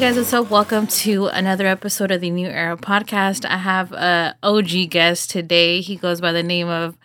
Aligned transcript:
Guys, 0.00 0.16
what's 0.16 0.32
up? 0.32 0.50
Welcome 0.50 0.86
to 0.86 1.26
another 1.26 1.66
episode 1.66 2.10
of 2.10 2.22
the 2.22 2.30
Neu 2.30 2.46
Era 2.48 2.74
podcast. 2.74 3.44
I 3.44 3.58
have 3.58 3.92
a 3.92 4.34
OG 4.42 4.88
guest 4.88 5.30
today. 5.30 5.82
He 5.82 5.94
goes 5.96 6.22
by 6.22 6.32
the 6.32 6.42
name 6.42 6.68
of 6.68 6.96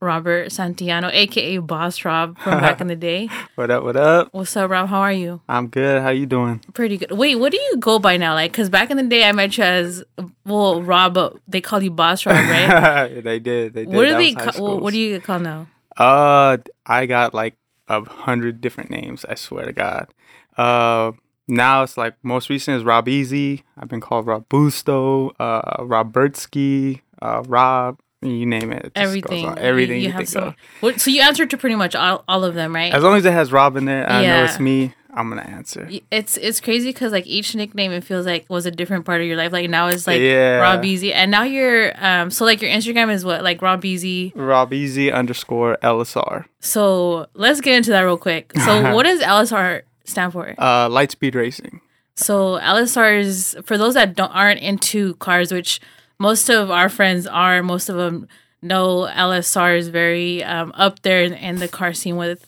Robert 0.00 0.48
Santillano, 0.48 1.10
aka 1.10 1.56
Boss 1.58 2.04
Rob 2.04 2.38
from 2.38 2.60
back 2.60 2.82
in 2.82 2.88
the 2.88 2.96
day. 2.96 3.30
What 3.54 3.70
up? 3.70 3.84
What 3.84 3.96
up? 3.96 4.28
What's 4.32 4.54
up, 4.54 4.70
Rob? 4.70 4.88
How 4.90 5.00
are 5.00 5.12
you? 5.12 5.40
I'm 5.48 5.68
good. 5.68 6.02
How 6.02 6.10
you 6.10 6.26
doing? 6.26 6.60
Pretty 6.74 6.98
good. 6.98 7.12
Wait, 7.12 7.36
what 7.36 7.52
do 7.52 7.58
you 7.58 7.78
go 7.78 7.98
by 7.98 8.18
now? 8.18 8.34
Like, 8.34 8.52
because 8.52 8.68
back 8.68 8.90
in 8.90 8.98
the 8.98 9.02
day, 9.04 9.24
I 9.24 9.32
met 9.32 9.56
you 9.56 9.64
as 9.64 10.04
well, 10.44 10.82
Rob. 10.82 11.14
But 11.14 11.38
they 11.48 11.62
called 11.62 11.82
you 11.84 11.90
Boss 11.90 12.26
Rob, 12.26 12.36
right? 12.36 13.08
they 13.24 13.38
did. 13.38 13.72
They 13.72 13.86
did. 13.86 13.94
what 13.94 14.04
do 14.04 14.10
That 14.10 14.18
they? 14.18 14.34
Call, 14.34 14.78
what 14.78 14.92
do 14.92 14.98
you 14.98 15.14
get 15.14 15.24
called 15.24 15.42
now? 15.42 15.68
Uh, 15.96 16.58
I 16.84 17.06
got 17.06 17.32
like 17.32 17.56
a 17.88 18.04
hundred 18.04 18.60
different 18.60 18.90
names. 18.90 19.24
I 19.26 19.36
swear 19.36 19.64
to 19.64 19.72
God. 19.72 20.12
Uh, 20.58 21.12
now 21.48 21.82
it's 21.82 21.96
like 21.96 22.14
most 22.22 22.48
recent 22.48 22.76
is 22.76 22.84
Rob 22.84 23.08
Easy. 23.08 23.64
I've 23.78 23.88
been 23.88 24.00
called 24.00 24.26
Rob 24.26 24.48
Busto, 24.48 25.32
uh, 25.38 25.84
Rob 25.84 26.12
Bertsky, 26.12 27.00
uh, 27.20 27.42
Rob. 27.46 27.98
You 28.24 28.46
name 28.46 28.72
it. 28.72 28.84
it 28.86 28.92
Everything. 28.94 29.58
Everything 29.58 30.00
you, 30.00 30.12
have 30.12 30.18
think 30.18 30.28
so. 30.28 30.40
of. 30.40 30.54
What, 30.80 31.00
so 31.00 31.10
you 31.10 31.22
answer 31.22 31.44
to 31.44 31.56
pretty 31.56 31.74
much 31.74 31.96
all, 31.96 32.22
all 32.28 32.44
of 32.44 32.54
them, 32.54 32.72
right? 32.72 32.94
As 32.94 33.02
long 33.02 33.16
as 33.16 33.24
it 33.24 33.32
has 33.32 33.50
Rob 33.50 33.76
in 33.76 33.84
there, 33.84 34.08
I 34.08 34.16
know 34.18 34.22
Yeah. 34.22 34.44
it's 34.44 34.60
me. 34.60 34.94
I'm 35.14 35.28
gonna 35.28 35.42
answer. 35.42 35.90
it's 36.10 36.38
it's 36.38 36.58
crazy 36.58 36.88
because 36.88 37.12
like 37.12 37.26
each 37.26 37.54
nickname 37.54 37.92
it 37.92 38.02
feels 38.02 38.24
like 38.24 38.48
was 38.48 38.64
a 38.64 38.70
different 38.70 39.04
part 39.04 39.20
of 39.20 39.26
your 39.26 39.36
life. 39.36 39.52
Like 39.52 39.68
now 39.68 39.88
it's 39.88 40.06
like 40.06 40.20
Yeah. 40.22 40.56
Rob 40.60 40.84
Easy, 40.86 41.12
and 41.12 41.30
now 41.30 41.42
you're 41.42 41.92
um 42.02 42.30
so 42.30 42.46
like 42.46 42.62
your 42.62 42.70
Instagram 42.70 43.12
is 43.12 43.22
what 43.22 43.42
like 43.42 43.60
Rob 43.60 43.84
Easy. 43.84 44.32
Rob 44.34 44.72
Easy 44.72 45.12
underscore 45.12 45.76
LSR. 45.82 46.46
So 46.60 47.26
let's 47.34 47.60
get 47.60 47.76
into 47.76 47.90
that 47.90 48.00
real 48.00 48.16
quick. 48.16 48.52
So 48.64 48.94
what 48.94 49.02
does 49.02 49.20
LSR 49.20 49.82
stand 50.04 50.32
for? 50.32 50.54
Uh, 50.58 50.88
Lightspeed 50.88 51.34
Racing. 51.34 51.80
So 52.14 52.58
LSR 52.60 53.18
is 53.20 53.56
for 53.64 53.78
those 53.78 53.94
that 53.94 54.14
don't 54.14 54.30
aren't 54.30 54.60
into 54.60 55.14
cars, 55.14 55.52
which 55.52 55.80
most 56.18 56.48
of 56.50 56.70
our 56.70 56.88
friends 56.88 57.26
are. 57.26 57.62
Most 57.62 57.88
of 57.88 57.96
them 57.96 58.28
know 58.60 59.08
LSR 59.12 59.76
is 59.78 59.88
very 59.88 60.44
um, 60.44 60.72
up 60.76 61.02
there 61.02 61.22
in, 61.22 61.32
in 61.32 61.56
the 61.56 61.68
car 61.68 61.92
scene 61.92 62.16
with 62.16 62.46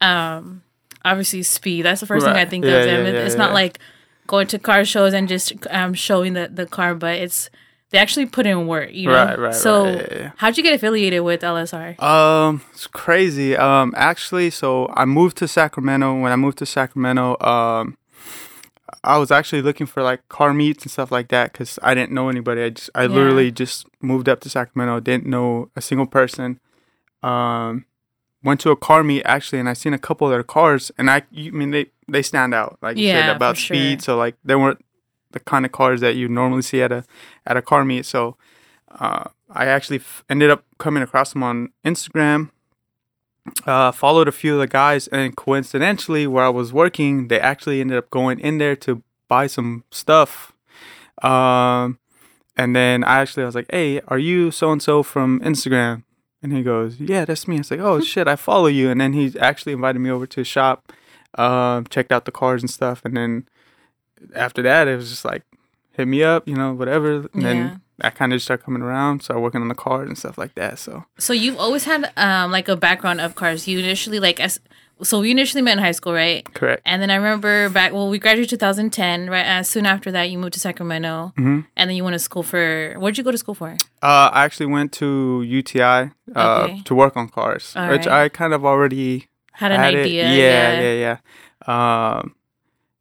um, 0.00 0.62
obviously 1.04 1.42
speed. 1.42 1.82
That's 1.82 2.00
the 2.00 2.06
first 2.06 2.26
thing 2.26 2.34
I 2.36 2.44
think 2.44 2.64
Yeah, 2.64 2.72
of. 2.72 2.86
yeah, 2.86 2.96
them. 2.96 3.06
It- 3.06 3.14
yeah, 3.14 3.20
it's 3.22 3.34
not 3.36 3.48
yeah. 3.50 3.54
like 3.54 3.78
going 4.26 4.46
to 4.48 4.58
car 4.58 4.84
shows 4.84 5.12
and 5.14 5.28
just 5.28 5.52
um, 5.70 5.94
showing 5.94 6.34
the, 6.34 6.48
the 6.52 6.66
car, 6.66 6.94
but 6.94 7.16
it's 7.16 7.48
they 7.90 7.98
actually 7.98 8.26
put 8.26 8.46
in 8.46 8.66
work. 8.66 8.92
You 8.92 9.08
know. 9.08 9.12
Right, 9.14 9.38
right, 9.38 9.54
So 9.54 9.84
right. 9.96 10.32
How'd 10.36 10.56
you 10.56 10.62
get 10.62 10.74
affiliated 10.74 11.22
with 11.22 11.40
LSR? 11.42 12.00
Um, 12.02 12.62
it's 12.72 12.86
crazy. 12.86 13.56
Um, 13.56 13.94
actually, 13.96 14.50
so 14.50 14.88
I 14.94 15.04
moved 15.04 15.36
to 15.38 15.48
Sacramento. 15.48 16.20
When 16.20 16.32
I 16.32 16.36
moved 16.36 16.58
to 16.58 16.66
Sacramento, 16.66 17.36
um, 17.40 17.96
I 19.04 19.18
was 19.18 19.30
actually 19.30 19.62
looking 19.62 19.86
for 19.86 20.02
like 20.02 20.28
car 20.28 20.52
meets 20.52 20.84
and 20.84 20.90
stuff 20.90 21.10
like 21.10 21.28
that 21.28 21.52
because 21.52 21.78
I 21.82 21.94
didn't 21.94 22.12
know 22.12 22.28
anybody. 22.28 22.62
I 22.62 22.70
just, 22.70 22.90
I 22.94 23.02
Yeah. 23.02 23.08
literally 23.08 23.50
just 23.50 23.86
moved 24.00 24.28
up 24.28 24.40
to 24.40 24.50
Sacramento. 24.50 25.00
Didn't 25.00 25.26
know 25.26 25.70
a 25.76 25.80
single 25.80 26.06
person. 26.06 26.60
Um, 27.22 27.84
went 28.42 28.60
to 28.60 28.70
a 28.70 28.76
car 28.76 29.02
meet 29.02 29.22
actually, 29.24 29.58
and 29.58 29.68
I 29.68 29.72
seen 29.72 29.92
a 29.94 29.98
couple 29.98 30.26
of 30.26 30.30
their 30.32 30.42
cars, 30.44 30.92
and 30.98 31.10
I, 31.10 31.22
you, 31.30 31.50
I 31.52 31.54
mean, 31.54 31.70
they 31.70 31.86
they 32.08 32.22
stand 32.22 32.54
out 32.54 32.78
like 32.82 32.96
you 32.96 33.02
Yeah, 33.04 33.26
said 33.26 33.36
about 33.36 33.56
for 33.56 33.60
sure. 33.60 33.74
speed. 33.76 34.02
So 34.02 34.16
like 34.16 34.36
they 34.44 34.54
weren't 34.54 34.84
the 35.36 35.44
kind 35.44 35.66
of 35.66 35.72
cars 35.72 36.00
that 36.00 36.16
you 36.16 36.28
normally 36.28 36.62
see 36.62 36.82
at 36.82 36.90
a 36.90 37.04
at 37.46 37.56
a 37.56 37.62
car 37.62 37.84
meet. 37.84 38.06
So 38.06 38.36
uh, 38.90 39.24
I 39.50 39.66
actually 39.66 39.98
f- 39.98 40.24
ended 40.28 40.50
up 40.50 40.64
coming 40.78 41.02
across 41.02 41.32
them 41.32 41.42
on 41.42 41.70
Instagram. 41.84 42.50
Uh, 43.64 43.92
followed 43.92 44.26
a 44.26 44.32
few 44.32 44.54
of 44.54 44.60
the 44.60 44.66
guys, 44.66 45.06
and 45.08 45.36
coincidentally, 45.36 46.26
where 46.26 46.44
I 46.44 46.48
was 46.48 46.72
working, 46.72 47.28
they 47.28 47.38
actually 47.38 47.80
ended 47.80 47.96
up 47.96 48.10
going 48.10 48.40
in 48.40 48.58
there 48.58 48.74
to 48.76 49.02
buy 49.28 49.46
some 49.46 49.84
stuff. 49.92 50.52
Um, 51.22 52.00
and 52.56 52.74
then 52.74 53.04
I 53.04 53.20
actually 53.20 53.44
I 53.44 53.46
was 53.46 53.54
like, 53.54 53.70
"Hey, 53.70 54.00
are 54.08 54.18
you 54.18 54.50
so 54.50 54.72
and 54.72 54.82
so 54.82 55.02
from 55.04 55.38
Instagram?" 55.40 56.02
And 56.42 56.52
he 56.52 56.62
goes, 56.62 56.98
"Yeah, 56.98 57.24
that's 57.24 57.46
me." 57.46 57.56
I 57.56 57.58
was 57.58 57.70
like, 57.70 57.80
"Oh 57.80 58.00
shit, 58.12 58.26
I 58.26 58.34
follow 58.36 58.66
you." 58.66 58.90
And 58.90 59.00
then 59.00 59.12
he 59.12 59.32
actually 59.38 59.74
invited 59.74 60.00
me 60.00 60.10
over 60.10 60.26
to 60.26 60.40
his 60.40 60.48
shop, 60.48 60.92
um, 61.34 61.86
checked 61.86 62.10
out 62.10 62.24
the 62.24 62.32
cars 62.32 62.62
and 62.62 62.70
stuff, 62.70 63.04
and 63.04 63.16
then 63.16 63.48
after 64.34 64.62
that, 64.62 64.88
it 64.88 64.96
was 64.96 65.10
just 65.10 65.24
like, 65.24 65.42
hit 65.92 66.06
me 66.08 66.22
up, 66.22 66.46
you 66.48 66.54
know, 66.56 66.72
whatever. 66.74 67.26
And 67.32 67.42
Yeah. 67.42 67.42
then 67.42 67.80
I 68.02 68.10
kind 68.10 68.32
of 68.32 68.36
just 68.36 68.44
started 68.46 68.64
coming 68.64 68.82
around, 68.82 69.22
started 69.22 69.40
working 69.40 69.62
on 69.62 69.68
the 69.68 69.74
cars 69.74 70.08
and 70.08 70.18
stuff 70.18 70.36
like 70.38 70.54
that. 70.56 70.78
So 70.78 71.04
So 71.18 71.32
you've 71.32 71.56
always 71.58 71.84
had 71.84 72.12
um 72.16 72.50
like 72.52 72.68
a 72.68 72.76
background 72.76 73.20
of 73.20 73.34
cars. 73.34 73.66
You 73.66 73.78
initially 73.78 74.20
like 74.20 74.38
as 74.40 74.60
so 75.02 75.20
we 75.20 75.30
initially 75.30 75.60
met 75.62 75.72
in 75.72 75.78
high 75.84 75.92
school, 75.92 76.14
right? 76.14 76.42
correct. 76.54 76.80
And 76.86 77.02
then 77.02 77.10
I 77.10 77.16
remember 77.16 77.68
back, 77.68 77.92
well, 77.92 78.08
we 78.08 78.18
graduated 78.18 78.48
2010, 78.58 79.28
right? 79.28 79.46
Uh, 79.58 79.62
soon 79.62 79.84
after 79.84 80.10
that, 80.12 80.30
you 80.30 80.38
moved 80.38 80.54
to 80.54 80.60
Sacramento. 80.60 81.34
Mhm. 81.38 81.66
And 81.76 81.90
then 81.90 81.96
you 81.98 82.02
went 82.02 82.14
to 82.14 82.18
school 82.18 82.42
for, 82.42 82.94
where'd 82.98 83.18
you 83.18 83.24
go 83.24 83.30
to 83.30 83.36
school 83.36 83.54
for? 83.54 83.76
Uh, 84.02 84.30
I 84.32 84.44
actually 84.44 84.72
went 84.72 84.92
to 84.92 85.42
UTI 85.46 86.12
uh, 86.34 86.62
Okay. 86.64 86.80
to 86.86 86.94
work 86.94 87.14
on 87.14 87.28
cars, 87.28 87.74
All 87.76 87.90
which 87.90 88.06
right. 88.06 88.24
I 88.24 88.28
kind 88.30 88.54
of 88.54 88.64
already 88.64 89.28
Had 89.52 89.72
an 89.72 89.80
had 89.80 89.94
idea. 89.96 90.24
It. 90.24 90.38
Yeah, 90.38 90.80
yeah, 90.80 90.94
yeah. 91.04 91.18
Um, 91.66 92.34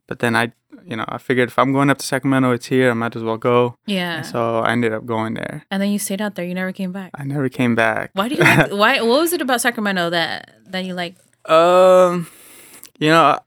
but 0.08 0.20
then 0.20 0.36
I, 0.36 0.52
you 0.86 0.96
know, 0.96 1.06
I 1.08 1.18
figured 1.18 1.50
if 1.50 1.58
I'm 1.58 1.74
going 1.74 1.90
up 1.90 1.98
to 1.98 2.06
Sacramento, 2.06 2.52
it's 2.52 2.68
here. 2.68 2.92
I 2.92 2.94
might 2.94 3.16
as 3.16 3.24
well 3.24 3.38
go. 3.38 3.76
Yeah. 3.86 4.22
So 4.22 4.60
I 4.60 4.72
ended 4.72 4.94
up 4.94 5.06
going 5.06 5.34
there. 5.34 5.66
and 5.72 5.82
then 5.82 5.90
you 5.90 6.00
stayed 6.00 6.22
out 6.22 6.36
there. 6.36 6.46
You 6.46 6.54
never 6.54 6.72
came 6.72 6.92
back. 6.92 7.12
I 7.16 7.24
never 7.24 7.50
came 7.50 7.76
back. 7.76 8.12
Why 8.14 8.30
do 8.30 8.36
you 8.36 8.42
like, 8.42 8.72
why, 8.72 9.02
what 9.02 9.22
was 9.22 9.34
it 9.34 9.42
about 9.42 9.62
Sacramento 9.62 10.12
that, 10.12 10.56
that 10.68 10.86
you 10.86 10.94
like? 10.94 11.16
Um, 11.50 12.28
you 13.00 13.10
know, 13.10 13.24
I, 13.24 13.40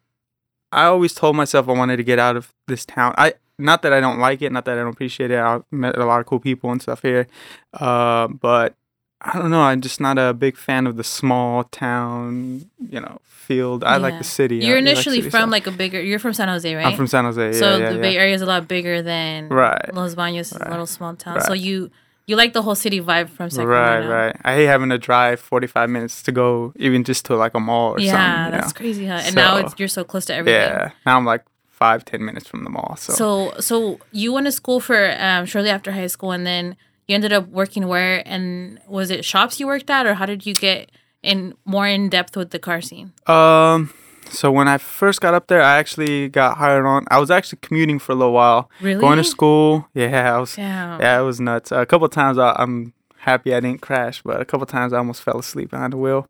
I 0.73 0.85
always 0.85 1.15
told 1.15 1.37
myself 1.37 1.69
I 1.69 1.73
wanted 1.73 1.97
to 1.99 2.05
get 2.05 2.19
out 2.19 2.37
of 2.37 2.53
this 2.67 2.85
town. 2.85 3.15
I 3.17 3.35
not 3.59 3.83
that 3.83 3.93
I 3.93 4.01
don't 4.01 4.19
like 4.19 4.43
it, 4.43 4.53
not 4.53 4.65
that 4.67 4.79
I 4.79 4.83
don't 4.83 4.93
appreciate 4.93 5.31
it. 5.31 5.39
I 5.39 5.61
met 5.71 5.97
a 5.97 6.05
lot 6.05 6.21
of 6.21 6.27
cool 6.27 6.39
people 6.39 6.71
and 6.71 6.81
stuff 6.81 7.03
here, 7.03 7.27
uh, 7.75 8.29
but 8.29 8.77
I 9.21 9.39
don't 9.39 9.51
know. 9.51 9.61
I'm 9.63 9.81
just 9.81 10.01
not 10.01 10.17
a 10.19 10.33
big 10.33 10.57
fan 10.57 10.87
of 10.87 10.97
the 10.97 11.05
small 11.05 11.65
town, 11.65 12.71
you 12.91 13.01
know, 13.01 13.19
field. 13.25 13.83
I 13.83 13.97
like 13.97 14.19
the 14.19 14.25
city. 14.25 14.57
You're 14.59 14.77
like 14.77 14.83
initially 14.93 15.17
city 15.19 15.31
from 15.31 15.41
stuff. 15.41 15.51
like 15.51 15.67
a 15.67 15.71
bigger, 15.73 16.01
you're 16.01 16.19
from 16.21 16.35
San 16.35 16.49
Jose, 16.49 16.73
right? 16.75 16.87
I'm 16.87 16.97
from 16.97 17.09
San 17.09 17.25
Jose. 17.25 17.55
so 17.59 17.71
yeah, 17.73 17.77
yeah, 17.79 17.89
the 17.91 17.95
yeah. 17.97 18.01
Bay 18.01 18.17
Area 18.17 18.35
is 18.35 18.43
a 18.43 18.47
lot 18.47 18.69
bigger 18.69 19.03
than 19.03 19.49
Right. 19.49 19.93
Los 19.95 20.15
Baños 20.15 20.41
is 20.41 20.53
a 20.53 20.69
little 20.71 20.87
small 20.87 21.17
town. 21.17 21.41
So 21.41 21.53
you, 21.53 21.91
you 22.27 22.37
like 22.37 22.53
the 22.53 22.63
whole 22.63 22.75
city 22.77 23.01
vibe 23.01 23.29
from 23.31 23.45
Right, 23.45 23.53
Sacramento. 23.53 24.09
right. 24.09 24.27
Right. 24.27 24.37
I 24.45 24.55
hate 24.55 24.67
having 24.67 24.91
to 24.91 24.99
drive 24.99 25.41
45 25.41 25.91
minutes 25.91 26.23
to 26.25 26.31
go, 26.33 26.73
even 26.77 27.03
just 27.03 27.25
to 27.27 27.37
like 27.37 27.55
a 27.55 27.61
mall 27.61 27.95
or 27.95 28.01
Yeah, 28.01 28.51
that's 28.51 28.69
know? 28.69 28.73
crazy, 28.79 29.07
huh? 29.07 29.21
And 29.25 29.35
now 29.35 29.55
So- 29.59 29.67
it's, 29.67 29.75
you're 29.79 29.89
so 29.89 30.05
close 30.05 30.27
to 30.27 30.35
everything. 30.35 30.61
Yeah. 30.61 30.91
Now 31.07 31.17
I'm 31.17 31.25
like 31.25 31.45
five, 31.71 32.05
ten 32.05 32.25
minutes 32.25 32.47
from 32.47 32.63
the 32.65 32.71
mall. 32.71 32.97
So, 32.99 33.13
So, 33.15 33.55
so 33.61 33.99
you 34.13 34.33
went 34.33 34.47
to 34.47 34.53
school 34.53 34.79
for 34.79 35.17
um, 35.19 35.47
shortly 35.47 35.71
after 35.71 35.91
high 35.93 36.07
school, 36.09 36.31
and 36.33 36.47
then 36.47 36.77
you 37.09 37.15
ended 37.15 37.33
up 37.33 37.49
working 37.49 37.89
where? 37.89 38.23
And 38.27 38.79
was 38.87 39.11
it 39.11 39.25
shops 39.25 39.59
you 39.59 39.67
worked 39.67 39.91
at, 39.91 40.07
or 40.07 40.15
how 40.15 40.27
did 40.27 40.47
you 40.47 40.55
get 40.55 40.93
in 41.23 41.55
more 41.65 41.87
in 41.89 42.09
depth 42.09 42.37
with 42.37 42.51
the 42.51 42.59
car 42.59 42.81
scene? 42.81 43.13
Um, 43.27 43.93
so 44.31 44.53
when 44.53 44.69
I 44.69 44.77
first 44.79 45.21
got 45.21 45.33
up 45.35 45.47
there, 45.49 45.63
I 45.63 45.79
actually 45.79 46.29
got 46.29 46.59
hired 46.59 46.85
on. 46.87 47.07
I 47.11 47.19
was 47.19 47.31
actually 47.31 47.59
commuting 47.63 47.99
for 47.99 48.13
a 48.13 48.15
little 48.15 48.35
while, 48.35 48.71
Really? 48.81 49.01
going 49.01 49.17
to 49.17 49.25
school. 49.25 49.89
Yeah, 49.95 50.37
I 50.37 50.39
was. 50.39 50.55
Damn. 50.55 51.01
Yeah, 51.01 51.19
it 51.21 51.25
was 51.25 51.41
nuts. 51.41 51.73
a 51.73 51.87
couple 51.87 52.05
of 52.05 52.13
times 52.13 52.37
I, 52.39 52.53
I'm 52.59 52.93
happy 53.21 53.55
I 53.55 53.61
didn't 53.61 53.81
crash, 53.81 54.23
but 54.23 54.41
a 54.41 54.45
couple 54.45 54.63
of 54.65 54.69
times 54.69 54.93
I 54.93 54.99
almost 54.99 55.23
fell 55.23 55.39
asleep 55.39 55.71
behind 55.71 55.95
the 55.95 55.97
wheel. 55.97 56.29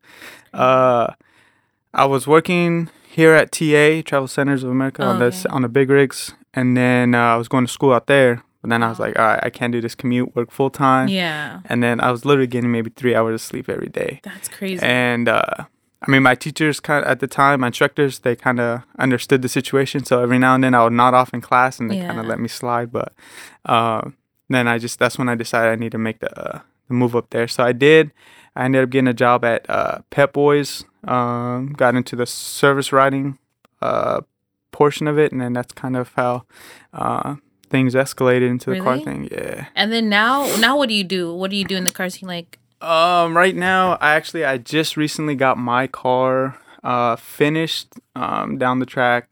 Uh, 0.55 1.09
I 1.93 2.05
was 2.07 2.27
working 2.27 2.89
here 3.11 3.33
at 3.35 3.51
TA 3.51 4.03
Travel 4.05 4.29
Centers 4.29 4.63
of 4.63 4.71
America 4.71 5.03
on 5.03 5.19
the 5.19 5.27
Okay. 5.27 5.45
on 5.51 5.63
the 5.63 5.69
big 5.69 5.91
rigs, 5.91 6.35
and 6.55 6.77
then 6.77 7.15
uh, 7.15 7.19
I 7.35 7.37
was 7.37 7.49
going 7.49 7.67
to 7.67 7.73
school 7.73 7.93
out 7.93 8.07
there. 8.07 8.45
But 8.61 8.71
then 8.71 8.83
I 8.83 8.89
was 8.89 8.99
like, 8.99 9.19
all 9.19 9.25
right, 9.25 9.41
I 9.43 9.51
can't 9.51 9.73
do 9.73 9.81
this 9.81 9.95
commute, 9.95 10.35
work 10.35 10.51
full 10.51 10.71
time. 10.71 11.09
Yeah, 11.09 11.61
And 11.67 11.83
then 11.83 12.01
I 12.01 12.11
was 12.11 12.25
literally 12.25 12.49
getting 12.49 12.73
maybe 12.73 12.91
three 12.91 13.15
hours 13.15 13.35
of 13.35 13.41
sleep 13.41 13.69
every 13.69 13.89
day. 13.89 14.21
that's 14.25 14.49
crazy. 14.49 14.85
And 14.85 15.29
uh, 15.29 15.65
I 16.03 16.11
mean, 16.11 16.23
my 16.25 16.35
teachers 16.35 16.81
kind 16.81 17.05
of 17.05 17.11
at 17.11 17.21
the 17.21 17.27
time, 17.29 17.61
my 17.61 17.69
instructors, 17.69 18.21
they 18.21 18.35
kind 18.35 18.59
of 18.61 18.83
understood 18.99 19.43
the 19.43 19.49
situation. 19.49 20.05
So 20.05 20.21
every 20.23 20.39
now 20.39 20.55
and 20.55 20.65
then 20.65 20.75
I 20.75 20.83
would 20.85 20.93
nod 20.93 21.15
off 21.15 21.33
in 21.33 21.41
class 21.41 21.79
and 21.79 21.91
they 21.91 21.97
kind 22.09 22.19
of 22.21 22.27
let 22.27 22.41
me 22.41 22.49
slide. 22.49 22.91
But 22.93 23.13
uh, 23.65 24.11
then 24.49 24.67
I 24.67 24.79
just, 24.79 24.99
that's 24.99 25.19
when 25.19 25.29
I 25.29 25.35
decided 25.37 25.71
I 25.71 25.77
need 25.77 25.93
to 25.93 25.99
make 25.99 26.19
the, 26.21 26.31
uh, 26.39 26.61
the 26.89 26.95
move 26.95 27.15
up 27.15 27.31
there. 27.31 27.47
So 27.49 27.63
I 27.65 27.73
did. 27.73 28.13
I 28.57 28.65
ended 28.65 28.83
up 28.83 28.91
getting 28.91 29.07
a 29.09 29.15
job 29.15 29.45
at 29.45 29.69
uh, 29.71 29.99
Pep 30.11 30.33
Boys, 30.33 30.85
um, 31.05 31.75
got 31.77 31.95
into 31.95 32.17
the 32.17 32.27
service 32.27 32.93
writing 32.93 33.39
uh, 33.81 34.23
portion 34.73 35.07
of 35.07 35.17
it. 35.17 35.31
And 35.31 35.41
then 35.41 35.53
that's 35.53 35.73
kind 35.73 35.97
of 35.97 36.13
how 36.15 36.45
uh, 36.93 37.37
things 37.71 37.95
escalated 37.95 38.49
into 38.51 38.71
the 38.71 38.81
car 38.81 38.99
thing. 38.99 39.29
Yeah. 39.31 39.67
and 39.75 39.93
then 39.93 40.09
now, 40.09 40.47
now 40.59 40.77
what 40.77 40.89
do 40.89 40.95
you 40.95 41.05
do? 41.05 41.33
What 41.35 41.51
do 41.51 41.57
you 41.57 41.65
do 41.65 41.77
in 41.77 41.85
the 41.85 41.91
car 41.91 42.09
scene? 42.11 42.29
Like, 42.29 42.59
Um, 42.81 43.37
right 43.37 43.57
now, 43.57 43.97
I 44.01 44.15
actually 44.15 44.45
I 44.45 44.59
just 44.59 44.97
recently 44.97 45.35
got 45.35 45.59
my 45.59 45.87
car 45.87 46.59
uh 46.85 47.17
finished 47.17 47.89
um 48.15 48.57
down 48.59 48.79
the 48.79 48.87
track. 48.87 49.29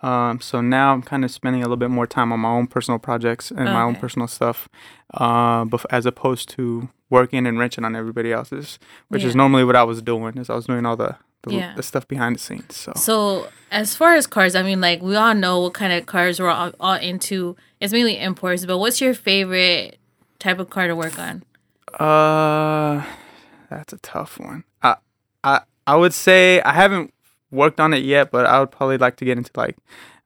Um, 0.00 0.40
so 0.40 0.60
now 0.60 0.92
I'm 0.92 1.02
kind 1.02 1.24
of 1.24 1.30
spending 1.32 1.62
a 1.62 1.64
little 1.64 1.76
bit 1.76 1.90
more 1.90 2.06
time 2.06 2.32
on 2.32 2.38
my 2.40 2.50
own 2.50 2.68
personal 2.68 3.00
projects 3.00 3.50
and 3.50 3.64
my 3.64 3.82
own 3.82 3.96
personal 3.96 4.28
stuff, 4.28 4.68
uh, 5.14 5.64
bef- 5.64 5.86
as 5.90 6.06
opposed 6.06 6.48
to 6.50 6.88
working 7.10 7.48
and 7.48 7.58
wrenching 7.58 7.84
on 7.84 7.96
everybody 7.96 8.32
else's, 8.32 8.78
which 9.08 9.24
is 9.24 9.34
normally 9.34 9.64
what 9.64 9.74
I 9.74 9.82
was 9.82 10.00
doing. 10.00 10.38
Is 10.38 10.48
I 10.50 10.54
was 10.54 10.66
doing 10.66 10.86
all 10.86 10.96
the 10.96 11.16
the, 11.42 11.54
Yeah. 11.54 11.74
the 11.76 11.82
stuff 11.82 12.06
behind 12.08 12.36
the 12.36 12.40
scenes. 12.40 12.76
So, 12.76 12.92
So 12.96 13.48
as 13.70 13.94
far 13.94 14.14
as 14.14 14.26
cars, 14.26 14.54
I 14.54 14.62
mean, 14.62 14.80
like 14.80 15.00
we 15.02 15.14
all 15.16 15.34
know 15.34 15.60
what 15.60 15.74
kind 15.74 15.92
of 15.92 16.06
cars 16.06 16.40
we're 16.40 16.48
all, 16.50 16.72
all 16.80 16.94
into. 16.96 17.56
It's 17.80 17.92
mainly 17.92 18.18
imports, 18.18 18.64
but 18.66 18.78
what's 18.78 19.00
your 19.00 19.14
favorite 19.14 19.98
type 20.38 20.58
of 20.58 20.68
car 20.70 20.86
to 20.88 20.96
work 20.96 21.18
on? 21.18 21.42
uh, 21.98 23.04
that's 23.70 23.92
a 23.92 23.98
tough 23.98 24.38
one. 24.38 24.64
I 24.82 24.96
I 25.44 25.60
I 25.86 25.96
would 25.96 26.14
say 26.14 26.60
I 26.62 26.72
haven't 26.72 27.12
worked 27.50 27.80
on 27.80 27.94
it 27.94 28.02
yet, 28.04 28.30
but 28.30 28.46
I 28.46 28.60
would 28.60 28.70
probably 28.70 28.98
like 28.98 29.16
to 29.16 29.24
get 29.24 29.38
into 29.38 29.50
like 29.56 29.76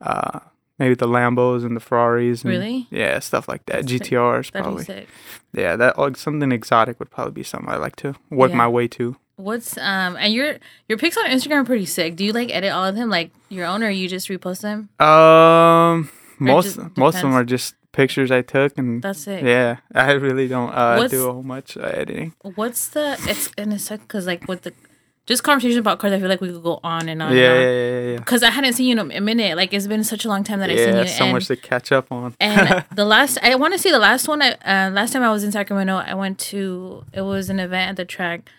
uh 0.00 0.40
maybe 0.78 0.94
the 0.94 1.06
Lambos 1.06 1.64
and 1.64 1.76
the 1.76 1.80
Ferraris. 1.80 2.42
And, 2.42 2.50
Really? 2.52 2.86
Yeah, 2.90 3.18
stuff 3.20 3.48
like 3.48 3.64
that. 3.66 3.88
sick. 3.88 4.02
GTRs 4.02 4.50
That'd 4.52 4.64
probably. 4.64 4.84
sick. 4.84 5.08
Yeah, 5.52 5.76
that 5.76 5.98
like 5.98 6.16
something 6.16 6.50
exotic 6.52 6.98
would 6.98 7.10
probably 7.10 7.32
be 7.32 7.42
something 7.44 7.68
I 7.68 7.76
like 7.76 7.96
to 7.96 8.14
work 8.30 8.50
Yeah. 8.50 8.56
my 8.56 8.68
way 8.68 8.88
to. 8.88 9.16
What's 9.42 9.76
um 9.78 10.16
and 10.18 10.32
your 10.32 10.56
your 10.88 10.98
pics 10.98 11.16
on 11.16 11.26
Instagram 11.26 11.62
are 11.62 11.64
pretty 11.64 11.86
sick. 11.86 12.16
Do 12.16 12.24
you 12.24 12.32
like 12.32 12.50
edit 12.54 12.72
all 12.72 12.84
of 12.84 12.94
them 12.94 13.08
like 13.10 13.30
your 13.48 13.66
own 13.66 13.82
or 13.82 13.90
you 13.90 14.08
just 14.08 14.28
repost 14.28 14.60
them? 14.62 14.88
Um, 14.98 16.10
most 16.38 16.78
most 16.96 17.16
of 17.16 17.22
them 17.22 17.32
are 17.34 17.44
just 17.44 17.74
pictures 17.92 18.30
I 18.30 18.42
took, 18.42 18.78
and 18.78 19.02
That's 19.02 19.26
it. 19.26 19.44
yeah, 19.44 19.76
I 19.94 20.12
really 20.12 20.48
don't 20.48 20.70
uh, 20.70 20.96
What's- 20.96 21.10
do 21.12 21.28
a 21.28 21.32
whole 21.32 21.42
much 21.42 21.76
uh, 21.76 21.82
editing. 21.82 22.34
What's 22.54 22.88
the 22.88 23.16
it's 23.28 23.50
and 23.58 23.72
it's 23.72 23.88
because 23.90 24.26
like 24.26 24.48
with 24.48 24.62
the 24.62 24.72
just 25.24 25.44
conversation 25.44 25.78
about 25.78 26.00
cars, 26.00 26.12
I 26.12 26.18
feel 26.18 26.28
like 26.28 26.40
we 26.40 26.48
could 26.50 26.64
go 26.64 26.80
on 26.82 27.08
and 27.08 27.22
on. 27.22 27.36
yeah, 27.36 27.42
and 27.44 27.52
on. 27.58 27.62
yeah, 27.62 27.70
yeah, 27.70 28.10
yeah. 28.12 28.16
Because 28.18 28.42
I 28.42 28.50
hadn't 28.50 28.72
seen 28.72 28.86
you 28.96 29.00
in 29.00 29.12
a 29.12 29.20
minute. 29.20 29.56
Like 29.56 29.72
it's 29.72 29.86
been 29.86 30.02
such 30.02 30.24
a 30.24 30.28
long 30.28 30.42
time 30.42 30.58
that 30.58 30.68
I've 30.70 30.78
seen 30.78 30.94
Yeah, 30.94 31.02
you. 31.02 31.08
so 31.08 31.24
and, 31.24 31.32
much 31.34 31.46
to 31.46 31.54
catch 31.56 31.92
up 31.92 32.10
on. 32.10 32.34
and 32.40 32.84
the 32.94 33.04
last 33.04 33.38
I 33.42 33.54
want 33.54 33.72
to 33.74 33.78
see 33.78 33.90
the 33.92 34.00
last 34.00 34.26
one. 34.26 34.42
I 34.42 34.52
uh, 34.64 34.90
last 34.90 35.12
time 35.12 35.22
I 35.22 35.30
was 35.30 35.44
in 35.44 35.52
Sacramento, 35.52 35.94
I 35.96 36.14
went 36.14 36.38
to 36.50 37.04
it 37.12 37.22
was 37.22 37.50
an 37.50 37.60
event 37.60 37.90
at 37.90 37.96
the 37.96 38.04
track, 38.04 38.50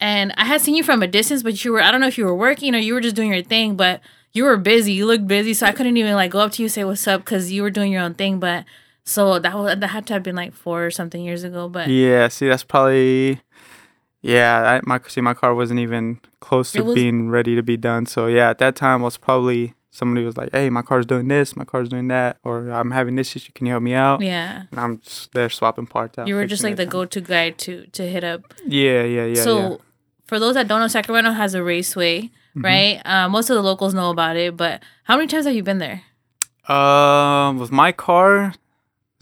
and 0.00 0.32
I 0.36 0.44
had 0.44 0.60
seen 0.60 0.74
you 0.74 0.82
from 0.82 1.02
a 1.02 1.06
distance, 1.06 1.42
but 1.42 1.64
you 1.64 1.72
were 1.72 1.80
I 1.82 1.90
don't 1.90 2.00
know 2.00 2.06
if 2.08 2.18
you 2.18 2.24
were 2.24 2.34
working 2.36 2.74
or 2.74 2.78
you 2.78 2.94
were 2.94 3.00
just 3.00 3.16
doing 3.16 3.32
your 3.32 3.42
thing, 3.42 3.76
but 3.76 4.00
you 4.32 4.44
were 4.44 4.56
busy. 4.56 4.92
You 4.92 5.06
looked 5.06 5.26
busy, 5.26 5.54
so 5.54 5.66
I 5.66 5.72
couldn't 5.72 5.96
even 5.96 6.14
like 6.14 6.30
go 6.30 6.40
up 6.40 6.52
to 6.52 6.62
you 6.62 6.68
say 6.68 6.84
what's 6.84 7.06
up 7.06 7.22
because 7.24 7.50
you 7.50 7.62
were 7.62 7.70
doing 7.70 7.92
your 7.92 8.02
own 8.02 8.14
thing. 8.14 8.38
But 8.38 8.64
so 9.04 9.38
that 9.38 9.56
was 9.56 9.78
that 9.78 9.86
had 9.88 10.06
to 10.08 10.12
have 10.14 10.22
been 10.22 10.36
like 10.36 10.52
four 10.54 10.84
or 10.84 10.90
something 10.90 11.22
years 11.22 11.44
ago. 11.44 11.68
But 11.68 11.88
yeah, 11.88 12.28
see, 12.28 12.48
that's 12.48 12.64
probably. 12.64 13.40
Yeah, 14.20 14.62
I, 14.62 14.80
my 14.84 15.00
see, 15.06 15.20
my 15.20 15.32
car 15.34 15.54
wasn't 15.54 15.78
even 15.80 16.20
close 16.40 16.72
to 16.72 16.82
was- 16.82 16.94
being 16.94 17.30
ready 17.30 17.54
to 17.54 17.62
be 17.62 17.76
done. 17.76 18.04
So 18.06 18.26
yeah, 18.26 18.50
at 18.50 18.58
that 18.58 18.74
time 18.74 19.00
was 19.00 19.16
probably 19.16 19.74
somebody 19.90 20.26
was 20.26 20.36
like, 20.36 20.50
"Hey, 20.52 20.70
my 20.70 20.82
car's 20.82 21.06
doing 21.06 21.28
this, 21.28 21.56
my 21.56 21.64
car's 21.64 21.88
doing 21.88 22.08
that, 22.08 22.38
or 22.42 22.68
I'm 22.70 22.90
having 22.90 23.14
this 23.14 23.34
issue. 23.36 23.52
Can 23.54 23.66
you 23.66 23.72
help 23.72 23.82
me 23.82 23.94
out?" 23.94 24.20
yeah, 24.20 24.64
And 24.72 24.80
I'm 24.80 24.98
just 24.98 25.32
there 25.32 25.48
swapping 25.48 25.86
parts 25.86 26.18
out. 26.18 26.26
you 26.26 26.34
were 26.34 26.46
just 26.46 26.64
like 26.64 26.76
the 26.76 26.84
go-to 26.86 27.20
guy 27.20 27.50
to 27.50 27.86
to 27.86 28.02
hit 28.08 28.24
up. 28.24 28.52
Yeah, 28.66 29.04
yeah, 29.04 29.24
yeah. 29.24 29.42
so 29.42 29.58
yeah. 29.70 29.76
For 30.28 30.38
those 30.38 30.54
that 30.54 30.68
don't 30.68 30.80
know, 30.80 30.86
Sacramento 30.88 31.32
has 31.32 31.54
a 31.54 31.62
raceway, 31.62 32.30
Mm-hmm. 32.56 32.64
right? 32.64 33.02
Uh, 33.04 33.28
most 33.28 33.50
of 33.50 33.56
the 33.56 33.62
locals 33.62 33.92
know 33.94 34.10
about 34.10 34.36
it, 34.36 34.56
but 34.56 34.82
how 35.04 35.16
many 35.16 35.28
times 35.28 35.44
have 35.46 35.54
you 35.54 35.62
been 35.62 35.78
there? 35.78 36.02
Um, 36.66 37.58
with 37.58 37.70
my 37.70 37.92
car, 37.92 38.54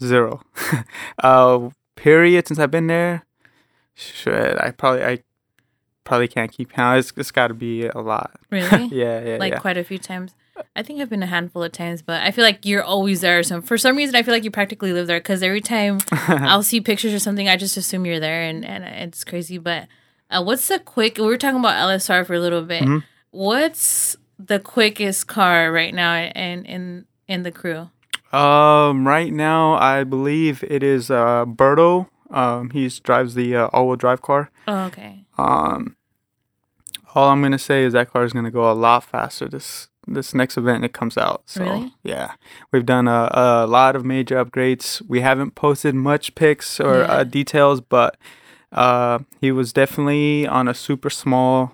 zero. 0.01 0.41
uh, 1.23 1.69
period. 1.95 2.47
Since 2.47 2.57
I've 2.59 2.71
been 2.71 2.87
there, 2.87 3.25
shit, 3.93 4.57
I 4.59 4.71
probably 4.71 5.03
I 5.03 5.19
probably 6.03 6.27
can't 6.29 6.51
keep 6.51 6.71
count. 6.71 6.99
It's, 6.99 7.13
it's 7.15 7.31
got 7.31 7.47
to 7.49 7.53
be 7.53 7.85
a 7.87 7.99
lot. 7.99 8.31
Really? 8.49 8.85
Yeah, 8.87 9.23
yeah, 9.23 9.37
like 9.39 9.53
yeah. 9.53 9.59
quite 9.59 9.77
a 9.77 9.83
few 9.83 9.97
times. 9.99 10.33
I 10.75 10.81
think 10.81 10.99
I've 11.01 11.09
been 11.09 11.21
a 11.21 11.27
handful 11.27 11.61
of 11.63 11.71
times, 11.73 12.01
but 12.01 12.23
I 12.23 12.31
feel 12.31 12.43
like 12.45 12.65
you're 12.65 12.81
always 12.83 13.21
there. 13.21 13.43
So 13.43 13.61
for 13.61 13.77
some 13.77 13.95
reason, 13.97 14.15
I 14.15 14.23
feel 14.23 14.33
like 14.33 14.45
you 14.45 14.51
practically 14.51 14.93
live 14.93 15.05
there 15.05 15.19
because 15.19 15.43
every 15.43 15.61
time 15.61 15.99
I'll 16.11 16.63
see 16.63 16.81
pictures 16.81 17.13
or 17.13 17.19
something, 17.19 17.47
I 17.47 17.57
just 17.57 17.77
assume 17.77 18.05
you're 18.05 18.19
there, 18.21 18.41
and, 18.43 18.65
and 18.65 18.83
it's 18.83 19.23
crazy. 19.23 19.57
But 19.59 19.87
uh, 20.29 20.43
what's 20.43 20.67
the 20.67 20.79
quick? 20.79 21.17
We 21.17 21.25
were 21.25 21.37
talking 21.37 21.59
about 21.59 21.75
LSR 21.75 22.25
for 22.25 22.33
a 22.33 22.39
little 22.39 22.61
bit. 22.63 22.83
Mhm. 22.83 23.03
What's 23.31 24.15
the 24.39 24.59
quickest 24.59 25.27
car 25.27 25.71
right 25.71 25.93
now 25.93 26.15
in 26.17 26.65
in 26.65 27.05
in 27.27 27.43
the 27.43 27.51
crew? 27.51 27.89
Um, 28.33 29.07
right 29.07 29.31
now 29.31 29.73
I 29.75 30.03
believe 30.03 30.63
it 30.67 30.83
is 30.83 31.09
uh 31.09 31.45
Berto. 31.45 32.07
Um, 32.29 32.71
he 32.71 32.87
drives 32.89 33.35
the 33.35 33.55
uh, 33.55 33.67
all-wheel 33.67 33.95
drive 33.95 34.21
car. 34.21 34.51
Oh, 34.67 34.85
okay. 34.87 35.23
Um, 35.37 35.95
all 37.15 37.29
I'm 37.29 37.41
gonna 37.41 37.57
say 37.57 37.83
is 37.83 37.93
that 37.93 38.11
car 38.11 38.23
is 38.25 38.33
gonna 38.33 38.51
go 38.51 38.69
a 38.69 38.73
lot 38.73 39.03
faster 39.05 39.47
this 39.47 39.87
this 40.09 40.33
next 40.33 40.57
event 40.57 40.83
it 40.85 40.93
comes 40.93 41.17
out. 41.17 41.43
So 41.45 41.63
Really? 41.63 41.93
yeah, 42.03 42.33
we've 42.71 42.85
done 42.85 43.07
a, 43.07 43.29
a 43.33 43.67
lot 43.67 43.95
of 43.95 44.05
major 44.05 44.43
upgrades. 44.43 45.01
We 45.07 45.19
haven't 45.21 45.55
posted 45.55 45.95
much 45.95 46.33
pics 46.35 46.79
or 46.79 46.99
Yeah. 46.99 47.11
uh, 47.11 47.23
details, 47.23 47.81
but 47.81 48.17
uh, 48.71 49.19
he 49.41 49.51
was 49.51 49.71
definitely 49.73 50.45
on 50.47 50.67
a 50.67 50.73
super 50.73 51.09
small 51.09 51.73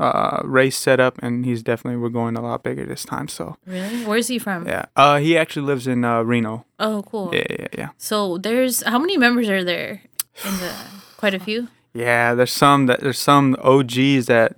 uh 0.00 0.40
race 0.44 0.76
setup, 0.76 1.18
and 1.22 1.44
he's 1.44 1.60
definitely 1.62 1.98
we're 1.98 2.08
going 2.08 2.36
a 2.36 2.40
lot 2.40 2.62
bigger 2.62 2.86
this 2.86 3.04
time. 3.04 3.26
So 3.26 3.56
Really? 3.66 4.04
Where's 4.04 4.28
he 4.28 4.38
from? 4.38 4.66
yeah, 4.66 4.84
uh, 4.94 5.18
he 5.18 5.36
actually 5.36 5.66
lives 5.66 5.86
in 5.88 6.04
uh, 6.04 6.22
Reno. 6.22 6.64
Oh, 6.78 7.02
cool. 7.02 7.30
Yeah, 7.34 7.46
yeah, 7.50 7.66
yeah. 7.76 7.88
So 7.98 8.38
there's 8.38 8.82
how 8.84 8.98
many 9.00 9.16
members 9.16 9.48
are 9.48 9.64
there 9.64 10.02
in 10.44 10.54
the? 10.58 10.72
Quite 11.16 11.34
a 11.34 11.40
few. 11.40 11.66
Yeah, 11.94 12.34
there's 12.34 12.52
some 12.52 12.86
that 12.86 13.00
there's 13.00 13.18
some 13.18 13.56
OGs 13.60 14.26
that 14.26 14.54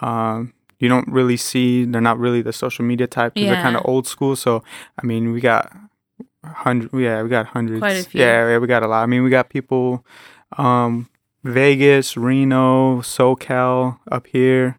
um, 0.00 0.54
you 0.78 0.88
don't 0.88 1.08
really 1.08 1.36
see. 1.36 1.84
They're 1.84 2.00
not 2.00 2.18
really 2.18 2.40
the 2.40 2.54
social 2.54 2.84
media 2.86 3.06
type. 3.06 3.34
'cause 3.34 3.44
They're 3.44 3.62
kind 3.62 3.76
of 3.76 3.82
old 3.84 4.06
school. 4.06 4.34
So 4.34 4.62
I 4.96 5.04
mean, 5.04 5.30
we 5.32 5.40
got 5.42 5.70
hundred. 6.44 6.90
Yeah, 6.94 7.22
we 7.22 7.28
got 7.28 7.46
hundreds. 7.46 7.80
Quite 7.80 7.96
a 8.00 8.04
few. 8.04 8.20
Yeah, 8.22 8.48
yeah, 8.48 8.58
we 8.58 8.66
got 8.66 8.82
a 8.82 8.88
lot. 8.88 9.02
I 9.02 9.06
mean, 9.06 9.22
we 9.24 9.28
got 9.30 9.50
people, 9.50 10.06
um, 10.58 11.08
Vegas, 11.44 12.16
Reno, 12.16 13.00
SoCal 13.00 13.98
up 14.10 14.26
here. 14.26 14.78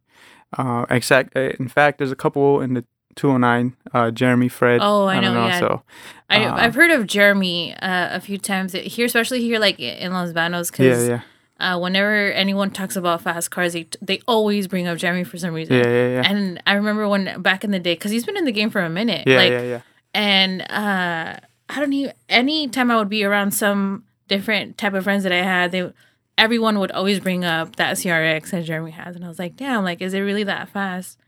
Uh, 0.57 0.85
exact. 0.89 1.35
uh, 1.35 1.51
In 1.59 1.67
fact, 1.67 1.97
there's 1.97 2.11
a 2.11 2.15
couple 2.15 2.61
in 2.61 2.73
the 2.73 2.85
209. 3.15 3.75
Uh, 3.93 4.11
Jeremy, 4.11 4.47
Fred. 4.47 4.79
Oh, 4.81 5.05
I 5.05 5.19
don't 5.19 5.33
know, 5.33 5.47
yeah. 5.47 5.59
So 5.59 5.81
I, 6.29 6.45
Uh, 6.45 6.55
I've 6.55 6.75
heard 6.75 6.91
of 6.91 7.07
Jeremy 7.07 7.73
uh, 7.75 8.15
a 8.15 8.19
few 8.19 8.37
times 8.37 8.73
here, 8.73 9.05
especially 9.05 9.41
here, 9.41 9.59
like 9.59 9.79
in 9.79 10.13
Los 10.13 10.33
Banos, 10.33 10.69
yeah, 10.69 10.71
because 10.71 11.07
yeah, 11.09 11.21
uh, 11.59 11.77
whenever 11.79 12.31
anyone 12.31 12.71
talks 12.71 12.95
about 12.95 13.21
fast 13.21 13.51
cars, 13.51 13.73
they 13.73 13.87
they 14.01 14.21
always 14.27 14.67
bring 14.67 14.87
up 14.87 14.97
Jeremy 14.97 15.23
for 15.23 15.37
some 15.37 15.53
reason. 15.53 15.75
yeah, 15.75 15.83
yeah, 15.87 16.07
yeah. 16.07 16.29
And 16.29 16.61
I 16.65 16.73
remember 16.73 17.07
when 17.07 17.41
back 17.41 17.63
in 17.63 17.71
the 17.71 17.79
day, 17.79 17.93
because 17.95 18.11
he's 18.11 18.25
been 18.25 18.37
in 18.37 18.45
the 18.45 18.51
game 18.53 18.69
for 18.69 18.81
a 18.81 18.89
minute. 18.89 19.27
Yeah, 19.27 19.37
like, 19.37 19.51
yeah, 19.51 19.61
yeah. 19.63 19.81
And 20.13 20.61
uh, 20.63 21.37
I 21.69 21.79
don't 21.79 21.93
even. 21.93 22.13
Any 22.29 22.67
time 22.67 22.91
I 22.91 22.97
would 22.97 23.09
be 23.09 23.23
around 23.23 23.51
some 23.51 24.03
different 24.35 24.77
type 24.77 24.93
of 24.95 25.03
friends 25.03 25.23
that 25.23 25.31
I 25.33 25.43
had, 25.43 25.71
they 25.71 25.91
everyone 26.37 26.79
would 26.79 26.91
always 26.91 27.19
bring 27.19 27.43
up 27.45 27.75
that 27.75 27.97
CRX 27.97 28.49
that 28.51 28.63
Jeremy 28.63 28.91
has, 28.91 29.15
and 29.15 29.23
I 29.25 29.27
was 29.27 29.37
like, 29.37 29.55
damn, 29.55 29.83
like, 29.83 30.01
is 30.01 30.13
it 30.13 30.21
really 30.21 30.43
that 30.45 30.69
fast? 30.69 31.19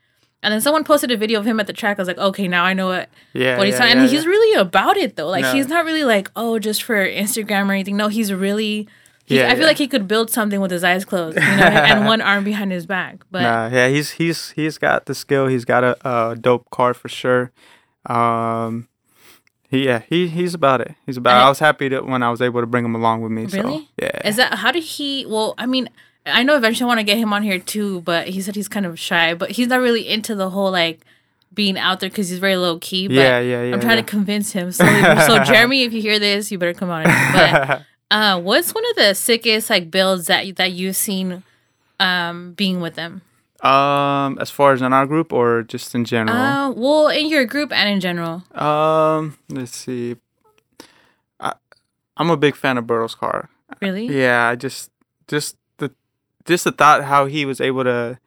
And 0.42 0.52
then 0.52 0.60
someone 0.60 0.84
posted 0.84 1.10
a 1.12 1.16
video 1.18 1.40
of 1.40 1.46
him 1.46 1.60
at 1.62 1.68
the 1.68 1.74
track. 1.74 1.98
I 1.98 2.02
was 2.02 2.08
like, 2.08 2.18
okay, 2.18 2.48
now 2.50 2.64
I 2.66 2.74
know 2.74 2.88
what 2.88 3.10
Yeah, 3.34 3.58
what 3.58 3.66
he's 3.68 3.76
yeah, 3.76 3.80
talking. 3.80 3.96
yeah, 3.98 4.02
and 4.04 4.12
he's 4.12 4.24
yeah. 4.26 4.30
really 4.30 4.60
about 4.60 4.98
it 4.98 5.16
though. 5.16 5.30
Like 5.30 5.44
No. 5.44 5.54
he's 5.54 5.68
not 5.70 5.86
really 5.86 6.04
like 6.04 6.30
oh 6.36 6.60
just 6.60 6.84
for 6.84 6.96
Instagram 7.06 7.70
or 7.70 7.74
anything. 7.74 7.96
No, 7.98 8.08
he's 8.10 8.32
really. 8.34 8.88
He, 9.26 9.38
Yeah, 9.38 9.50
I 9.50 9.56
feel 9.56 9.66
like 9.68 9.78
he 9.78 9.88
could 9.88 10.06
build 10.06 10.30
something 10.30 10.60
with 10.60 10.70
his 10.72 10.84
eyes 10.84 11.06
closed, 11.06 11.38
you 11.38 11.42
know, 11.60 11.64
and 11.90 12.06
one 12.14 12.20
arm 12.20 12.44
behind 12.44 12.74
his 12.74 12.86
back. 12.86 13.24
But 13.32 13.44
Nah, 13.44 13.68
yeah, 13.72 13.88
he's 13.88 14.12
he's 14.20 14.50
he's 14.52 14.78
got 14.78 15.06
the 15.06 15.16
skill. 15.16 15.48
He's 15.48 15.64
got 15.64 15.84
a, 15.86 15.96
a 16.04 16.36
dope 16.36 16.70
car 16.72 16.94
for 16.94 17.08
sure. 17.08 17.54
Um, 18.06 18.90
yeah 19.80 20.04
he 20.10 20.28
he's 20.28 20.54
about 20.54 20.82
it. 20.82 20.96
He's 21.06 21.18
about. 21.18 21.42
it. 21.42 21.46
I 21.46 21.50
was 21.50 21.60
happy 21.60 21.88
that 21.90 22.06
when 22.06 22.22
I 22.24 22.30
was 22.30 22.42
able 22.42 22.62
to 22.62 22.68
bring 22.68 22.86
him 22.86 22.96
along 22.96 23.22
with 23.22 23.32
me. 23.32 23.48
So, 23.48 23.58
Really? 23.62 23.90
yeah. 24.02 24.28
is 24.28 24.36
that 24.38 24.56
how 24.56 24.72
did 24.72 24.84
he? 24.84 25.26
Well, 25.26 25.56
I 25.58 25.66
mean, 25.66 25.90
I 26.26 26.44
know 26.44 26.56
eventually 26.56 26.86
I 26.86 26.88
want 26.88 27.00
to 27.00 27.04
get 27.04 27.18
him 27.18 27.34
on 27.34 27.44
here 27.44 27.60
too, 27.60 28.02
but 28.02 28.28
he 28.30 28.42
said 28.42 28.56
he's 28.56 28.68
kind 28.68 28.86
of 28.86 29.00
shy, 29.00 29.34
but 29.34 29.52
he's 29.52 29.68
not 29.68 29.80
really 29.80 30.08
into 30.08 30.36
the 30.36 30.50
whole 30.52 30.72
like 30.72 31.02
being 31.54 31.78
out 31.78 32.00
there 32.00 32.10
because 32.10 32.30
he's 32.30 32.40
very 32.40 32.56
low 32.56 32.80
key. 32.80 33.08
But 33.08 33.16
Yeah, 33.16 33.40
yeah, 33.40 33.64
yeah, 33.64 33.74
I'm 33.74 33.80
trying 33.80 33.98
yeah. 33.98 34.04
to 34.04 34.10
convince 34.10 34.52
him. 34.52 34.72
So, 34.72 34.86
so 35.28 35.44
Jeremy, 35.44 35.84
if 35.84 35.94
you 35.94 36.02
hear 36.02 36.18
this, 36.20 36.52
you 36.52 36.58
better 36.58 36.74
come 36.74 36.90
on. 36.90 37.04
But 37.04 37.84
uh, 38.12 38.42
what's 38.42 38.74
one 38.74 38.84
of 38.92 38.96
the 38.96 39.14
sickest 39.14 39.70
like 39.70 39.92
builds 39.92 40.28
that 40.28 40.56
that 40.56 40.72
you've 40.72 40.96
seen 40.96 41.44
um, 42.00 42.54
being 42.54 42.82
with 42.82 42.96
them? 42.96 43.22
Um, 43.64 44.38
as 44.42 44.50
far 44.50 44.74
as 44.74 44.82
in 44.82 44.92
our 44.92 45.06
group 45.06 45.32
or 45.32 45.64
just 45.64 45.96
in 45.96 46.04
general. 46.04 46.38
Uh, 46.38 46.72
well, 46.72 47.08
in 47.08 47.30
your 47.30 47.46
group 47.46 47.72
and 47.72 47.90
in 47.90 48.00
general. 48.02 48.44
um, 48.56 49.38
let's 49.50 49.74
see. 49.76 50.18
I, 51.40 51.54
I'm 52.18 52.30
a 52.30 52.36
big 52.36 52.56
fan 52.56 52.78
of 52.78 52.86
Berto's 52.86 53.16
car. 53.16 53.50
Really? 53.82 54.08
Yeah, 54.08 54.50
I 54.50 54.56
just 54.56 54.92
just 55.28 55.56
the 55.78 55.92
just 56.46 56.66
the 56.66 56.72
thought 56.74 57.06
how 57.06 57.26
he 57.26 57.46
was 57.46 57.62
able 57.62 57.86
to. 57.86 58.20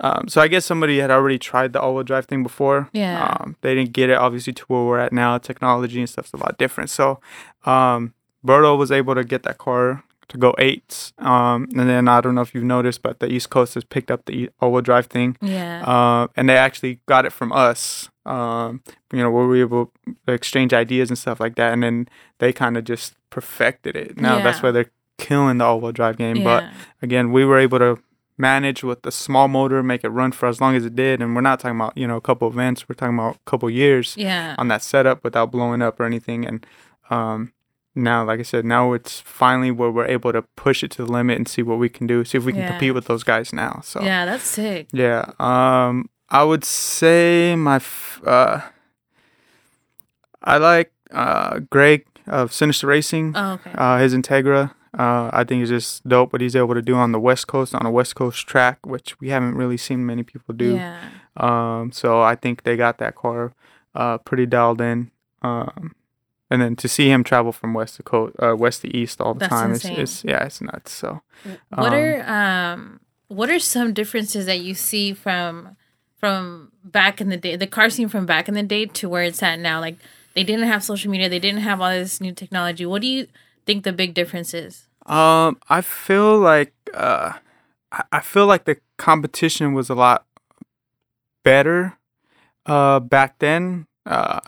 Um, 0.00 0.26
so 0.26 0.40
I 0.40 0.48
guess 0.48 0.64
somebody 0.64 0.98
had 0.98 1.12
already 1.12 1.38
tried 1.38 1.72
the 1.72 1.80
all-wheel 1.80 2.02
drive 2.02 2.26
thing 2.26 2.42
before. 2.42 2.90
Yeah. 2.92 3.36
Um, 3.40 3.56
they 3.60 3.76
didn't 3.76 3.92
get 3.92 4.10
it 4.10 4.18
obviously 4.18 4.52
to 4.54 4.64
where 4.64 4.82
we're 4.82 4.98
at 4.98 5.12
now. 5.12 5.38
Technology 5.38 6.00
and 6.00 6.10
stuff's 6.10 6.32
a 6.32 6.36
lot 6.36 6.58
different. 6.58 6.90
So, 6.90 7.20
um, 7.64 8.12
Berto 8.44 8.76
was 8.76 8.90
able 8.90 9.14
to 9.14 9.22
get 9.22 9.44
that 9.44 9.58
car 9.58 10.02
to 10.28 10.38
go 10.38 10.54
eights. 10.58 11.12
Um, 11.18 11.68
and 11.76 11.88
then 11.88 12.08
I 12.08 12.20
don't 12.20 12.34
know 12.34 12.40
if 12.40 12.54
you've 12.54 12.64
noticed, 12.64 13.02
but 13.02 13.20
the 13.20 13.30
East 13.30 13.50
Coast 13.50 13.74
has 13.74 13.84
picked 13.84 14.10
up 14.10 14.24
the 14.26 14.50
all-wheel 14.60 14.82
drive 14.82 15.06
thing. 15.06 15.36
Yeah. 15.40 15.82
Uh, 15.86 16.28
and 16.36 16.48
they 16.48 16.56
actually 16.56 17.00
got 17.06 17.24
it 17.26 17.32
from 17.32 17.52
us. 17.52 18.08
Um, 18.26 18.82
you 19.12 19.18
know, 19.18 19.30
where 19.30 19.46
we 19.46 19.58
were 19.62 19.66
able 19.66 19.92
to 20.26 20.32
exchange 20.32 20.72
ideas 20.72 21.10
and 21.10 21.18
stuff 21.18 21.40
like 21.40 21.56
that. 21.56 21.72
And 21.74 21.82
then 21.82 22.08
they 22.38 22.52
kind 22.54 22.76
of 22.78 22.84
just 22.84 23.14
perfected 23.28 23.96
it. 23.96 24.18
Now 24.18 24.42
that's 24.42 24.58
Yeah. 24.58 24.62
why 24.62 24.70
they're 24.70 24.90
killing 25.18 25.58
the 25.58 25.64
all-wheel 25.64 25.92
drive 25.92 26.16
game. 26.16 26.42
But 26.42 26.64
again, 27.02 27.32
we 27.32 27.44
were 27.44 27.58
able 27.58 27.78
to 27.80 27.98
manage 28.38 28.82
with 28.82 29.04
a 29.06 29.12
small 29.12 29.46
motor, 29.46 29.82
make 29.82 30.02
it 30.04 30.08
run 30.08 30.32
for 30.32 30.48
as 30.48 30.60
long 30.60 30.74
as 30.74 30.84
it 30.86 30.96
did. 30.96 31.20
And 31.22 31.34
we're 31.36 31.40
not 31.42 31.60
talking 31.60 31.76
about 31.78 31.96
you 31.98 32.06
know 32.08 32.16
a 32.16 32.20
couple 32.20 32.48
events. 32.48 32.88
We're 32.88 32.94
talking 32.94 33.14
about 33.18 33.36
a 33.36 33.50
couple 33.50 33.68
years 33.70 34.14
Yeah. 34.16 34.54
on 34.58 34.68
that 34.68 34.82
setup 34.82 35.22
without 35.22 35.52
blowing 35.52 35.82
up 35.82 36.00
or 36.00 36.04
anything. 36.04 36.46
And 36.46 36.66
um, 37.10 37.52
now, 37.94 38.24
like 38.24 38.40
I 38.40 38.42
said, 38.42 38.64
now 38.64 38.92
it's 38.92 39.20
finally 39.20 39.70
where 39.70 39.90
we're 39.90 40.06
able 40.06 40.32
to 40.32 40.42
push 40.56 40.82
it 40.82 40.90
to 40.92 41.04
the 41.04 41.10
limit 41.12 41.36
and 41.38 41.48
see 41.48 41.62
what 41.62 41.78
we 41.78 41.88
can 41.88 42.06
do. 42.06 42.24
See 42.24 42.38
if 42.38 42.44
we 42.44 42.52
can 42.52 42.62
Yeah. 42.62 42.70
compete 42.70 42.94
with 42.94 43.06
those 43.06 43.22
guys 43.24 43.52
now. 43.52 43.80
So 43.84 44.02
Yeah, 44.02 44.24
that's 44.26 44.44
sick. 44.44 44.88
yeah. 44.92 45.30
Um, 45.38 46.08
I 46.30 46.42
would 46.44 46.64
say 46.64 47.54
my, 47.56 47.76
f- 47.76 48.20
uh, 48.26 48.60
I 50.42 50.58
like 50.58 50.92
uh 51.10 51.60
Greg 51.70 52.06
of 52.26 52.52
Sinister 52.52 52.86
Racing. 52.86 53.32
Oh, 53.36 53.52
okay. 53.54 53.72
Uh, 53.74 53.98
his 53.98 54.14
Integra. 54.14 54.72
Uh, 54.96 55.28
I 55.32 55.42
think 55.42 55.60
is 55.64 55.70
just 55.70 56.06
dope 56.08 56.32
what 56.32 56.40
he's 56.40 56.54
able 56.54 56.74
to 56.74 56.82
do 56.82 56.94
on 56.94 57.10
the 57.10 57.18
West 57.18 57.48
Coast 57.48 57.74
on 57.74 57.84
a 57.84 57.90
West 57.90 58.14
Coast 58.14 58.46
track, 58.46 58.86
which 58.86 59.18
we 59.20 59.28
haven't 59.30 59.56
really 59.56 59.76
seen 59.76 60.06
many 60.06 60.22
people 60.22 60.54
do. 60.54 60.76
Yeah. 60.76 61.00
Um, 61.36 61.90
so 61.90 62.20
I 62.22 62.36
think 62.36 62.62
they 62.62 62.76
got 62.76 62.98
that 62.98 63.16
car 63.16 63.52
uh, 63.96 64.18
pretty 64.18 64.46
dialed 64.46 64.80
in. 64.80 65.10
Um, 65.42 65.94
and 66.54 66.62
then 66.62 66.76
to 66.76 66.88
see 66.88 67.08
him 67.10 67.24
travel 67.24 67.52
from 67.52 67.74
west 67.74 67.96
to 67.96 68.02
coast, 68.02 68.34
uh, 68.42 68.54
west 68.56 68.82
to 68.82 68.88
east 68.96 69.20
all 69.20 69.34
the 69.34 69.40
That's 69.40 69.50
time, 69.50 69.72
it's, 69.74 69.84
it's 69.84 70.24
yeah, 70.24 70.44
it's 70.46 70.60
nuts. 70.60 70.92
So 70.92 71.20
What 71.74 71.92
Um, 71.92 72.00
are 72.02 72.14
um 72.38 73.00
what 73.28 73.50
are 73.50 73.58
some 73.60 73.92
differences 73.92 74.46
that 74.46 74.60
you 74.60 74.74
see 74.74 75.12
from 75.14 75.76
from 76.20 76.70
back 76.84 77.20
in 77.20 77.28
the 77.28 77.36
day, 77.36 77.56
the 77.56 77.66
car 77.66 77.90
scene 77.90 78.08
from 78.08 78.26
back 78.26 78.48
in 78.48 78.54
the 78.54 78.62
day 78.62 78.86
to 78.86 79.08
where 79.08 79.24
it's 79.24 79.42
at 79.42 79.58
now? 79.58 79.80
Like 79.80 79.96
they 80.34 80.44
didn't 80.44 80.68
have 80.68 80.82
social 80.84 81.10
media, 81.10 81.28
they 81.28 81.40
didn't 81.40 81.62
have 81.62 81.80
all 81.80 81.90
this 81.90 82.20
new 82.20 82.32
technology. 82.32 82.86
What 82.86 83.02
do 83.02 83.08
you 83.08 83.26
think 83.66 83.84
the 83.84 83.92
big 83.92 84.14
difference 84.14 84.54
is? 84.54 84.86
Um, 85.06 85.58
I 85.68 85.80
feel 85.82 86.38
like 86.38 86.72
uh, 86.94 87.32
I- 87.92 88.04
I 88.12 88.20
feel 88.20 88.46
like 88.46 88.64
the 88.64 88.76
competition 88.98 89.74
was 89.74 89.90
a 89.90 89.94
lot 89.94 90.24
better 91.42 91.98
uh 92.66 93.00
back 93.00 93.38
then. 93.38 93.86
Uh, 94.06 94.40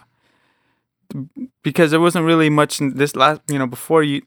because 1.62 1.90
there 1.90 2.00
wasn't 2.00 2.24
really 2.24 2.50
much 2.50 2.80
in 2.80 2.96
this 2.96 3.16
last 3.16 3.40
you 3.48 3.58
know 3.58 3.66
before 3.66 4.02
you 4.02 4.22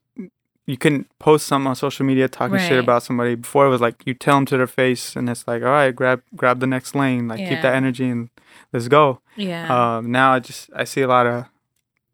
you 0.65 0.77
couldn't 0.77 1.07
post 1.17 1.48
something 1.48 1.67
on 1.67 1.75
social 1.75 2.05
media 2.05 2.27
talking 2.27 2.57
shit 2.67 2.77
about 2.79 3.01
somebody. 3.01 3.33
Before 3.36 3.65
it 3.65 3.69
was 3.69 3.81
like 3.81 4.03
you 4.05 4.13
tell 4.13 4.36
them 4.36 4.45
to 4.48 4.57
their 4.57 4.67
face 4.67 5.15
and 5.15 5.27
it's 5.29 5.48
like 5.48 5.63
all 5.63 5.69
right 5.69 5.95
grab 5.95 6.21
grab 6.36 6.59
the 6.59 6.67
next 6.67 6.93
lane 6.93 7.27
like 7.27 7.39
keep 7.50 7.62
that 7.63 7.74
energy 7.75 8.07
and 8.07 8.29
let's 8.71 8.88
go. 8.88 9.19
Yeah. 9.36 9.98
um, 9.98 10.12
now 10.12 10.33
I 10.33 10.39
just 10.39 10.69
I 10.75 10.83
see 10.83 11.01
a 11.01 11.07
lot 11.07 11.25
of 11.25 11.45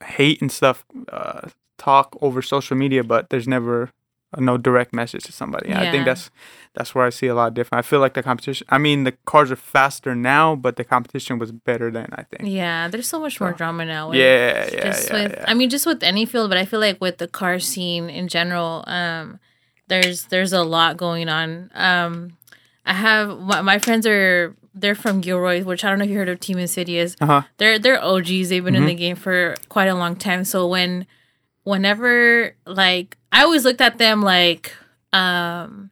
hate 0.04 0.42
and 0.42 0.52
stuff 0.52 0.86
uh, 1.10 1.50
talk 1.78 2.16
over 2.22 2.42
social 2.42 2.78
media, 2.78 3.04
but 3.04 3.30
there's 3.30 3.48
never 3.48 3.92
no 4.38 4.58
direct 4.58 4.94
message 4.94 5.24
to 5.26 5.32
somebody. 5.32 5.74
I 5.74 5.92
think 5.92 6.06
that's 6.06 6.30
that's 6.74 6.94
where 6.94 7.06
I 7.06 7.10
see 7.10 7.28
a 7.28 7.36
lot 7.36 7.54
different. 7.54 7.80
I 7.86 7.88
feel 7.88 8.00
like 8.00 8.14
the 8.16 8.24
competition. 8.24 8.68
I 8.70 8.78
mean, 8.78 9.04
the 9.06 9.14
cars 9.26 9.52
are 9.52 9.56
faster 9.56 10.14
now, 10.16 10.56
but 10.56 10.76
the 10.76 10.84
competition 10.84 11.40
was 11.40 11.52
better 11.52 11.90
then. 11.92 12.10
I 12.14 12.24
think. 12.24 12.50
yeah, 12.50 12.88
there's 12.88 13.08
so 13.08 13.20
much 13.20 13.40
more 13.40 13.52
drama 13.54 13.86
now. 13.86 14.12
Yeah, 14.12 14.70
yeah, 14.72 14.84
just 14.84 15.10
yeah, 15.10 15.14
with 15.24 15.32
yeah. 15.32 15.46
I 15.48 15.54
mean 15.54 15.70
just 15.70 15.86
with 15.86 16.04
any 16.04 16.26
field, 16.26 16.50
but 16.50 16.58
I 16.58 16.66
feel 16.66 16.80
like 16.80 17.00
with 17.00 17.18
the 17.18 17.28
car 17.28 17.60
scene 17.60 18.10
in 18.10 18.28
general, 18.28 18.84
um, 18.88 19.40
there's 19.88 20.26
there's 20.26 20.54
a 20.54 20.64
lot 20.64 20.98
going 20.98 21.30
on. 21.30 21.72
Um, 21.74 22.38
I 22.86 22.94
have 22.94 23.40
my, 23.40 23.62
my 23.62 23.80
friends 23.80 24.06
are 24.06 24.56
they're 24.78 24.94
from 24.96 25.22
Gilroy, 25.22 25.64
which 25.64 25.86
I 25.86 25.90
don't 25.90 26.00
know 26.00 26.04
if 26.06 26.12
you 26.12 26.18
heard 26.18 26.28
of 26.30 26.40
Team 26.42 26.58
Insidious. 26.58 27.16
Uh 27.22 27.26
huh. 27.26 27.42
They're 27.58 27.80
they're 27.80 28.04
OGs. 28.04 28.50
They've 28.50 28.64
been 28.64 28.76
in 28.76 28.84
Mhm. 28.84 28.88
the 28.88 28.96
game 28.96 29.16
for 29.16 29.56
quite 29.70 29.88
a 29.88 29.96
long 29.96 30.16
time. 30.18 30.44
So 30.44 30.68
when 30.68 31.08
whenever 31.66 32.56
like 32.66 33.18
I 33.34 33.44
always 33.44 33.66
looked 33.66 33.82
at 33.82 33.98
them 33.98 34.22
like 34.22 34.74
um 35.12 35.90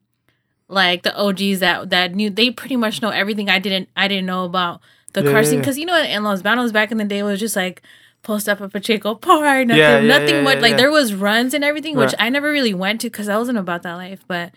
like 0.69 1.03
the 1.03 1.13
OGs 1.15 1.59
that 1.59 1.89
that 1.89 2.15
knew 2.15 2.29
they 2.29 2.49
pretty 2.51 2.77
much 2.77 3.01
know 3.01 3.09
everything 3.09 3.49
I 3.49 3.59
didn't 3.59 3.89
I 3.97 4.07
didn't 4.07 4.25
know 4.25 4.45
about 4.45 4.79
the 5.13 5.23
Yeah, 5.23 5.31
car 5.31 5.43
scene. 5.43 5.59
because 5.59 5.77
you 5.77 5.85
know 5.85 6.01
in 6.01 6.23
Los 6.23 6.41
Banos 6.41 6.71
back 6.71 6.91
in 6.91 6.97
the 6.97 7.03
day 7.03 7.19
it 7.19 7.23
was 7.23 7.39
just 7.39 7.55
like 7.57 7.81
post 8.23 8.47
up 8.47 8.61
a 8.61 8.69
Pacheco 8.69 9.15
Park 9.15 9.67
nothing 9.67 9.77
Yeah, 9.79 9.99
yeah, 9.99 10.07
nothing 10.19 10.43
much 10.43 10.61
like 10.61 10.77
there 10.77 10.89
was 10.91 11.13
runs 11.13 11.53
and 11.53 11.63
everything 11.63 11.97
which 11.97 12.13
I 12.17 12.29
never 12.29 12.49
really 12.49 12.73
went 12.73 13.01
to 13.01 13.09
because 13.09 13.27
I 13.27 13.37
wasn't 13.37 13.57
about 13.57 13.83
that 13.83 13.95
life. 13.95 14.23
But 14.27 14.53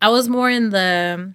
I 0.00 0.08
was 0.08 0.28
more 0.28 0.48
in 0.48 0.70
the 0.70 1.34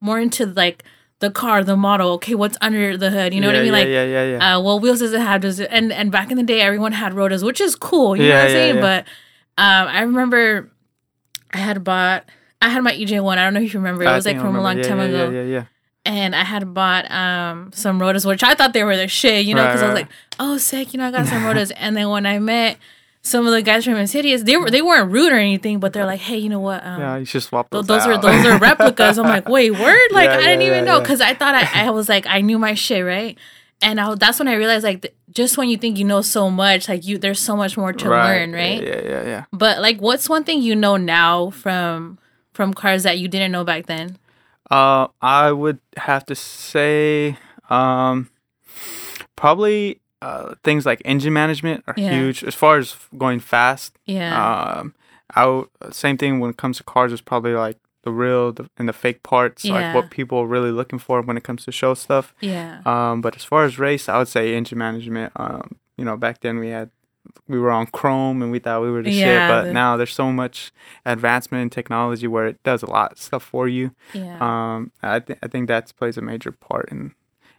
more 0.00 0.20
into 0.20 0.46
like 0.46 0.84
the 1.20 1.30
car 1.30 1.64
the 1.64 1.76
model 1.76 2.10
okay 2.12 2.34
what's 2.34 2.58
under 2.60 2.96
the 2.96 3.10
hood 3.10 3.32
you 3.32 3.40
know 3.40 3.46
what 3.46 3.56
I 3.56 3.60
mean 3.60 3.66
yeah, 3.68 3.72
like 3.72 3.88
yeah, 3.88 4.04
yeah, 4.04 4.24
yeah. 4.36 4.56
uh, 4.56 4.60
what 4.60 4.82
wheels 4.82 4.98
does 4.98 5.12
it 5.14 5.20
have? 5.20 5.40
Does 5.40 5.58
it 5.60 5.68
and 5.70 5.92
and 5.92 6.12
back 6.12 6.30
in 6.30 6.36
the 6.36 6.42
day, 6.42 6.60
everyone 6.60 6.92
had 6.92 7.12
rotas, 7.14 7.42
which 7.42 7.60
is 7.60 7.74
cool. 7.74 8.16
You 8.16 8.24
know 8.24 8.28
Yeah, 8.28 8.34
what 8.34 8.40
I'm 8.42 8.48
yeah, 8.48 8.52
saying? 8.54 8.74
yeah. 8.76 8.80
But 8.82 9.04
um, 9.62 9.88
I 9.88 10.00
remember 10.02 10.70
I 11.52 11.58
had 11.58 11.82
bought 11.84 12.24
I 12.60 12.68
had 12.68 12.82
my 12.82 12.92
EJ 12.92 13.22
one. 13.22 13.38
I 13.38 13.44
don't 13.44 13.54
know 13.54 13.60
if 13.60 13.72
you 13.72 13.80
remember. 13.80 14.04
It 14.04 14.08
I 14.08 14.14
was 14.16 14.26
like 14.26 14.38
from 14.38 14.56
a 14.56 14.60
long 14.62 14.80
time 14.82 14.98
yeah, 14.98 15.04
ago, 15.04 15.30
Yeah, 15.30 15.40
yeah, 15.42 15.46
yeah. 15.48 15.64
and 16.04 16.34
I 16.36 16.44
had 16.44 16.74
bought 16.74 17.10
um 17.10 17.70
some 17.72 17.98
rotas, 17.98 18.26
which 18.26 18.42
I 18.42 18.54
thought 18.54 18.72
they 18.74 18.84
were 18.84 18.96
the 18.96 19.08
shit. 19.08 19.46
You 19.46 19.54
know, 19.54 19.62
Right, 19.64 19.68
because 19.68 19.82
I 19.82 19.86
was 19.86 19.94
like, 19.94 20.08
oh, 20.38 20.58
sick. 20.58 20.92
You 20.92 20.98
know, 20.98 21.06
I 21.06 21.10
got 21.12 21.26
some 21.26 21.42
rotas, 21.48 21.72
and 21.76 21.96
then 21.96 22.10
when 22.10 22.26
I 22.26 22.38
met 22.38 22.76
some 23.26 23.44
of 23.44 23.52
the 23.52 23.60
guys 23.60 23.84
from 23.84 23.96
Insidious, 23.96 24.44
they 24.44 24.56
were 24.56 24.70
they 24.70 24.82
weren't 24.82 25.10
rude 25.10 25.32
or 25.32 25.36
anything, 25.36 25.80
but 25.80 25.92
they're 25.92 26.06
like, 26.06 26.20
hey, 26.20 26.36
you 26.38 26.48
know 26.48 26.60
what? 26.60 26.84
Um, 26.86 27.00
Yeah, 27.00 27.16
you 27.16 27.24
should 27.24 27.42
swap 27.42 27.70
Th- 27.70 27.84
those. 27.84 28.04
those 28.04 28.06
are 28.06 28.18
those 28.18 28.44
are 28.46 28.56
replicas. 28.58 29.18
I'm 29.18 29.26
like, 29.26 29.48
wait, 29.48 29.72
word? 29.72 30.08
Like 30.12 30.30
Yeah, 30.30 30.36
I 30.36 30.42
didn't 30.42 30.60
yeah, 30.62 30.66
even 30.68 30.84
yeah, 30.86 30.92
know 30.92 31.00
because 31.00 31.20
I 31.20 31.34
thought 31.34 31.54
I, 31.54 31.86
I 31.86 31.90
was 31.90 32.08
like 32.08 32.26
I 32.26 32.40
knew 32.40 32.58
my 32.58 32.74
shit 32.74 33.04
right, 33.04 33.36
and 33.82 34.00
I, 34.00 34.14
that's 34.14 34.38
when 34.38 34.46
I 34.48 34.54
realized 34.54 34.84
like 34.84 35.02
th- 35.02 35.14
just 35.32 35.58
when 35.58 35.68
you 35.68 35.76
think 35.76 35.98
you 35.98 36.04
know 36.04 36.22
so 36.22 36.48
much, 36.50 36.88
like 36.88 37.04
you 37.04 37.18
there's 37.18 37.40
so 37.40 37.56
much 37.56 37.76
more 37.76 37.92
to 37.92 38.08
learn, 38.08 38.52
right? 38.52 38.80
Yeah, 38.82 39.00
yeah, 39.02 39.22
yeah. 39.24 39.44
But 39.52 39.80
like, 39.82 39.98
what's 39.98 40.28
one 40.28 40.44
thing 40.44 40.62
you 40.62 40.76
know 40.76 40.96
now 40.96 41.50
from 41.50 42.18
from 42.54 42.72
cars 42.72 43.02
that 43.02 43.18
you 43.18 43.26
didn't 43.28 43.50
know 43.50 43.64
back 43.64 43.86
then? 43.86 44.18
Uh, 44.70 45.08
I 45.20 45.50
would 45.52 45.78
have 45.96 46.24
to 46.26 46.34
say, 46.34 47.36
um, 47.70 48.30
probably 49.36 50.00
uh, 50.22 50.54
things 50.64 50.86
like 50.86 51.02
engine 51.04 51.32
management 51.32 51.84
are 51.86 51.94
Yeah. 51.96 52.10
huge 52.10 52.42
as 52.44 52.54
far 52.54 52.78
as 52.78 52.96
going 53.18 53.40
fast. 53.40 53.96
Yeah, 54.06 54.32
Um, 54.80 54.94
I 55.34 55.42
w- 55.42 55.68
same 55.90 56.16
thing 56.16 56.40
when 56.40 56.50
it 56.50 56.56
comes 56.56 56.78
to 56.78 56.84
cars 56.84 57.12
is 57.12 57.20
probably 57.20 57.52
like 57.54 57.78
the 58.02 58.10
real 58.12 58.52
the, 58.52 58.68
and 58.78 58.88
the 58.88 58.92
fake 58.92 59.22
parts, 59.22 59.64
Yeah. 59.64 59.74
like 59.74 59.94
what 59.94 60.10
people 60.10 60.38
are 60.38 60.46
really 60.46 60.70
looking 60.70 60.98
for 61.00 61.20
when 61.22 61.36
it 61.36 61.42
comes 61.44 61.64
to 61.64 61.72
show 61.72 61.94
stuff. 61.94 62.34
yeah, 62.40 62.80
Um, 62.86 63.20
but 63.20 63.36
as 63.36 63.44
far 63.44 63.64
as 63.64 63.78
race, 63.78 64.08
I 64.08 64.18
would 64.18 64.28
say 64.28 64.54
engine 64.54 64.78
management. 64.78 65.32
Um, 65.36 65.76
you 65.96 66.04
know, 66.04 66.16
back 66.16 66.40
then 66.40 66.58
we 66.58 66.68
had 66.70 66.90
we 67.48 67.58
were 67.58 67.72
on 67.72 67.86
Crome 67.86 68.40
and 68.40 68.52
we 68.52 68.60
thought 68.60 68.82
we 68.82 68.90
were 68.90 69.02
the 69.02 69.10
shit, 69.12 69.48
but 69.48 69.64
the- 69.64 69.72
now 69.72 69.96
there's 69.96 70.14
so 70.14 70.30
much 70.32 70.70
advancement 71.04 71.62
in 71.62 71.70
technology 71.70 72.26
where 72.28 72.46
it 72.46 72.62
does 72.62 72.82
a 72.84 72.90
lot 72.90 73.12
of 73.12 73.18
stuff 73.18 73.42
for 73.42 73.66
you. 73.68 73.90
yeah. 74.14 74.38
Um, 74.40 74.92
I 75.02 75.18
think 75.20 75.38
I 75.42 75.48
think 75.48 75.66
that 75.68 75.92
plays 75.98 76.16
a 76.16 76.22
major 76.22 76.52
part 76.52 76.88
in, 76.90 77.14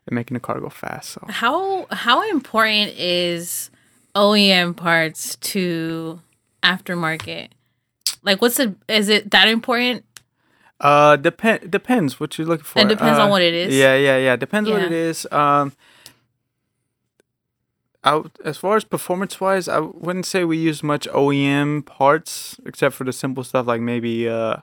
in 0.07 0.15
making 0.15 0.35
the 0.35 0.39
car 0.39 0.59
go 0.59 0.69
fast. 0.69 1.11
So 1.11 1.25
how 1.29 1.85
how 1.91 2.29
important 2.29 2.91
is 2.97 3.69
OEM 4.15 4.75
parts 4.75 5.35
to 5.37 6.19
aftermarket? 6.63 7.49
Like, 8.23 8.41
what's 8.41 8.57
the 8.57 8.75
is 8.87 9.09
it 9.09 9.31
that 9.31 9.47
important? 9.47 10.03
uh, 10.79 11.15
depend 11.15 11.71
depends 11.71 12.19
what 12.19 12.37
you're 12.37 12.47
looking 12.47 12.63
for. 12.63 12.79
It 12.79 12.87
depends 12.87 13.17
on 13.19 13.27
Uh, 13.27 13.31
what 13.31 13.41
it 13.41 13.53
is. 13.53 13.75
Yeah, 13.75 13.95
yeah, 13.95 14.17
yeah. 14.17 14.35
Depends 14.35 14.69
what 14.69 14.81
it 14.81 14.91
is. 14.91 15.27
Um, 15.31 15.73
I, 18.03 18.21
as 18.45 18.57
far 18.57 18.77
as 18.77 18.83
performance 18.83 19.41
wise, 19.41 19.67
I 19.67 19.79
wouldn't 19.79 20.25
say 20.25 20.43
we 20.45 20.57
use 20.57 20.83
much 20.83 21.07
OEM 21.09 21.85
parts 21.85 22.57
except 22.65 22.95
for 22.95 23.03
the 23.03 23.11
simple 23.11 23.43
stuff 23.43 23.65
like 23.67 23.81
maybe 23.81 24.29
uh, 24.29 24.57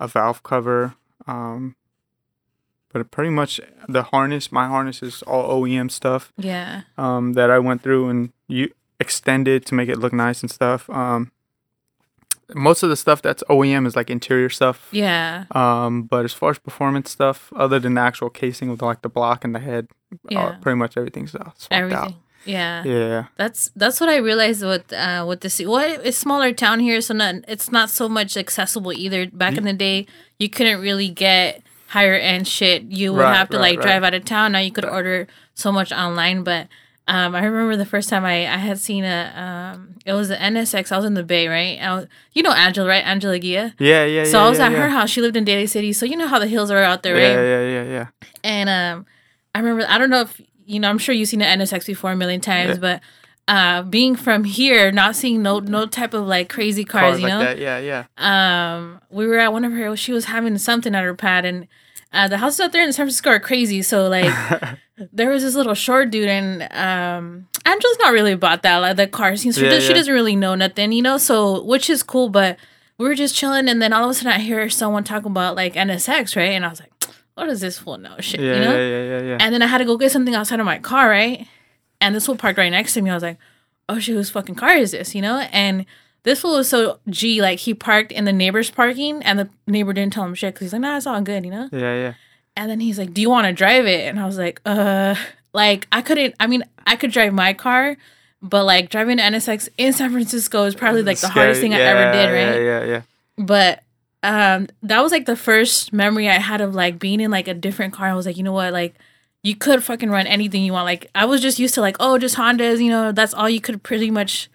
a 0.00 0.08
valve 0.08 0.42
cover. 0.42 0.94
Um, 1.26 1.76
but 2.94 3.10
pretty 3.10 3.30
much 3.30 3.60
the 3.88 4.04
harness, 4.04 4.50
my 4.50 4.66
harness 4.66 5.02
is 5.02 5.22
all 5.24 5.60
OEM 5.62 5.90
stuff. 5.90 6.32
Yeah. 6.38 6.82
um, 6.96 7.34
that 7.34 7.50
I 7.50 7.58
went 7.58 7.82
through 7.82 8.08
and 8.08 8.32
you 8.48 8.70
extended 9.00 9.66
to 9.66 9.74
make 9.74 9.88
it 9.90 9.98
look 9.98 10.12
nice 10.14 10.40
and 10.42 10.50
stuff. 10.50 10.88
Um, 10.88 11.30
most 12.54 12.82
of 12.82 12.90
the 12.90 12.96
stuff 12.96 13.22
that's 13.22 13.42
OEM 13.50 13.86
is 13.86 13.96
like 13.96 14.10
interior 14.10 14.48
stuff. 14.50 14.88
Yeah. 14.92 15.44
Um, 15.52 16.02
but 16.04 16.24
as 16.24 16.32
far 16.32 16.50
as 16.50 16.58
performance 16.58 17.10
stuff, 17.10 17.52
other 17.56 17.78
than 17.80 17.94
the 17.94 18.00
actual 18.02 18.30
casing 18.30 18.68
with 18.70 18.82
like 18.82 19.02
the 19.02 19.08
block 19.08 19.44
and 19.44 19.54
the 19.54 19.58
head, 19.60 19.88
Yeah. 20.30 20.44
uh, 20.46 20.58
pretty 20.60 20.76
much 20.76 20.96
everything's 20.96 21.34
uh, 21.34 21.50
Everything. 21.70 21.98
out. 21.98 22.12
Yeah. 22.46 22.84
Yeah, 22.84 23.24
That's 23.36 23.70
that's 23.74 23.98
what 24.00 24.10
I 24.10 24.16
realized 24.16 24.62
with 24.62 24.92
uh 24.92 25.24
with 25.26 25.40
this 25.40 25.58
what 25.64 25.88
it's 26.04 26.18
smaller 26.18 26.52
town 26.52 26.78
here, 26.80 27.00
so 27.00 27.14
not 27.14 27.36
it's 27.48 27.72
not 27.72 27.88
so 27.88 28.06
much 28.06 28.36
accessible 28.36 28.92
either. 28.92 29.26
Back 29.32 29.56
in 29.56 29.64
the 29.64 29.72
day, 29.72 30.06
you 30.38 30.50
couldn't 30.50 30.82
really 30.82 31.08
get 31.08 31.62
higher 31.94 32.14
end 32.14 32.46
shit. 32.48 32.82
You 32.84 33.12
would 33.14 33.20
Right, 33.22 33.36
have 33.36 33.48
to 33.50 33.56
right, 33.58 33.76
like 33.76 33.80
drive 33.86 34.02
out 34.04 34.14
of 34.14 34.24
town. 34.24 34.52
Now 34.52 34.58
you 34.58 34.72
could 34.72 34.84
order 34.84 35.26
so 35.54 35.70
much 35.72 35.92
online, 35.92 36.42
but 36.42 36.66
um, 37.06 37.34
I 37.34 37.44
remember 37.44 37.76
the 37.76 37.86
first 37.86 38.08
time 38.08 38.24
I, 38.24 38.38
I 38.52 38.56
had 38.56 38.78
seen 38.78 39.04
a 39.04 39.32
um, 39.74 39.94
it 40.06 40.12
was 40.14 40.30
an 40.30 40.54
NSX. 40.54 40.90
I 40.90 40.96
was 40.96 41.04
in 41.06 41.14
the 41.14 41.22
Bay, 41.22 41.46
right? 41.48 41.78
I 41.80 41.94
was, 41.94 42.06
you 42.32 42.42
know 42.42 42.52
Angela, 42.52 42.88
right? 42.88 43.04
Angela 43.04 43.38
Gia. 43.38 43.74
yeah, 43.78 44.04
yeah. 44.04 44.24
So 44.24 44.38
yeah, 44.38 44.46
I 44.46 44.48
was 44.50 44.58
yeah, 44.58 44.66
at 44.66 44.72
yeah. 44.72 44.78
her 44.78 44.88
house. 44.90 45.10
She 45.10 45.20
lived 45.20 45.36
in 45.36 45.44
Daly 45.44 45.66
City, 45.66 45.92
so 45.92 46.04
you 46.06 46.16
know 46.16 46.26
how 46.28 46.38
the 46.38 46.46
hills 46.48 46.70
are 46.70 46.78
out 46.82 47.02
there, 47.02 47.16
Yeah, 47.16 47.34
right? 47.34 47.44
yeah, 47.44 47.60
yeah, 47.60 47.82
yeah. 47.84 47.90
yeah. 47.92 48.06
And 48.42 48.68
um, 48.68 49.06
I 49.54 49.58
remember, 49.60 49.84
I 49.88 49.98
don't 49.98 50.10
know 50.10 50.22
if 50.22 50.40
you 50.66 50.80
know, 50.80 50.88
I'm 50.88 50.98
sure 50.98 51.14
you've 51.14 51.28
seen 51.28 51.42
an 51.42 51.60
NSX 51.60 51.86
before 51.86 52.10
a 52.12 52.16
million 52.16 52.40
times, 52.40 52.78
but 52.78 53.02
uh, 53.46 53.82
being 53.82 54.16
from 54.16 54.44
here, 54.44 54.90
not 54.90 55.14
seeing 55.14 55.42
no 55.42 55.58
no 55.60 55.84
type 55.86 56.14
of 56.14 56.26
like 56.26 56.48
crazy 56.48 56.84
cars, 56.86 57.02
Cars 57.02 57.20
you 57.20 57.26
like 57.28 57.32
know. 57.34 57.44
that. 57.44 57.58
Yeah, 57.58 57.78
yeah. 57.78 58.04
Um, 58.74 59.00
we 59.10 59.26
were 59.26 59.38
at 59.38 59.52
one 59.52 59.64
of 59.66 59.72
her. 59.72 59.94
She 59.96 60.12
was 60.12 60.24
having 60.24 60.56
something 60.56 60.94
at 60.94 61.04
her 61.04 61.14
pad, 61.14 61.44
and 61.44 61.68
uh, 62.14 62.28
the 62.28 62.38
houses 62.38 62.60
out 62.60 62.72
there 62.72 62.82
in 62.84 62.92
San 62.92 63.04
Francisco 63.06 63.30
are 63.30 63.40
crazy. 63.40 63.82
So 63.82 64.08
like, 64.08 64.32
there 65.12 65.30
was 65.30 65.42
this 65.42 65.54
little 65.54 65.74
short 65.74 66.10
dude, 66.10 66.28
and 66.28 66.62
um, 66.72 67.46
Angela's 67.66 67.98
not 68.00 68.12
really 68.12 68.32
about 68.32 68.62
that 68.62 68.78
like 68.78 68.96
the 68.96 69.06
car 69.06 69.36
scene. 69.36 69.52
So 69.52 69.60
she, 69.60 69.66
Yeah, 69.66 69.78
she 69.80 69.88
yeah. 69.88 69.94
doesn't 69.94 70.14
really 70.14 70.36
know 70.36 70.54
nothing, 70.54 70.92
you 70.92 71.02
know. 71.02 71.18
So 71.18 71.62
which 71.64 71.90
is 71.90 72.02
cool, 72.02 72.28
but 72.28 72.56
we 72.98 73.06
were 73.08 73.14
just 73.14 73.34
chilling, 73.34 73.68
and 73.68 73.82
then 73.82 73.92
all 73.92 74.04
of 74.04 74.10
a 74.10 74.14
sudden 74.14 74.32
I 74.32 74.38
hear 74.38 74.68
someone 74.70 75.04
talking 75.04 75.30
about 75.30 75.56
like 75.56 75.74
NSX, 75.74 76.36
right? 76.36 76.52
And 76.52 76.64
I 76.64 76.68
was 76.68 76.80
like, 76.80 76.92
what 77.34 77.46
does 77.46 77.60
this 77.60 77.78
fool 77.78 77.98
know? 77.98 78.14
Shit, 78.20 78.40
Yeah, 78.40 78.54
you 78.54 78.60
know. 78.60 78.76
yeah, 78.76 78.86
yeah, 78.86 79.02
yeah, 79.18 79.22
yeah. 79.30 79.36
And 79.40 79.52
then 79.52 79.62
I 79.62 79.66
had 79.66 79.78
to 79.78 79.84
go 79.84 79.96
get 79.96 80.12
something 80.12 80.34
outside 80.34 80.60
of 80.60 80.66
my 80.66 80.78
car, 80.78 81.08
right? 81.10 81.46
And 82.00 82.14
this 82.14 82.26
fool 82.26 82.36
parked 82.36 82.58
right 82.58 82.70
next 82.70 82.94
to 82.94 83.02
me. 83.02 83.10
I 83.10 83.14
was 83.14 83.22
like, 83.22 83.38
oh 83.88 83.98
shit, 83.98 84.14
whose 84.14 84.30
fucking 84.30 84.54
car 84.54 84.74
is 84.74 84.92
this? 84.92 85.14
You 85.14 85.22
know? 85.22 85.38
And 85.52 85.84
this 86.24 86.40
fool 86.40 86.56
was 86.56 86.68
so 86.68 86.98
G, 87.08 87.40
like 87.40 87.60
he 87.60 87.72
parked 87.74 88.10
in 88.12 88.24
the 88.24 88.32
neighbor's 88.32 88.70
parking 88.70 89.22
and 89.22 89.38
the 89.38 89.48
neighbor 89.66 89.92
didn't 89.92 90.12
tell 90.12 90.24
him 90.24 90.34
shit 90.34 90.54
because 90.54 90.66
he's 90.66 90.72
like, 90.72 90.82
nah, 90.82 90.96
it's 90.96 91.06
all 91.06 91.20
good, 91.20 91.44
you 91.44 91.50
know? 91.50 91.68
yeah, 91.72 91.94
yeah. 91.94 92.14
And 92.56 92.70
then 92.70 92.80
he's 92.80 92.98
like, 92.98 93.12
do 93.14 93.20
you 93.20 93.30
want 93.30 93.46
to 93.46 93.52
drive 93.52 93.86
it? 93.86 94.08
And 94.08 94.18
I 94.18 94.26
was 94.26 94.38
like, 94.38 94.60
uh, 94.64 95.14
like 95.52 95.86
I 95.92 96.02
couldn't, 96.02 96.34
I 96.40 96.46
mean, 96.46 96.64
I 96.86 96.96
could 96.96 97.10
drive 97.10 97.32
my 97.32 97.52
car, 97.52 97.96
but 98.42 98.64
like 98.64 98.90
driving 98.90 99.20
an 99.20 99.32
NSX 99.34 99.68
in 99.78 99.92
San 99.92 100.10
Francisco 100.12 100.64
is 100.64 100.74
probably 100.74 101.02
like 101.02 101.18
the 101.18 101.28
hardest 101.28 101.60
thing 101.60 101.74
I 101.74 101.80
ever 101.80 102.12
did, 102.12 102.26
right? 102.32 102.62
Yeah. 102.62 102.80
Yeah, 102.80 102.84
yeah, 102.84 103.02
but 103.38 103.82
um 104.22 104.68
that 104.82 105.02
was 105.02 105.12
like 105.12 105.26
the 105.26 105.36
first 105.36 105.92
memory 105.92 106.30
i 106.30 106.38
had 106.38 106.62
of 106.62 106.74
like 106.74 106.98
being 106.98 107.20
in 107.20 107.30
like 107.30 107.46
a 107.46 107.52
different 107.52 107.92
car 107.92 108.08
i 108.08 108.14
was 108.14 108.24
like 108.24 108.38
you 108.38 108.42
know 108.42 108.52
what 108.52 108.72
like 108.72 108.94
you 109.42 109.54
could 109.54 109.84
fucking 109.84 110.08
run 110.08 110.26
anything 110.26 110.64
you 110.64 110.72
want 110.72 110.86
like 110.86 111.10
i 111.14 111.26
was 111.26 111.42
just 111.42 111.58
used 111.58 111.74
to 111.74 111.82
like 111.82 111.94
oh 112.00 112.16
just 112.16 112.34
hondas 112.36 112.82
you 112.82 112.88
know 112.88 113.12
that's 113.12 113.34
all 113.34 113.50
you 113.50 113.60
could 113.60 113.82
pretty 113.82 114.10
much 114.10 114.48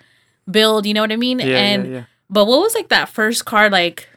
build 0.52 0.86
you 0.86 0.94
know 0.94 1.02
what 1.02 1.12
i 1.12 1.16
mean 1.16 1.40
yeah. 1.40 1.46
And 1.46 1.86
yeah, 1.86 1.92
yeah. 1.92 2.04
but 2.30 2.46
what 2.46 2.60
was 2.60 2.74
like 2.76 2.90
that 2.90 3.10
first 3.10 3.46
car 3.46 3.70
like 3.70 4.08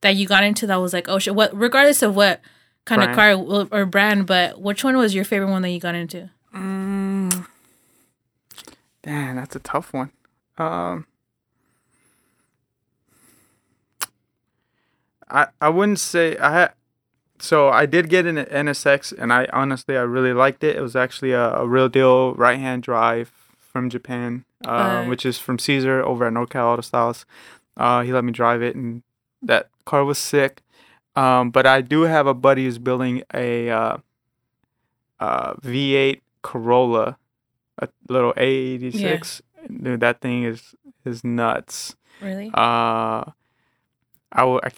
that 0.00 0.16
you 0.16 0.26
got 0.26 0.44
into 0.44 0.66
that 0.66 0.76
was 0.76 0.92
like 0.92 1.08
oh 1.08 1.18
shit 1.18 1.34
what 1.34 1.56
regardless 1.56 2.02
of 2.02 2.16
what 2.16 2.40
kind 2.84 3.02
of 3.02 3.14
car 3.14 3.34
or 3.70 3.86
brand 3.86 4.26
but 4.26 4.60
which 4.60 4.82
one 4.82 4.96
was 4.96 5.14
your 5.14 5.24
favorite 5.24 5.50
one 5.50 5.62
that 5.62 5.70
you 5.70 5.78
got 5.78 5.94
into 5.94 6.30
Mm. 6.54 7.46
Damn, 9.02 9.36
that's 9.36 9.56
a 9.56 9.60
tough 9.60 9.92
one. 9.92 10.10
Um, 10.58 11.06
I 15.28 15.48
I 15.60 15.68
wouldn't 15.68 15.98
say 15.98 16.36
I 16.36 16.52
had. 16.52 16.72
So 17.38 17.68
I 17.70 17.86
did 17.86 18.08
get 18.08 18.26
an 18.26 18.36
NSX, 18.36 19.12
and 19.18 19.32
I 19.32 19.48
honestly 19.52 19.96
I 19.96 20.02
really 20.02 20.32
liked 20.32 20.62
it. 20.62 20.76
It 20.76 20.80
was 20.80 20.94
actually 20.94 21.32
a, 21.32 21.54
a 21.54 21.66
real 21.66 21.88
deal 21.88 22.34
right 22.34 22.58
hand 22.58 22.84
drive 22.84 23.32
from 23.58 23.90
Japan, 23.90 24.44
Right. 24.66 25.08
which 25.08 25.24
is 25.26 25.38
from 25.38 25.58
Caesar 25.58 26.02
over 26.02 26.26
at 26.26 26.32
NorCal 26.32 26.64
Auto 26.72 26.82
Styles. 26.82 27.24
Uh, 27.76 28.02
he 28.02 28.12
let 28.12 28.24
me 28.24 28.32
drive 28.32 28.62
it, 28.62 28.76
and 28.76 29.02
that 29.42 29.68
car 29.84 30.04
was 30.04 30.18
sick. 30.18 30.62
Um, 31.16 31.50
but 31.50 31.66
I 31.66 31.80
do 31.80 32.02
have 32.02 32.26
a 32.26 32.34
buddy 32.34 32.64
who's 32.64 32.78
building 32.78 33.22
a 33.34 33.68
uh, 33.70 33.96
uh, 35.20 35.54
V8 35.54 36.20
Corolla, 36.42 37.16
a 37.78 37.88
little 38.08 38.32
A86. 38.34 39.40
Dude, 39.82 40.00
that 40.00 40.20
thing 40.20 40.44
is 40.44 40.74
is 41.04 41.22
nuts. 41.24 41.94
really 42.20 42.50
Uh, 42.54 43.24
I 44.32 44.44
will. 44.44 44.60
I, 44.64 44.70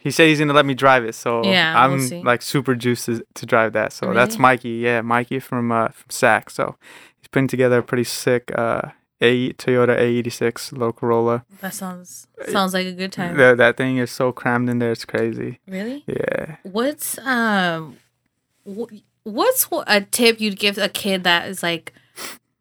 he 0.00 0.10
said 0.10 0.28
he's 0.28 0.38
gonna 0.38 0.52
let 0.52 0.66
me 0.66 0.74
drive 0.74 1.04
it, 1.04 1.14
so 1.14 1.44
Yeah, 1.44 1.72
I'm 1.82 1.98
we'll 1.98 2.24
like 2.24 2.42
super 2.42 2.74
juiced 2.74 3.06
to, 3.06 3.24
to 3.34 3.46
drive 3.46 3.72
that. 3.72 3.92
So 3.92 4.12
that's 4.12 4.38
Mikey. 4.38 4.70
Yeah, 4.70 5.00
Mikey 5.00 5.38
from 5.38 5.70
uh 5.72 5.88
from 5.88 6.10
SAC. 6.10 6.50
So 6.50 6.76
he's 7.20 7.28
putting 7.28 7.48
together 7.48 7.78
a 7.78 7.82
pretty 7.82 8.04
sick 8.04 8.50
uh 8.54 8.82
a 9.24 9.52
Toyota 9.54 9.98
A86 9.98 10.72
little 10.72 10.92
Corolla. 10.92 11.44
that 11.60 11.72
sounds 11.74 12.26
sounds 12.48 12.74
like 12.74 12.86
a 12.86 12.92
good 12.92 13.12
time 13.12 13.36
That 13.36 13.56
that 13.56 13.76
thing 13.76 13.96
is 13.96 14.10
so 14.10 14.32
crammed 14.32 14.68
in 14.68 14.78
there. 14.78 14.92
It's 14.92 15.04
crazy. 15.04 15.60
really 15.66 16.04
Yeah. 16.06 16.56
What's 16.62 17.18
um, 17.18 17.96
wh- 18.68 18.92
what's 19.24 19.64
wh- 19.64 19.84
a 19.86 20.02
tip 20.02 20.40
you'd 20.40 20.58
give 20.58 20.76
a 20.78 20.88
kid 20.88 21.24
that 21.24 21.48
is 21.48 21.62
like 21.62 21.92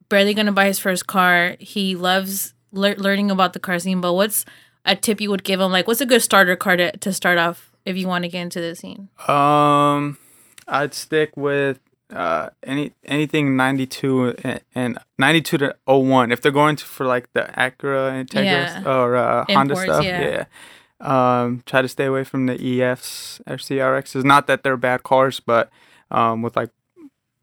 barely 0.09 0.33
gonna 0.33 0.51
buy 0.51 0.65
his 0.67 0.79
first 0.79 1.07
car? 1.07 1.55
He 1.59 1.95
loves 1.95 2.53
lear- 2.71 2.95
learning 2.95 3.29
about 3.31 3.53
the 3.53 3.59
car 3.59 3.79
scene, 3.79 4.01
but 4.01 4.13
what's 4.13 4.45
a 4.85 4.95
tip 4.95 5.21
you 5.21 5.29
would 5.29 5.43
give 5.43 5.59
him? 5.59 5.71
Like, 5.71 5.87
what's 5.87 6.01
a 6.01 6.05
good 6.05 6.21
starter 6.21 6.55
car 6.55 6.75
to, 6.77 6.91
to 6.97 7.13
start 7.13 7.37
off 7.37 7.71
if 7.85 7.95
you 7.97 8.07
want 8.07 8.23
to 8.23 8.29
get 8.29 8.41
into 8.41 8.59
the 8.61 8.75
scene? 8.75 9.09
Um, 9.27 10.17
I'd 10.67 10.93
stick 10.93 11.35
with 11.37 11.79
uh 12.13 12.49
any 12.63 12.93
anything 13.05 13.55
92 13.57 14.35
and, 14.43 14.61
and 14.75 14.97
92 15.17 15.57
to 15.57 15.75
01 15.85 16.31
if 16.31 16.41
they're 16.41 16.51
going 16.51 16.75
to 16.75 16.85
for 16.85 17.05
like 17.05 17.31
the 17.33 17.41
Acura 17.57 18.23
Integra 18.23 18.43
Yeah. 18.45 18.83
or 18.85 19.15
uh, 19.15 19.45
Honda 19.49 19.75
stuff 19.75 20.03
yeah. 20.03 20.45
yeah. 21.01 21.41
um 21.43 21.63
try 21.65 21.81
to 21.81 21.87
stay 21.87 22.05
away 22.05 22.23
from 22.23 22.45
the 22.45 22.55
EFs 22.55 23.41
or 23.47 23.57
CRXs 23.57 24.23
not 24.23 24.47
that 24.47 24.63
they're 24.63 24.77
bad 24.77 25.03
cars 25.03 25.39
but 25.39 25.69
um 26.11 26.41
with 26.41 26.55
like 26.55 26.69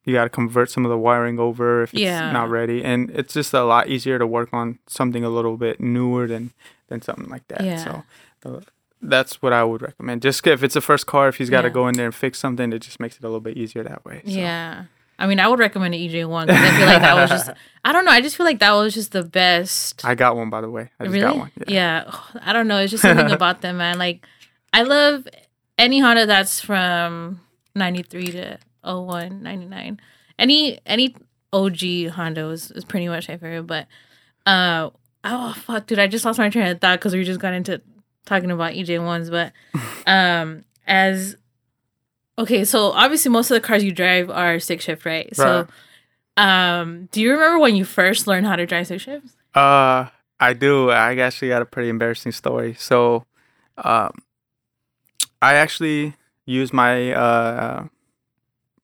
you 0.04 0.14
got 0.14 0.24
to 0.24 0.30
convert 0.30 0.70
some 0.70 0.84
of 0.86 0.90
the 0.90 0.96
wiring 0.98 1.38
over 1.38 1.82
if 1.82 1.92
it's 1.92 2.00
Yeah. 2.00 2.32
not 2.32 2.48
ready 2.48 2.82
and 2.84 3.10
it's 3.10 3.34
just 3.34 3.52
a 3.52 3.64
lot 3.64 3.88
easier 3.88 4.18
to 4.18 4.26
work 4.26 4.48
on 4.52 4.78
something 4.86 5.24
a 5.24 5.28
little 5.30 5.56
bit 5.56 5.80
newer 5.80 6.26
than 6.26 6.52
than 6.88 7.02
something 7.02 7.28
like 7.28 7.46
that 7.48 7.62
Yeah. 7.64 8.02
so 8.42 8.62
that's 9.02 9.40
what 9.42 9.52
I 9.52 9.64
would 9.64 9.82
recommend. 9.82 10.22
Just 10.22 10.46
if 10.46 10.62
it's 10.62 10.76
a 10.76 10.80
first 10.80 11.06
car, 11.06 11.28
if 11.28 11.36
he's 11.36 11.50
got 11.50 11.62
to 11.62 11.68
Yeah. 11.68 11.74
go 11.74 11.88
in 11.88 11.94
there 11.94 12.06
and 12.06 12.14
fix 12.14 12.38
something, 12.38 12.72
it 12.72 12.80
just 12.80 13.00
makes 13.00 13.16
it 13.16 13.22
a 13.24 13.26
little 13.26 13.40
bit 13.40 13.56
easier 13.56 13.82
that 13.82 14.04
way. 14.04 14.22
So. 14.24 14.30
Yeah. 14.32 14.84
I 15.18 15.26
mean, 15.26 15.38
I 15.38 15.48
would 15.48 15.58
recommend 15.58 15.94
an 15.94 16.00
EJ 16.00 16.24
one 16.26 16.46
because 16.46 16.62
I 16.62 16.76
feel 16.78 16.86
like 16.86 17.02
that 17.02 17.14
was 17.14 17.28
just, 17.30 17.50
I 17.84 17.92
don't 17.92 18.04
know, 18.06 18.10
I 18.10 18.22
just 18.22 18.36
feel 18.36 18.46
like 18.46 18.58
that 18.60 18.72
was 18.72 18.94
just 18.94 19.12
the 19.12 19.22
best. 19.22 20.02
I 20.04 20.14
got 20.14 20.34
one 20.36 20.48
by 20.48 20.60
the 20.62 20.70
way. 20.70 20.90
I 20.98 21.04
just 21.04 21.14
really? 21.14 21.26
got 21.26 21.36
one. 21.36 21.50
Yeah. 21.56 21.64
Yeah. 21.68 22.04
Ugh, 22.06 22.40
I 22.42 22.52
don't 22.54 22.68
know. 22.68 22.78
It's 22.78 22.90
just 22.90 23.02
something 23.02 23.30
about 23.30 23.60
them, 23.60 23.76
man. 23.76 23.98
Like, 23.98 24.26
I 24.72 24.82
love 24.82 25.28
any 25.78 25.98
Honda 26.00 26.24
that's 26.26 26.60
from 26.60 27.40
93 27.74 28.26
to 28.32 28.58
01, 28.82 29.42
99. 29.42 30.00
Any, 30.38 30.78
any 30.86 31.14
OG 31.52 32.08
Honda 32.12 32.48
is, 32.48 32.70
is 32.70 32.84
pretty 32.84 33.08
much 33.08 33.28
my 33.28 33.36
favorite. 33.36 33.64
But, 33.66 33.86
uh, 34.46 34.88
oh, 35.24 35.52
fuck, 35.52 35.86
dude. 35.86 35.98
I 35.98 36.06
just 36.06 36.24
lost 36.24 36.38
my 36.38 36.48
train 36.48 36.66
of 36.68 36.80
thought 36.80 36.98
because 36.98 37.14
we 37.14 37.24
just 37.24 37.40
got 37.40 37.52
into 37.52 37.82
talking 38.30 38.50
about 38.50 38.72
EJ1s. 38.72 39.30
But, 39.30 39.52
um, 40.06 40.64
as, 40.86 41.36
okay, 42.38 42.64
so 42.64 42.92
obviously 42.92 43.30
most 43.30 43.50
of 43.50 43.56
the 43.56 43.60
cars 43.60 43.84
you 43.84 43.92
drive 43.92 44.30
are 44.30 44.58
stick 44.58 44.80
shift, 44.80 45.04
right? 45.04 45.34
So, 45.36 45.66
um, 46.36 47.08
do 47.12 47.20
you 47.20 47.32
remember 47.32 47.58
when 47.58 47.76
you 47.76 47.84
first 47.84 48.26
learned 48.26 48.46
how 48.46 48.56
to 48.56 48.64
drive 48.64 48.86
stick 48.86 49.00
shifts? 49.00 49.36
Uh, 49.54 50.06
I 50.38 50.54
do. 50.54 50.90
I 50.90 51.14
actually 51.16 51.48
got 51.48 51.60
a 51.60 51.66
pretty 51.66 51.90
embarrassing 51.90 52.32
story. 52.32 52.74
So, 52.78 53.26
um, 53.76 54.12
I 55.42 55.54
actually 55.54 56.14
used 56.46 56.72
my 56.72 57.12
uh 57.12 57.86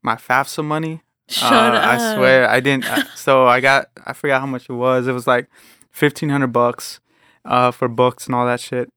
my 0.02 0.16
FAFSA 0.16 0.64
money. 0.64 1.02
Shut 1.28 1.52
uh, 1.52 1.56
up. 1.56 1.85
I 1.85 2.14
swear 2.14 2.48
I 2.48 2.61
didn't. 2.61 2.88
uh, 2.88 3.04
so 3.14 3.46
I 3.46 3.61
got 3.61 3.88
I 4.06 4.12
forgot 4.12 4.40
how 4.40 4.46
much 4.46 4.68
it 4.68 4.74
was. 4.74 5.06
It 5.06 5.12
was 5.12 5.26
like 5.26 5.48
fifteen 5.90 6.28
hundred 6.28 6.48
bucks, 6.48 7.00
uh, 7.44 7.70
for 7.70 7.88
books 7.88 8.26
and 8.26 8.35
all 8.35 8.46
that 8.46 8.61
shit. 8.61 8.90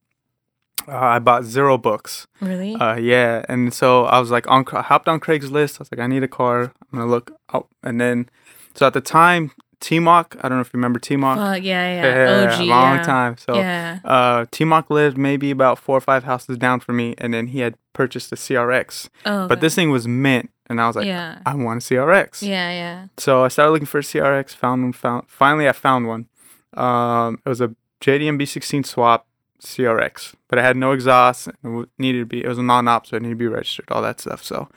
Uh, 0.92 0.98
I 0.98 1.20
bought 1.20 1.44
zero 1.44 1.78
books. 1.78 2.28
Really? 2.42 2.76
Uh, 2.76 2.96
yeah, 2.96 3.46
and 3.48 3.74
so 3.74 4.06
I 4.06 4.20
was 4.20 4.32
like 4.32 4.50
on, 4.50 4.66
I 4.74 4.82
hopped 4.82 5.08
on 5.08 5.20
Craigslist. 5.20 5.80
I 5.80 5.80
was 5.80 5.92
like, 5.92 6.00
I 6.00 6.08
need 6.08 6.24
a 6.24 6.28
car. 6.28 6.62
I'm 6.92 7.00
gonna 7.00 7.06
look 7.06 7.32
out, 7.54 7.68
and 7.84 8.00
then, 8.02 8.30
so 8.74 8.88
at 8.88 8.94
the 8.94 9.02
time, 9.02 9.52
T-Mock. 9.80 10.36
I 10.42 10.50
don't 10.50 10.58
know 10.58 10.62
if 10.62 10.68
you 10.74 10.78
remember 10.78 11.00
T-Mock. 11.00 11.38
Fuck 11.38 11.64
yeah, 11.64 12.04
yeah. 12.44 12.52
OG, 12.54 12.60
long 12.68 12.96
yeah. 12.98 13.04
time. 13.04 13.38
So, 13.38 13.56
Yeah. 13.56 14.00
uh, 14.04 14.46
T-Mock 14.52 14.90
lived 14.90 15.18
maybe 15.18 15.52
about 15.52 15.80
four 15.80 15.96
or 15.98 16.02
five 16.02 16.24
houses 16.26 16.58
down 16.58 16.80
from 16.82 16.98
me, 16.98 17.16
and 17.18 17.34
then 17.34 17.48
he 17.48 17.60
had 17.60 17.76
purchased 17.94 18.32
a 18.32 18.36
CRX. 18.36 19.10
Oh, 19.26 19.48
But 19.48 19.62
this 19.62 19.76
thing 19.76 19.90
was 19.90 20.06
mint, 20.08 20.50
and 20.68 20.82
I 20.82 20.88
was 20.88 20.96
like, 20.98 21.06
yeah, 21.08 21.40
I 21.46 21.56
want 21.56 21.82
a 21.90 21.94
CRX. 21.94 22.42
yeah, 22.42 22.72
yeah. 22.72 23.06
So 23.18 23.46
I 23.46 23.48
started 23.48 23.72
looking 23.72 23.86
for 23.88 24.00
a 24.00 24.04
CRX. 24.04 24.54
Found 24.56 24.84
one. 24.84 24.94
Found 24.94 25.26
finally, 25.30 25.70
I 25.70 25.72
found 25.72 26.08
one. 26.08 26.28
Um, 26.76 27.40
it 27.46 27.50
was 27.50 27.62
a 27.62 27.74
JDM 28.02 28.38
B16 28.40 28.86
swap 28.86 29.26
CRX, 29.62 30.36
but 30.48 30.60
it 30.60 30.62
had 30.64 30.78
no 30.78 30.92
exhaust. 30.92 31.48
It 31.48 31.90
needed 31.98 32.20
to 32.20 32.26
be. 32.26 32.44
It 32.44 32.48
was 32.48 32.58
a 32.58 32.64
non-op, 32.64 33.06
so 33.08 33.18
it 33.18 33.22
needed 33.22 33.36
to 33.36 33.38
be 33.40 33.48
registered. 33.48 33.86
All 33.92 34.02
that 34.02 34.20
stuff. 34.20 34.44
So, 34.44 34.70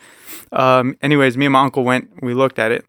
um, 0.52 0.96
anyways, 1.02 1.36
me 1.36 1.46
and 1.46 1.52
my 1.52 1.60
uncle 1.62 1.84
went. 1.84 2.10
We 2.22 2.34
looked 2.34 2.58
at 2.58 2.72
it. 2.72 2.84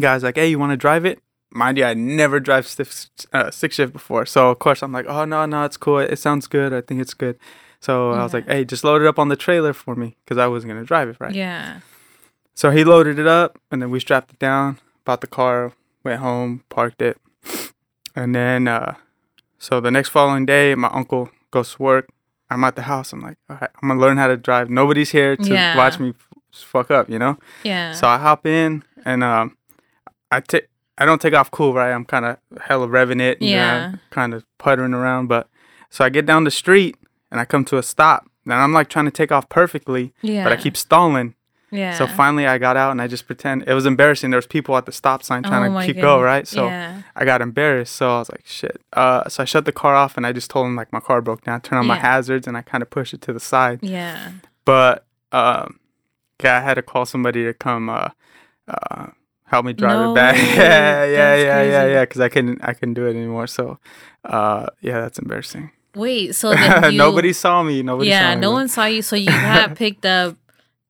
Guy's 0.00 0.22
like, 0.22 0.36
"Hey, 0.36 0.48
you 0.48 0.58
want 0.58 0.72
to 0.72 0.76
drive 0.76 1.04
it?" 1.04 1.20
Mind 1.50 1.76
you, 1.76 1.84
I 1.84 1.92
never 1.92 2.40
drive 2.40 2.66
stiff, 2.66 3.06
uh, 3.32 3.50
stick 3.50 3.72
shift 3.72 3.92
before, 3.92 4.24
so 4.24 4.50
of 4.50 4.58
course 4.58 4.82
I'm 4.82 4.92
like, 4.92 5.06
"Oh 5.06 5.24
no, 5.24 5.44
no, 5.44 5.64
it's 5.64 5.76
cool. 5.76 5.98
It 5.98 6.18
sounds 6.18 6.46
good. 6.46 6.72
I 6.72 6.80
think 6.80 7.00
it's 7.00 7.14
good." 7.14 7.38
So 7.80 8.12
I 8.12 8.22
was 8.22 8.32
like, 8.32 8.46
"Hey, 8.46 8.64
just 8.64 8.84
load 8.84 9.02
it 9.02 9.08
up 9.08 9.18
on 9.18 9.28
the 9.28 9.36
trailer 9.36 9.72
for 9.72 9.94
me," 9.94 10.16
because 10.24 10.38
I 10.38 10.46
wasn't 10.46 10.72
gonna 10.72 10.84
drive 10.84 11.08
it, 11.08 11.16
right? 11.18 11.34
Yeah. 11.34 11.80
So 12.54 12.70
he 12.70 12.84
loaded 12.84 13.18
it 13.18 13.26
up 13.26 13.58
and 13.70 13.82
then 13.82 13.90
we 13.90 13.98
strapped 14.00 14.32
it 14.32 14.38
down, 14.38 14.78
bought 15.04 15.20
the 15.20 15.26
car, 15.26 15.72
went 16.04 16.20
home, 16.20 16.64
parked 16.68 17.02
it. 17.02 17.18
And 18.14 18.34
then, 18.34 18.68
uh, 18.68 18.94
so 19.62 19.80
the 19.80 19.90
next 19.96 20.08
following 20.10 20.44
day, 20.46 20.74
my 20.74 20.88
uncle 21.00 21.30
goes 21.50 21.68
to 21.74 21.82
work. 21.82 22.04
I'm 22.50 22.64
at 22.64 22.74
the 22.76 22.82
house. 22.82 23.12
I'm 23.12 23.20
like, 23.28 23.38
all 23.48 23.56
right, 23.60 23.70
I'm 23.82 23.88
to 23.88 23.94
learn 24.04 24.18
how 24.18 24.26
to 24.26 24.36
drive. 24.36 24.68
Nobody's 24.68 25.10
here 25.18 25.36
to 25.36 25.50
Yeah. 25.54 25.76
watch 25.76 25.98
me 25.98 26.10
f- 26.10 26.28
fuck 26.74 26.90
up, 26.90 27.08
you 27.08 27.18
know? 27.18 27.38
Yeah. 27.62 27.92
So 27.92 28.06
I 28.06 28.18
hop 28.18 28.44
in 28.46 28.82
and 29.04 29.22
um, 29.24 29.56
I 30.30 30.40
take. 30.40 30.66
I 30.98 31.06
don't 31.06 31.20
take 31.22 31.32
off 31.34 31.50
cool, 31.50 31.72
right? 31.72 31.90
I'm 31.90 32.04
kind 32.04 32.24
of 32.26 32.36
hella 32.60 32.86
revving 32.86 33.20
it, 33.20 33.40
and, 33.40 33.48
Yeah. 33.50 33.94
kind 34.10 34.34
of 34.34 34.44
puttering 34.58 34.92
around. 34.94 35.28
But 35.28 35.48
so 35.88 36.04
I 36.04 36.10
get 36.10 36.26
down 36.26 36.44
the 36.44 36.50
street 36.50 36.96
and 37.30 37.40
I 37.40 37.44
come 37.46 37.64
to 37.66 37.78
a 37.78 37.82
stop, 37.82 38.26
and 38.44 38.52
I'm 38.54 38.72
like 38.74 38.88
trying 38.88 39.06
to 39.06 39.10
take 39.10 39.32
off 39.32 39.48
perfectly, 39.48 40.12
Yeah. 40.20 40.44
but 40.44 40.52
I 40.52 40.56
keep 40.56 40.76
stalling. 40.76 41.34
Yeah. 41.72 41.94
So 41.96 42.06
finally, 42.06 42.46
I 42.46 42.58
got 42.58 42.76
out 42.76 42.90
and 42.92 43.00
I 43.00 43.08
just 43.08 43.26
pretend 43.26 43.64
it 43.66 43.74
was 43.74 43.86
embarrassing. 43.86 44.30
There 44.30 44.38
was 44.38 44.46
people 44.46 44.76
at 44.76 44.86
the 44.86 44.92
stop 44.92 45.22
sign 45.22 45.42
trying 45.42 45.74
Oh 45.74 45.80
to 45.80 45.86
keep 45.86 45.96
go, 45.96 46.20
right? 46.20 46.46
So 46.46 46.66
Yeah. 46.66 47.02
I 47.16 47.24
got 47.24 47.40
embarrassed. 47.40 47.96
So 47.96 48.14
I 48.14 48.18
was 48.18 48.30
like, 48.30 48.42
shit. 48.44 48.80
Uh, 48.92 49.28
so 49.28 49.42
I 49.42 49.46
shut 49.46 49.64
the 49.64 49.72
car 49.72 49.94
off 49.94 50.16
and 50.16 50.26
I 50.26 50.32
just 50.32 50.50
told 50.50 50.66
him 50.66 50.76
like 50.76 50.92
my 50.92 51.00
car 51.00 51.22
broke 51.22 51.42
down. 51.42 51.62
Turn 51.62 51.78
on 51.78 51.86
my 51.86 51.98
hazards 51.98 52.46
and 52.46 52.56
I 52.56 52.62
kind 52.62 52.82
of 52.82 52.90
push 52.90 53.14
it 53.14 53.22
to 53.22 53.32
the 53.32 53.40
side. 53.40 53.80
Yeah. 53.82 54.32
But 54.64 55.06
um, 55.32 55.80
yeah, 56.42 56.58
I 56.58 56.60
had 56.60 56.74
to 56.74 56.82
call 56.82 57.06
somebody 57.06 57.44
to 57.44 57.54
come 57.54 57.88
uh, 57.88 58.10
uh, 58.68 59.06
help 59.44 59.64
me 59.64 59.72
drive 59.72 59.98
No 59.98 60.12
it 60.12 60.14
back. 60.14 60.36
yeah, 60.56 61.04
yeah, 61.04 61.34
yeah, 61.36 61.62
yeah, 61.62 61.86
yeah. 61.86 62.00
Because 62.02 62.20
I 62.20 62.28
couldn't, 62.28 62.60
I 62.62 62.74
couldn't 62.74 62.94
do 62.94 63.06
it 63.06 63.10
anymore. 63.16 63.46
So 63.46 63.78
uh, 64.24 64.66
yeah, 64.82 65.00
that's 65.00 65.18
embarrassing. 65.18 65.70
Wait. 65.94 66.34
So 66.34 66.52
you, 66.88 66.96
Nobody 66.96 67.32
saw 67.32 67.62
me. 67.62 67.82
Nobody. 67.82 68.10
yeah. 68.10 68.30
saw 68.30 68.34
me. 68.34 68.40
No 68.40 68.50
one 68.52 68.68
saw 68.68 68.84
you. 68.86 69.02
So 69.02 69.16
you 69.16 69.26
got 69.26 69.74
picked 69.76 70.06
up, 70.06 70.36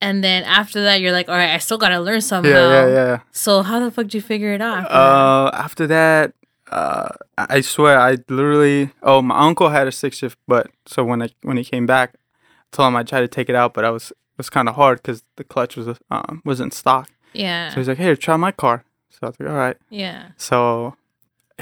and 0.02 0.22
then 0.22 0.42
after 0.42 0.82
that, 0.82 1.00
you're 1.00 1.12
like, 1.12 1.28
all 1.28 1.36
right, 1.36 1.54
I 1.54 1.58
still 1.58 1.78
gotta 1.78 2.00
learn 2.00 2.20
somehow. 2.20 2.50
Yeah, 2.50 2.86
yeah, 2.86 2.94
yeah. 2.94 3.18
So 3.30 3.62
how 3.62 3.78
the 3.78 3.90
fuck 3.90 4.06
did 4.06 4.14
you 4.14 4.20
figure 4.20 4.52
it 4.52 4.60
out? 4.60 4.78
after 4.78 4.92
that? 4.92 4.98
Uh, 4.98 5.50
after 5.54 5.86
that, 5.86 6.34
uh, 6.72 7.08
I 7.38 7.60
swear, 7.60 7.98
I 7.98 8.18
literally. 8.28 8.90
Oh, 9.02 9.22
my 9.22 9.38
uncle 9.46 9.68
had 9.68 9.86
a 9.86 9.92
six 9.92 10.18
shift, 10.18 10.38
but 10.48 10.70
so 10.86 11.04
when 11.04 11.22
I 11.22 11.28
when 11.42 11.56
he 11.56 11.64
came 11.64 11.86
back, 11.86 12.14
I 12.14 12.76
told 12.76 12.88
him 12.88 12.96
I 12.96 13.04
tried 13.04 13.20
to 13.20 13.28
take 13.28 13.48
it 13.48 13.54
out, 13.54 13.74
but 13.74 13.84
I 13.84 13.90
was 13.90 14.10
it 14.10 14.38
was 14.38 14.50
kind 14.50 14.68
of 14.68 14.74
hard 14.74 14.98
because 14.98 15.22
the 15.36 15.44
clutch 15.44 15.76
was 15.76 15.86
um 16.10 16.42
was 16.44 16.58
in 16.60 16.70
stock. 16.72 17.08
yeah. 17.32 17.70
So 17.70 17.76
he's 17.76 17.88
like, 17.88 17.98
"Here, 17.98 18.16
try 18.16 18.36
my 18.36 18.52
car." 18.52 18.84
So 19.10 19.18
I 19.22 19.26
was 19.26 19.38
like, 19.38 19.48
"All 19.50 19.56
right." 19.56 19.76
yeah. 19.88 20.30
So 20.36 20.96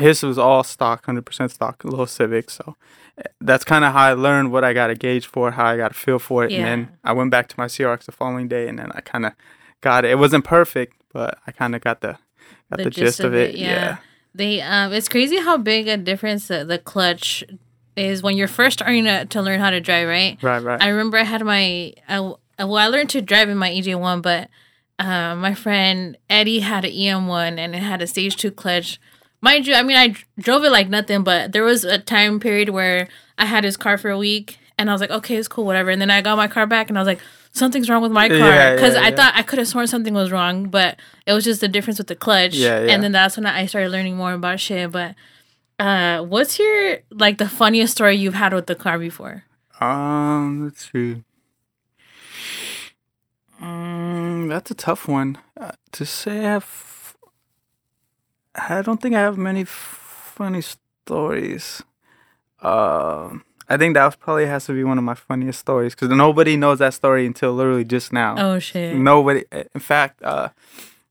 his 0.01 0.23
was 0.23 0.39
all 0.39 0.65
stock, 0.65 1.05
hundred 1.07 1.27
percent 1.27 1.51
stock, 1.53 1.85
a 1.85 1.89
little 1.89 2.07
Civic. 2.07 2.51
So 2.51 2.77
eh, 3.19 3.23
that's 3.41 3.65
kind 3.65 3.85
of 3.85 3.93
how 3.93 4.01
I 4.07 4.13
learned 4.15 4.51
what 4.53 4.65
I 4.65 4.73
got 4.73 4.89
to 4.89 4.95
gauge 4.95 5.27
for, 5.27 5.53
how 5.53 5.67
I 5.67 5.77
got 5.77 5.89
to 5.89 5.99
feel 5.99 6.19
for 6.19 6.45
it, 6.45 6.51
Yeah. 6.51 6.59
and 6.59 6.67
then 6.67 6.97
I 7.05 7.13
went 7.13 7.31
back 7.31 7.49
to 7.49 7.55
my 7.59 7.67
CRX 7.67 8.05
the 8.07 8.13
following 8.13 8.49
day, 8.49 8.69
and 8.69 8.79
then 8.79 8.91
I 8.93 9.01
kind 9.01 9.27
of 9.27 9.33
got 9.81 10.05
it. 10.05 10.11
It 10.11 10.19
wasn't 10.19 10.45
perfect, 10.45 10.95
but 11.13 11.39
I 11.47 11.53
kind 11.53 11.75
of 11.75 11.81
got 11.81 12.01
the 12.01 12.19
got 12.71 12.83
the, 12.85 12.91
gist, 12.91 13.21
of 13.21 13.35
it. 13.35 13.55
yeah. 13.55 13.99
They 14.35 14.61
um 14.61 14.93
it's 14.93 15.09
crazy 15.09 15.39
how 15.39 15.57
big 15.59 15.89
a 15.89 15.97
difference 15.97 16.49
the, 16.49 16.65
the 16.65 16.79
clutch 16.79 17.43
is 17.97 18.23
when 18.23 18.37
you're 18.37 18.47
first 18.49 18.79
starting 18.79 19.05
to, 19.05 19.25
to 19.27 19.43
learn 19.43 19.59
how 19.61 19.71
to 19.71 19.81
drive, 19.81 20.07
right? 20.09 20.41
Right, 20.43 20.63
right. 20.63 20.81
I 20.81 20.89
remember 20.89 21.19
I 21.19 21.25
had 21.25 21.45
my 21.45 21.93
I, 22.09 22.21
well 22.21 22.77
I 22.77 22.87
learned 22.87 23.11
to 23.11 23.21
drive 23.23 23.49
in 23.49 23.59
my 23.59 23.71
EJ1, 23.71 24.23
but 24.23 24.49
uh, 25.01 25.35
my 25.35 25.55
friend 25.55 26.17
Eddie 26.29 26.61
had 26.61 26.85
an 26.85 26.93
EM1 26.93 27.59
and 27.59 27.75
it 27.75 27.83
had 27.83 28.03
a 28.03 28.07
stage 28.07 28.37
2 28.37 28.53
clutch. 28.53 29.01
Mind 29.41 29.67
you, 29.67 29.75
I 29.75 29.83
mean 29.83 29.97
I 29.97 30.15
drove 30.39 30.65
it 30.65 30.71
like 30.71 30.89
nothing, 30.89 31.23
but 31.25 31.53
there 31.53 31.65
was 31.65 31.85
a 31.85 31.99
time 31.99 32.41
period 32.41 32.71
where 32.71 33.09
I 33.39 33.47
had 33.47 33.65
his 33.65 33.77
car 33.77 33.97
for 33.97 34.11
a 34.11 34.19
week 34.19 34.59
and 34.79 34.89
I 34.89 34.93
was 34.93 35.01
like, 35.01 35.11
okay, 35.11 35.37
it's 35.37 35.49
cool, 35.49 35.65
whatever. 35.65 35.91
And 35.91 36.01
then 36.01 36.11
I 36.11 36.21
got 36.21 36.37
my 36.37 36.49
car 36.49 36.67
back 36.67 36.89
and 36.89 36.99
I 36.99 37.01
was 37.01 37.07
like, 37.07 37.21
something's 37.53 37.91
wrong 37.91 38.03
with 38.03 38.13
my 38.13 38.29
car 38.29 38.75
because 38.75 38.95
yeah, 38.95 39.01
I 39.01 39.09
yeah. 39.09 39.17
thought 39.17 39.33
I 39.37 39.43
could 39.43 39.59
have 39.59 39.69
sworn 39.69 39.87
something 39.87 40.15
was 40.15 40.31
wrong, 40.33 40.69
but 40.69 40.99
it 41.27 41.33
was 41.33 41.45
just 41.45 41.61
the 41.61 41.69
difference 41.69 41.99
with 41.99 42.07
the 42.07 42.17
clutch. 42.17 42.55
Yeah, 42.55 42.81
yeah. 42.81 42.93
And 42.93 43.03
then 43.03 43.13
that's 43.13 43.37
when 43.37 43.47
I 43.47 43.67
started 43.67 43.91
learning 43.91 44.17
more 44.17 44.33
about 44.33 44.61
shit. 44.61 44.91
But 44.93 45.15
uh, 45.79 46.23
what's 46.23 46.59
your 46.59 46.99
like 47.11 47.39
the 47.39 47.49
funniest 47.49 47.93
story 47.93 48.17
you've 48.17 48.35
had 48.35 48.53
with 48.53 48.67
the 48.67 48.75
car 48.75 48.99
before? 48.99 49.45
Um, 49.81 50.65
let's 50.65 50.91
see. 50.91 51.25
Mm, 53.61 54.49
that's 54.49 54.71
a 54.71 54.75
tough 54.75 55.09
one 55.09 55.39
uh, 55.59 55.73
to 55.93 56.07
say. 56.07 56.41
I, 56.41 56.53
have, 56.53 56.65
I 58.69 58.83
don't 58.83 59.01
think 59.01 59.15
I 59.15 59.21
have 59.21 59.39
many 59.39 59.65
funny 59.65 60.61
stories. 60.63 61.83
Um, 62.63 63.45
I 63.69 63.77
think 63.77 63.95
that 63.95 64.19
probably 64.21 64.47
has 64.47 64.67
to 64.67 64.73
be 64.73 64.85
one 64.85 64.99
of 64.99 65.05
my 65.05 65.15
funniest 65.15 65.61
stories 65.61 65.95
because 65.95 66.09
nobody 66.11 66.57
knows 66.57 66.81
that 66.81 66.93
story 66.95 67.27
until 67.27 67.53
literally 67.53 67.85
just 67.85 68.13
now. 68.13 68.35
Oh 68.39 68.59
shit! 68.59 68.97
Nobody. 68.97 69.45
In 69.75 69.81
fact, 69.81 70.23
uh, 70.23 70.49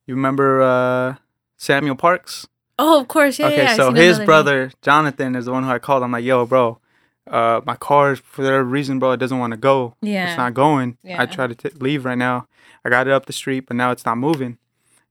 you 0.06 0.16
remember 0.16 0.62
uh, 0.62 1.16
Samuel 1.58 1.96
Parks? 1.96 2.48
Oh, 2.78 3.02
of 3.02 3.08
course, 3.08 3.40
yeah. 3.40 3.48
okay, 3.48 3.64
yeah, 3.64 3.76
so 3.76 3.92
his 3.92 4.20
brother 4.20 4.72
Jonathan 4.82 5.36
is 5.36 5.46
the 5.46 5.52
one 5.52 5.64
who 5.64 5.70
I 5.70 5.80
called. 5.80 6.02
I'm 6.04 6.12
like, 6.14 6.24
yo, 6.24 6.46
bro, 6.46 6.80
uh, 7.28 7.62
my 7.66 7.76
car 7.76 8.16
for 8.16 8.44
whatever 8.44 8.64
reason, 8.64 9.00
bro, 9.00 9.12
it 9.12 9.18
doesn't 9.18 9.38
want 9.40 9.52
to 9.52 9.58
go. 9.58 9.96
Yeah. 10.02 10.30
it's 10.30 10.38
not 10.38 10.54
going. 10.54 10.98
Yeah. 11.04 11.22
I 11.22 11.26
tried 11.26 11.58
to 11.58 11.70
t- 11.70 11.78
leave 11.80 12.06
right 12.06 12.18
now. 12.18 12.48
I 12.86 12.90
got 12.90 13.08
it 13.08 13.12
up 13.12 13.26
the 13.26 13.34
street, 13.34 13.66
but 13.68 13.76
now 13.76 13.92
it's 13.92 14.06
not 14.06 14.18
moving. 14.18 14.58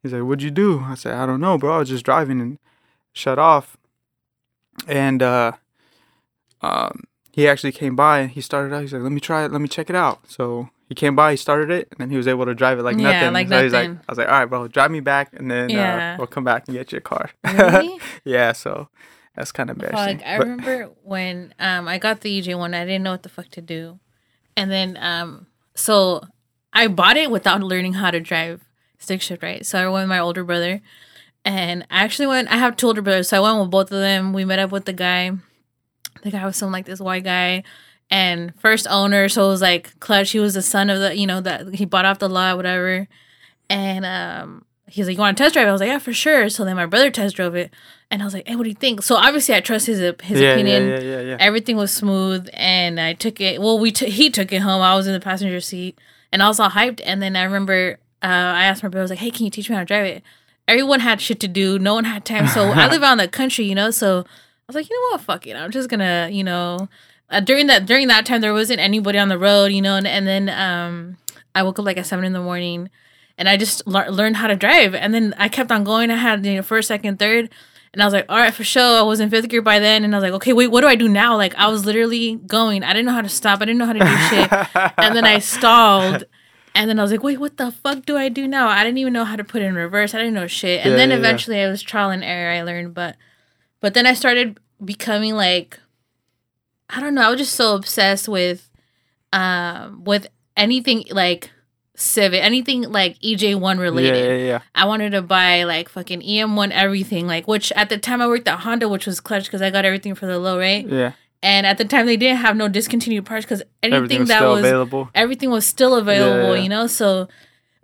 He's 0.02 0.12
like, 0.12 0.22
what'd 0.22 0.42
you 0.42 0.50
do? 0.50 0.80
I 0.86 0.94
said, 0.94 1.14
I 1.14 1.26
don't 1.26 1.40
know, 1.40 1.58
bro. 1.58 1.74
I 1.74 1.78
was 1.78 1.88
just 1.88 2.04
driving 2.04 2.40
and 2.40 2.58
shut 3.12 3.38
off. 3.38 3.76
And 4.86 5.22
uh, 5.22 5.52
um, 6.62 7.04
he 7.32 7.48
actually 7.48 7.72
came 7.72 7.96
by 7.96 8.20
and 8.20 8.30
he 8.30 8.40
started 8.40 8.74
out. 8.74 8.82
He's 8.82 8.92
like, 8.92 9.02
let 9.02 9.12
me 9.12 9.20
try 9.20 9.44
it. 9.44 9.52
Let 9.52 9.60
me 9.60 9.68
check 9.68 9.90
it 9.90 9.96
out. 9.96 10.20
So 10.30 10.70
he 10.88 10.94
came 10.94 11.16
by, 11.16 11.32
he 11.32 11.36
started 11.36 11.70
it, 11.70 11.88
and 11.90 11.98
then 11.98 12.10
he 12.10 12.16
was 12.16 12.28
able 12.28 12.44
to 12.46 12.54
drive 12.54 12.78
it 12.78 12.82
like 12.82 12.96
Yeah, 12.98 13.20
nothing. 13.30 13.32
like 13.34 13.48
so 13.48 13.62
he's 13.62 13.72
like, 13.72 13.88
nothing. 13.90 14.00
I 14.08 14.12
was 14.12 14.18
like, 14.18 14.28
all 14.28 14.34
right, 14.38 14.44
bro, 14.46 14.68
drive 14.68 14.90
me 14.90 15.00
back, 15.00 15.30
and 15.34 15.50
then 15.50 15.68
Yeah. 15.70 16.14
uh, 16.14 16.16
we'll 16.18 16.26
come 16.28 16.44
back 16.44 16.68
and 16.68 16.76
get 16.76 16.92
your 16.92 17.00
car. 17.00 17.30
Really? 17.44 17.98
yeah, 18.24 18.52
so 18.52 18.88
that's 19.34 19.52
kind 19.52 19.68
of 19.70 19.76
embarrassing. 19.76 20.18
Fuck, 20.18 20.26
I 20.26 20.38
But- 20.38 20.46
remember 20.46 20.90
when 21.02 21.54
um 21.58 21.88
I 21.88 21.98
got 21.98 22.20
the 22.22 22.40
EJ 22.40 22.56
one, 22.56 22.72
I 22.74 22.84
didn't 22.84 23.02
know 23.02 23.10
what 23.12 23.22
the 23.24 23.28
fuck 23.28 23.48
to 23.50 23.60
do, 23.60 23.98
and 24.56 24.70
then 24.70 24.96
um 25.00 25.46
so 25.74 26.22
I 26.72 26.88
bought 26.88 27.16
it 27.16 27.30
without 27.30 27.62
learning 27.62 27.94
how 27.94 28.10
to 28.10 28.20
drive 28.20 28.64
stick 28.98 29.22
shift, 29.22 29.42
right? 29.42 29.64
So 29.64 29.78
I 29.78 29.88
went 29.88 30.04
with 30.04 30.08
my 30.08 30.18
older 30.18 30.44
brother, 30.44 30.80
and 31.44 31.82
I 31.90 32.04
actually 32.04 32.26
went. 32.26 32.48
I 32.48 32.56
have 32.56 32.76
two 32.76 32.86
older 32.86 33.02
brothers, 33.02 33.28
so 33.28 33.38
I 33.38 33.40
went 33.40 33.60
with 33.60 33.70
both 33.70 33.92
of 33.92 34.00
them. 34.00 34.32
We 34.32 34.44
met 34.44 34.58
up 34.58 34.70
with 34.70 34.84
the 34.84 34.92
guy. 34.92 35.32
The 36.22 36.30
guy 36.30 36.44
was 36.44 36.56
some 36.56 36.72
like 36.72 36.86
this 36.86 37.00
white 37.00 37.24
guy. 37.24 37.62
And 38.10 38.58
first 38.58 38.86
owner, 38.88 39.28
so 39.28 39.44
it 39.44 39.48
was 39.48 39.60
like 39.60 39.98
clutch. 40.00 40.30
He 40.30 40.40
was 40.40 40.54
the 40.54 40.62
son 40.62 40.88
of 40.88 40.98
the, 40.98 41.14
you 41.14 41.26
know, 41.26 41.42
that 41.42 41.74
he 41.74 41.84
bought 41.84 42.06
off 42.06 42.18
the 42.18 42.28
lot, 42.28 42.56
whatever. 42.56 43.06
And 43.68 44.06
um, 44.06 44.64
he's 44.86 45.06
like, 45.06 45.16
"You 45.16 45.20
want 45.20 45.36
to 45.36 45.44
test 45.44 45.54
drive?" 45.54 45.68
I 45.68 45.72
was 45.72 45.80
like, 45.80 45.88
"Yeah, 45.88 45.98
for 45.98 46.14
sure." 46.14 46.48
So 46.48 46.64
then 46.64 46.76
my 46.76 46.86
brother 46.86 47.10
test 47.10 47.36
drove 47.36 47.54
it, 47.54 47.70
and 48.10 48.22
I 48.22 48.24
was 48.24 48.32
like, 48.32 48.48
"Hey, 48.48 48.56
what 48.56 48.62
do 48.62 48.70
you 48.70 48.74
think?" 48.74 49.02
So 49.02 49.16
obviously, 49.16 49.54
I 49.54 49.60
trust 49.60 49.86
his 49.86 49.98
his 50.22 50.40
yeah, 50.40 50.52
opinion. 50.52 50.88
yeah, 50.88 50.98
yeah, 50.98 51.00
yeah, 51.00 51.20
yeah. 51.20 51.36
Everything 51.38 51.76
was 51.76 51.92
smooth, 51.92 52.48
and 52.54 52.98
I 52.98 53.12
took 53.12 53.40
it. 53.40 53.60
Well, 53.60 53.78
we 53.78 53.92
took 53.92 54.08
he 54.08 54.30
took 54.30 54.52
it 54.52 54.62
home. 54.62 54.80
I 54.80 54.96
was 54.96 55.06
in 55.06 55.12
the 55.12 55.20
passenger 55.20 55.60
seat, 55.60 55.98
and 56.32 56.42
I 56.42 56.48
was 56.48 56.58
all 56.58 56.70
hyped. 56.70 57.02
And 57.04 57.20
then 57.20 57.36
I 57.36 57.42
remember 57.42 57.98
uh, 58.22 58.26
I 58.26 58.64
asked 58.64 58.82
my 58.82 58.88
brother, 58.88 59.02
I 59.02 59.04
was 59.04 59.10
like, 59.10 59.20
"Hey, 59.20 59.30
can 59.30 59.44
you 59.44 59.50
teach 59.50 59.68
me 59.68 59.74
how 59.74 59.82
to 59.82 59.86
drive 59.86 60.06
it?" 60.06 60.22
Everyone 60.66 61.00
had 61.00 61.20
shit 61.20 61.40
to 61.40 61.48
do. 61.48 61.78
No 61.78 61.94
one 61.94 62.04
had 62.04 62.24
time. 62.24 62.46
So 62.46 62.70
I 62.70 62.88
live 62.88 63.02
out 63.08 63.12
in 63.12 63.18
the 63.18 63.28
country, 63.28 63.64
you 63.64 63.74
know. 63.74 63.90
So 63.90 64.18
I 64.20 64.64
was 64.66 64.76
like, 64.76 64.90
you 64.90 64.96
know 64.96 65.16
what? 65.16 65.22
Fuck 65.22 65.46
it. 65.46 65.56
I'm 65.56 65.70
just 65.70 65.88
gonna, 65.88 66.28
you 66.30 66.44
know. 66.44 66.88
Uh, 67.30 67.40
during 67.40 67.66
that 67.68 67.86
during 67.86 68.08
that 68.08 68.26
time, 68.26 68.40
there 68.40 68.52
wasn't 68.52 68.80
anybody 68.80 69.18
on 69.18 69.28
the 69.28 69.38
road, 69.38 69.66
you 69.72 69.80
know. 69.82 69.96
And, 69.96 70.06
and 70.06 70.26
then 70.26 70.48
um, 70.50 71.16
I 71.54 71.62
woke 71.62 71.78
up 71.78 71.84
like 71.84 71.96
at 71.96 72.06
seven 72.06 72.24
in 72.24 72.32
the 72.32 72.40
morning, 72.42 72.90
and 73.38 73.48
I 73.48 73.56
just 73.56 73.86
lear- 73.86 74.10
learned 74.10 74.36
how 74.36 74.46
to 74.46 74.56
drive. 74.56 74.94
And 74.94 75.14
then 75.14 75.34
I 75.38 75.48
kept 75.48 75.70
on 75.72 75.84
going. 75.84 76.10
I 76.10 76.16
had 76.16 76.44
you 76.44 76.56
know 76.56 76.62
first, 76.62 76.88
second, 76.88 77.18
third, 77.18 77.50
and 77.92 78.02
I 78.02 78.04
was 78.06 78.12
like, 78.14 78.26
all 78.28 78.36
right, 78.38 78.52
for 78.52 78.64
sure. 78.64 78.98
I 78.98 79.02
was 79.02 79.20
in 79.20 79.30
fifth 79.30 79.48
gear 79.48 79.62
by 79.62 79.78
then, 79.78 80.04
and 80.04 80.14
I 80.14 80.18
was 80.18 80.22
like, 80.22 80.32
okay, 80.34 80.52
wait, 80.52 80.68
what 80.68 80.80
do 80.82 80.86
I 80.86 80.96
do 80.96 81.08
now? 81.08 81.36
Like 81.36 81.54
I 81.56 81.68
was 81.68 81.84
literally 81.86 82.36
going. 82.46 82.82
I 82.82 82.92
didn't 82.92 83.06
know 83.06 83.12
how 83.12 83.22
to 83.22 83.28
stop. 83.28 83.60
I 83.62 83.66
didn't 83.66 83.78
know 83.78 83.86
how 83.86 83.92
to 83.94 84.00
do 84.00 84.16
shit. 84.28 84.92
and 84.98 85.16
then 85.16 85.24
I 85.24 85.38
stalled. 85.38 86.24
And 86.78 86.88
then 86.88 86.98
I 86.98 87.02
was 87.02 87.10
like, 87.10 87.24
wait, 87.24 87.40
what 87.40 87.56
the 87.56 87.72
fuck 87.72 88.06
do 88.06 88.16
I 88.16 88.28
do 88.28 88.46
now? 88.46 88.68
I 88.68 88.84
didn't 88.84 88.98
even 88.98 89.12
know 89.12 89.24
how 89.24 89.34
to 89.34 89.42
put 89.42 89.62
it 89.62 89.64
in 89.66 89.74
reverse. 89.74 90.14
I 90.14 90.18
didn't 90.18 90.34
know 90.34 90.46
shit. 90.46 90.80
And 90.82 90.92
Yeah, 90.92 90.96
then 90.96 91.08
yeah, 91.10 91.16
yeah. 91.16 91.18
eventually 91.18 91.60
it 91.60 91.68
was 91.68 91.82
trial 91.82 92.10
and 92.10 92.22
error 92.22 92.52
I 92.52 92.62
learned, 92.62 92.94
but 92.94 93.16
but 93.80 93.94
then 93.94 94.06
I 94.06 94.14
started 94.14 94.58
becoming 94.84 95.34
like 95.34 95.80
I 96.88 97.00
don't 97.00 97.14
know, 97.14 97.22
I 97.22 97.30
was 97.30 97.40
just 97.40 97.54
so 97.54 97.74
obsessed 97.74 98.28
with 98.28 98.70
um 99.32 100.04
with 100.04 100.28
anything 100.56 101.04
like 101.10 101.50
Civic, 101.96 102.40
anything 102.44 102.82
like 102.82 103.18
EJ1 103.18 103.74
yeah, 103.76 103.82
related. 103.82 104.40
yeah, 104.40 104.46
yeah. 104.46 104.60
I 104.72 104.84
wanted 104.86 105.10
to 105.10 105.20
buy 105.22 105.64
like 105.64 105.88
fucking 105.88 106.20
EM1 106.20 106.70
everything, 106.70 107.26
like 107.26 107.48
which 107.48 107.72
at 107.72 107.88
the 107.88 107.98
time 107.98 108.22
I 108.22 108.28
worked 108.28 108.46
at 108.46 108.60
Honda, 108.60 108.88
which 108.88 109.04
was 109.04 109.18
clutch 109.18 109.46
because 109.46 109.62
I 109.62 109.70
got 109.70 109.84
everything 109.84 110.14
for 110.14 110.26
the 110.26 110.38
low 110.38 110.58
rate. 110.60 110.86
Yeah, 110.86 111.14
And 111.42 111.66
at 111.66 111.78
the 111.78 111.84
time 111.84 112.06
they 112.06 112.16
didn't 112.16 112.38
have 112.38 112.56
no 112.56 112.66
discontinued 112.68 113.24
parts 113.24 113.44
because 113.44 113.62
anything 113.82 114.20
was 114.20 114.28
that 114.28 114.42
was 114.42 114.58
available. 114.60 115.08
everything 115.14 115.50
was 115.50 115.64
still 115.64 115.94
available, 115.94 116.56
Yeah. 116.56 116.62
you 116.62 116.68
know. 116.68 116.86
So 116.88 117.28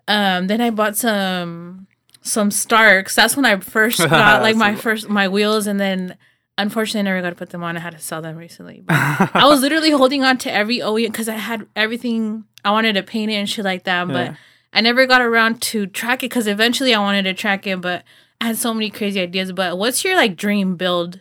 um 0.09 0.49
then 0.49 0.61
I 0.61 0.71
bought 0.71 0.97
some 0.97 1.87
some 2.23 2.51
Starks. 2.51 3.15
That's 3.15 3.37
when 3.37 3.45
I 3.45 3.61
first 3.61 3.99
got 4.09 4.43
like 4.43 4.57
my 4.57 4.75
first 4.75 5.09
my 5.09 5.29
wheels 5.29 5.67
and 5.67 5.79
then 5.79 6.17
unfortunately 6.59 7.01
I 7.01 7.13
never 7.13 7.23
got 7.23 7.31
to 7.31 7.37
put 7.37 7.51
them 7.51 7.63
on. 7.63 7.77
I 7.77 7.81
had 7.81 7.93
to 7.93 7.99
sell 8.01 8.23
them 8.23 8.37
recently. 8.37 8.83
But 8.89 9.35
I 9.37 9.47
was 9.47 9.61
literally 9.61 9.91
holding 9.91 10.25
on 10.25 10.39
to 10.39 10.53
every 10.53 10.79
OEM 10.79 11.07
because 11.07 11.29
I 11.29 11.35
had 11.37 11.67
everything 11.77 12.45
I 12.65 12.71
wanted 12.73 12.95
to 12.95 13.03
paint 13.03 13.31
it 13.31 13.35
and 13.35 13.49
shit 13.49 13.65
like 13.65 13.85
that, 13.85 14.09
but 14.09 14.15
Yeah. 14.31 14.35
I 14.73 14.81
never 14.81 15.07
got 15.07 15.21
around 15.23 15.63
to 15.63 15.87
track 15.87 16.25
it 16.25 16.31
because 16.31 16.49
eventually 16.49 16.93
I 16.95 16.99
wanted 16.99 17.23
to 17.25 17.35
track 17.35 17.65
it, 17.67 17.81
but 17.81 18.03
I 18.41 18.47
had 18.49 18.57
so 18.57 18.75
many 18.75 18.91
crazy 18.91 19.21
ideas. 19.21 19.53
But 19.53 19.79
what's 19.79 20.03
your 20.03 20.17
like 20.17 20.35
dream 20.37 20.75
build? 20.77 21.21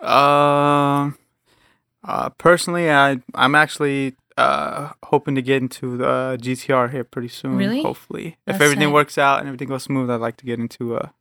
Um, 0.00 0.08
uh, 0.08 1.10
personally, 2.38 2.90
I 2.90 3.20
I'm 3.34 3.54
actually 3.54 4.14
uh 4.36 4.90
hoping 5.04 5.34
to 5.34 5.42
get 5.42 5.62
into 5.62 5.96
the 5.96 6.38
GTR 6.40 6.90
here 6.90 7.04
pretty 7.04 7.28
soon. 7.28 7.56
Really? 7.56 7.82
Hopefully, 7.82 8.36
That's 8.44 8.56
if 8.56 8.62
everything 8.62 8.92
works 8.92 9.16
out 9.18 9.38
and 9.40 9.48
everything 9.48 9.68
goes 9.68 9.84
smooth, 9.84 10.10
I'd 10.10 10.20
like 10.20 10.36
to 10.38 10.44
get 10.46 10.58
into 10.58 10.96
a 10.96 11.12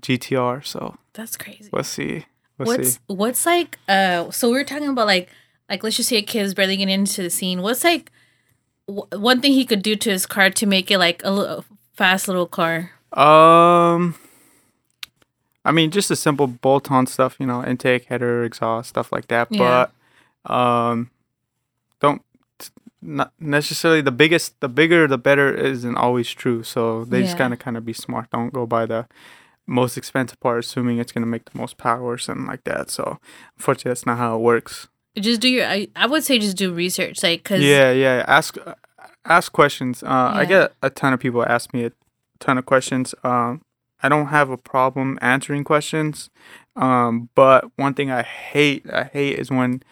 GTR. 0.00 0.64
So 0.64 0.96
That's 1.14 1.36
crazy. 1.36 1.68
we'll 1.72 1.84
see. 1.84 2.26
We'll 2.58 2.66
what's 2.68 2.90
see. 2.92 2.98
what's 3.06 3.46
like 3.46 3.78
uh 3.88 4.30
so 4.30 4.48
we 4.48 4.54
were 4.54 4.64
talking 4.64 4.88
about 4.88 5.06
like 5.06 5.28
like 5.68 5.82
let's 5.82 5.96
just 5.96 6.08
say 6.08 6.16
a 6.18 6.22
kid 6.22 6.42
is 6.42 6.54
barely 6.54 6.76
getting 6.76 6.94
into 6.94 7.22
the 7.22 7.30
scene 7.30 7.62
what's 7.62 7.82
like 7.82 8.12
w- 8.86 9.06
one 9.18 9.40
thing 9.40 9.52
he 9.52 9.64
could 9.64 9.82
do 9.82 9.96
to 9.96 10.10
his 10.10 10.26
car 10.26 10.50
to 10.50 10.66
make 10.66 10.90
it 10.90 10.98
like 10.98 11.22
a 11.24 11.30
little 11.32 11.64
fast 11.94 12.28
little 12.28 12.46
car 12.46 12.90
Um, 13.14 14.14
I 15.64 15.72
mean, 15.72 15.90
just 15.90 16.10
a 16.10 16.16
simple 16.16 16.46
bolt-on 16.46 17.06
stuff, 17.06 17.36
you 17.40 17.46
know, 17.46 17.64
intake, 17.64 18.04
header, 18.06 18.44
exhaust, 18.44 18.88
stuff 18.90 19.10
like 19.12 19.28
that. 19.28 19.48
Yeah. 19.50 19.58
But 19.58 19.92
um, 20.46 21.10
don't 22.00 22.22
not 23.04 23.32
necessarily 23.40 24.00
the 24.00 24.12
biggest, 24.12 24.60
the 24.60 24.68
bigger, 24.68 25.08
the 25.08 25.18
better 25.18 25.52
isn't 25.52 25.96
always 25.96 26.30
true. 26.30 26.62
So 26.62 27.04
they 27.04 27.22
just 27.22 27.32
Yeah. 27.34 27.38
gotta 27.38 27.56
kind 27.56 27.76
of 27.76 27.84
be 27.84 27.92
smart. 27.92 28.30
Don't 28.30 28.52
go 28.52 28.64
by 28.66 28.86
the 28.86 29.08
most 29.66 29.96
expensive 29.96 30.38
part, 30.38 30.60
assuming 30.64 30.98
it's 30.98 31.10
gonna 31.10 31.26
make 31.26 31.50
the 31.50 31.58
most 31.58 31.78
power 31.78 32.02
or 32.02 32.18
something 32.18 32.46
like 32.46 32.62
that. 32.64 32.90
So 32.90 33.18
unfortunately, 33.56 33.90
that's 33.90 34.06
not 34.06 34.18
how 34.18 34.36
it 34.36 34.40
works. 34.40 34.88
just 35.18 35.40
do 35.42 35.48
your 35.48 35.66
i, 35.66 35.86
I 35.94 36.06
would 36.06 36.24
say 36.24 36.38
just 36.38 36.56
do 36.56 36.72
research 36.72 37.22
like 37.22 37.42
because 37.42 37.60
Yeah, 37.62 37.90
yeah. 37.92 38.24
Ask 38.28 38.56
ask 39.26 39.52
questions. 39.52 40.02
Uh, 40.02 40.30
I 40.34 40.44
get 40.46 40.72
a 40.82 40.88
ton 40.88 41.12
of 41.12 41.20
people 41.20 41.44
ask 41.44 41.74
me 41.74 41.84
a 41.84 41.92
ton 42.38 42.56
of 42.56 42.64
questions. 42.66 43.14
Um, 43.24 43.62
I 44.02 44.08
don't 44.08 44.28
have 44.28 44.48
a 44.50 44.56
problem 44.56 45.18
answering 45.20 45.64
questions. 45.64 46.30
Um, 46.76 47.28
but 47.34 47.70
one 47.76 47.94
thing 47.94 48.10
I 48.10 48.22
hate, 48.22 48.86
I 48.90 49.04
hate 49.04 49.38
is 49.38 49.50
when 49.50 49.82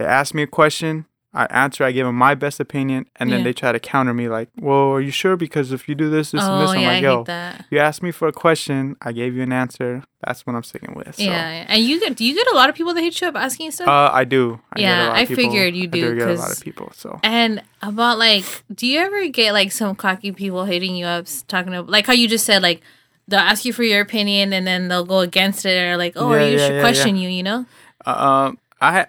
they 0.00 0.06
ask 0.06 0.34
me 0.34 0.42
a 0.42 0.46
question, 0.46 1.04
I 1.32 1.44
answer, 1.46 1.84
I 1.84 1.92
give 1.92 2.06
them 2.06 2.16
my 2.16 2.34
best 2.34 2.58
opinion, 2.58 3.06
and 3.16 3.30
then 3.30 3.40
Yeah. 3.40 3.44
they 3.44 3.52
try 3.52 3.70
to 3.70 3.78
counter 3.78 4.12
me 4.12 4.28
like, 4.28 4.48
"Well, 4.60 4.90
are 4.96 5.00
you 5.00 5.12
sure? 5.12 5.36
Because 5.36 5.70
if 5.70 5.88
you 5.88 5.94
do 5.94 6.10
this, 6.10 6.32
this, 6.32 6.42
and 6.42 6.52
oh 6.52 6.58
this," 6.60 6.70
I'm 6.70 6.80
yeah 6.80 6.88
like, 6.88 6.96
i 6.96 7.06
"Yo, 7.06 7.16
hate 7.18 7.26
that 7.26 7.64
you 7.70 7.78
asked 7.78 8.02
me 8.02 8.10
for 8.10 8.26
a 8.26 8.32
question, 8.32 8.96
I 9.00 9.12
gave 9.12 9.36
you 9.36 9.42
an 9.44 9.52
answer. 9.52 10.02
That's 10.26 10.44
what 10.44 10.56
I'm 10.56 10.64
sticking 10.64 10.94
with." 10.96 11.14
So, 11.14 11.22
yeah 11.22 11.66
and 11.68 11.80
you 11.84 12.00
get 12.00 12.16
do 12.16 12.24
you 12.24 12.34
get 12.34 12.48
a 12.48 12.54
lot 12.56 12.68
of 12.68 12.74
people 12.74 12.94
that 12.94 13.02
hit 13.02 13.20
you 13.20 13.28
up 13.28 13.36
asking 13.36 13.66
you 13.66 13.72
stuff 13.72 13.86
Uh, 13.86 14.10
I 14.12 14.24
do. 14.24 14.58
I 14.74 14.80
Yeah, 14.80 15.06
lot 15.06 15.16
I 15.18 15.26
people- 15.26 15.36
figured 15.44 15.76
you 15.76 15.86
do. 15.86 16.04
I 16.06 16.08
do, 16.10 16.16
get 16.18 16.28
a 16.30 16.34
lot 16.34 16.50
of 16.50 16.60
people. 16.60 16.90
So 16.96 17.20
And 17.22 17.62
about 17.80 18.18
like, 18.18 18.44
do 18.74 18.84
you 18.88 18.98
ever 18.98 19.28
get 19.28 19.52
like 19.52 19.70
some 19.70 19.94
cocky 19.94 20.32
people 20.32 20.64
hitting 20.64 20.96
you 20.96 21.06
up, 21.06 21.26
talking 21.46 21.72
about 21.72 21.88
like 21.88 22.06
how 22.08 22.12
you 22.12 22.26
just 22.26 22.44
said 22.44 22.60
like 22.60 22.80
they'll 23.28 23.38
ask 23.52 23.64
you 23.64 23.72
for 23.72 23.84
your 23.84 24.00
opinion 24.00 24.52
and 24.52 24.66
then 24.66 24.88
they'll 24.88 25.04
go 25.06 25.20
against 25.20 25.64
it 25.64 25.78
or 25.80 25.96
like, 25.96 26.14
oh, 26.16 26.32
Yeah, 26.34 26.36
or 26.42 26.48
you 26.48 26.58
should 26.58 26.80
question 26.80 27.14
you, 27.14 27.28
you 27.28 27.44
know? 27.44 27.66
Um, 28.04 28.58
I 28.80 29.06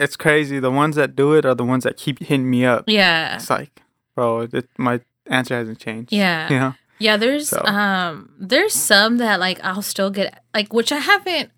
it's 0.00 0.16
crazy. 0.16 0.58
The 0.58 0.70
ones 0.70 0.96
that 0.96 1.14
do 1.14 1.34
it 1.34 1.44
are 1.44 1.54
the 1.54 1.64
ones 1.64 1.84
that 1.84 1.96
keep 1.96 2.18
hitting 2.18 2.48
me 2.50 2.64
up. 2.64 2.84
Yeah, 2.86 3.36
It's 3.36 3.50
like, 3.50 3.82
bro, 4.14 4.48
it, 4.52 4.68
my 4.78 5.00
answer 5.26 5.54
hasn't 5.54 5.78
changed. 5.78 6.12
Yeah. 6.12 6.48
You 6.50 6.58
know? 6.58 6.74
yeah. 6.98 7.16
There's 7.16 7.50
So. 7.50 7.62
um, 7.64 8.32
there's 8.38 8.74
some 8.74 9.18
that 9.18 9.38
like 9.38 9.62
I'll 9.62 9.82
still 9.82 10.10
get 10.10 10.42
like, 10.54 10.72
which 10.72 10.90
I 10.90 10.98
haven't. 10.98 11.50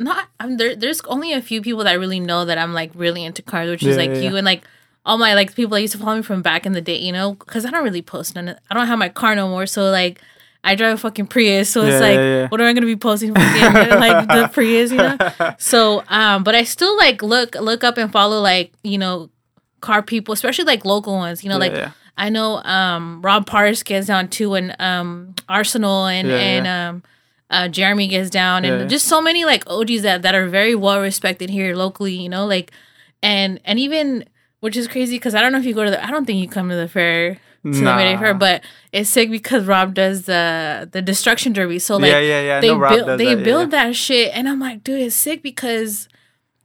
Not 0.00 0.28
I'm 0.38 0.58
there. 0.58 0.76
There's 0.76 1.00
only 1.02 1.32
a 1.32 1.42
few 1.42 1.60
people 1.62 1.82
that 1.82 1.90
I 1.90 1.94
really 1.94 2.20
know 2.20 2.44
that 2.44 2.58
I'm 2.58 2.72
like 2.72 2.92
really 2.94 3.24
into 3.24 3.42
cars, 3.42 3.68
which 3.70 3.82
is 3.82 3.96
like 3.96 4.10
yeah, 4.10 4.16
you 4.16 4.30
yeah. 4.30 4.36
and 4.36 4.44
like 4.44 4.62
all 5.04 5.18
my 5.18 5.34
like 5.34 5.54
people 5.54 5.70
that 5.70 5.80
used 5.80 5.94
to 5.94 5.98
follow 5.98 6.16
me 6.16 6.22
from 6.22 6.42
back 6.42 6.66
in 6.66 6.72
the 6.72 6.80
day, 6.80 6.98
you 6.98 7.10
know, 7.12 7.34
because 7.34 7.64
I 7.64 7.70
don't 7.70 7.82
really 7.82 8.02
post 8.02 8.36
none. 8.36 8.48
Of, 8.48 8.58
I 8.70 8.74
don't 8.74 8.86
have 8.86 8.98
my 8.98 9.08
car 9.08 9.34
no 9.34 9.48
more, 9.48 9.66
so 9.66 9.90
like 9.90 10.20
I 10.64 10.74
drive 10.74 10.94
a 10.94 10.98
fucking 10.98 11.28
Prius, 11.28 11.70
so 11.70 11.82
it's 11.84 12.00
like, 12.00 12.16
yeah, 12.16 12.22
yeah. 12.42 12.48
what 12.48 12.60
am 12.60 12.66
I 12.66 12.72
gonna 12.72 12.86
be 12.86 12.96
posting 12.96 13.34
fucking 13.34 13.98
like 14.00 14.26
the 14.28 14.48
Prius, 14.52 14.90
you 14.90 14.98
know? 14.98 15.16
So, 15.58 16.02
um, 16.08 16.42
but 16.44 16.54
I 16.54 16.64
still 16.64 16.96
like 16.96 17.22
look 17.22 17.54
look 17.54 17.84
up 17.84 17.96
and 17.96 18.10
follow 18.12 18.40
like 18.40 18.72
you 18.82 18.98
know 18.98 19.30
car 19.80 20.02
people, 20.02 20.32
especially 20.34 20.64
like 20.64 20.84
local 20.84 21.14
ones. 21.14 21.42
You 21.44 21.48
know, 21.50 21.54
Yeah, 21.56 21.60
like 21.60 21.72
yeah. 21.72 21.90
I 22.16 22.28
know 22.30 22.56
um 22.64 23.22
Rob 23.22 23.46
Pars 23.46 23.82
gets 23.84 24.08
down 24.08 24.28
too, 24.28 24.54
and 24.54 24.74
um 24.80 25.34
Arsenal 25.48 26.06
and 26.06 26.28
Yeah, 26.28 26.34
and 26.36 26.66
yeah. 26.66 26.88
um 26.88 27.02
uh 27.50 27.68
Jeremy 27.68 28.08
gets 28.08 28.28
down, 28.28 28.64
and 28.64 28.74
Yeah, 28.74 28.80
yeah. 28.82 28.88
just 28.88 29.06
so 29.06 29.22
many 29.22 29.44
like 29.44 29.62
OGs 29.70 30.02
that 30.02 30.22
that 30.22 30.34
are 30.34 30.48
very 30.48 30.74
well 30.74 31.00
respected 31.00 31.50
here 31.50 31.74
locally. 31.76 32.14
You 32.14 32.28
know, 32.28 32.46
like 32.46 32.72
and 33.22 33.60
and 33.64 33.78
even 33.78 34.24
which 34.60 34.76
is 34.76 34.88
crazy 34.88 35.16
because 35.16 35.36
I 35.36 35.40
don't 35.40 35.52
know 35.52 35.58
if 35.60 35.64
you 35.64 35.72
go 35.74 35.84
to 35.84 35.90
the 35.90 36.04
I 36.04 36.10
don't 36.10 36.24
think 36.26 36.40
you 36.42 36.48
come 36.48 36.68
to 36.68 36.74
the 36.76 36.88
fair 36.88 37.38
to 37.64 37.70
the 37.70 37.96
Mayday 37.96 38.16
Fair, 38.16 38.34
but 38.34 38.62
it's 38.92 39.10
sick 39.10 39.30
because 39.30 39.66
Rob 39.66 39.94
does 39.94 40.22
the 40.22 40.88
the 40.90 41.02
destruction 41.02 41.52
derby. 41.52 41.78
So 41.78 41.96
like 41.96 42.10
yeah, 42.10 42.20
yeah, 42.20 42.40
yeah. 42.40 42.60
they 42.60 42.68
build 42.68 43.18
they 43.18 43.34
that, 43.34 43.44
build 43.44 43.72
yeah. 43.72 43.84
that 43.84 43.96
shit 43.96 44.32
and 44.34 44.48
i'm 44.48 44.60
like 44.60 44.84
dude 44.84 45.00
it's 45.00 45.16
sick 45.16 45.42
because 45.42 46.08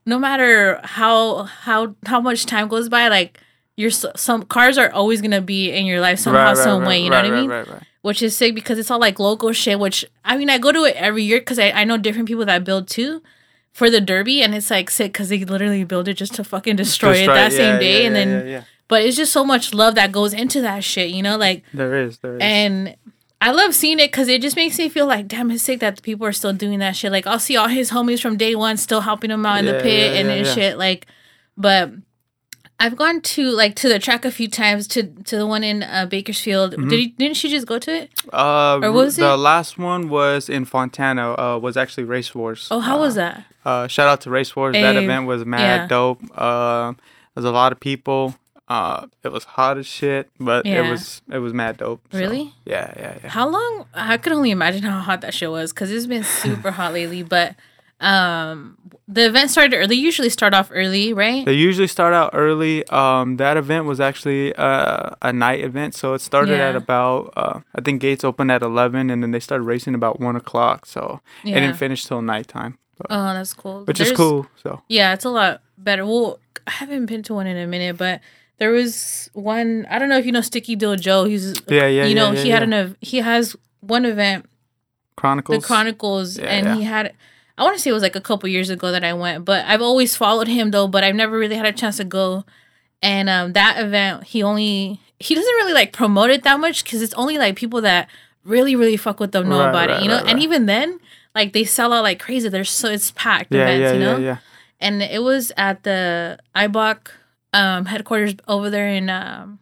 no 0.05 0.19
matter 0.19 0.79
how 0.83 1.43
how 1.43 1.95
how 2.05 2.21
much 2.21 2.45
time 2.45 2.67
goes 2.67 2.89
by 2.89 3.07
like 3.07 3.39
your 3.75 3.89
some 3.89 4.43
cars 4.43 4.77
are 4.77 4.91
always 4.91 5.21
gonna 5.21 5.41
be 5.41 5.71
in 5.71 5.85
your 5.85 5.99
life 5.99 6.19
somehow 6.19 6.47
Right, 6.47 6.57
right, 6.57 6.63
some 6.63 6.81
right, 6.81 6.87
way 6.87 7.03
you 7.03 7.09
know 7.09 7.21
what 7.21 7.25
i 7.25 7.63
mean 7.65 7.81
which 8.01 8.21
is 8.21 8.35
sick 8.35 8.53
because 8.53 8.77
it's 8.77 8.91
all 8.91 8.99
like 8.99 9.19
local 9.19 9.51
shit 9.53 9.79
which 9.79 10.05
i 10.23 10.37
mean 10.37 10.49
i 10.49 10.57
go 10.57 10.71
to 10.71 10.83
it 10.83 10.95
every 10.95 11.23
year 11.23 11.39
because 11.39 11.59
I, 11.59 11.71
I 11.71 11.83
know 11.83 11.97
different 11.97 12.27
people 12.27 12.45
that 12.45 12.63
build 12.63 12.87
too 12.87 13.21
for 13.71 13.89
the 13.89 14.01
derby 14.01 14.43
and 14.43 14.53
it's 14.53 14.69
like 14.69 14.89
sick 14.89 15.13
because 15.13 15.29
they 15.29 15.43
literally 15.43 15.83
build 15.83 16.07
it 16.07 16.15
just 16.15 16.35
to 16.35 16.43
fucking 16.43 16.75
destroy, 16.75 17.13
Destroy 17.13 17.33
it 17.33 17.35
that 17.35 17.51
yeah, 17.51 17.57
same 17.57 17.79
day 17.79 18.01
yeah, 18.01 18.07
and 18.07 18.15
then. 18.15 18.65
But 18.87 19.01
it's 19.01 19.17
just 19.17 19.33
so 19.33 19.43
much 19.45 19.73
love 19.73 19.95
that 19.95 20.11
goes 20.11 20.33
into 20.33 20.61
that 20.61 20.83
shit 20.83 21.09
you 21.09 21.21
know 21.21 21.37
like 21.37 21.63
there 21.73 21.95
is, 21.95 22.19
there 22.19 22.35
is. 22.35 22.41
and 22.41 22.95
I 23.41 23.51
love 23.51 23.75
seeing 23.75 23.99
it 23.99 24.09
because 24.09 24.29
it 24.29 24.41
just 24.41 24.55
makes 24.55 24.77
me 24.77 24.87
feel 24.87 25.05
like, 25.05 25.27
damn, 25.27 25.51
it's 25.51 25.63
sick 25.63 25.81
that 25.81 25.97
the 25.97 26.01
people 26.01 26.25
are 26.25 26.31
still 26.31 26.53
doing 26.53 26.79
that 26.79 26.95
shit. 26.95 27.11
Like, 27.11 27.27
I'll 27.27 27.39
see 27.39 27.57
all 27.57 27.67
his 27.67 27.91
homies 27.91 28.21
from 28.21 28.37
day 28.37 28.55
one 28.55 28.77
still 28.77 29.01
helping 29.01 29.31
him 29.31 29.45
out 29.45 29.59
in 29.59 29.65
the 29.65 29.81
pit 29.81 30.13
yeah, 30.13 30.19
and, 30.19 30.29
yeah, 30.29 30.35
and 30.35 30.45
yeah. 30.45 30.53
shit. 30.53 30.77
Like, 30.77 31.07
but 31.57 31.91
I've 32.79 32.95
gone 32.95 33.21
to 33.21 33.49
like 33.51 33.75
to 33.75 33.89
the 33.89 33.99
track 33.99 34.25
a 34.25 34.31
few 34.31 34.47
times 34.47 34.87
to 34.89 35.03
to 35.03 35.37
the 35.37 35.45
one 35.47 35.63
in 35.63 35.83
uh, 35.83 36.05
Bakersfield. 36.05 36.73
Mm-hmm. 36.73 36.89
Did 36.89 37.17
didn't 37.17 37.37
she 37.37 37.49
just 37.49 37.67
go 37.67 37.79
to 37.79 37.91
it? 37.93 38.11
uh, 38.33 38.79
or 38.81 38.91
was 38.91 39.15
the 39.15 39.33
it- 39.33 39.37
last 39.37 39.77
one 39.77 40.09
was 40.09 40.49
in 40.49 40.65
Fontana. 40.65 41.33
Uh, 41.33 41.57
was 41.59 41.77
actually 41.77 42.03
Race 42.03 42.33
Wars. 42.33 42.67
Oh, 42.71 42.79
how 42.79 42.97
uh, 42.97 43.01
was 43.01 43.15
that? 43.15 43.45
Uh, 43.63 43.87
shout 43.87 44.07
out 44.07 44.21
to 44.21 44.29
Race 44.29 44.55
Wars. 44.55 44.73
that 44.73 44.95
event 44.95 45.27
was 45.27 45.45
mad 45.45 45.59
yeah. 45.59 45.87
dope. 45.87 46.37
Um, 46.37 46.97
there's 47.35 47.45
a 47.45 47.51
lot 47.51 47.71
of 47.71 47.79
people. 47.79 48.35
Uh, 48.67 49.07
it 49.23 49.31
was 49.31 49.43
hot 49.43 49.77
as 49.77 49.85
shit, 49.85 50.29
but 50.39 50.65
Yeah. 50.65 50.85
it 50.87 50.89
was 50.89 51.21
it 51.31 51.39
was 51.39 51.53
mad 51.53 51.77
dope. 51.77 52.01
so, 52.11 52.17
Really? 52.17 52.53
yeah, 52.65 52.93
yeah, 52.97 53.17
yeah. 53.23 53.29
How 53.29 53.47
long? 53.47 53.85
I 53.93 54.17
could 54.17 54.31
only 54.33 54.51
imagine 54.51 54.83
how 54.83 54.99
hot 54.99 55.21
that 55.21 55.33
shit 55.33 55.51
was 55.51 55.73
because 55.73 55.91
it's 55.91 56.05
been 56.07 56.23
super 56.23 56.71
hot 56.71 56.93
lately. 56.99 57.23
But 57.23 57.55
um, 57.99 58.77
the 59.07 59.25
event 59.25 59.51
started 59.51 59.75
early. 59.75 59.95
Usually 59.97 60.29
start 60.29 60.53
off 60.53 60.69
early, 60.73 61.13
right? 61.13 61.45
They 61.45 61.53
usually 61.53 61.87
start 61.87 62.13
out 62.13 62.31
early. 62.33 62.87
Um, 62.87 63.37
that 63.37 63.57
event 63.57 63.85
was 63.85 63.99
actually 63.99 64.53
uh, 64.55 65.11
a 65.21 65.33
night 65.33 65.61
event, 65.61 65.93
so 65.93 66.13
it 66.13 66.19
started 66.21 66.59
at 66.59 66.75
about 66.75 67.33
uh, 67.35 67.59
I 67.75 67.81
think 67.81 68.01
gates 68.01 68.23
opened 68.23 68.51
at 68.51 68.61
eleven, 68.61 69.09
and 69.09 69.21
then 69.21 69.31
they 69.31 69.39
started 69.39 69.63
racing 69.63 69.93
about 69.93 70.19
one 70.21 70.35
o'clock. 70.35 70.85
So 70.85 71.19
it 71.43 71.51
didn't 71.53 71.75
finish 71.75 72.05
till 72.05 72.21
nighttime, 72.21 72.77
but, 72.97 73.07
Oh, 73.09 73.33
that's 73.33 73.53
cool. 73.53 73.83
which 73.85 73.99
is 73.99 74.11
cool. 74.13 74.47
So 74.61 74.81
Yeah, 74.87 75.13
it's 75.13 75.25
a 75.25 75.29
lot 75.29 75.61
better. 75.77 76.05
Well, 76.05 76.39
I 76.65 76.71
haven't 76.71 77.07
been 77.07 77.23
to 77.23 77.33
one 77.33 77.45
in 77.47 77.57
a 77.57 77.67
minute, 77.67 77.97
but 77.97 78.21
there 78.63 78.71
was 78.71 79.29
one. 79.33 79.85
I 79.89 79.99
don't 79.99 80.07
know 80.07 80.17
if 80.17 80.25
you 80.25 80.31
know 80.31 80.39
Sticky 80.39 80.77
Dill 80.77 80.95
Joe. 80.95 81.25
He's 81.25 81.59
Yeah, 81.67 81.85
yeah, 81.87 82.05
You 82.05 82.15
know, 82.15 82.31
yeah, 82.31 82.41
he 82.43 82.47
yeah, 82.47 82.53
had 82.53 82.63
an 82.63 82.71
ev- 82.73 82.95
he 83.01 83.17
has 83.17 83.57
one 83.81 84.05
event, 84.05 84.45
Chronicles. 85.17 85.61
the 85.61 85.67
Chronicles, 85.67 86.37
and 86.39 86.77
he 86.77 86.83
had. 86.83 87.13
I 87.57 87.63
want 87.63 87.75
to 87.75 87.81
say 87.81 87.89
it 87.89 87.93
was 87.93 88.01
like 88.01 88.15
a 88.15 88.21
couple 88.21 88.47
years 88.47 88.69
ago 88.69 88.91
that 88.93 89.03
I 89.03 89.13
went, 89.13 89.43
but 89.43 89.65
I've 89.67 89.81
always 89.81 90.15
followed 90.15 90.47
him 90.47 90.71
though. 90.71 90.87
But 90.87 91.03
I've 91.03 91.15
never 91.15 91.37
really 91.37 91.57
had 91.57 91.65
a 91.65 91.73
chance 91.73 91.97
to 91.97 92.05
go. 92.05 92.45
And 93.01 93.27
um, 93.29 93.51
that 93.53 93.83
event, 93.83 94.23
he 94.23 94.41
only 94.41 94.99
he 95.19 95.35
doesn't 95.35 95.55
really 95.59 95.73
like 95.73 95.91
promote 95.91 96.29
it 96.29 96.43
that 96.43 96.59
much 96.61 96.83
because 96.85 97.01
it's 97.01 97.13
only 97.15 97.37
like 97.37 97.57
people 97.57 97.81
that 97.81 98.07
really 98.45 98.75
really 98.77 98.95
fuck 98.97 99.19
with 99.19 99.33
them 99.33 99.49
know 99.49 99.59
Right, 99.59 99.69
about 99.69 99.89
it, 99.91 100.01
you 100.03 100.07
know. 100.07 100.17
right, 100.23 100.29
And 100.29 100.39
even 100.39 100.65
then, 100.67 100.99
like 101.35 101.51
they 101.51 101.65
sell 101.65 101.91
out 101.91 102.03
like 102.03 102.19
crazy. 102.19 102.47
There's 102.47 102.71
so 102.71 102.87
it's 102.89 103.11
packed 103.11 103.53
yeah, 103.53 103.61
events, 103.67 103.83
yeah, 103.83 103.93
you 103.93 103.99
know 103.99 104.17
yeah, 104.17 104.25
yeah. 104.25 104.37
and 104.79 105.03
it 105.03 105.21
was 105.21 105.51
at 105.57 105.83
the 105.83 106.39
IBOC 106.55 106.97
um, 107.53 107.85
headquarters 107.85 108.35
over 108.47 108.69
there 108.69 108.87
in 108.87 109.09
um, 109.09 109.59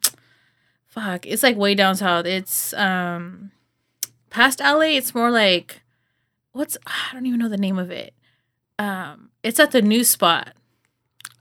fuck, 0.88 1.26
it's 1.26 1.44
like 1.44 1.58
way 1.58 1.76
down 1.76 1.96
south. 1.96 2.26
It's 2.26 2.74
um, 2.74 3.52
past 4.30 4.60
LA. 4.60 4.96
It's 4.98 5.14
more 5.14 5.32
like 5.32 5.82
what's 6.54 6.78
I 6.86 7.14
don't 7.14 7.26
even 7.26 7.40
know 7.40 7.50
the 7.50 7.58
name 7.58 7.78
of 7.78 7.92
it. 7.92 8.14
Um, 8.80 9.30
it's 9.44 9.60
at 9.60 9.72
the 9.72 9.82
new 9.82 10.04
spot. 10.04 10.54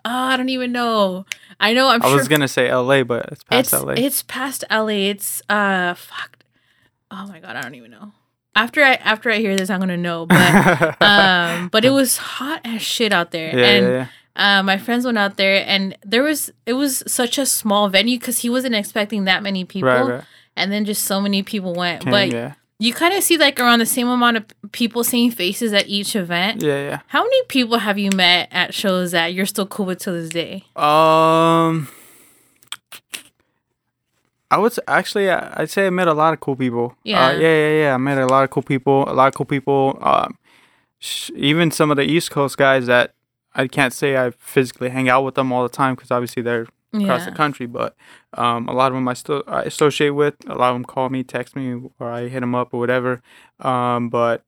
Oh, 0.04 0.10
I 0.10 0.36
don't 0.36 0.48
even 0.48 0.72
know. 0.72 1.26
I 1.58 1.74
know. 1.74 1.88
I'm 1.88 2.02
I 2.02 2.06
sure 2.06 2.16
was 2.16 2.28
gonna 2.28 2.48
say 2.48 2.68
L.A., 2.68 3.02
but 3.02 3.26
it's 3.32 3.44
past 3.44 3.60
it's 3.60 3.72
L.A. 3.72 3.94
it's 3.94 4.22
past 4.22 4.64
LA. 4.70 4.86
It's 5.10 5.42
uh 5.48 5.94
fuck. 5.94 6.38
Oh 7.10 7.26
my 7.26 7.40
god, 7.40 7.56
I 7.56 7.60
don't 7.62 7.74
even 7.74 7.90
know. 7.90 8.12
After 8.54 8.82
I 8.82 8.94
after 8.94 9.30
I 9.30 9.38
hear 9.38 9.56
this, 9.56 9.68
I'm 9.68 9.80
gonna 9.80 9.96
know. 9.96 10.26
But 10.26 11.02
um, 11.02 11.68
but 11.68 11.84
it 11.84 11.90
was 11.90 12.16
hot 12.16 12.62
as 12.64 12.82
shit 12.82 13.12
out 13.12 13.30
there, 13.30 13.56
yeah, 13.56 13.64
and 13.66 13.86
yeah, 13.86 13.92
yeah. 13.92 14.06
Uh, 14.40 14.62
my 14.62 14.79
friends 14.79 15.05
went 15.05 15.18
out 15.18 15.37
there, 15.37 15.62
and 15.66 15.96
there 16.05 16.22
was 16.22 16.50
it 16.66 16.72
was 16.74 17.03
such 17.07 17.38
a 17.38 17.44
small 17.46 17.88
venue 17.88 18.18
because 18.18 18.38
he 18.40 18.48
wasn't 18.50 18.74
expecting 18.74 19.24
that 19.26 19.42
many 19.42 19.64
people, 19.64 19.88
Right, 19.90 20.07
right. 20.07 20.24
and 20.57 20.72
then 20.72 20.85
just 20.85 21.05
so 21.05 21.20
many 21.20 21.42
people 21.42 21.74
went. 21.74 22.03
Came, 22.03 22.11
but 22.11 22.33
yeah, 22.33 22.55
you 22.79 22.94
kind 22.94 23.12
of 23.14 23.22
see 23.22 23.37
like 23.37 23.61
around 23.61 23.79
the 23.81 23.87
same 23.87 24.09
amount 24.09 24.38
of 24.38 24.44
people 24.72 25.05
seeing 25.05 25.31
faces 25.31 25.72
at 25.72 25.87
each 25.88 26.16
event. 26.16 26.62
yeah, 26.62 26.83
yeah. 26.88 26.98
How 27.09 27.22
many 27.22 27.42
people 27.48 27.79
have 27.79 27.98
you 27.98 28.11
met 28.14 28.48
at 28.50 28.72
shows 28.74 29.11
that 29.12 29.35
you're 29.35 29.46
still 29.46 29.66
cool 29.66 29.87
with 29.87 29.98
to 30.00 30.12
this 30.12 30.31
day? 30.31 30.64
Um, 30.76 31.88
I 34.53 34.59
would 34.59 34.74
actually, 34.88 35.31
I'd 35.31 35.70
say 35.70 35.87
I 35.87 35.90
met 35.90 36.09
a 36.09 36.14
lot 36.14 36.33
of 36.35 36.40
cool 36.40 36.57
people. 36.57 36.96
Yeah. 37.05 37.26
uh, 37.26 37.33
yeah, 37.33 37.55
yeah, 37.55 37.81
yeah. 37.83 37.94
I 37.94 37.98
met 37.98 38.18
a 38.18 38.26
lot 38.26 38.42
of 38.42 38.50
cool 38.50 38.64
people. 38.64 39.05
A 39.09 39.14
lot 39.14 39.29
of 39.29 39.35
cool 39.35 39.46
people. 39.46 39.96
Um, 40.00 40.37
sh- 40.98 41.31
even 41.37 41.70
some 41.70 41.90
of 41.92 41.96
the 41.96 42.03
East 42.03 42.31
Coast 42.33 42.57
guys 42.59 42.87
that 42.87 43.14
I 43.54 43.66
can't 43.66 43.92
say 43.92 44.16
I 44.16 44.30
physically 44.30 44.90
hang 44.90 45.08
out 45.08 45.24
with 45.24 45.34
them 45.34 45.52
all 45.52 45.62
the 45.62 45.68
time 45.68 45.94
because 45.94 46.10
obviously 46.10 46.42
they're 46.42 46.66
across 46.94 47.24
the 47.24 47.32
country. 47.32 47.66
But 47.66 47.96
um, 48.34 48.68
a 48.68 48.72
lot 48.72 48.88
of 48.88 48.94
them 48.94 49.08
I 49.08 49.14
still 49.14 49.42
I 49.46 49.62
associate 49.62 50.10
with. 50.10 50.34
A 50.48 50.54
lot 50.54 50.70
of 50.70 50.74
them 50.76 50.84
call 50.84 51.08
me, 51.08 51.22
text 51.24 51.56
me, 51.56 51.80
or 51.98 52.10
I 52.10 52.28
hit 52.28 52.40
them 52.40 52.54
up 52.54 52.72
or 52.74 52.80
whatever. 52.80 53.22
Um, 53.60 54.08
but 54.08 54.42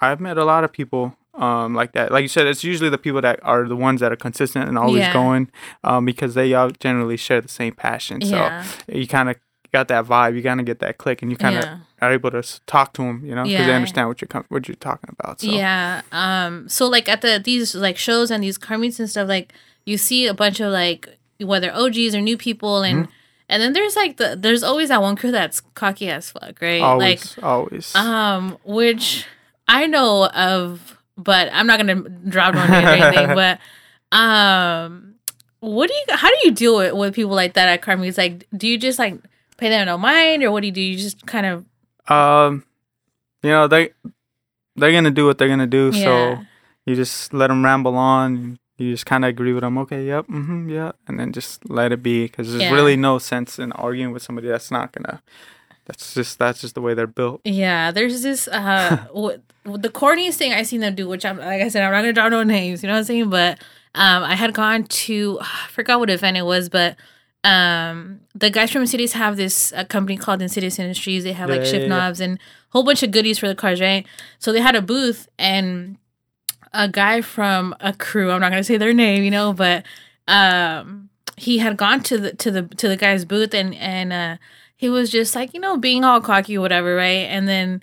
I've 0.00 0.20
met 0.20 0.36
a 0.38 0.44
lot 0.44 0.64
of 0.64 0.72
people 0.72 1.16
um, 1.34 1.74
like 1.74 1.92
that. 1.92 2.12
Like 2.12 2.22
you 2.22 2.28
said, 2.28 2.46
it's 2.46 2.62
usually 2.64 2.90
the 2.90 2.98
people 2.98 3.20
that 3.22 3.40
are 3.42 3.66
the 3.66 3.76
ones 3.76 4.00
that 4.00 4.12
are 4.12 4.16
consistent 4.16 4.68
and 4.68 4.78
always 4.78 5.02
Yeah. 5.02 5.12
going 5.12 5.50
um, 5.82 6.04
because 6.04 6.34
they 6.34 6.54
all 6.54 6.70
generally 6.70 7.16
share 7.16 7.40
the 7.40 7.48
same 7.48 7.74
passion. 7.74 8.20
So 8.22 8.36
Yeah. 8.36 8.64
you 8.88 9.06
kind 9.08 9.28
of 9.30 9.36
got 9.76 9.88
that 9.88 10.04
vibe. 10.06 10.32
You 10.36 10.42
kind 10.42 10.60
of 10.60 10.66
get 10.66 10.78
that 10.84 10.94
click, 11.02 11.20
and 11.22 11.30
you 11.32 11.36
kind 11.36 11.56
of 11.58 11.64
Yeah. 11.64 11.78
are 12.02 12.12
able 12.12 12.30
to 12.30 12.42
talk 12.66 12.92
to 12.96 13.02
them. 13.02 13.16
You 13.26 13.34
know, 13.36 13.44
because 13.44 13.66
they 13.66 13.74
understand 13.74 14.08
what 14.08 14.20
you're 14.20 14.32
com- 14.34 14.46
what 14.48 14.62
you're 14.68 14.76
talking 14.90 15.10
about. 15.18 15.40
So 15.40 15.48
Yeah. 15.50 16.02
Um. 16.12 16.68
So 16.68 16.86
like 16.96 17.06
at 17.14 17.20
the 17.20 17.32
these 17.50 17.74
like 17.86 17.98
shows 17.98 18.30
and 18.30 18.42
these 18.42 18.58
car 18.58 18.78
meets 18.78 18.98
and 19.00 19.08
stuff, 19.10 19.28
like 19.28 19.52
you 19.84 19.96
see 19.98 20.26
a 20.26 20.34
bunch 20.34 20.60
of 20.60 20.72
like 20.72 21.02
whether 21.40 21.70
OGs 21.74 22.14
or 22.14 22.20
new 22.22 22.36
people, 22.38 22.82
and 22.82 22.98
Mm-hmm. 23.04 23.12
and 23.50 23.58
then 23.62 23.72
there's 23.76 23.96
like 23.96 24.16
the 24.16 24.28
there's 24.44 24.62
always 24.62 24.88
that 24.88 25.02
one 25.02 25.16
crew 25.16 25.32
that's 25.32 25.60
cocky 25.74 26.08
as 26.08 26.30
fuck, 26.30 26.54
right? 26.62 26.80
Like 26.80 27.20
always, 27.20 27.38
always. 27.42 27.94
um, 27.94 28.56
which 28.64 29.26
I 29.68 29.86
know 29.86 30.26
of, 30.28 30.96
but 31.18 31.48
I'm 31.52 31.66
not 31.66 31.76
gonna 31.80 32.00
drop 32.34 32.54
no 32.54 32.64
names 32.66 32.84
or 32.84 32.88
anything. 33.02 33.34
But 33.42 33.58
um, 34.16 35.14
what 35.60 35.88
do 35.88 35.94
you? 35.94 36.04
How 36.16 36.28
do 36.28 36.36
you 36.44 36.50
deal 36.52 36.76
with 36.76 36.92
with 36.94 37.14
people 37.14 37.34
like 37.34 37.54
that 37.54 37.68
at 37.68 37.82
car 37.82 37.96
meets? 37.96 38.18
Like, 38.18 38.46
do 38.56 38.68
you 38.68 38.78
just 38.78 38.98
like 38.98 39.16
pay 39.56 39.68
them 39.68 39.86
no 39.86 39.98
mind, 39.98 40.42
or 40.42 40.50
what 40.50 40.60
do 40.60 40.66
you 40.68 40.72
do? 40.72 40.80
You 40.80 40.96
just 40.96 41.24
kind 41.26 41.46
of 41.46 41.64
um, 42.10 42.64
you 43.42 43.50
know 43.50 43.66
they 43.68 43.90
they're 44.76 44.92
gonna 44.92 45.10
do 45.10 45.26
what 45.26 45.38
they're 45.38 45.48
gonna 45.48 45.66
do. 45.66 45.90
yeah. 45.92 46.04
So 46.04 46.44
you 46.86 46.94
just 46.96 47.32
let 47.32 47.48
them 47.48 47.64
ramble 47.64 47.96
on. 47.96 48.58
You 48.76 48.90
just 48.92 49.06
kind 49.06 49.24
of 49.24 49.28
agree 49.28 49.52
with 49.52 49.62
them. 49.62 49.78
Okay, 49.78 50.04
yep, 50.06 50.26
mm-hmm, 50.26 50.68
yeah, 50.68 50.92
and 51.06 51.18
then 51.20 51.32
just 51.32 51.68
let 51.70 51.92
it 51.92 52.02
be 52.02 52.24
because 52.24 52.50
there's 52.50 52.64
Yeah. 52.64 52.72
really 52.72 52.96
no 52.96 53.18
sense 53.18 53.58
in 53.58 53.70
arguing 53.72 54.12
with 54.12 54.22
somebody 54.22 54.48
that's 54.48 54.70
not 54.70 54.92
gonna. 54.92 55.22
That's 55.86 56.14
just 56.14 56.38
that's 56.38 56.60
just 56.60 56.74
the 56.74 56.80
way 56.80 56.94
they're 56.94 57.06
built. 57.06 57.40
Yeah, 57.44 57.90
there's 57.92 58.22
this 58.22 58.48
uh 58.48 59.06
what, 59.12 59.42
the 59.64 59.90
corniest 59.90 60.34
thing 60.34 60.52
I've 60.52 60.66
seen 60.66 60.80
them 60.80 60.94
do, 60.94 61.06
which 61.08 61.24
I'm 61.24 61.38
like 61.38 61.62
I 61.62 61.68
said, 61.68 61.84
I'm 61.84 61.92
not 61.92 61.98
gonna 62.00 62.12
drop 62.12 62.30
no 62.30 62.42
names, 62.42 62.82
you 62.82 62.88
know 62.88 62.94
what 62.94 62.98
I'm 63.00 63.04
saying? 63.04 63.30
But 63.30 63.58
um 63.94 64.22
I 64.24 64.34
had 64.34 64.54
gone 64.54 64.84
to 64.84 65.38
I 65.42 65.68
forgot 65.70 66.00
what 66.00 66.10
event 66.10 66.36
it 66.36 66.42
was, 66.46 66.68
but 66.68 66.96
um 67.44 68.20
the 68.34 68.50
guys 68.50 68.70
from 68.70 68.86
Cities 68.86 69.12
have 69.12 69.36
this 69.36 69.72
uh, 69.74 69.84
company 69.84 70.16
called 70.16 70.42
Insidious 70.42 70.78
Industries. 70.78 71.24
They 71.24 71.32
have 71.32 71.50
like 71.50 71.62
Yeah, 71.62 71.64
shift 71.64 71.86
yeah, 71.86 71.88
yeah. 71.88 71.88
knobs 71.88 72.20
and 72.20 72.38
a 72.38 72.40
whole 72.70 72.82
bunch 72.84 73.02
of 73.02 73.10
goodies 73.10 73.38
for 73.38 73.48
the 73.48 73.54
cars, 73.54 73.80
right? 73.80 74.06
So 74.38 74.52
they 74.52 74.60
had 74.60 74.74
a 74.74 74.82
booth 74.82 75.28
and 75.38 75.98
a 76.72 76.88
guy 76.88 77.20
from 77.20 77.74
a 77.80 77.92
crew, 77.92 78.30
I'm 78.32 78.40
not 78.40 78.50
gonna 78.50 78.64
say 78.64 78.76
their 78.78 78.92
name, 78.94 79.22
you 79.22 79.30
know, 79.30 79.52
but 79.52 79.84
um 80.26 81.10
he 81.36 81.58
had 81.58 81.76
gone 81.76 82.02
to 82.04 82.18
the 82.18 82.32
to 82.34 82.50
the 82.50 82.62
to 82.62 82.88
the 82.88 82.96
guy's 82.96 83.24
booth 83.24 83.54
and 83.54 83.74
and 83.74 84.12
uh 84.12 84.36
he 84.76 84.88
was 84.88 85.10
just 85.10 85.34
like 85.34 85.52
you 85.54 85.60
know 85.60 85.76
being 85.76 86.04
all 86.04 86.20
cocky 86.20 86.56
or 86.56 86.60
whatever 86.60 86.94
right 86.96 87.26
and 87.28 87.48
then 87.48 87.82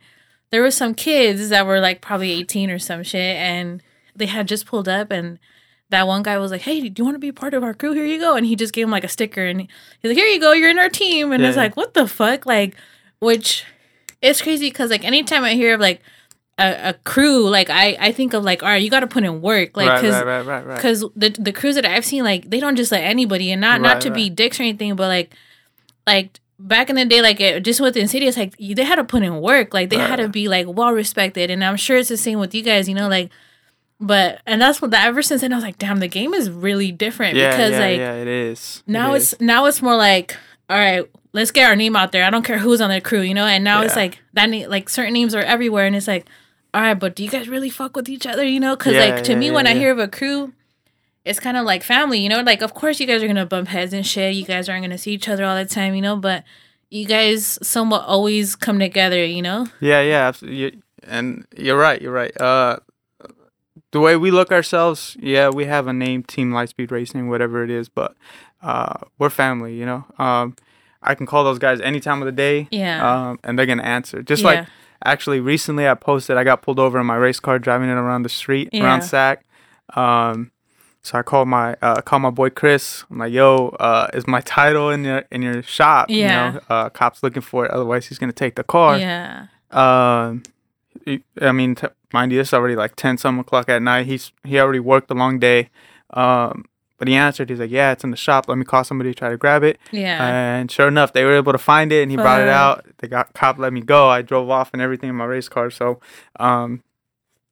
there 0.52 0.62
was 0.63 0.76
some 0.76 0.93
kids 0.93 1.50
that 1.50 1.65
were 1.65 1.80
like 1.80 2.02
probably 2.02 2.32
18 2.32 2.69
or 2.71 2.80
some 2.80 3.04
shit 3.04 3.36
and 3.38 3.82
they 4.15 4.26
had 4.26 4.47
just 4.47 4.65
pulled 4.65 4.88
up 4.89 5.12
and 5.12 5.38
that 5.91 6.08
one 6.08 6.23
guy 6.23 6.38
was 6.39 6.51
like 6.51 6.62
hey 6.62 6.89
do 6.89 6.99
you 6.99 7.06
want 7.06 7.15
to 7.15 7.19
be 7.19 7.32
part 7.32 7.54
of 7.54 7.63
our 7.63 7.73
crew? 7.73 7.93
Here 7.93 8.06
you 8.06 8.19
go. 8.19 8.36
And 8.36 8.45
he 8.45 8.56
just 8.56 8.73
gave 8.73 8.86
him 8.86 8.91
like 8.91 9.04
a 9.04 9.08
sticker 9.10 9.45
and 9.45 9.62
he's 9.62 10.10
like 10.10 10.17
here 10.17 10.25
you 10.25 10.39
go 10.39 10.51
you're 10.54 10.69
in 10.69 10.80
our 10.80 10.89
team. 10.89 11.32
And 11.32 11.41
Yeah, 11.43 11.49
it's 11.49 11.58
like 11.58 11.77
what 11.77 11.93
the 11.93 12.08
fuck? 12.08 12.45
Like 12.45 12.75
which 13.19 13.63
it's 14.21 14.41
crazy 14.41 14.67
because 14.69 14.89
like 14.89 15.04
anytime 15.04 15.43
i 15.43 15.54
hear 15.54 15.75
of 15.75 15.80
like 15.80 16.01
a, 16.60 16.89
a 16.89 16.93
crew 17.06 17.49
like 17.49 17.69
i 17.69 17.97
i 17.99 18.12
think 18.12 18.34
of 18.34 18.43
like 18.43 18.62
all 18.62 18.69
right 18.69 18.84
you 18.84 18.89
got 18.89 18.99
to 18.99 19.08
put 19.08 19.23
in 19.23 19.41
work 19.41 19.75
like 19.75 19.89
right, 19.89 20.01
because 20.01 20.15
right, 20.15 20.25
right, 20.25 20.45
right, 20.45 20.65
right. 20.65 20.75
because 20.75 21.06
the 21.15 21.30
the 21.30 21.51
crews 21.51 21.75
that 21.75 21.86
I've 21.86 22.06
seen, 22.06 22.23
like 22.23 22.49
they 22.49 22.60
don't 22.60 22.75
just 22.75 22.91
let 22.91 23.04
anybody, 23.04 23.51
and 23.51 23.62
not 23.62 23.82
not 23.82 23.93
Right, 23.93 24.01
to 24.04 24.12
be 24.12 24.30
dicks 24.30 24.60
or 24.60 24.63
anything, 24.63 24.95
but 24.95 25.08
like 25.08 25.34
like 26.06 26.39
back 26.60 26.89
in 26.89 26.95
the 26.95 27.06
day, 27.06 27.21
like 27.21 27.39
it, 27.39 27.63
just 27.63 27.82
with 27.82 27.97
Insidious, 27.97 28.38
like 28.38 28.56
they 28.58 28.84
had 28.84 28.97
to 28.97 29.04
put 29.04 29.23
in 29.23 29.41
work, 29.41 29.73
like 29.73 29.89
they 29.89 29.97
had 29.97 30.17
to 30.17 30.27
be 30.27 30.47
like 30.47 30.67
well 30.67 30.91
respected, 30.91 31.49
and 31.49 31.63
I'm 31.63 31.77
sure 31.77 31.97
it's 31.97 32.10
the 32.10 32.17
same 32.17 32.38
with 32.39 32.54
you 32.54 32.63
guys, 32.63 32.88
you 32.88 32.95
know, 32.95 33.08
like. 33.08 33.32
But 34.03 34.41
and 34.47 34.59
that's 34.59 34.81
what 34.81 34.91
that 34.91 35.07
ever 35.07 35.21
since 35.21 35.41
then 35.41 35.53
I 35.53 35.55
was 35.57 35.63
like, 35.63 35.77
damn, 35.77 35.99
the 35.99 36.07
game 36.07 36.33
is 36.33 36.49
really 36.49 36.91
different 36.91 37.35
yeah, 37.37 37.51
because 37.51 37.71
yeah, 37.73 37.79
like 37.79 37.99
yeah, 37.99 38.13
it 38.15 38.27
is. 38.27 38.83
It 38.87 38.91
now 38.91 39.13
is. 39.13 39.33
it's 39.33 39.41
now 39.41 39.65
it's 39.67 39.81
more 39.81 39.95
like 39.95 40.35
all 40.69 40.77
right 40.77 41.05
let's 41.33 41.51
get 41.51 41.69
our 41.69 41.75
name 41.75 41.95
out 41.97 42.11
there 42.13 42.23
i 42.23 42.29
don't 42.29 42.43
care 42.43 42.57
who's 42.57 42.79
on 42.81 42.89
the 42.89 42.99
crew 43.01 43.19
you 43.21 43.33
know 43.33 43.45
and 43.45 43.61
now 43.63 43.81
it's 43.81 43.95
like 43.95 44.19
that 44.33 44.49
na- 44.49 44.67
like 44.67 44.87
certain 44.89 45.13
names 45.13 45.35
are 45.35 45.41
everywhere 45.41 45.85
and 45.85 45.95
it's 45.97 46.07
like 46.07 46.25
all 46.73 46.81
right 46.81 46.93
but 46.93 47.13
do 47.15 47.23
you 47.23 47.29
guys 47.29 47.47
really 47.49 47.69
fuck 47.69 47.93
with 47.95 48.07
each 48.09 48.25
other 48.25 48.43
you 48.43 48.59
know 48.59 48.75
because 48.75 48.93
Yeah, 48.93 49.05
like 49.05 49.23
to 49.25 49.33
yeah, 49.33 49.37
me 49.37 49.45
yeah, 49.47 49.51
when 49.53 49.67
i 49.67 49.73
hear 49.73 49.91
of 49.91 49.99
a 49.99 50.07
crew 50.07 50.53
it's 51.25 51.39
kind 51.41 51.57
of 51.57 51.65
like 51.65 51.83
family 51.83 52.19
you 52.19 52.29
know 52.29 52.41
like 52.41 52.61
of 52.61 52.73
course 52.73 52.99
you 53.01 53.05
guys 53.07 53.21
are 53.21 53.27
gonna 53.27 53.45
bump 53.45 53.67
heads 53.67 53.93
and 53.93 54.05
shit 54.07 54.33
you 54.33 54.45
guys 54.45 54.67
aren't 54.69 54.83
gonna 54.83 54.97
see 54.97 55.11
each 55.13 55.27
other 55.29 55.43
all 55.45 55.55
the 55.55 55.65
time 55.65 55.93
you 55.93 56.01
know 56.01 56.15
but 56.15 56.43
you 56.89 57.05
guys 57.05 57.59
somewhat 57.61 58.03
always 58.05 58.55
come 58.55 58.79
together 58.79 59.23
you 59.25 59.41
know 59.41 59.67
Yeah, 59.81 60.01
yeah, 60.01 60.27
absolutely. 60.27 60.81
And 61.03 61.45
you're 61.57 61.77
right. 61.77 62.01
You're 62.01 62.11
right. 62.13 62.39
Uh, 62.39 62.77
the 63.91 63.99
way 63.99 64.15
we 64.15 64.32
look 64.32 64.51
ourselves, 64.51 65.17
yeah, 65.19 65.49
we 65.49 65.65
have 65.65 65.88
a 65.88 65.93
name, 65.93 66.23
Team 66.23 66.51
Lightspeed 66.51 66.91
Racing, 66.91 67.30
whatever 67.30 67.63
it 67.63 67.69
is, 67.69 67.89
but 67.89 68.15
uh, 68.62 68.93
we're 69.19 69.30
family. 69.30 69.75
You 69.75 69.86
know, 69.86 70.06
um, 70.17 70.56
I 71.01 71.15
can 71.15 71.25
call 71.25 71.43
those 71.43 71.60
guys 71.60 71.82
any 71.82 71.99
time 71.99 72.21
of 72.21 72.25
the 72.25 72.32
day, 72.32 72.67
yeah 72.71 73.30
um, 73.30 73.39
and 73.43 73.58
they're 73.58 73.65
gonna 73.65 73.84
answer. 73.84 74.21
Just 74.23 74.43
Yeah. 74.43 74.49
like 74.49 74.67
actually 75.04 75.39
recently, 75.39 75.88
I 75.88 75.93
posted 75.95 76.38
I 76.38 76.43
got 76.43 76.62
pulled 76.62 76.80
over 76.80 76.99
in 76.99 77.06
my 77.06 77.15
race 77.15 77.39
car 77.39 77.60
driving 77.60 77.89
it 77.89 77.93
around 77.93 78.23
the 78.23 78.30
street 78.30 78.69
Yeah. 78.71 78.84
around 78.84 79.01
Sac. 79.01 79.43
Um, 79.95 80.51
so 81.04 81.17
I 81.17 81.23
called 81.23 81.47
my 81.47 81.75
uh, 81.82 82.01
called 82.01 82.21
my 82.21 82.30
boy 82.30 82.51
Chris. 82.51 83.04
I'm 83.10 83.17
like, 83.17 83.34
"Yo, 83.34 83.69
uh, 83.80 84.08
is 84.13 84.27
my 84.27 84.41
title 84.58 84.91
in 84.91 85.04
your 85.04 85.23
in 85.32 85.41
your 85.41 85.63
shop? 85.63 86.06
Yeah. 86.10 86.19
You 86.47 86.54
know, 86.54 86.60
uh, 86.69 86.89
cops 86.89 87.23
looking 87.23 87.41
for 87.41 87.65
it. 87.65 87.71
Otherwise, 87.71 88.06
he's 88.08 88.19
gonna 88.19 88.32
take 88.32 88.56
the 88.56 88.63
car." 88.63 88.97
yeah 88.99 89.47
Um, 89.71 90.43
I 91.41 91.51
mean, 91.51 91.75
t- 91.75 91.88
mind 92.13 92.32
you, 92.32 92.39
it's 92.39 92.54
already 92.54 92.76
like 92.76 92.95
ten 92.95 93.17
some 93.17 93.39
o'clock 93.39 93.69
at 93.69 93.82
night. 93.82 94.06
He's 94.06 94.32
he 94.43 94.60
already 94.60 94.80
worked 94.80 95.10
a 95.12 95.13
long 95.13 95.39
day. 95.39 95.69
Um, 96.12 96.65
but 96.97 97.08
he 97.08 97.15
answered. 97.15 97.50
He's 97.50 97.60
like, 97.60 97.71
"Yeah, 97.71 97.91
it's 97.93 98.04
in 98.04 98.12
the 98.12 98.17
shop. 98.17 98.47
Let 98.47 98.58
me 98.60 98.65
call 98.65 98.84
somebody 98.84 99.12
to 99.12 99.15
try 99.17 99.30
to 99.30 99.38
grab 99.38 99.63
it." 99.63 99.80
yeah 99.91 100.24
And 100.24 100.69
sure 100.69 100.88
enough, 100.88 101.13
they 101.13 101.24
were 101.26 101.34
able 101.36 101.52
to 101.52 101.58
find 101.58 101.91
it, 101.91 102.04
and 102.04 102.12
he 102.12 102.17
brought 102.17 102.41
it 102.41 102.47
out. 102.47 102.86
The 103.00 103.08
got, 103.08 103.34
cop 103.34 103.58
let 103.58 103.74
me 103.74 103.82
go. 103.82 104.08
I 104.08 104.21
drove 104.21 104.50
off 104.50 104.69
and 104.74 104.82
everything 104.82 105.10
in 105.10 105.15
my 105.15 105.26
race 105.26 105.50
car. 105.50 105.71
So, 105.71 106.00
um, 106.39 106.84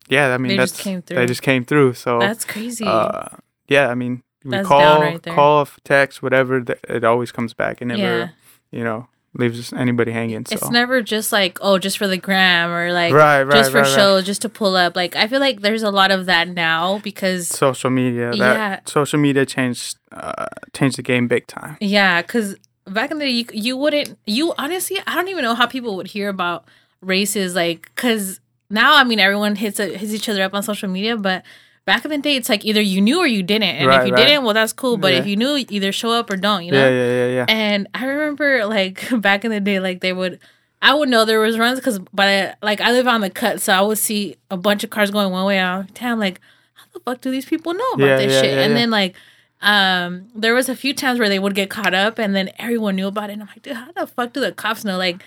yeah, 0.07 0.33
I 0.33 0.37
mean 0.37 0.49
They 0.49 0.57
that's 0.57 0.73
just 0.73 0.83
came 0.83 1.01
through. 1.01 1.15
they 1.15 1.25
just 1.25 1.41
came 1.41 1.65
through. 1.65 1.93
So 1.93 2.19
that's 2.19 2.45
crazy 2.45 2.85
uh, 2.85 3.37
yeah, 3.67 3.87
I 3.89 3.95
mean, 3.95 4.23
we 4.43 4.51
That's 4.51 4.67
call, 4.67 5.01
right 5.01 5.21
call, 5.23 5.67
text, 5.83 6.21
whatever. 6.21 6.61
th- 6.61 6.79
It 6.87 7.03
always 7.03 7.31
comes 7.31 7.53
back. 7.53 7.81
It 7.81 7.85
never, 7.85 7.99
yeah 8.01 8.29
you 8.71 8.83
know, 8.83 9.07
leaves 9.33 9.71
anybody 9.73 10.11
hanging. 10.11 10.45
So 10.45 10.55
It's 10.55 10.69
never 10.69 11.01
just 11.01 11.31
like 11.31 11.57
oh, 11.61 11.77
just 11.77 11.97
for 11.97 12.07
the 12.07 12.17
gram 12.17 12.71
or 12.71 12.91
like 12.91 13.13
right, 13.13 13.43
right, 13.43 13.55
just 13.55 13.71
for 13.71 13.81
right, 13.81 13.87
show, 13.87 14.21
just 14.21 14.41
to 14.43 14.49
pull 14.49 14.75
up. 14.75 14.95
Like 14.95 15.15
I 15.15 15.27
feel 15.27 15.39
like 15.39 15.61
there's 15.61 15.83
a 15.83 15.91
lot 15.91 16.11
of 16.11 16.25
that 16.25 16.47
now 16.49 16.99
because 16.99 17.47
social 17.47 17.89
media. 17.89 18.31
That 18.31 18.37
Yeah. 18.37 18.79
social 18.85 19.19
media 19.19 19.45
changed 19.45 19.97
uh, 20.11 20.47
changed 20.73 20.97
the 20.97 21.03
game 21.03 21.27
big 21.27 21.47
time. 21.47 21.77
yeah, 21.79 22.21
because 22.21 22.55
back 22.85 23.11
in 23.11 23.19
the 23.19 23.25
day, 23.25 23.31
you, 23.31 23.45
you 23.53 23.77
wouldn't. 23.77 24.17
You 24.25 24.53
honestly, 24.57 24.97
I 25.05 25.15
don't 25.15 25.27
even 25.27 25.43
know 25.43 25.53
how 25.55 25.67
people 25.67 25.95
would 25.97 26.07
hear 26.07 26.29
about 26.29 26.65
races. 27.01 27.55
Like 27.55 27.91
because 27.95 28.39
now, 28.69 28.95
I 28.95 29.03
mean, 29.03 29.19
everyone 29.19 29.55
hits 29.55 29.79
a, 29.79 29.95
hits 29.97 30.13
each 30.13 30.27
other 30.29 30.41
up 30.43 30.53
on 30.53 30.63
social 30.63 30.89
media, 30.89 31.17
but. 31.17 31.43
Back 31.89 32.05
in 32.05 32.11
the 32.11 32.17
day, 32.19 32.35
it's 32.35 32.49
like 32.49 32.63
either 32.65 32.81
you 32.81 33.01
knew 33.01 33.17
or 33.17 33.25
you 33.25 33.41
didn't, 33.41 33.63
and 33.81 33.89
if 33.89 34.05
you 34.07 34.13
right. 34.13 34.27
didn't, 34.27 34.43
well, 34.43 34.53
that's 34.53 34.73
cool. 34.73 34.95
But 34.97 35.13
Yeah. 35.13 35.19
if 35.19 35.25
you 35.27 35.35
knew, 35.35 35.65
either 35.69 35.91
show 35.91 36.11
up 36.11 36.29
or 36.29 36.37
don't. 36.37 36.63
You 36.63 36.71
know. 36.73 36.87
Yeah, 36.87 36.89
yeah, 36.89 37.11
yeah, 37.25 37.27
yeah. 37.37 37.45
And 37.49 37.87
I 37.95 38.05
remember 38.05 38.65
like 38.67 39.07
back 39.21 39.43
in 39.43 39.49
the 39.49 39.59
day, 39.59 39.79
like 39.79 40.01
they 40.01 40.13
would, 40.13 40.39
I 40.83 40.93
would 40.93 41.09
know 41.09 41.25
there 41.25 41.39
was 41.39 41.57
runs 41.57 41.79
because, 41.79 41.97
but 42.13 42.27
I, 42.27 42.53
like 42.61 42.79
I 42.79 42.91
live 42.91 43.07
on 43.07 43.21
the 43.21 43.29
cut, 43.31 43.59
so 43.59 43.73
I 43.73 43.81
would 43.81 43.97
see 43.97 44.35
a 44.51 44.57
bunch 44.57 44.83
of 44.83 44.91
cars 44.91 45.09
going 45.09 45.31
one 45.31 45.45
way 45.45 45.57
out 45.57 45.79
of 45.85 45.93
town. 45.95 46.19
Like, 46.19 46.39
how 46.75 46.85
the 46.93 46.99
fuck 46.99 47.21
do 47.21 47.31
these 47.31 47.45
people 47.45 47.73
know 47.73 47.89
about 47.95 48.05
Yeah, 48.07 48.17
this 48.17 48.33
yeah, 48.33 48.41
shit? 48.41 48.53
yeah, 48.53 48.61
and 48.65 48.75
then 48.75 48.91
like, 48.91 49.15
um, 49.61 50.27
there 50.35 50.53
was 50.53 50.69
a 50.69 50.75
few 50.75 50.93
times 50.93 51.19
where 51.19 51.27
they 51.27 51.39
would 51.39 51.55
get 51.55 51.69
caught 51.71 51.93
up, 51.95 52.19
and 52.19 52.35
then 52.35 52.51
everyone 52.59 52.95
knew 52.97 53.07
about 53.07 53.29
it. 53.29 53.33
And 53.33 53.41
I'm 53.41 53.47
like, 53.49 53.63
dude, 53.63 53.73
how 53.73 53.91
the 53.93 54.05
fuck 54.07 54.31
do 54.33 54.41
the 54.41 54.51
cops 54.51 54.85
know? 54.85 54.97
Like, 54.97 55.23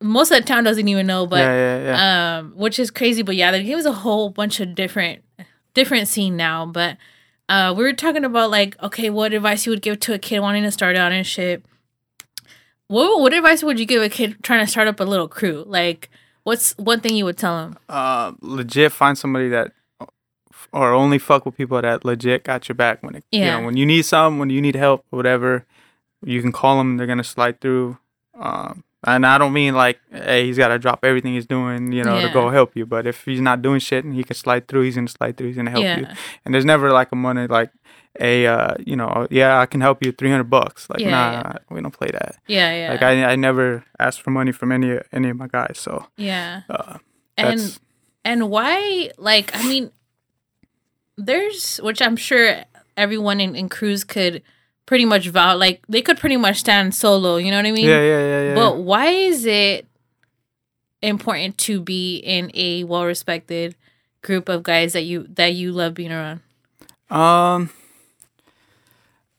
most 0.00 0.30
of 0.30 0.38
the 0.38 0.44
town 0.44 0.64
doesn't 0.64 0.86
even 0.88 1.06
know, 1.06 1.26
but 1.26 1.44
um, 1.94 2.52
which 2.56 2.78
is 2.78 2.90
crazy. 2.90 3.22
But 3.22 3.36
yeah, 3.36 3.50
the 3.52 3.62
game 3.62 3.78
is 3.78 3.86
a 3.86 3.92
whole 3.92 4.30
bunch 4.30 4.60
of 4.60 4.74
different, 4.74 5.22
different 5.74 6.08
scene 6.08 6.36
now. 6.36 6.66
But 6.66 6.96
uh, 7.48 7.74
we 7.76 7.82
were 7.84 7.92
talking 7.92 8.24
about 8.24 8.50
like, 8.50 8.80
okay, 8.82 9.10
what 9.10 9.32
advice 9.32 9.66
you 9.66 9.70
would 9.70 9.82
give 9.82 10.00
to 10.00 10.14
a 10.14 10.18
kid 10.18 10.40
wanting 10.40 10.62
to 10.64 10.70
start 10.70 10.96
out 10.96 11.12
and 11.12 11.26
shit. 11.26 11.64
What 12.88 13.20
what 13.20 13.32
advice 13.32 13.62
would 13.62 13.78
you 13.80 13.86
give 13.86 14.02
a 14.02 14.08
kid 14.08 14.36
trying 14.42 14.64
to 14.64 14.70
start 14.70 14.88
up 14.88 15.00
a 15.00 15.04
little 15.04 15.28
crew? 15.28 15.64
Like, 15.66 16.10
what's 16.44 16.72
one 16.78 17.00
thing 17.00 17.14
you 17.16 17.24
would 17.24 17.38
tell 17.38 17.58
him? 17.64 17.78
uh, 17.88 18.32
legit 18.42 18.92
find 18.92 19.16
somebody 19.16 19.48
that 19.48 19.72
or 20.72 20.92
only 20.92 21.18
fuck 21.18 21.44
with 21.46 21.56
people 21.56 21.80
that 21.80 22.04
legit 22.04 22.44
got 22.44 22.68
your 22.68 22.74
back 22.74 23.02
when 23.02 23.14
it 23.16 23.24
you 23.32 23.40
Yeah. 23.40 23.58
know 23.58 23.66
when 23.66 23.76
you 23.76 23.86
need 23.86 24.02
something 24.02 24.38
when 24.38 24.50
you 24.50 24.60
need 24.60 24.76
help 24.76 25.04
whatever 25.10 25.64
you 26.24 26.40
can 26.40 26.52
call 26.52 26.78
them 26.78 26.96
they're 26.96 27.06
gonna 27.06 27.24
slide 27.24 27.60
through 27.60 27.98
Um, 28.38 28.84
and 29.04 29.26
I 29.26 29.38
don't 29.38 29.52
mean 29.52 29.74
like, 29.74 30.00
hey, 30.10 30.46
he's 30.46 30.56
got 30.58 30.68
to 30.68 30.78
drop 30.78 31.00
everything 31.04 31.34
he's 31.34 31.46
doing, 31.46 31.92
you 31.92 32.04
know, 32.04 32.20
to 32.20 32.32
go 32.32 32.50
help 32.50 32.76
you. 32.76 32.86
But 32.86 33.06
if 33.06 33.24
he's 33.24 33.40
not 33.40 33.60
doing 33.62 33.80
shit 33.80 34.04
and 34.04 34.14
he 34.14 34.22
can 34.24 34.36
slide 34.36 34.68
through, 34.68 34.82
he's 34.82 34.94
gonna 34.94 35.08
slide 35.08 35.36
through. 35.36 35.48
He's 35.48 35.56
gonna 35.56 35.70
help 35.70 35.82
you. 35.98 36.06
And 36.44 36.54
there's 36.54 36.64
never 36.64 36.92
like 36.92 37.10
a 37.12 37.16
money 37.16 37.46
like, 37.46 37.70
a 38.20 38.46
uh, 38.46 38.74
you 38.84 38.94
know, 38.94 39.26
yeah, 39.30 39.58
I 39.58 39.66
can 39.66 39.80
help 39.80 40.04
you, 40.04 40.12
three 40.12 40.30
hundred 40.30 40.50
bucks. 40.50 40.88
Like, 40.90 41.00
Yeah, 41.00 41.10
nah, 41.10 41.32
yeah. 41.32 41.52
we 41.70 41.80
don't 41.80 41.92
play 41.96 42.10
that. 42.12 42.36
Yeah, 42.46 42.70
yeah. 42.74 42.92
Like, 42.92 43.02
I 43.02 43.24
I 43.32 43.36
never 43.36 43.84
asked 43.98 44.20
for 44.20 44.30
money 44.30 44.52
from 44.52 44.70
any 44.70 44.98
any 45.12 45.30
of 45.30 45.36
my 45.36 45.48
guys. 45.48 45.78
So 45.78 46.06
yeah. 46.16 46.62
uh, 46.68 46.98
And 47.38 47.78
and 48.24 48.50
why 48.50 49.10
like 49.18 49.50
I 49.56 49.66
mean 49.66 49.90
there's 51.16 51.78
which 51.78 52.00
I'm 52.02 52.16
sure 52.16 52.64
everyone 52.96 53.40
in, 53.40 53.54
in 53.56 53.68
crews 53.68 54.04
could 54.04 54.42
pretty 54.86 55.04
much 55.04 55.28
vow 55.28 55.56
like 55.56 55.80
they 55.88 56.02
could 56.02 56.18
pretty 56.18 56.36
much 56.36 56.58
stand 56.58 56.94
solo, 56.94 57.36
you 57.36 57.50
know 57.50 57.56
what 57.58 57.66
I 57.66 57.72
mean? 57.72 57.84
yeah, 57.86 58.00
yeah, 58.02 58.20
yeah, 58.20 58.42
yeah. 58.48 58.54
But 58.54 58.78
why 58.78 59.06
is 59.06 59.44
it 59.46 59.86
important 61.02 61.58
to 61.58 61.80
be 61.80 62.16
in 62.18 62.50
a 62.54 62.84
well 62.84 63.04
respected 63.04 63.74
group 64.22 64.48
of 64.48 64.62
guys 64.62 64.92
that 64.92 65.02
you 65.02 65.26
that 65.34 65.54
you 65.54 65.72
love 65.72 65.94
being 65.94 66.12
around? 66.12 66.40
Um, 67.10 67.70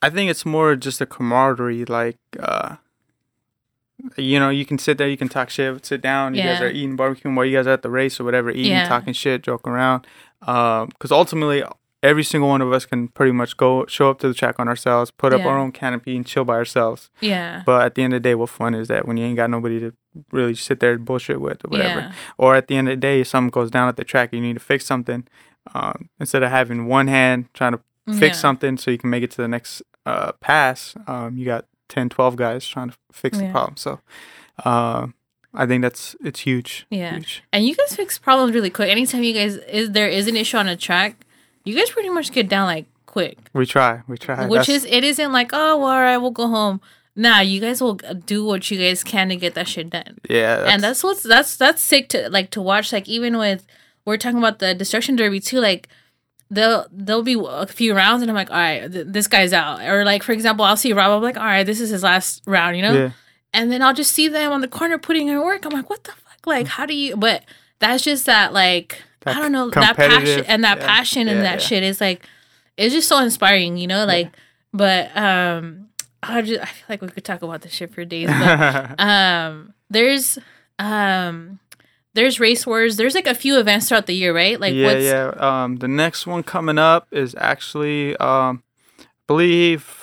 I 0.01 0.09
think 0.09 0.29
it's 0.29 0.45
more 0.45 0.75
just 0.75 1.01
a 1.01 1.05
camaraderie. 1.05 1.85
Like, 1.85 2.17
uh, 2.39 2.75
you 4.17 4.39
know, 4.39 4.49
you 4.49 4.65
can 4.65 4.77
sit 4.77 4.97
there, 4.97 5.07
you 5.07 5.17
can 5.17 5.29
talk 5.29 5.49
shit, 5.49 5.85
sit 5.85 6.01
down. 6.01 6.35
You 6.35 6.43
guys 6.43 6.61
are 6.61 6.67
eating 6.69 6.95
barbecue 6.95 7.31
while 7.33 7.45
you 7.45 7.55
guys 7.57 7.67
are 7.67 7.71
at 7.71 7.81
the 7.81 7.89
race 7.89 8.19
or 8.19 8.23
whatever, 8.25 8.51
eating, 8.51 8.71
Yeah. 8.73 8.87
talking 8.87 9.13
shit, 9.13 9.41
joking 9.43 9.71
around. 9.71 10.05
Um, 10.41 10.87
because 10.89 11.11
ultimately, 11.11 11.63
every 12.03 12.23
single 12.23 12.49
one 12.49 12.61
of 12.61 12.71
us 12.71 12.85
can 12.85 13.07
pretty 13.07 13.31
much 13.31 13.57
go 13.57 13.85
show 13.87 14.09
up 14.11 14.19
to 14.19 14.27
the 14.27 14.33
track 14.33 14.59
on 14.59 14.67
ourselves, 14.67 15.09
put 15.09 15.33
up 15.33 15.43
our 15.45 15.57
own 15.57 15.71
canopy, 15.71 16.15
and 16.15 16.25
chill 16.25 16.43
by 16.45 16.53
ourselves. 16.55 17.09
Yeah. 17.21 17.63
But 17.65 17.83
at 17.85 17.95
the 17.95 18.03
end 18.03 18.13
of 18.13 18.21
the 18.21 18.29
day, 18.29 18.35
what 18.35 18.49
fun 18.49 18.75
is 18.75 18.89
that 18.89 19.07
when 19.07 19.17
you 19.17 19.25
ain't 19.25 19.37
got 19.37 19.49
nobody 19.49 19.79
to 19.79 19.93
really 20.31 20.53
sit 20.53 20.79
there 20.81 20.91
and 20.93 21.05
bullshit 21.05 21.39
with 21.41 21.63
or 21.65 21.69
whatever? 21.69 21.99
Yeah. 22.01 22.11
or 22.37 22.55
at 22.55 22.67
the 22.67 22.75
end 22.75 22.89
of 22.89 22.91
the 22.93 22.97
day, 23.01 23.21
if 23.21 23.27
something 23.27 23.49
goes 23.49 23.71
down 23.71 23.87
at 23.87 23.95
the 23.95 24.03
track, 24.03 24.33
you 24.33 24.41
need 24.41 24.53
to 24.53 24.59
fix 24.59 24.85
something. 24.85 25.25
Um, 25.73 26.09
instead 26.19 26.43
of 26.43 26.51
having 26.51 26.87
one 26.87 27.07
hand 27.07 27.45
trying 27.53 27.71
to 27.71 27.79
fix 28.19 28.37
Yeah. 28.37 28.41
something 28.41 28.77
so 28.77 28.91
you 28.91 28.97
can 28.97 29.09
make 29.09 29.23
it 29.23 29.31
to 29.31 29.37
the 29.37 29.47
next 29.47 29.81
uh, 30.05 30.33
pass, 30.41 30.93
um, 31.07 31.37
you 31.37 31.45
got 31.45 31.65
10, 31.87 32.09
12 32.09 32.35
guys 32.35 32.67
trying 32.67 32.89
to 32.89 32.97
fix 33.13 33.37
the 33.37 33.49
problem. 33.49 33.77
So 33.77 34.01
uh, 34.65 35.07
I 35.53 35.65
think 35.65 35.81
that's 35.83 36.15
it's 36.23 36.41
huge. 36.41 36.85
Yeah. 36.89 37.13
Huge. 37.13 37.43
And 37.53 37.65
you 37.65 37.75
guys 37.75 37.95
fix 37.95 38.17
problems 38.19 38.53
really 38.53 38.69
quick. 38.69 38.89
Anytime 38.89 39.23
you 39.23 39.33
guys 39.33 39.55
is 39.55 39.91
there 39.91 40.09
is 40.09 40.27
an 40.27 40.35
issue 40.35 40.57
on 40.57 40.67
a 40.67 40.75
track, 40.75 41.22
you 41.63 41.75
guys 41.75 41.89
pretty 41.89 42.09
much 42.09 42.31
get 42.31 42.49
down 42.49 42.67
like 42.67 42.85
quick. 43.05 43.37
We 43.53 43.65
try. 43.65 44.01
We 44.07 44.17
try. 44.17 44.47
Which 44.47 44.67
That's- 44.67 44.83
is 44.83 44.85
it 44.85 45.03
isn't 45.03 45.31
like, 45.31 45.51
oh 45.53 45.77
well, 45.77 45.87
all 45.87 46.01
right, 46.01 46.17
we'll 46.17 46.31
go 46.31 46.47
home. 46.47 46.81
Nah, 47.15 47.41
you 47.41 47.61
guys 47.61 47.79
will 47.79 47.93
do 47.93 48.43
what 48.43 48.71
you 48.71 48.77
guys 48.79 49.03
can 49.03 49.29
to 49.29 49.35
get 49.35 49.53
that 49.53 49.67
shit 49.67 49.91
done. 49.91 50.17
yeah. 50.29 50.65
and 50.67 50.81
that's 50.81 51.03
what's 51.03 51.21
that's 51.23 51.55
that's 51.57 51.81
sick 51.81 52.09
to 52.09 52.29
like 52.29 52.49
to 52.51 52.61
watch 52.61 52.91
like 52.91 53.07
even 53.07 53.37
with 53.37 53.67
we're 54.05 54.17
talking 54.17 54.39
about 54.39 54.59
the 54.59 54.73
destruction 54.73 55.15
derby 55.15 55.39
too 55.39 55.59
like 55.59 55.87
they'll 56.49 56.85
there'll 56.91 57.23
be 57.23 57.37
a 57.47 57.67
few 57.67 57.95
rounds 57.95 58.21
and 58.21 58.29
i'm 58.29 58.35
like 58.35 58.49
all 58.49 58.57
right 58.57 58.91
th- 58.91 59.07
this 59.09 59.27
guy's 59.27 59.53
out 59.53 59.81
or 59.81 60.03
like 60.03 60.23
for 60.23 60.31
example 60.31 60.65
i'll 60.65 60.77
see 60.77 60.93
rob 60.93 61.11
i'm 61.11 61.21
like 61.21 61.37
all 61.37 61.43
right 61.43 61.65
this 61.65 61.79
is 61.79 61.89
his 61.89 62.03
last 62.03 62.41
round 62.45 62.75
you 62.75 62.81
know 62.81 62.93
yeah. 62.93 63.11
and 63.53 63.71
then 63.71 63.81
i'll 63.81 63.93
just 63.93 64.11
see 64.11 64.27
them 64.27 64.51
on 64.51 64.61
the 64.61 64.67
corner 64.67 64.97
putting 64.97 65.27
in 65.27 65.41
work 65.41 65.65
i'm 65.65 65.71
like 65.71 65.89
what 65.89 66.03
the 66.03 66.11
fuck 66.11 66.45
like 66.45 66.65
mm. 66.65 66.69
how 66.69 66.85
do 66.85 66.93
you 66.93 67.15
but 67.15 67.43
that's 67.79 68.03
just 68.03 68.25
that 68.25 68.53
like 68.53 69.01
That 69.23 69.37
i 69.37 69.39
don't 69.39 69.51
know 69.51 69.69
that 69.69 69.95
passion 69.95 70.45
and 70.47 70.63
that 70.63 70.79
yeah, 70.79 70.85
passion 70.85 71.27
and 71.27 71.37
yeah, 71.37 71.43
that 71.43 71.61
yeah. 71.61 71.65
shit 71.67 71.83
is 71.83 72.01
like 72.01 72.25
it's 72.77 72.93
just 72.93 73.07
so 73.07 73.19
inspiring 73.19 73.77
you 73.77 73.87
know 73.87 74.05
like 74.05 74.31
but 74.73 75.15
um 75.15 75.89
i 76.21 76.41
just 76.41 76.61
i 76.61 76.65
feel 76.65 76.85
like 76.89 77.01
we 77.01 77.09
could 77.09 77.25
talk 77.25 77.41
about 77.41 77.61
this 77.61 77.73
shit 77.73 77.93
for 77.93 78.05
days 78.05 78.27
but 78.27 78.99
um 78.99 79.73
there's 79.89 80.37
um 80.79 81.59
there's 82.13 82.39
race 82.39 82.65
wars. 82.65 82.97
There's 82.97 83.15
like 83.15 83.27
a 83.27 83.35
few 83.35 83.59
events 83.59 83.89
throughout 83.89 84.05
the 84.05 84.13
year 84.13 84.33
right? 84.33 84.59
Like 84.59 84.73
yeah, 84.73 84.87
what's 84.87 85.03
yeah. 85.03 85.63
Um, 85.63 85.77
the 85.77 85.87
next 85.87 86.27
one 86.27 86.43
coming 86.43 86.77
up 86.77 87.07
is 87.11 87.35
actually, 87.37 88.15
um, 88.17 88.63
I 88.99 89.05
believe 89.27 90.02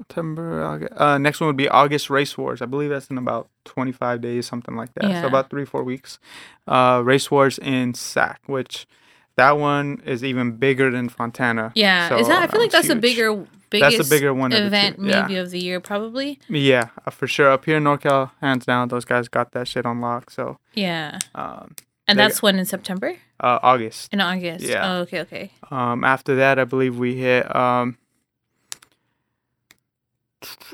September. 0.00 0.64
August, 0.64 0.92
uh, 0.96 1.18
next 1.18 1.40
one 1.40 1.46
would 1.48 1.56
be 1.56 1.68
August 1.68 2.10
Race 2.10 2.36
Wars. 2.38 2.62
I 2.62 2.66
believe 2.66 2.90
that's 2.90 3.08
in 3.08 3.18
about 3.18 3.48
25 3.66 4.20
days, 4.20 4.46
something 4.46 4.74
like 4.76 4.92
that. 4.94 5.04
Yeah. 5.08 5.20
So 5.22 5.26
about 5.28 5.50
three, 5.50 5.64
four 5.64 5.84
weeks. 5.84 6.18
Uh, 6.66 7.02
Race 7.04 7.30
Wars 7.30 7.58
in 7.58 7.94
Sac, 7.94 8.40
which 8.46 8.86
that 9.36 9.52
one 9.58 10.02
is 10.04 10.24
even 10.24 10.52
bigger 10.56 10.90
than 10.90 11.08
Fontana. 11.08 11.72
yeah 11.74 12.08
So, 12.08 12.18
is 12.18 12.28
that 12.28 12.42
i 12.42 12.46
feel 12.46 12.60
like 12.60 12.70
that's 12.72 12.88
huge. 12.88 13.00
bigger 13.00 13.46
biggest 13.70 13.96
That's 13.98 14.08
the 14.08 14.14
bigger 14.14 14.34
one 14.34 14.52
of 14.52 14.58
event 14.64 14.96
yeah. 15.00 15.22
maybe 15.22 15.36
of 15.36 15.50
the 15.50 15.58
year 15.60 15.80
probably 15.80 16.38
Yeah, 16.48 16.88
uh, 17.06 17.10
for 17.10 17.26
sure. 17.28 17.48
Up 17.50 17.64
here 17.64 17.76
in 17.76 17.84
NorCal, 17.84 18.32
hands 18.40 18.66
down, 18.66 18.88
those 18.88 19.04
guys 19.04 19.28
got 19.28 19.52
that 19.52 19.68
shit 19.68 19.86
on 19.86 20.00
lock. 20.00 20.30
So, 20.30 20.58
yeah 20.74 21.18
um, 21.34 21.74
and 22.08 22.18
They- 22.18 22.24
that's 22.24 22.42
when 22.42 22.58
in 22.58 22.64
september 22.66 23.14
uh, 23.38 23.58
August. 23.62 24.12
in 24.12 24.20
august 24.20 24.64
Yeah. 24.64 24.82
oh, 24.90 24.96
okay 25.02 25.20
okay 25.20 25.52
Um, 25.70 26.02
after 26.04 26.34
that, 26.36 26.58
I 26.58 26.64
believe 26.64 26.98
we 26.98 27.14
hit. 27.14 27.44
Um, 27.54 27.96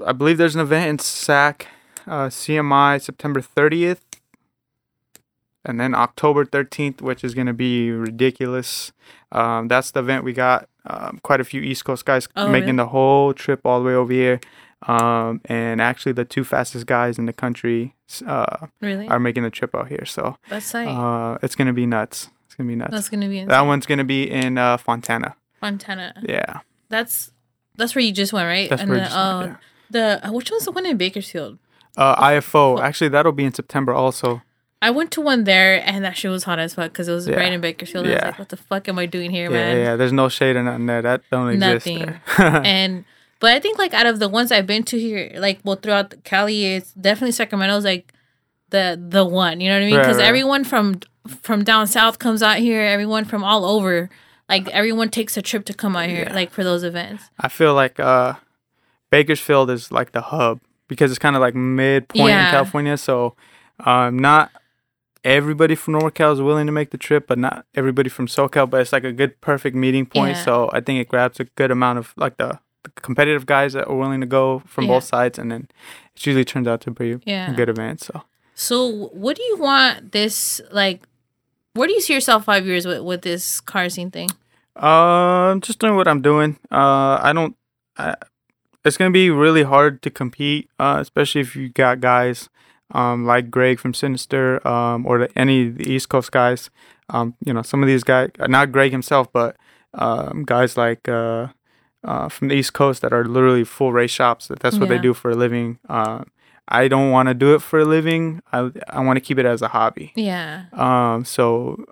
I 0.04 0.12
believe 0.12 0.38
there's 0.38 0.54
an 0.54 0.60
event 0.60 0.88
in 0.88 0.98
SAC, 0.98 1.66
uh, 2.06 2.26
CMI, 2.28 3.00
September 3.00 3.40
30th, 3.40 4.00
and 5.64 5.80
then 5.80 5.94
October 5.94 6.44
13th, 6.44 7.00
which 7.02 7.24
is 7.24 7.34
gonna 7.34 7.52
be 7.54 7.90
ridiculous. 7.90 8.92
Um, 9.32 9.68
that's 9.68 9.90
the 9.90 10.00
event 10.00 10.24
we 10.24 10.32
got. 10.32 10.68
Um, 10.88 11.18
quite 11.24 11.40
a 11.40 11.44
few 11.44 11.60
East 11.62 11.84
Coast 11.84 12.04
guys 12.04 12.28
Oh, 12.36 12.48
making 12.48 12.66
really? 12.66 12.76
the 12.76 12.86
whole 12.86 13.34
trip 13.34 13.62
all 13.66 13.80
the 13.80 13.86
way 13.86 13.94
over 13.94 14.12
here. 14.12 14.38
Um, 14.86 15.40
and 15.46 15.80
actually, 15.80 16.12
the 16.12 16.24
two 16.24 16.44
fastest 16.44 16.86
guys 16.86 17.18
in 17.18 17.26
the 17.26 17.32
country 17.32 17.96
uh, 18.24 18.68
really 18.80 19.08
are 19.08 19.18
making 19.18 19.42
the 19.42 19.50
trip 19.50 19.74
out 19.74 19.88
here. 19.88 20.04
So 20.04 20.36
that's 20.48 20.72
uh, 20.74 21.38
it's 21.42 21.56
gonna 21.56 21.72
be 21.72 21.86
nuts. 21.86 22.28
It's 22.44 22.54
gonna 22.54 22.68
be 22.68 22.76
nuts. 22.76 22.92
that's 22.92 23.08
gonna 23.08 23.28
be 23.28 23.38
insane. 23.38 23.48
that 23.48 23.62
one's 23.62 23.86
gonna 23.86 24.04
be 24.04 24.30
in 24.30 24.58
uh, 24.58 24.76
Fontana. 24.76 25.34
fontana 25.60 26.14
Yeah. 26.22 26.60
that's 26.88 27.32
that's 27.76 27.94
where 27.94 28.02
you 28.04 28.12
just 28.12 28.32
went 28.32 28.46
right 28.46 28.68
That's 28.70 28.82
and 28.82 28.90
where 28.90 29.00
the, 29.00 29.04
I 29.04 29.08
just 29.08 29.16
went, 29.40 29.52
uh, 29.52 29.56
the 29.90 30.26
uh, 30.28 30.32
which 30.32 30.50
one's 30.50 30.64
the 30.64 30.72
one 30.72 30.86
in 30.86 30.96
bakersfield 30.96 31.58
Uh, 31.96 32.14
IFO. 32.30 32.80
Actually, 32.80 33.08
that'll 33.08 33.32
be 33.32 33.44
in 33.44 33.54
September 33.54 33.92
also. 33.94 34.42
I 34.82 34.90
went 34.90 35.10
to 35.12 35.20
one 35.22 35.44
there 35.44 35.82
and 35.88 36.04
that 36.04 36.16
shit 36.18 36.30
was 36.30 36.44
hot 36.44 36.58
as 36.58 36.74
fuck 36.74 36.92
because 36.92 37.08
it 37.08 37.12
was 37.12 37.26
Yeah. 37.26 37.36
right 37.36 37.50
in 37.52 37.60
Bakersfield. 37.62 38.04
I 38.06 38.08
was 38.10 38.16
Yeah. 38.20 38.26
like, 38.26 38.38
what 38.38 38.48
the 38.50 38.58
fuck 38.58 38.88
am 38.90 38.98
I 38.98 39.06
doing 39.06 39.30
here, 39.30 39.44
Yeah, 39.50 39.56
man? 39.58 39.76
yeah. 39.78 39.96
There's 39.96 40.12
no 40.12 40.28
shade 40.28 40.54
or 40.56 40.62
nothing 40.62 40.84
there. 40.86 41.00
That 41.00 41.22
don't 41.30 41.48
exist 41.48 41.86
Nothing. 41.86 42.20
And 42.38 43.04
but 43.40 43.50
I 43.56 43.60
think 43.60 43.78
like 43.78 43.94
out 43.94 44.06
of 44.06 44.18
the 44.18 44.28
ones 44.28 44.52
I've 44.52 44.66
been 44.66 44.82
to 44.84 44.98
here, 44.98 45.32
like 45.36 45.60
well 45.64 45.76
throughout 45.76 46.12
Cali, 46.24 46.66
it's 46.76 46.92
definitely 46.92 47.32
Sacramento's 47.32 47.84
like 47.84 48.12
the 48.70 49.00
the 49.00 49.24
one. 49.24 49.60
You 49.60 49.70
know 49.70 49.76
what 49.76 49.82
I 49.82 49.86
mean? 49.86 49.96
Right, 49.96 50.02
Because 50.02 50.18
right. 50.18 50.26
everyone 50.26 50.62
from 50.64 51.00
from 51.42 51.64
down 51.64 51.86
south 51.86 52.18
comes 52.18 52.42
out 52.42 52.58
here. 52.58 52.82
Everyone 52.82 53.24
from 53.24 53.42
all 53.44 53.64
over, 53.64 54.10
like 54.48 54.68
everyone 54.68 55.10
takes 55.10 55.36
a 55.36 55.42
trip 55.42 55.64
to 55.66 55.74
come 55.74 55.96
out 55.96 56.08
here, 56.08 56.24
Yeah. 56.28 56.34
like 56.34 56.50
for 56.50 56.62
those 56.64 56.84
events. 56.84 57.24
I 57.40 57.48
feel 57.48 57.74
like 57.74 57.98
uh, 58.00 58.34
Bakersfield 59.10 59.70
is 59.70 59.90
like 59.92 60.12
the 60.12 60.20
hub 60.20 60.60
because 60.88 61.10
it's 61.10 61.18
kind 61.18 61.36
of 61.36 61.40
like 61.40 61.54
midpoint 61.54 62.28
Yeah. 62.28 62.46
in 62.46 62.50
California. 62.52 62.96
So, 62.96 63.34
um, 63.80 64.18
not 64.18 64.50
everybody 65.24 65.74
from 65.74 65.94
NorCal 65.94 66.32
is 66.32 66.40
willing 66.40 66.66
to 66.66 66.72
make 66.72 66.90
the 66.90 66.98
trip, 66.98 67.26
but 67.26 67.38
not 67.38 67.66
everybody 67.74 68.08
from 68.08 68.26
SoCal. 68.26 68.68
But 68.70 68.80
it's 68.82 68.92
like 68.92 69.04
a 69.04 69.12
good, 69.12 69.40
perfect 69.40 69.74
meeting 69.76 70.06
point. 70.06 70.36
Yeah. 70.36 70.44
So 70.44 70.70
I 70.72 70.80
think 70.80 71.00
it 71.00 71.08
grabs 71.08 71.40
a 71.40 71.44
good 71.44 71.70
amount 71.70 71.98
of 71.98 72.12
like 72.16 72.36
the, 72.36 72.58
the 72.84 72.90
competitive 73.02 73.46
guys 73.46 73.72
that 73.72 73.88
are 73.88 73.96
willing 73.96 74.20
to 74.20 74.26
go 74.26 74.62
from 74.66 74.84
Yeah. 74.84 74.90
both 74.94 75.04
sides, 75.04 75.38
and 75.38 75.50
then 75.50 75.68
it 76.14 76.24
usually 76.26 76.44
turns 76.44 76.68
out 76.68 76.80
to 76.82 76.90
be 76.90 77.18
Yeah. 77.24 77.50
a 77.50 77.54
good 77.54 77.68
event. 77.68 78.00
So. 78.02 78.22
So 78.54 78.86
what 79.12 79.36
do 79.36 79.42
you 79.42 79.56
want 79.58 80.12
this 80.12 80.60
like? 80.70 81.02
Where 81.76 81.86
do 81.86 81.94
you 81.94 82.00
see 82.00 82.14
yourself 82.14 82.44
five 82.44 82.66
years 82.66 82.86
with 82.86 83.02
with 83.02 83.22
this 83.22 83.60
car 83.60 83.88
scene 83.88 84.10
thing? 84.10 84.30
Um, 84.76 85.60
just 85.60 85.78
doing 85.78 85.96
what 85.96 86.08
I'm 86.08 86.22
doing. 86.22 86.58
Uh, 86.70 87.18
I 87.22 87.32
don't. 87.32 87.56
I, 87.96 88.14
it's 88.84 88.96
gonna 88.96 89.10
be 89.10 89.30
really 89.30 89.62
hard 89.62 90.02
to 90.02 90.10
compete, 90.10 90.68
uh, 90.78 90.98
especially 91.00 91.40
if 91.40 91.56
you 91.56 91.68
got 91.70 92.00
guys, 92.00 92.48
um, 92.92 93.24
like 93.26 93.50
Greg 93.50 93.78
from 93.78 93.94
Sinister, 93.94 94.66
um, 94.66 95.06
or 95.06 95.18
the, 95.20 95.38
any 95.38 95.68
of 95.68 95.78
the 95.78 95.90
East 95.90 96.08
Coast 96.08 96.30
guys. 96.32 96.70
Um, 97.10 97.34
you 97.44 97.52
know, 97.52 97.62
some 97.62 97.82
of 97.82 97.86
these 97.86 98.04
guys, 98.04 98.30
not 98.48 98.72
Greg 98.72 98.90
himself, 98.92 99.32
but 99.32 99.56
um, 99.94 100.44
guys 100.44 100.76
like 100.76 101.08
uh, 101.08 101.48
uh, 102.04 102.28
from 102.28 102.48
the 102.48 102.54
East 102.54 102.72
Coast 102.74 103.02
that 103.02 103.12
are 103.12 103.24
literally 103.24 103.64
full 103.64 103.92
race 103.92 104.10
shops. 104.10 104.48
That 104.48 104.60
that's 104.60 104.78
what 104.78 104.88
Yeah. 104.88 104.96
they 104.96 105.02
do 105.02 105.14
for 105.14 105.30
a 105.30 105.34
living. 105.36 105.78
Uh, 105.88 106.24
I 106.68 106.88
don't 106.88 107.10
want 107.10 107.28
to 107.28 107.34
do 107.34 107.54
it 107.54 107.62
for 107.62 107.78
a 107.80 107.84
living. 107.84 108.40
I 108.52 108.70
I 108.88 109.00
want 109.00 109.16
to 109.16 109.20
keep 109.20 109.38
it 109.38 109.46
as 109.46 109.62
a 109.62 109.68
hobby. 109.68 110.12
Yeah. 110.16 110.64
Um, 110.72 111.24
so 111.24 111.84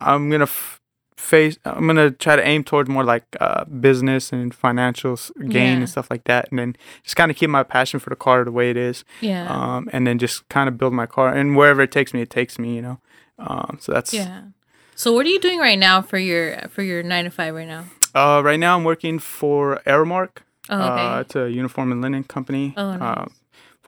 I'm 0.00 0.28
gonna 0.30 0.44
f- 0.44 0.80
face. 1.16 1.56
I'm 1.64 1.86
gonna 1.86 2.10
try 2.10 2.36
to 2.36 2.42
aim 2.46 2.64
towards 2.64 2.88
more 2.88 3.04
like 3.04 3.24
uh, 3.40 3.64
business 3.66 4.32
and 4.32 4.52
financial 4.54 5.16
gain 5.40 5.50
Yeah. 5.50 5.78
and 5.78 5.88
stuff 5.88 6.10
like 6.10 6.24
that, 6.24 6.50
and 6.50 6.58
then 6.58 6.76
just 7.04 7.16
kind 7.16 7.30
of 7.30 7.36
keep 7.36 7.48
my 7.50 7.62
passion 7.62 8.00
for 8.00 8.10
the 8.10 8.16
car 8.16 8.44
the 8.44 8.52
way 8.52 8.70
it 8.70 8.76
is. 8.76 9.04
Yeah. 9.20 9.46
Um, 9.48 9.88
and 9.92 10.06
then 10.06 10.18
just 10.18 10.48
kind 10.48 10.68
of 10.68 10.76
build 10.78 10.92
my 10.94 11.06
car, 11.06 11.32
and 11.32 11.56
wherever 11.56 11.82
it 11.82 11.92
takes 11.92 12.12
me, 12.12 12.20
it 12.22 12.30
takes 12.30 12.58
me. 12.58 12.74
You 12.76 12.82
know. 12.82 13.00
Um, 13.38 13.78
so 13.80 13.92
that's 13.92 14.12
Yeah. 14.12 14.42
So 14.96 15.12
what 15.12 15.26
are 15.26 15.28
you 15.30 15.38
doing 15.40 15.60
right 15.60 15.78
now 15.78 16.02
for 16.02 16.18
your 16.18 16.58
for 16.70 16.82
your 16.82 17.04
nine 17.04 17.24
to 17.24 17.30
five 17.30 17.54
right 17.54 17.68
now? 17.68 17.84
Uh, 18.16 18.42
right 18.44 18.58
now 18.58 18.76
I'm 18.76 18.82
working 18.84 19.20
for 19.20 19.80
Aramark. 19.86 20.38
Oh, 20.70 20.76
okay. 20.76 21.06
Uh, 21.06 21.20
it's 21.20 21.36
a 21.36 21.48
uniform 21.50 21.92
and 21.92 22.02
linen 22.02 22.24
company. 22.24 22.74
Oh, 22.76 22.96
nice. 22.96 23.00
Uh, 23.00 23.26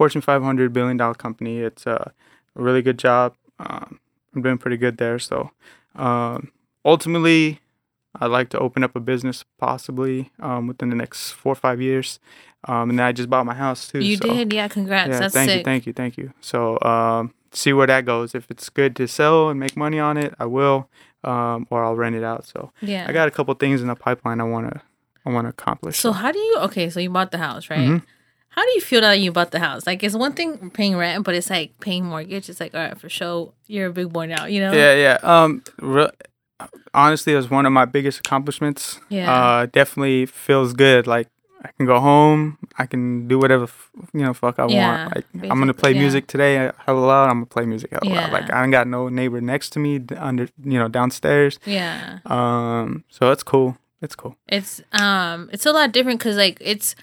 Fortune 0.01 0.23
500 0.23 0.73
billion 0.73 0.97
dollar 0.97 1.13
company. 1.13 1.59
It's 1.59 1.87
uh, 1.87 2.11
a 2.57 2.63
really 2.63 2.81
good 2.81 2.99
job. 2.99 3.35
Um, 3.59 4.01
I'm 4.35 4.41
doing 4.41 4.57
pretty 4.57 4.79
good 4.79 4.97
there. 4.97 5.19
So 5.19 5.51
um, 5.95 6.53
ultimately, 6.87 7.61
I'd 8.19 8.29
like 8.29 8.49
to 8.49 8.59
open 8.59 8.83
up 8.83 8.97
a 8.97 9.01
business 9.01 9.45
possibly 9.59 10.31
um, 10.41 10.69
within 10.69 10.89
the 10.89 10.97
next 10.97 11.33
four 11.33 11.53
or 11.53 11.55
five 11.55 11.83
years. 11.83 12.19
Um, 12.65 12.89
and 12.89 12.99
then 12.99 13.05
I 13.05 13.13
just 13.13 13.29
bought 13.29 13.45
my 13.45 13.53
house 13.53 13.89
too. 13.89 14.03
You 14.03 14.17
so, 14.17 14.27
did, 14.27 14.55
yeah. 14.55 14.69
Congrats. 14.69 15.11
Yeah, 15.11 15.19
That's 15.21 15.35
thank 15.35 15.51
sick. 15.51 15.59
you, 15.59 15.65
thank 15.65 15.87
you, 15.87 15.93
thank 15.93 16.17
you. 16.17 16.33
So 16.41 16.81
um, 16.81 17.35
see 17.53 17.75
where 17.75 17.87
that 17.87 18.07
goes. 18.07 18.35
If 18.35 18.51
it's 18.51 18.71
good 18.71 18.97
to 18.97 19.07
sell 19.07 19.51
and 19.51 19.61
make 19.61 19.77
money 19.77 19.99
on 19.99 20.17
it, 20.17 20.33
I 20.39 20.47
will, 20.47 20.89
um, 21.25 21.67
or 21.69 21.85
I'll 21.85 21.95
rent 21.95 22.17
it 22.17 22.25
out. 22.25 22.47
So 22.47 22.73
yeah. 22.81 23.05
I 23.07 23.13
got 23.13 23.29
a 23.29 23.31
couple 23.31 23.53
things 23.53 23.83
in 23.83 23.89
the 23.89 23.97
pipeline 23.97 24.41
I 24.41 24.45
wanna 24.45 24.81
I 25.27 25.31
wanna 25.31 25.51
accomplish. 25.51 25.99
So 25.99 26.13
how 26.13 26.33
do 26.33 26.39
you? 26.39 26.57
Okay, 26.61 26.89
so 26.89 27.01
you 27.01 27.11
bought 27.11 27.33
the 27.33 27.37
house, 27.37 27.69
right? 27.69 27.81
Mhm. 27.81 28.03
How 28.51 28.63
do 28.65 28.71
you 28.73 28.81
feel 28.81 29.01
that 29.01 29.21
you 29.21 29.31
bought 29.33 29.53
the 29.53 29.61
house? 29.61 29.87
Like 29.87 30.03
it's 30.03 30.15
one 30.15 30.33
thing 30.33 30.71
paying 30.71 30.97
rent, 30.97 31.25
but 31.25 31.35
it's 31.35 31.51
like 31.51 31.79
paying 31.81 32.05
mortgage. 32.05 32.49
It's 32.49 32.61
like 32.61 32.75
all 32.75 32.81
right, 32.81 32.99
for 32.99 33.09
sure, 33.09 33.53
you're 33.67 33.87
a 33.87 33.93
big 33.93 34.13
boy 34.13 34.27
now. 34.27 34.45
You 34.47 34.61
know? 34.61 34.73
Yeah, 34.73 34.95
yeah. 34.95 35.19
Um, 35.23 35.63
re- 35.81 36.11
honestly, 36.93 37.33
it 37.33 37.37
was 37.37 37.49
one 37.51 37.65
of 37.67 37.73
my 37.73 37.85
biggest 37.85 38.19
accomplishments. 38.21 38.99
Yeah. 39.09 39.33
Uh, 39.33 39.67
definitely 39.67 40.27
feels 40.27 40.73
good. 40.73 41.07
Like 41.07 41.29
I 41.65 41.71
can 41.77 41.87
go 41.87 42.01
home. 42.01 42.59
I 42.79 42.87
can 42.87 43.29
do 43.29 43.39
whatever 43.39 43.65
f- 43.65 43.91
you 44.13 44.23
know 44.23 44.35
fuck 44.35 44.59
I 44.59 44.67
Yeah, 44.67 45.05
want. 45.05 45.15
Like 45.17 45.27
I'm 45.51 45.59
gonna 45.61 45.73
play 45.75 45.93
yeah. 45.93 46.01
music 46.01 46.27
today. 46.27 46.67
uh, 46.67 46.73
Hella 46.87 46.99
loud. 47.01 47.25
I'm 47.31 47.37
gonna 47.37 47.47
play 47.47 47.67
music 47.67 47.91
hella 47.93 48.05
loud. 48.13 48.15
Yeah. 48.29 48.33
Like 48.33 48.51
I 48.53 48.63
ain't 48.63 48.73
got 48.73 48.89
no 48.89 49.09
neighbor 49.09 49.41
next 49.41 49.71
to 49.75 49.79
me 49.79 50.01
d- 50.01 50.17
under 50.17 50.49
you 50.65 50.79
know 50.79 50.89
downstairs. 50.89 51.59
Yeah. 51.65 52.19
Um, 52.27 53.05
so 53.11 53.31
it's 53.31 53.43
cool. 53.45 53.79
It's 54.03 54.17
cool. 54.17 54.37
It's 54.49 54.83
um, 54.93 55.51
it's 55.53 55.67
a 55.67 55.73
lot 55.73 55.93
different 55.93 56.19
because 56.19 56.37
like 56.37 56.57
it's, 56.61 56.97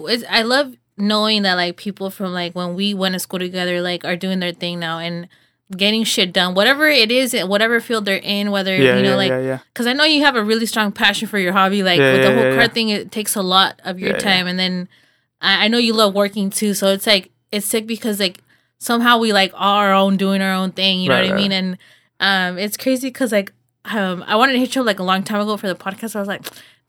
it's 0.00 0.22
I 0.30 0.42
love 0.42 0.76
knowing 0.96 1.42
that 1.42 1.54
like 1.54 1.76
people 1.76 2.10
from 2.10 2.32
like 2.32 2.54
when 2.54 2.74
we 2.74 2.94
went 2.94 3.12
to 3.14 3.18
school 3.18 3.38
together 3.38 3.80
like 3.80 4.04
are 4.04 4.16
doing 4.16 4.40
their 4.40 4.52
thing 4.52 4.78
now 4.78 4.98
and 4.98 5.26
getting 5.74 6.04
shit 6.04 6.34
done 6.34 6.54
whatever 6.54 6.86
it 6.86 7.10
is 7.10 7.34
whatever 7.46 7.80
field 7.80 8.04
they're 8.04 8.16
in 8.22 8.50
whether 8.50 8.76
Yeah, 8.76 8.96
you 8.96 9.02
know 9.02 9.10
yeah, 9.10 9.16
like 9.16 9.30
yeah, 9.30 9.40
yeah. 9.40 9.58
because 9.72 9.86
I 9.86 9.94
know 9.94 10.04
you 10.04 10.22
have 10.22 10.36
a 10.36 10.44
really 10.44 10.66
strong 10.66 10.92
passion 10.92 11.26
for 11.28 11.38
your 11.38 11.52
hobby. 11.52 11.82
Like 11.82 11.98
with 11.98 12.22
the 12.22 12.34
whole 12.34 12.44
yeah, 12.44 12.50
car 12.52 12.62
yeah. 12.62 12.68
thing, 12.68 12.88
it 12.90 13.10
takes 13.10 13.34
a 13.36 13.42
lot 13.42 13.80
of 13.84 13.98
your 13.98 14.18
time, 14.18 14.46
and 14.46 14.58
then 14.58 14.86
I, 15.40 15.64
I 15.64 15.68
know 15.68 15.78
you 15.78 15.94
love 15.94 16.14
working 16.14 16.50
too. 16.50 16.74
So 16.74 16.88
it's 16.88 17.06
like 17.06 17.30
it's 17.50 17.64
sick 17.66 17.86
because 17.86 18.20
like 18.20 18.40
somehow 18.78 19.16
we 19.18 19.32
like 19.32 19.52
are 19.54 19.88
our 19.88 19.94
own 19.94 20.18
doing 20.18 20.42
our 20.42 20.52
own 20.52 20.72
thing. 20.72 21.00
You 21.00 21.08
know 21.08 21.14
Right, 21.14 21.30
what 21.30 21.38
I 21.38 21.40
mean? 21.40 21.52
And 21.52 21.78
um, 22.20 22.58
it's 22.58 22.76
crazy 22.76 23.08
because 23.08 23.32
like 23.32 23.52
um, 23.86 24.22
I 24.26 24.36
wanted 24.36 24.52
to 24.52 24.58
hit 24.58 24.74
you 24.74 24.82
up 24.82 24.86
like 24.86 24.98
a 24.98 25.02
long 25.04 25.22
time 25.22 25.40
ago 25.40 25.56
for 25.56 25.68
the 25.68 25.74
podcast. 25.74 26.14
I 26.14 26.18
was 26.18 26.28
like, 26.28 26.42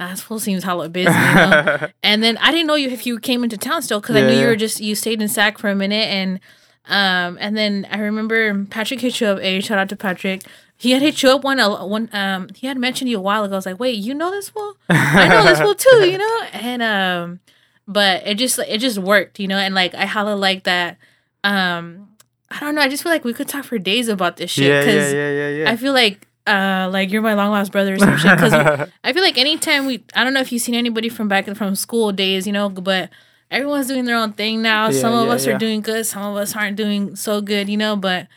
this 0.10 0.44
seems 0.44 0.64
hella 0.64 0.90
busy. 0.90 1.10
You 1.10 1.14
know? 1.14 1.88
and 2.04 2.24
then 2.24 2.38
I 2.38 2.52
didn't 2.52 2.68
know 2.68 2.76
you 2.76 2.90
if 2.90 3.06
you 3.06 3.20
came 3.20 3.44
into 3.44 3.58
town 3.58 3.82
still 3.82 4.02
because 4.02 4.16
I 4.16 4.22
knew 4.22 4.40
you 4.40 4.48
were 4.48 4.56
just 4.56 4.80
you 4.80 4.96
stayed 4.96 5.22
in 5.22 5.28
Sac 5.28 5.58
for 5.58 5.70
a 5.70 5.76
minute 5.76 6.08
and. 6.10 6.40
Um, 6.86 7.38
and 7.40 7.56
then 7.56 7.88
I 7.90 8.00
remember 8.00 8.66
Patrick 8.66 9.00
hit 9.00 9.22
you 9.22 9.28
up. 9.28 9.40
A 9.40 9.62
shout 9.62 9.78
out 9.78 9.88
to 9.88 9.96
Patrick. 9.96 10.44
He 10.76 10.92
had 10.92 11.02
hit 11.02 11.24
you 11.24 11.30
up 11.30 11.46
one 11.46 11.58
uh, 11.58 11.86
one. 11.86 12.10
Um, 12.12 12.50
he 12.54 12.68
had 12.68 12.78
mentioned 12.78 13.10
you 13.10 13.18
a 13.18 13.22
while 13.22 13.46
ago. 13.46 13.54
I 13.54 13.56
was 13.56 13.66
like, 13.66 13.80
wait, 13.80 13.98
you 13.98 14.14
know 14.14 14.32
this 14.32 14.50
fool? 14.50 14.76
I 14.90 15.30
know 15.30 15.46
this 15.46 15.62
fool 15.62 15.76
too. 15.76 16.10
You 16.10 16.18
know, 16.18 16.42
and 16.52 16.82
um, 16.84 17.40
but 17.88 18.28
it 18.28 18.36
just 18.36 18.60
it 18.60 18.80
just 18.80 18.98
worked, 18.98 19.40
you 19.40 19.48
know, 19.48 19.58
and 19.58 19.74
like 19.74 19.96
I 19.96 20.04
hella 20.04 20.36
like 20.36 20.64
that. 20.64 20.98
Um, 21.46 22.10
I 22.52 22.60
don't 22.60 22.76
know. 22.76 22.82
I 22.82 22.90
just 22.90 23.02
feel 23.02 23.14
like 23.14 23.24
we 23.24 23.34
could 23.34 23.48
talk 23.48 23.64
for 23.64 23.78
days 23.78 24.10
about 24.10 24.36
this 24.38 24.52
shit 24.52 24.66
yeah, 24.66 24.74
yeah, 24.74 24.86
because 24.86 25.14
yeah, 25.14 25.32
yeah, 25.32 25.50
yeah. 25.50 25.72
I 25.72 25.78
feel 25.78 25.94
like 25.94 26.28
uh 26.46 26.90
like 26.92 27.12
you're 27.12 27.22
my 27.22 27.34
long 27.34 27.52
lost 27.52 27.72
brother 27.72 27.94
or 27.94 28.00
some 28.00 28.18
shit 28.18 28.36
because 28.36 28.54
I 29.04 29.14
feel 29.14 29.24
like 29.24 29.38
anytime 29.38 29.86
we 29.86 30.04
I 30.14 30.24
don't 30.24 30.34
know 30.34 30.42
if 30.42 30.52
you've 30.52 30.62
seen 30.62 30.76
anybody 30.76 31.10
from 31.10 31.28
back 31.28 31.46
from 31.56 31.76
school 31.76 32.12
days, 32.12 32.46
you 32.46 32.54
know, 32.54 32.70
but 32.70 33.10
everyone's 33.50 33.88
doing 33.88 34.06
their 34.06 34.18
own 34.18 34.34
thing 34.34 34.62
now. 34.62 34.90
Yeah, 34.90 35.00
some 35.00 35.14
of 35.14 35.28
yeah, 35.28 35.34
us 35.34 35.46
yeah. 35.46 35.56
are 35.56 35.58
doing 35.58 35.82
good, 35.82 36.06
some 36.06 36.24
of 36.24 36.36
us 36.36 36.56
aren't 36.56 36.76
doing 36.76 37.16
so 37.16 37.42
good, 37.42 37.70
you 37.70 37.78
know, 37.78 37.96
but 37.96 38.28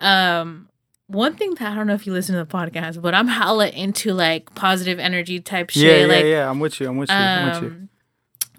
um 0.00 0.68
one 1.08 1.34
thing 1.34 1.54
that 1.56 1.72
I 1.72 1.74
don't 1.74 1.86
know 1.86 1.94
if 1.94 2.06
you 2.06 2.12
listen 2.12 2.34
to 2.34 2.44
the 2.44 2.50
podcast, 2.50 3.02
but 3.02 3.14
I'm 3.14 3.28
hella 3.28 3.68
into 3.68 4.14
like 4.14 4.54
positive 4.54 4.98
energy 4.98 5.40
type 5.40 5.70
shit. 5.70 5.82
yeah, 5.82 5.96
yeah, 6.06 6.06
like 6.06 6.24
yeah. 6.24 6.50
I'm 6.50 6.58
with 6.58 6.80
you. 6.80 6.88
I'm 6.88 6.96
with 6.96 7.10
you. 7.10 7.14
I'm 7.14 7.48
with 7.48 7.62
you. 7.62 7.68
um, 7.68 7.88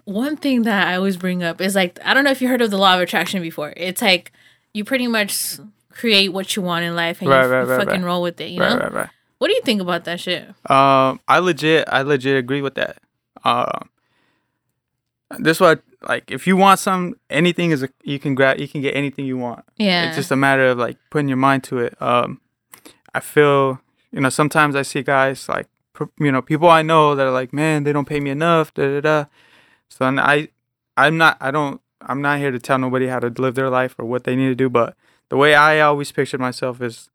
one 0.04 0.36
thing 0.36 0.62
that 0.62 0.86
I 0.86 0.96
always 0.96 1.16
bring 1.16 1.42
up 1.42 1.60
is 1.60 1.74
like 1.74 1.98
I 2.04 2.14
don't 2.14 2.24
know 2.24 2.30
if 2.30 2.40
you 2.40 2.48
heard 2.48 2.62
of 2.62 2.70
the 2.70 2.78
law 2.78 2.94
of 2.94 3.00
attraction 3.00 3.42
before. 3.42 3.74
It's 3.76 4.00
like 4.00 4.32
you 4.72 4.84
pretty 4.84 5.06
much 5.06 5.58
create 5.94 6.28
what 6.28 6.56
you 6.56 6.62
want 6.62 6.84
in 6.84 6.94
life 6.94 7.20
and 7.20 7.30
Right, 7.30 7.44
you, 7.44 7.50
right, 7.50 7.62
you 7.62 7.70
right, 7.70 7.86
fucking 7.86 8.02
roll 8.02 8.22
with 8.22 8.40
it. 8.40 8.50
You 8.50 8.58
know. 8.58 8.76
right, 8.76 8.92
right. 8.92 9.10
What 9.38 9.48
do 9.48 9.54
you 9.54 9.62
think 9.62 9.80
about 9.80 10.04
that 10.04 10.20
shit? 10.20 10.48
Um, 10.70 11.20
I 11.28 11.38
legit, 11.38 11.88
I 11.88 12.02
legit 12.02 12.36
agree 12.36 12.62
with 12.62 12.74
that. 12.76 12.98
Um, 13.44 13.90
this 15.38 15.60
what 15.60 15.82
like 16.08 16.30
if 16.30 16.46
you 16.46 16.56
want 16.56 16.78
some 16.78 17.14
anything 17.30 17.70
is 17.70 17.82
a 17.82 17.88
you 18.02 18.18
can 18.18 18.34
grab 18.34 18.58
you 18.58 18.68
can 18.68 18.80
get 18.80 18.94
anything 18.96 19.26
you 19.26 19.36
want. 19.36 19.64
Yeah. 19.76 20.06
It's 20.06 20.16
just 20.16 20.30
a 20.30 20.36
matter 20.36 20.66
of 20.66 20.78
like 20.78 20.98
putting 21.10 21.28
your 21.28 21.36
mind 21.36 21.64
to 21.64 21.78
it. 21.78 22.00
Um, 22.00 22.40
I 23.14 23.20
feel 23.20 23.80
you 24.12 24.20
know 24.20 24.28
sometimes 24.28 24.76
I 24.76 24.82
see 24.82 25.02
guys 25.02 25.48
like 25.48 25.66
you 26.18 26.32
know 26.32 26.42
people 26.42 26.68
I 26.68 26.82
know 26.82 27.14
that 27.14 27.26
are 27.26 27.32
like 27.32 27.52
man 27.52 27.84
they 27.84 27.92
don't 27.92 28.08
pay 28.08 28.20
me 28.20 28.30
enough 28.30 28.72
da 28.74 28.86
da 28.86 29.00
da. 29.00 29.24
So 29.88 30.06
and 30.06 30.20
I 30.20 30.48
I'm 30.96 31.16
not 31.18 31.36
I 31.40 31.50
don't 31.50 31.80
I'm 32.00 32.22
not 32.22 32.38
here 32.38 32.50
to 32.50 32.58
tell 32.58 32.78
nobody 32.78 33.06
how 33.06 33.18
to 33.18 33.28
live 33.28 33.54
their 33.54 33.70
life 33.70 33.94
or 33.98 34.04
what 34.04 34.24
they 34.24 34.36
need 34.36 34.48
to 34.48 34.54
do. 34.54 34.68
But 34.68 34.96
the 35.30 35.36
way 35.36 35.54
I 35.54 35.80
always 35.80 36.12
pictured 36.12 36.40
myself 36.40 36.80
is, 36.82 37.08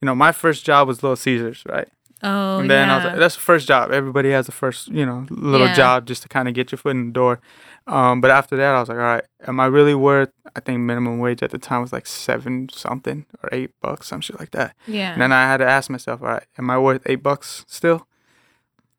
you 0.00 0.06
know, 0.06 0.14
my 0.14 0.32
first 0.32 0.64
job 0.64 0.88
was 0.88 1.02
Little 1.02 1.16
Caesars, 1.16 1.62
right? 1.66 1.88
oh 2.22 2.58
and 2.60 2.70
then 2.70 2.88
yeah. 2.88 2.92
I 2.94 2.96
was 2.96 3.04
like, 3.04 3.16
that's 3.18 3.34
the 3.34 3.40
first 3.42 3.68
job. 3.68 3.90
Everybody 3.90 4.30
has 4.30 4.46
the 4.46 4.52
first, 4.52 4.88
you 4.88 5.04
know, 5.04 5.26
little 5.30 5.66
Yeah. 5.66 5.74
job 5.74 6.06
just 6.06 6.22
to 6.22 6.28
kind 6.28 6.48
of 6.48 6.54
get 6.54 6.72
your 6.72 6.78
foot 6.78 6.92
in 6.96 7.06
the 7.08 7.12
door. 7.12 7.40
Um, 7.86 8.22
but 8.22 8.30
after 8.30 8.56
that, 8.56 8.74
I 8.74 8.80
was 8.80 8.88
like, 8.88 8.96
all 8.96 9.04
right, 9.04 9.24
am 9.46 9.60
I 9.60 9.66
really 9.66 9.94
worth? 9.94 10.30
I 10.56 10.60
think 10.60 10.80
minimum 10.80 11.18
wage 11.18 11.42
at 11.42 11.50
the 11.50 11.58
time 11.58 11.82
was 11.82 11.92
like 11.92 12.06
seven 12.06 12.68
something 12.72 13.26
or 13.42 13.50
eight 13.52 13.72
bucks, 13.82 14.06
some 14.08 14.22
shit 14.22 14.38
like 14.40 14.52
that. 14.52 14.74
yeah. 14.86 15.12
And 15.12 15.20
then 15.20 15.32
I 15.32 15.42
had 15.42 15.58
to 15.58 15.66
ask 15.66 15.90
myself, 15.90 16.22
all 16.22 16.28
right, 16.28 16.44
am 16.56 16.70
I 16.70 16.78
worth 16.78 17.02
eight 17.04 17.22
bucks 17.22 17.66
still? 17.68 18.06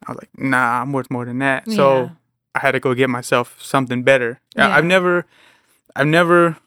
I 0.05 0.11
was 0.11 0.19
like, 0.21 0.29
nah, 0.37 0.81
I'm 0.83 0.91
worth 0.93 1.09
more 1.09 1.25
than 1.25 1.39
that. 1.39 1.63
Yeah. 1.65 1.75
So 1.75 2.11
I 2.53 2.59
had 2.59 2.73
to 2.73 2.79
go 2.79 2.93
get 2.93 3.09
myself 3.09 3.59
something 3.59 4.03
better. 4.03 4.39
Yeah. 4.55 4.69
I've 4.69 4.85
never, 4.85 5.25
I've 5.95 6.05
never, 6.05 6.57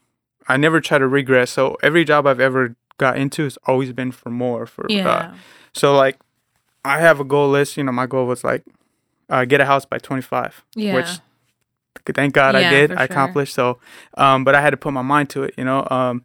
I 0.49 0.57
never 0.57 0.81
try 0.81 0.99
to 0.99 1.07
regress. 1.07 1.51
So 1.51 1.77
every 1.83 2.05
job 2.05 2.27
I've 2.27 2.41
ever 2.41 2.75
got 2.97 3.17
into 3.17 3.45
has 3.45 3.59
always 3.67 3.93
been 3.93 4.11
for 4.13 4.31
more. 4.31 4.67
For 4.67 4.87
uh, 4.87 4.95
yeah. 4.95 5.35
so 5.75 5.95
like, 5.95 6.19
I 6.85 7.01
have 7.01 7.21
a 7.21 7.25
goal 7.25 7.51
list. 7.51 7.77
You 7.77 7.85
know, 7.85 7.93
my 7.93 8.07
goal 8.07 8.27
was 8.27 8.43
like, 8.43 8.65
uh, 9.29 9.45
get 9.45 9.61
a 9.61 9.67
house 9.67 9.85
by 9.85 9.99
25, 9.99 10.65
yeah. 10.75 10.95
which 10.95 11.21
thank 12.15 12.33
God 12.33 12.55
Yeah, 12.55 12.69
I 12.69 12.71
did. 12.71 12.93
I 12.93 12.97
sure. 12.97 13.05
accomplished. 13.05 13.55
So, 13.55 13.79
um, 14.17 14.45
but 14.45 14.55
I 14.55 14.63
had 14.63 14.71
to 14.71 14.77
put 14.77 14.93
my 14.93 15.03
mind 15.03 15.31
to 15.31 15.43
it. 15.43 15.55
You 15.59 15.65
know, 15.65 15.87
um, 15.91 16.25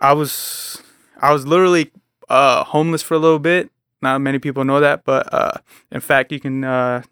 I 0.00 0.12
was, 0.12 0.82
I 1.20 1.32
was 1.32 1.46
literally 1.46 1.90
uh 2.28 2.62
homeless 2.64 3.02
for 3.02 3.14
a 3.14 3.18
little 3.18 3.38
bit. 3.38 3.70
Not 4.02 4.20
many 4.20 4.38
people 4.38 4.64
know 4.64 4.80
that, 4.80 5.04
but 5.04 5.32
uh, 5.32 5.58
in 5.90 6.00
fact, 6.00 6.32
you 6.32 6.40
can 6.40 6.64
uh 6.64 7.02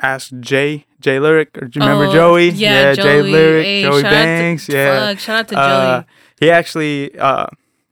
ask 0.00 0.32
Jay 0.40 0.86
Jay 1.00 1.18
Lyric. 1.18 1.56
Or 1.56 1.66
do 1.66 1.78
you 1.80 1.86
remember 1.86 2.06
Oh, 2.06 2.12
Joey? 2.12 2.50
Yeah, 2.50 2.94
Jay 2.94 3.02
Joey. 3.02 3.30
Lyric, 3.32 3.64
Hey, 3.64 3.82
Joey 3.82 3.92
out 3.98 4.02
to- 4.02 4.10
Banks. 4.10 4.68
yeah, 4.68 5.08
Fuck, 5.10 5.18
shout 5.18 5.38
out 5.40 5.48
to 5.48 5.58
uh, 5.58 5.96
Joey. 6.00 6.06
he 6.40 6.50
actually 6.50 7.18
uh, 7.18 7.46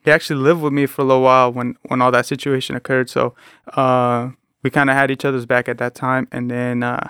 he 0.05 0.11
actually 0.11 0.41
lived 0.41 0.61
with 0.63 0.73
me 0.73 0.87
for 0.87 1.03
a 1.03 1.05
little 1.05 1.23
while 1.23 1.53
when 1.53 1.77
when 1.89 2.01
all 2.03 2.11
that 2.13 2.27
situation 2.27 2.77
occurred. 2.77 3.09
So 3.11 3.35
uh, 3.75 4.31
we 4.63 4.71
kind 4.71 4.91
of 4.91 4.97
had 4.97 5.11
each 5.11 5.25
other's 5.25 5.47
back 5.47 5.69
at 5.69 5.79
that 5.79 5.95
time, 5.95 6.29
and 6.33 6.51
then 6.51 6.83
uh, 6.83 7.09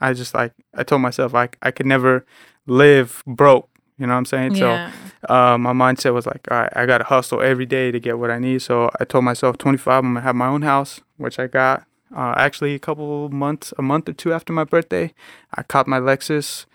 I 0.00 0.12
just 0.12 0.34
like 0.34 0.52
I 0.74 0.82
told 0.82 1.02
myself 1.02 1.34
I 1.34 1.48
I 1.62 1.70
could 1.70 1.86
never 1.86 2.24
live 2.66 3.22
broke. 3.26 3.68
You 3.96 4.08
know 4.08 4.14
what 4.14 4.18
I'm 4.18 4.24
saying? 4.24 4.56
Yeah. 4.56 4.90
So 5.28 5.32
uh, 5.32 5.56
my 5.56 5.72
mindset 5.72 6.14
was 6.14 6.26
like, 6.26 6.48
all 6.50 6.58
right, 6.58 6.72
I 6.74 6.84
gotta 6.84 7.04
hustle 7.04 7.40
every 7.40 7.64
day 7.64 7.92
to 7.92 8.00
get 8.00 8.18
what 8.18 8.28
I 8.28 8.40
need. 8.40 8.60
So 8.60 8.90
I 8.98 9.04
told 9.04 9.22
myself, 9.24 9.56
25, 9.58 9.92
I'm 10.04 10.14
gonna 10.14 10.20
have 10.22 10.34
my 10.34 10.48
own 10.48 10.62
house, 10.62 11.00
which 11.16 11.38
I 11.38 11.46
got. 11.46 11.84
Uh, 12.14 12.34
actually, 12.36 12.74
a 12.74 12.78
couple 12.78 13.28
months, 13.30 13.74
a 13.76 13.82
month 13.82 14.08
or 14.08 14.12
two 14.12 14.32
after 14.32 14.52
my 14.52 14.64
birthday, 14.64 15.12
I 15.54 15.62
caught 15.62 15.88
my 15.88 15.98
Lexus, 15.98 16.66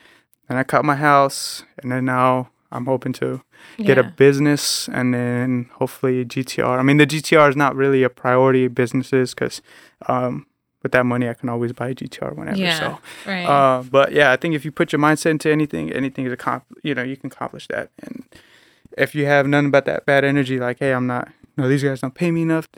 and 0.49 0.59
I 0.59 0.63
caught 0.63 0.83
my 0.83 0.95
house, 0.95 1.63
and 1.81 1.91
then 1.91 2.05
now 2.05 2.49
I'm 2.71 2.85
hoping 2.85 3.13
to 3.13 3.41
get 3.77 3.97
a 3.97 4.03
business 4.03 4.87
and 4.89 5.13
then 5.13 5.69
hopefully 5.73 6.25
GTR. 6.25 6.77
I 6.79 6.83
mean, 6.83 6.97
the 6.97 7.07
GTR 7.07 7.49
is 7.49 7.55
not 7.55 7.75
really 7.75 8.03
a 8.03 8.09
priority 8.09 8.67
businesses 8.67 9.33
because 9.33 9.61
um, 10.07 10.45
with 10.83 10.91
that 10.91 11.05
money, 11.05 11.27
I 11.27 11.33
can 11.33 11.49
always 11.49 11.73
buy 11.73 11.89
a 11.89 11.95
GTR 11.95 12.35
whenever. 12.35 12.57
Yeah. 12.57 12.79
So, 12.79 12.99
right. 13.25 13.45
uh, 13.45 13.83
but 13.83 14.11
yeah, 14.11 14.31
I 14.31 14.37
think 14.37 14.55
if 14.55 14.65
you 14.65 14.71
put 14.71 14.91
your 14.91 14.99
mindset 14.99 15.31
into 15.31 15.51
anything, 15.51 15.91
anything 15.91 16.25
is 16.25 16.33
accom- 16.33 16.63
you 16.83 16.93
know, 16.93 17.03
you 17.03 17.17
can 17.17 17.27
accomplish 17.27 17.67
that. 17.67 17.89
And 18.01 18.23
if 18.97 19.15
you 19.15 19.25
have 19.25 19.47
none 19.47 19.71
but 19.71 19.85
that 19.85 20.05
bad 20.05 20.23
energy, 20.23 20.59
like, 20.59 20.79
hey, 20.79 20.93
I'm 20.93 21.07
not, 21.07 21.29
no, 21.57 21.67
these 21.67 21.83
guys 21.83 22.01
don't 22.01 22.13
pay 22.13 22.31
me 22.31 22.43
enough. 22.43 22.69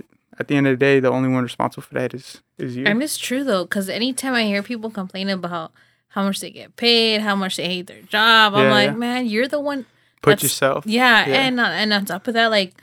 At 0.41 0.47
the 0.47 0.55
end 0.55 0.65
of 0.65 0.73
the 0.73 0.77
day, 0.77 0.99
the 0.99 1.11
only 1.11 1.29
one 1.29 1.43
responsible 1.43 1.83
for 1.83 1.93
that 1.93 2.15
is 2.15 2.41
is 2.57 2.75
you. 2.75 2.87
I 2.87 2.93
mean, 2.93 3.03
it's 3.03 3.19
true 3.19 3.43
though, 3.43 3.63
because 3.63 3.89
anytime 3.89 4.33
I 4.33 4.43
hear 4.45 4.63
people 4.63 4.89
complain 4.89 5.29
about 5.29 5.71
how 6.07 6.23
much 6.23 6.39
they 6.39 6.49
get 6.49 6.75
paid, 6.77 7.21
how 7.21 7.35
much 7.35 7.57
they 7.57 7.67
hate 7.67 7.85
their 7.85 8.01
job, 8.01 8.55
I'm 8.55 8.63
Yeah, 8.65 8.71
like, 8.71 8.89
yeah. 8.89 8.95
man, 8.95 9.25
you're 9.27 9.47
the 9.47 9.59
one. 9.59 9.85
put 10.23 10.41
yourself. 10.41 10.83
Yeah, 10.87 11.27
Yeah. 11.27 11.41
and 11.45 11.59
and 11.59 11.93
on 11.93 12.05
top 12.05 12.27
of 12.27 12.33
that, 12.33 12.49
like, 12.49 12.73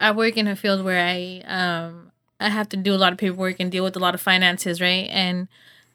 I 0.00 0.12
work 0.12 0.38
in 0.38 0.46
a 0.46 0.56
field 0.56 0.82
where 0.82 0.98
I 1.04 1.42
um 1.46 2.10
I 2.40 2.48
have 2.48 2.70
to 2.70 2.76
do 2.78 2.94
a 2.94 3.00
lot 3.02 3.12
of 3.12 3.18
paperwork 3.18 3.60
and 3.60 3.70
deal 3.70 3.84
with 3.84 3.96
a 3.96 4.00
lot 4.06 4.14
of 4.14 4.20
finances, 4.22 4.80
right? 4.80 5.08
And 5.10 5.46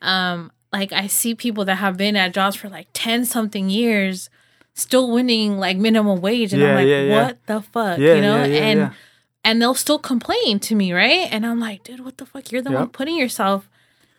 um 0.03 0.51
like 0.71 0.91
I 0.93 1.07
see 1.07 1.33
people 1.33 1.65
that 1.65 1.75
have 1.85 1.97
been 1.97 2.15
at 2.15 2.33
jobs 2.35 2.55
for 2.55 2.69
like 2.69 2.87
ten 2.93 3.25
something 3.25 3.67
years, 3.69 4.29
still 4.75 5.09
winning 5.11 5.57
like 5.57 5.77
minimum 5.77 6.21
wage, 6.21 6.53
and 6.53 6.63
I'm 6.63 6.75
like, 6.75 6.87
what 7.17 7.37
the 7.47 7.61
fuck, 7.73 7.97
you 7.97 8.21
know? 8.21 8.37
and. 8.37 8.91
And 9.45 9.61
they'll 9.61 9.73
still 9.75 9.99
complain 9.99 10.59
to 10.59 10.75
me, 10.75 10.91
right? 10.91 11.29
And 11.31 11.45
I'm 11.45 11.59
like, 11.61 11.83
dude, 11.83 12.03
what 12.03 12.17
the 12.17 12.25
fuck? 12.25 12.51
You're 12.51 12.61
the 12.61 12.71
one 12.71 12.89
putting 12.89 13.15
yourself. 13.15 13.69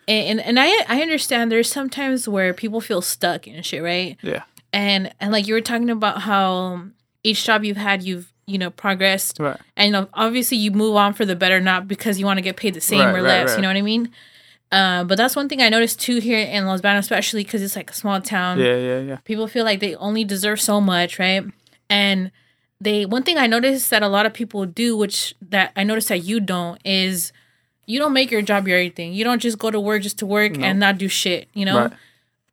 And, 0.09 0.39
and 0.39 0.41
and 0.41 0.61
I 0.61 0.69
I 0.89 1.03
understand 1.03 1.51
there's 1.53 1.69
sometimes 1.71 2.27
where 2.29 2.55
people 2.55 2.81
feel 2.81 3.03
stuck 3.03 3.47
and 3.47 3.67
shit, 3.67 3.83
right? 3.83 4.17
Yeah. 4.23 4.45
And 4.73 5.13
and 5.21 5.33
like 5.33 5.47
you 5.47 5.53
were 5.55 5.61
talking 5.61 5.91
about 5.91 6.23
how 6.23 6.85
each 7.25 7.45
job 7.45 7.65
you've 7.65 7.77
had, 7.77 8.03
you've 8.05 8.33
you 8.47 8.57
know 8.59 8.71
progressed, 8.71 9.41
Right. 9.41 9.59
and 9.77 9.87
you 9.87 9.93
know, 9.93 10.09
obviously 10.15 10.57
you 10.59 10.71
move 10.71 10.95
on 10.95 11.13
for 11.13 11.25
the 11.27 11.35
better, 11.35 11.61
not 11.61 11.89
because 11.89 12.21
you 12.21 12.25
want 12.25 12.39
to 12.39 12.43
get 12.43 12.57
paid 12.57 12.75
the 12.75 12.81
same 12.81 13.01
Right, 13.01 13.11
or 13.11 13.23
right, 13.23 13.45
less. 13.45 13.57
You 13.57 13.63
know 13.63 13.69
what 13.69 13.77
I 13.77 13.83
mean? 13.83 14.11
Uh, 14.71 15.03
but 15.05 15.17
that's 15.17 15.35
one 15.35 15.49
thing 15.49 15.61
I 15.63 15.69
noticed 15.69 16.01
too 16.01 16.19
here 16.21 16.39
in 16.39 16.67
Los 16.67 16.81
Banos, 16.81 17.05
especially 17.05 17.43
because 17.43 17.63
it's 17.63 17.75
like 17.77 17.91
a 17.91 17.95
small 17.95 18.21
town 18.21 18.59
Yeah, 18.61 18.77
yeah, 18.77 19.01
yeah. 19.01 19.17
people 19.25 19.49
feel 19.49 19.65
like 19.65 19.81
they 19.81 19.95
only 19.97 20.23
deserve 20.25 20.61
so 20.61 20.81
much, 20.81 21.19
right? 21.19 21.43
And 21.91 22.31
they 22.81 23.07
one 23.07 23.23
thing 23.23 23.39
I 23.39 23.47
noticed 23.47 23.91
that 23.91 24.03
a 24.03 24.09
lot 24.09 24.27
of 24.27 24.33
people 24.35 24.67
do, 24.67 24.97
which 24.97 25.35
that 25.43 25.73
I 25.77 25.85
noticed 25.85 26.09
that 26.09 26.25
you 26.25 26.41
don't, 26.41 26.81
is 26.85 27.33
you 27.87 27.99
don't 27.99 28.13
make 28.13 28.31
your 28.31 28.43
job 28.43 28.67
your 28.69 28.79
everything. 28.79 29.13
You 29.15 29.25
don't 29.25 29.41
just 29.41 29.59
go 29.59 29.71
to 29.71 29.81
work 29.81 30.03
just 30.03 30.19
to 30.19 30.27
work 30.27 30.53
No. 30.57 30.67
and 30.67 30.79
not 30.81 30.99
do 30.99 31.09
shit. 31.09 31.49
You 31.55 31.65
know, 31.65 31.79
Right. 31.83 31.93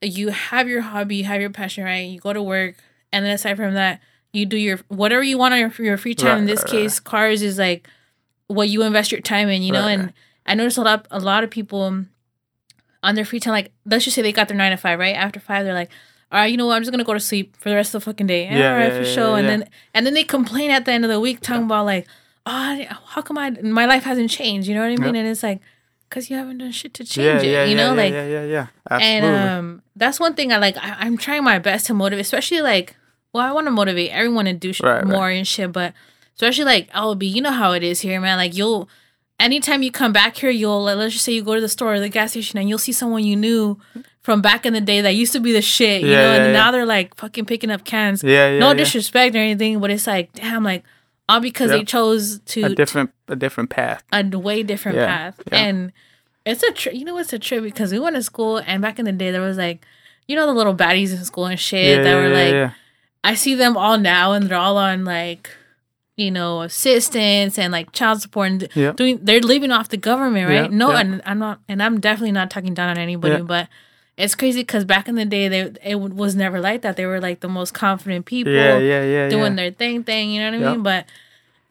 you 0.01 0.30
have 0.30 0.67
your 0.69 0.82
hobby, 0.82 1.17
you 1.17 1.24
have 1.26 1.41
your 1.41 1.49
passion, 1.49 1.84
right? 1.84 2.07
You 2.09 2.19
go 2.19 2.34
to 2.34 2.41
work, 2.41 2.76
and 3.11 3.26
then 3.26 3.34
aside 3.34 3.57
from 3.57 3.74
that, 3.74 3.99
you 4.32 4.45
do 4.45 4.57
your 4.57 4.80
whatever 4.88 5.24
you 5.24 5.38
want 5.38 5.53
on 5.53 5.59
your, 5.59 5.71
your 5.80 5.97
free 5.97 6.15
time. 6.15 6.30
Right, 6.32 6.38
in 6.39 6.45
this 6.45 6.61
right, 6.63 6.71
case, 6.71 6.99
cars 6.99 7.41
is 7.41 7.57
like 7.57 7.88
what 8.47 8.69
you 8.69 8.84
invest 8.84 9.11
your 9.11 9.21
time 9.21 9.49
in. 9.49 9.61
You 9.63 9.71
know, 9.74 9.88
and. 9.88 10.13
I 10.45 10.55
noticed 10.55 10.78
a 10.78 10.82
lot 10.82 11.07
a 11.09 11.21
lot 11.21 11.45
of 11.45 11.49
people 11.49 12.03
on 13.01 13.15
their 13.15 13.24
free 13.24 13.39
time, 13.39 13.53
like 13.53 13.71
let's 13.86 14.03
just 14.03 14.13
say 14.13 14.21
they 14.21 14.34
got 14.34 14.49
their 14.49 14.57
nine 14.57 14.71
to 14.71 14.78
five, 14.78 14.99
right? 14.99 15.15
After 15.15 15.39
five, 15.39 15.63
they're 15.63 15.74
like, 15.74 15.89
all 16.34 16.39
right, 16.39 16.51
you 16.51 16.57
know 16.57 16.65
what? 16.65 16.75
I'm 16.75 16.81
just 16.81 16.91
gonna 16.91 17.03
go 17.03 17.13
to 17.13 17.19
sleep 17.19 17.55
for 17.57 17.69
the 17.69 17.75
rest 17.75 17.93
of 17.93 18.01
the 18.03 18.05
fucking 18.11 18.27
day. 18.27 18.45
Yeah, 18.45 18.57
Yeah, 18.57 18.71
all 18.73 18.77
right, 18.79 18.91
yeah, 18.93 18.99
for 18.99 19.05
sure. 19.05 19.38
And 19.38 19.47
then 19.47 19.69
and 19.93 20.05
then 20.05 20.13
they 20.15 20.23
complain 20.23 20.71
at 20.71 20.86
the 20.86 20.91
end 20.91 21.05
of 21.05 21.11
the 21.11 21.19
week, 21.19 21.39
talking 21.41 21.65
about 21.65 21.86
like, 21.86 22.07
oh, 22.45 22.84
how 23.05 23.21
come 23.21 23.38
I 23.38 23.51
my 23.51 23.86
life 23.86 24.03
hasn't 24.03 24.31
changed? 24.31 24.67
You 24.67 24.75
know 24.75 24.81
what 24.81 24.91
I 24.99 25.03
mean? 25.05 25.15
And 25.15 25.27
it's 25.27 25.43
like, 25.43 25.61
cause 26.09 26.29
you 26.29 26.36
haven't 26.36 26.57
done 26.57 26.71
shit 26.71 26.93
to 26.95 27.03
change 27.05 27.43
it. 27.43 27.69
You 27.69 27.75
know, 27.75 27.91
yeah, 27.93 28.01
like 28.03 28.13
yeah, 28.13 28.25
yeah, 28.25 28.43
yeah. 28.45 28.67
and 28.89 29.25
um, 29.25 29.81
that's 29.95 30.19
one 30.19 30.34
thing 30.34 30.51
I 30.51 30.57
like. 30.57 30.75
I, 30.77 30.95
I'm 30.99 31.17
trying 31.17 31.43
my 31.43 31.59
best 31.59 31.86
to 31.88 31.93
motivate, 31.93 32.25
especially 32.25 32.61
like, 32.61 32.95
well, 33.31 33.47
I 33.47 33.51
want 33.51 33.67
to 33.67 33.71
motivate 33.71 34.09
everyone 34.11 34.45
to 34.45 34.53
do 34.53 34.73
sh- 34.73 34.81
Right, 34.81 35.03
right. 35.03 35.07
more 35.07 35.29
and 35.29 35.47
shit, 35.47 35.71
but 35.71 35.93
especially 36.36 36.65
like 36.65 36.91
LB, 36.91 37.29
you 37.31 37.41
know 37.41 37.51
how 37.51 37.73
it 37.73 37.84
is 37.84 38.01
here, 38.01 38.19
man. 38.19 38.38
Like 38.38 38.55
you'll, 38.57 38.89
anytime 39.39 39.84
you 39.84 39.91
come 39.91 40.13
back 40.13 40.38
here, 40.38 40.49
you'll 40.49 40.84
let's 40.84 41.13
just 41.13 41.25
say 41.25 41.34
you 41.34 41.43
go 41.43 41.55
to 41.55 41.61
the 41.61 41.69
store 41.69 41.95
or 41.95 41.99
the 41.99 42.09
gas 42.09 42.31
station 42.31 42.57
and 42.59 42.69
you'll 42.69 42.77
see 42.77 42.91
someone 42.91 43.23
you 43.23 43.36
knew 43.36 43.77
from 44.21 44.41
back 44.41 44.65
in 44.65 44.73
the 44.73 44.81
day 44.81 45.01
that 45.01 45.11
used 45.15 45.34
to 45.34 45.39
be 45.39 45.51
the 45.51 45.61
shit, 45.61 46.01
you 46.01 46.09
Yeah, 46.09 46.15
know, 46.17 46.23
yeah, 46.23 46.36
and 46.36 46.45
yeah. 46.45 46.51
now 46.53 46.71
they're 46.71 46.86
like 46.86 47.15
fucking 47.17 47.45
picking 47.45 47.69
up 47.71 47.84
cans. 47.84 48.23
yeah, 48.23 48.51
yeah. 48.51 48.59
no 48.59 48.73
disrespect 48.73 49.36
or 49.36 49.39
anything, 49.39 49.79
but 49.79 49.89
it's 49.91 50.07
like, 50.07 50.31
damn, 50.34 50.63
like 50.63 50.84
all 51.27 51.39
because 51.39 51.71
they 51.71 51.84
chose 51.84 52.39
to 52.45 52.63
a 52.63 52.69
different, 52.75 53.11
a 53.27 53.36
different 53.36 53.69
path. 53.69 54.03
a 54.11 54.23
way 54.38 54.63
different 54.63 54.97
path. 54.97 55.41
And 55.51 55.91
it's 56.45 56.63
a 56.63 56.71
trip. 56.71 56.95
You 56.95 57.05
know, 57.05 57.17
it's 57.17 57.34
a 57.34 57.39
trip 57.39 57.63
because 57.63 57.91
we 57.91 57.99
went 57.99 58.15
to 58.15 58.23
school, 58.23 58.57
and 58.65 58.81
back 58.81 58.99
in 58.99 59.05
the 59.05 59.11
day, 59.13 59.31
there 59.31 59.41
was 59.41 59.57
like, 59.57 59.86
you 60.27 60.36
know, 60.36 60.45
the 60.45 60.53
little 60.53 60.75
baddies 60.75 61.11
in 61.11 61.23
school 61.25 61.45
and 61.45 61.59
shit 61.59 62.03
that 62.03 62.15
were 62.15 62.29
like. 62.29 62.71
I 63.25 63.36
see 63.36 63.55
them 63.55 63.77
all 63.77 63.97
now, 63.97 64.34
and 64.34 64.49
they're 64.49 64.57
all 64.57 64.77
on 64.77 65.05
like, 65.05 65.49
you 66.16 66.30
know, 66.32 66.61
assistance 66.61 67.57
and 67.57 67.72
like 67.72 67.91
child 67.91 68.22
support 68.22 68.49
and 68.51 68.68
Yeah. 68.76 68.91
doing. 68.93 69.20
They're 69.24 69.39
living 69.41 69.72
off 69.72 69.89
the 69.89 69.97
government, 69.97 70.47
right? 70.47 70.70
Yeah, 70.72 70.78
no, 70.78 70.91
yeah. 70.91 70.99
and 70.99 71.22
I'm 71.26 71.39
not, 71.39 71.59
and 71.68 71.82
I'm 71.82 71.99
definitely 71.99 72.32
not 72.34 72.49
talking 72.51 72.74
down 72.74 72.89
on 72.89 72.97
anybody, 72.97 73.41
but. 73.41 73.68
It's 74.16 74.36
crazy 74.36 74.59
because 74.59 74.86
back 74.86 75.07
in 75.07 75.16
the 75.16 75.26
day, 75.26 75.47
they 75.47 75.72
it 75.84 75.95
was 75.95 76.36
never 76.36 76.59
like 76.61 76.84
that. 76.84 76.97
They 76.97 77.07
were 77.07 77.20
like 77.20 77.39
the 77.39 77.49
most 77.49 77.74
confident 77.74 78.28
people 78.28 78.53
Yeah, 78.53 78.78
yeah, 78.78 79.03
yeah, 79.03 79.28
doing 79.30 79.55
their 79.55 79.72
thing 79.72 80.03
thing 80.03 80.30
you 80.30 80.39
know 80.39 80.55
what 80.55 80.68
i 80.68 80.72
mean 80.72 80.84
but 80.84 81.07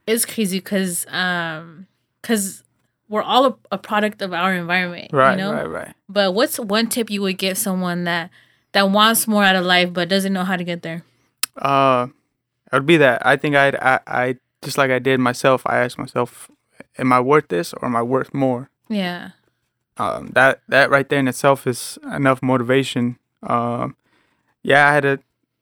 it's 0.08 0.24
crazy 0.24 0.58
because 0.58 1.06
um 1.10 1.86
because 2.20 2.64
we're 3.08 3.22
all 3.22 3.46
a, 3.46 3.54
a 3.70 3.78
product 3.78 4.22
of 4.22 4.32
our 4.32 4.52
environment 4.54 5.12
Right, 5.12 5.32
you 5.32 5.36
know 5.38 5.52
right, 5.52 5.68
right. 5.70 5.94
but 6.08 6.34
what's 6.34 6.58
one 6.58 6.88
tip 6.88 7.10
you 7.10 7.22
would 7.22 7.38
give 7.38 7.56
someone 7.56 8.02
that 8.10 8.30
that 8.72 8.90
wants 8.90 9.28
more 9.28 9.44
out 9.44 9.54
of 9.54 9.64
life 9.64 9.92
but 9.92 10.08
doesn't 10.08 10.32
know 10.32 10.42
how 10.42 10.56
to 10.56 10.64
get 10.64 10.82
there 10.82 11.04
Uh, 11.56 12.08
it 12.72 12.76
would 12.76 12.86
be 12.86 12.96
that. 12.96 13.24
I 13.26 13.36
think 13.36 13.54
I'd, 13.54 13.76
I, 13.76 14.00
I 14.06 14.36
just 14.62 14.78
like 14.78 14.90
I 14.90 14.98
did 14.98 15.20
myself. 15.20 15.62
I 15.66 15.78
asked 15.78 15.98
myself, 15.98 16.50
"Am 16.98 17.12
I 17.12 17.20
worth 17.20 17.48
this, 17.48 17.72
or 17.74 17.84
am 17.84 17.96
I 17.96 18.02
worth 18.02 18.32
more?" 18.34 18.70
yeah 18.88 19.30
um, 19.98 20.30
that 20.34 20.60
that 20.68 20.90
right 20.90 21.08
there 21.08 21.18
in 21.18 21.28
itself 21.28 21.66
is 21.66 21.98
enough 22.14 22.42
motivation. 22.42 23.18
Um, 23.42 23.96
yeah, 24.62 24.88
I 24.88 24.92
had 24.94 25.04
a 25.04 25.18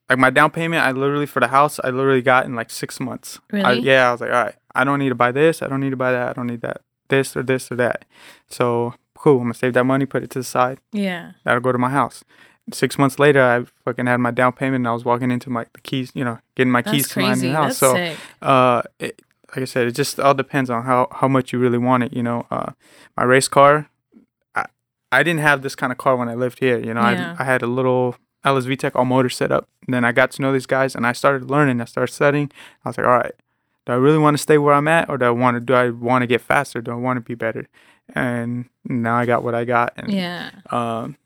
like 0.08 0.18
my 0.18 0.30
down 0.30 0.50
payment. 0.50 0.82
I 0.84 0.92
literally 0.92 1.26
for 1.26 1.40
the 1.40 1.48
house, 1.48 1.78
I 1.82 1.90
literally 1.90 2.22
got 2.22 2.46
in 2.46 2.54
like 2.54 2.70
six 2.70 3.00
months. 3.00 3.38
I, 3.52 3.56
Really? 3.56 3.80
yeah, 3.80 4.08
I 4.08 4.12
was 4.12 4.20
like, 4.20 4.30
all 4.30 4.44
right, 4.44 4.54
I 4.74 4.84
don't 4.84 4.98
need 4.98 5.08
to 5.11 5.14
buy 5.14 5.32
this. 5.32 5.62
I 5.62 5.68
don't 5.68 5.80
need 5.80 5.90
to 5.90 5.96
buy 5.96 6.12
that. 6.12 6.28
I 6.30 6.32
don't 6.32 6.46
need 6.46 6.61
that. 6.62 6.82
This 7.08 7.36
or 7.36 7.42
this 7.42 7.70
or 7.72 7.76
that. 7.76 8.04
So 8.48 8.94
cool. 9.16 9.36
I'm 9.38 9.44
gonna 9.44 9.54
save 9.54 9.74
that 9.74 9.84
money, 9.84 10.06
put 10.06 10.22
it 10.22 10.30
to 10.30 10.38
the 10.40 10.44
side. 10.44 10.78
yeah 10.92 11.32
That'll 11.44 11.61
go 11.61 11.72
to 11.72 11.78
my 11.78 11.90
house. 11.90 12.24
Six 12.73 12.99
months 12.99 13.18
later, 13.18 13.43
I 13.43 13.64
fucking 13.85 14.07
had 14.07 14.18
my 14.18 14.31
down 14.31 14.53
payment, 14.53 14.77
and 14.77 14.89
I 14.89 14.93
was 14.93 15.05
walking 15.05 15.31
into 15.31 15.51
my 15.51 15.66
the 15.73 15.81
keys, 15.81 16.12
you 16.14 16.25
know, 16.25 16.39
getting 16.55 16.71
my 16.71 16.83
keys 16.83 17.03
that's 17.03 17.14
to 17.14 17.21
my 17.21 17.35
new 17.35 17.53
house. 17.53 17.66
that's 17.68 17.79
so 17.79 17.95
sick. 17.95 18.18
uh 18.43 18.83
it, 18.99 19.23
like 19.51 19.62
i 19.62 19.64
said 19.64 19.89
it 19.89 19.93
just 19.93 20.21
all 20.21 20.35
depends 20.35 20.71
on 20.71 20.85
how 20.85 21.09
how 21.11 21.27
much 21.27 21.53
you 21.53 21.59
really 21.59 21.79
want 21.79 22.03
it 22.05 22.12
you 22.12 22.23
know. 22.23 22.47
Uh 22.51 22.73
my 23.16 23.25
race 23.25 23.49
car 23.49 23.91
i 24.55 24.64
i 25.11 25.23
didn't 25.23 25.41
have 25.41 25.62
this 25.62 25.75
kind 25.75 25.91
of 25.91 25.99
car 25.99 26.16
when 26.16 26.29
i 26.29 26.35
lived 26.35 26.61
here 26.61 26.79
you 26.79 26.95
know. 26.95 27.01
Yeah. 27.01 27.35
I, 27.39 27.43
I 27.43 27.47
had 27.47 27.62
a 27.62 27.66
little 27.66 28.16
ls 28.45 28.66
VTEC 28.66 28.93
all 28.95 29.05
motor 29.05 29.29
set 29.29 29.51
up. 29.51 29.68
And 29.87 29.95
then 29.95 30.05
i 30.05 30.12
got 30.12 30.31
to 30.33 30.43
know 30.43 30.53
these 30.53 30.66
guys 30.66 30.95
and 30.95 31.07
i 31.07 31.12
started 31.12 31.51
learning. 31.51 31.81
I 31.81 31.85
started 31.87 32.12
studying. 32.12 32.53
I 32.85 32.91
was 32.91 32.99
like 32.99 33.07
all 33.07 33.18
right 33.18 33.35
do 33.87 33.93
i 33.93 33.97
really 33.97 34.18
want 34.18 34.37
to 34.37 34.43
stay 34.43 34.59
where 34.59 34.75
i'm 34.75 34.89
at 34.89 35.09
or 35.09 35.18
do 35.18 35.25
i 35.25 35.31
want 35.31 35.57
to 35.57 35.61
do 35.61 35.75
i 35.75 35.91
want 35.91 36.23
to 36.23 36.27
get 36.27 36.41
faster? 36.41 36.81
Do 36.81 36.93
i 36.93 36.95
want 36.95 37.16
to 37.16 37.21
be 37.21 37.35
better? 37.35 37.66
And 38.14 38.68
now 38.85 39.16
i 39.16 39.27
got 39.27 39.43
what 39.43 39.55
i 39.55 39.64
got 39.64 39.93
and 39.97 40.12
yeah. 40.12 40.51
um 40.71 41.16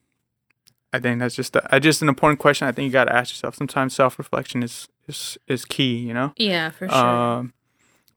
I 0.94 1.00
think 1.00 1.18
that's 1.18 1.34
just 1.34 1.56
a, 1.56 1.80
just 1.80 2.02
an 2.02 2.08
important 2.08 2.38
question. 2.38 2.68
I 2.68 2.72
think 2.72 2.86
you 2.86 2.92
got 2.92 3.04
to 3.06 3.14
ask 3.16 3.32
yourself. 3.32 3.56
Sometimes 3.56 3.94
self 3.94 4.16
reflection 4.18 4.62
is, 4.62 4.88
is 5.08 5.36
is 5.48 5.64
key. 5.64 5.96
You 5.96 6.14
know. 6.14 6.32
yeah 6.36 6.70
for 6.70 6.88
sure 6.88 6.96
Um, 6.96 7.52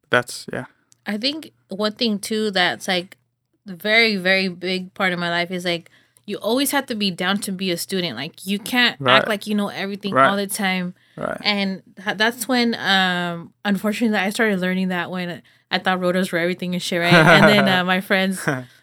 that's 0.10 0.46
yeah, 0.54 0.66
I 1.06 1.18
think 1.18 1.52
one 1.70 1.94
thing 1.94 2.20
too 2.20 2.52
that's 2.52 2.88
like 2.88 3.18
the 3.66 3.76
very 3.76 4.16
very 4.16 4.48
big 4.48 4.94
part 4.94 5.12
of 5.14 5.20
my 5.20 5.30
life 5.30 5.52
is 5.52 5.66
like 5.66 5.90
you 6.26 6.38
always 6.38 6.72
have 6.72 6.86
to 6.86 6.96
be 6.96 7.10
down 7.10 7.38
to 7.40 7.52
be 7.52 7.72
a 7.72 7.78
student. 7.78 8.16
Like 8.16 8.46
you 8.46 8.60
can't 8.60 9.00
Right. 9.00 9.16
act 9.18 9.28
like 9.28 9.48
you 9.48 9.56
know 9.56 9.70
everything 9.70 10.14
Right. 10.14 10.30
all 10.30 10.36
the 10.38 10.48
time. 10.48 10.94
right. 11.16 11.38
And 11.42 11.82
that's 12.16 12.48
when 12.48 12.76
um 12.76 13.54
unfortunately 13.66 14.18
I 14.18 14.30
started 14.30 14.60
learning 14.60 14.90
that 14.90 15.10
when 15.10 15.42
I 15.72 15.80
thought 15.80 16.00
Rotas 16.00 16.32
were 16.32 16.38
everything 16.40 16.74
and 16.76 16.82
shit, 16.82 17.02
right? 17.02 17.14
and 17.14 17.46
then 17.50 17.68
uh, 17.68 17.84
my 17.94 18.02
friends 18.02 18.40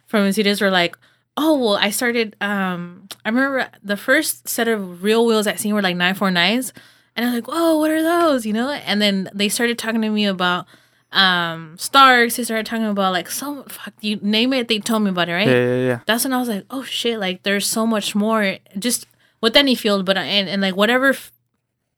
from 0.07 0.25
Mercedes 0.25 0.61
were 0.61 0.71
like, 0.71 0.97
"Oh, 1.37 1.59
well, 1.59 1.75
I 1.77 1.91
started 1.91 2.37
um 2.41 3.09
I 3.25 3.29
remember 3.31 3.69
the 3.83 3.97
first 3.97 4.49
set 4.49 4.69
of 4.69 5.03
real 5.03 5.27
wheels 5.27 5.47
I 5.47 5.55
seen 5.57 5.75
were 5.75 5.83
like 5.83 5.97
949s." 5.97 6.73
And 7.17 7.25
I 7.25 7.29
was 7.31 7.35
like, 7.37 7.49
whoa 7.49 7.79
what 7.79 7.91
are 7.91 8.03
those?" 8.03 8.45
you 8.47 8.53
know? 8.53 8.71
And 8.71 9.01
then 9.03 9.29
they 9.35 9.49
started 9.49 9.79
talking 9.79 10.03
to 10.03 10.11
me 10.11 10.27
about 10.27 10.67
um 11.13 11.77
Starks, 11.79 12.37
they 12.37 12.45
started 12.45 12.67
talking 12.67 12.87
about 12.87 13.13
like 13.13 13.31
some 13.31 13.63
fuck 13.65 13.95
you 14.01 14.17
name 14.23 14.53
it, 14.53 14.67
they 14.69 14.79
told 14.81 15.03
me 15.03 15.11
about 15.11 15.29
it, 15.29 15.33
right? 15.33 15.47
Yeah, 15.47 15.67
yeah, 15.67 15.87
yeah. 15.87 16.01
that's 16.07 16.25
when 16.25 16.33
I 16.33 16.39
was 16.41 16.49
like, 16.49 16.65
oh 16.71 16.83
shit, 16.83 17.21
like 17.21 17.43
there's 17.45 17.67
so 17.67 17.87
much 17.87 18.15
more 18.17 18.57
just 18.79 19.07
with 19.41 19.57
any 19.57 19.75
field, 19.77 20.07
but 20.07 20.17
and, 20.17 20.49
and 20.49 20.61
like 20.63 20.75
whatever, 20.75 21.15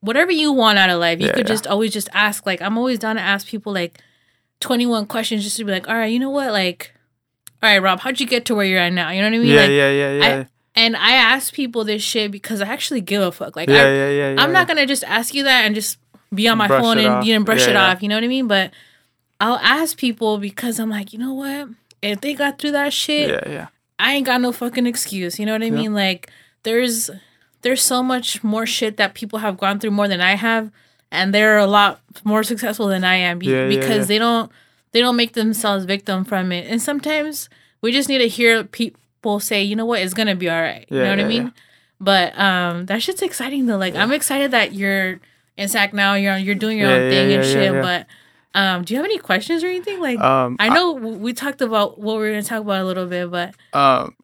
whatever 0.00 0.32
you 0.32 0.52
want 0.52 0.78
out 0.78 0.90
of 0.90 0.98
life, 1.00 1.20
you 1.20 1.26
Yeah, 1.28 1.32
could 1.32 1.46
yeah. 1.48 1.54
just 1.54 1.66
always 1.66 1.92
just 1.92 2.08
ask. 2.12 2.44
Like 2.44 2.60
I'm 2.60 2.76
always 2.76 2.98
down 2.98 3.16
to 3.16 3.22
ask 3.22 3.46
people 3.46 3.72
like 3.72 4.00
21 4.60 5.06
questions 5.06 5.44
just 5.44 5.56
to 5.58 5.64
be 5.64 5.72
like, 5.72 5.88
all 5.88 5.94
right, 5.94 6.12
you 6.12 6.18
know 6.18 6.30
what, 6.30 6.50
like, 6.52 6.92
all 7.66 7.72
right, 7.72 7.82
Rob, 7.82 8.00
how'd 8.00 8.20
you 8.20 8.26
get 8.26 8.44
to 8.46 8.54
where 8.54 8.64
you're 8.64 8.78
at 8.80 8.92
now? 8.92 9.10
You 9.10 9.20
know 9.20 9.28
what 9.28 9.34
I 9.34 9.38
mean? 9.38 9.48
Yeah, 9.48 9.60
like, 9.62 9.70
yeah, 9.70 9.90
yeah, 9.90 10.12
yeah. 10.12 10.44
And 10.76 10.96
I 10.96 11.12
ask 11.12 11.52
people 11.52 11.84
this 11.84 12.02
shit 12.02 12.30
because 12.30 12.60
I 12.60 12.66
actually 12.68 13.00
give 13.00 13.22
a 13.22 13.32
fuck. 13.32 13.56
Like 13.56 13.68
yeah, 13.68 13.82
I, 13.82 13.86
yeah, 13.88 14.10
yeah, 14.10 14.34
yeah. 14.34 14.42
I'm 14.42 14.52
not 14.52 14.68
gonna 14.68 14.86
just 14.86 15.04
ask 15.04 15.34
you 15.34 15.42
that 15.44 15.64
and 15.64 15.74
just 15.74 15.98
be 16.34 16.46
on 16.48 16.58
my 16.58 16.68
Brush 16.68 16.82
phone 16.82 16.98
and 16.98 17.26
you 17.26 17.36
know 17.38 17.44
brush 17.44 17.62
Yeah, 17.62 17.70
it 17.70 17.74
yeah. 17.74 17.90
off. 17.90 18.02
You 18.02 18.08
know 18.08 18.14
what 18.16 18.24
I 18.24 18.28
mean? 18.28 18.46
But 18.46 18.72
I'll 19.40 19.56
ask 19.56 19.96
people 19.96 20.38
because 20.38 20.78
I'm 20.78 20.90
like, 20.90 21.12
you 21.12 21.18
know 21.18 21.32
what? 21.34 21.70
If 22.02 22.20
they 22.20 22.34
got 22.34 22.58
through 22.58 22.72
that 22.72 22.92
shit, 22.92 23.30
Yeah, 23.30 23.52
yeah. 23.52 23.66
I 23.98 24.14
ain't 24.14 24.26
got 24.26 24.40
no 24.40 24.52
fucking 24.52 24.86
excuse. 24.86 25.38
You 25.38 25.46
know 25.46 25.52
what 25.52 25.62
I 25.62 25.70
mean? 25.70 25.94
Like 25.94 26.30
there's 26.62 27.10
there's 27.62 27.82
so 27.82 28.02
much 28.02 28.44
more 28.44 28.66
shit 28.66 28.98
that 28.98 29.14
people 29.14 29.38
have 29.38 29.56
gone 29.56 29.80
through 29.80 29.92
more 29.92 30.08
than 30.08 30.20
I 30.20 30.36
have, 30.36 30.70
and 31.10 31.32
they're 31.34 31.58
a 31.58 31.66
lot 31.66 32.00
more 32.22 32.42
successful 32.44 32.86
than 32.88 33.02
I 33.02 33.16
am 33.16 33.38
be- 33.38 33.46
Yeah, 33.46 33.66
yeah, 33.66 33.68
because 33.68 34.08
they 34.08 34.18
don't 34.18 34.52
they 34.92 35.00
don't 35.00 35.16
make 35.16 35.32
themselves 35.34 35.84
victim 35.84 36.24
from 36.24 36.52
it. 36.52 36.66
And 36.70 36.80
sometimes 36.80 37.48
we 37.82 37.92
just 37.92 38.08
need 38.08 38.18
to 38.18 38.28
hear 38.28 38.64
people 38.64 39.40
say, 39.40 39.62
you 39.62 39.76
know 39.76 39.84
what, 39.84 40.00
it's 40.00 40.14
gonna 40.14 40.34
be 40.36 40.48
all 40.48 40.60
right. 40.60 40.86
you 40.90 40.98
know 40.98 41.10
what 41.10 41.20
I 41.20 41.24
mean? 41.24 41.42
yeah. 41.44 41.50
But 42.00 42.38
um, 42.38 42.86
that 42.86 43.02
shit's 43.02 43.22
exciting 43.22 43.66
though. 43.66 43.78
Like 43.78 43.94
I'm 43.94 44.12
excited 44.12 44.50
that 44.50 44.72
you're 44.74 45.20
in 45.56 45.68
SAC 45.68 45.94
now. 45.94 46.14
You're 46.14 46.36
you're 46.36 46.54
doing 46.54 46.78
your 46.78 46.88
Yeah, 46.90 46.96
own 46.96 47.02
yeah, 47.04 47.08
thing 47.10 47.22
and 47.22 47.30
yeah, 47.44 47.48
yeah, 47.48 47.52
shit. 47.54 47.74
yeah. 47.74 47.80
But 47.82 48.06
um, 48.60 48.84
do 48.84 48.94
you 48.94 48.98
have 48.98 49.04
any 49.04 49.18
questions 49.18 49.62
or 49.62 49.68
anything? 49.68 50.00
Like 50.00 50.18
Um, 50.18 50.56
I 50.58 50.68
know 50.70 50.94
w- 50.94 51.18
we 51.18 51.32
talked 51.34 51.60
about 51.60 51.98
what 51.98 52.16
we 52.18 52.24
are 52.28 52.30
gonna 52.32 52.42
talk 52.42 52.62
about 52.62 52.80
a 52.82 52.84
little 52.84 53.06
bit, 53.06 53.30
but 53.30 53.54
um 53.72 54.14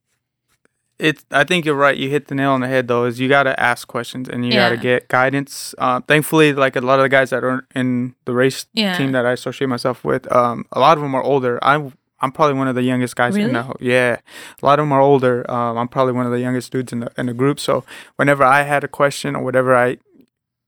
it's 1.02 1.24
I 1.30 1.44
think 1.44 1.64
you're 1.66 1.74
right. 1.86 1.96
You 1.96 2.08
hit 2.08 2.28
the 2.28 2.34
nail 2.34 2.52
on 2.52 2.60
the 2.60 2.68
head 2.68 2.86
though. 2.88 3.04
Is 3.04 3.18
you 3.20 3.28
got 3.28 3.42
to 3.44 3.54
ask 3.58 3.88
questions 3.88 4.28
and 4.28 4.46
you 4.46 4.52
got 4.52 4.68
to 4.70 4.76
get 4.76 5.08
guidance. 5.08 5.74
Uh, 5.78 6.00
thankfully, 6.00 6.52
like 6.52 6.76
a 6.76 6.80
lot 6.80 6.98
of 7.00 7.02
the 7.04 7.08
guys 7.08 7.30
that 7.30 7.42
are 7.44 7.66
in 7.74 8.14
the 8.24 8.32
race 8.32 8.66
Yeah. 8.72 8.96
team 8.96 9.12
that 9.12 9.26
I 9.26 9.32
associate 9.32 9.68
myself 9.68 10.04
with, 10.04 10.30
um, 10.32 10.64
a 10.72 10.78
lot 10.80 10.96
of 10.96 11.02
them 11.02 11.14
are 11.14 11.22
older. 11.22 11.58
I'm 11.62 11.92
I'm 12.20 12.30
probably 12.30 12.54
one 12.56 12.68
of 12.68 12.76
the 12.76 12.82
youngest 12.84 13.16
guys 13.16 13.34
in 13.36 13.52
the 13.52 13.74
yeah. 13.80 14.16
A 14.62 14.66
lot 14.66 14.78
of 14.78 14.84
them 14.84 14.92
are 14.92 15.00
older. 15.00 15.44
Um, 15.50 15.76
I'm 15.76 15.88
probably 15.88 16.12
one 16.12 16.24
of 16.26 16.30
the 16.32 16.38
youngest 16.40 16.70
dudes 16.72 16.92
in 16.92 17.00
the 17.00 17.10
in 17.18 17.26
the 17.26 17.34
group. 17.34 17.58
So 17.58 17.84
whenever 18.16 18.44
I 18.44 18.62
had 18.62 18.84
a 18.84 18.88
question 18.88 19.34
or 19.34 19.42
whatever, 19.42 19.74
I 19.74 19.98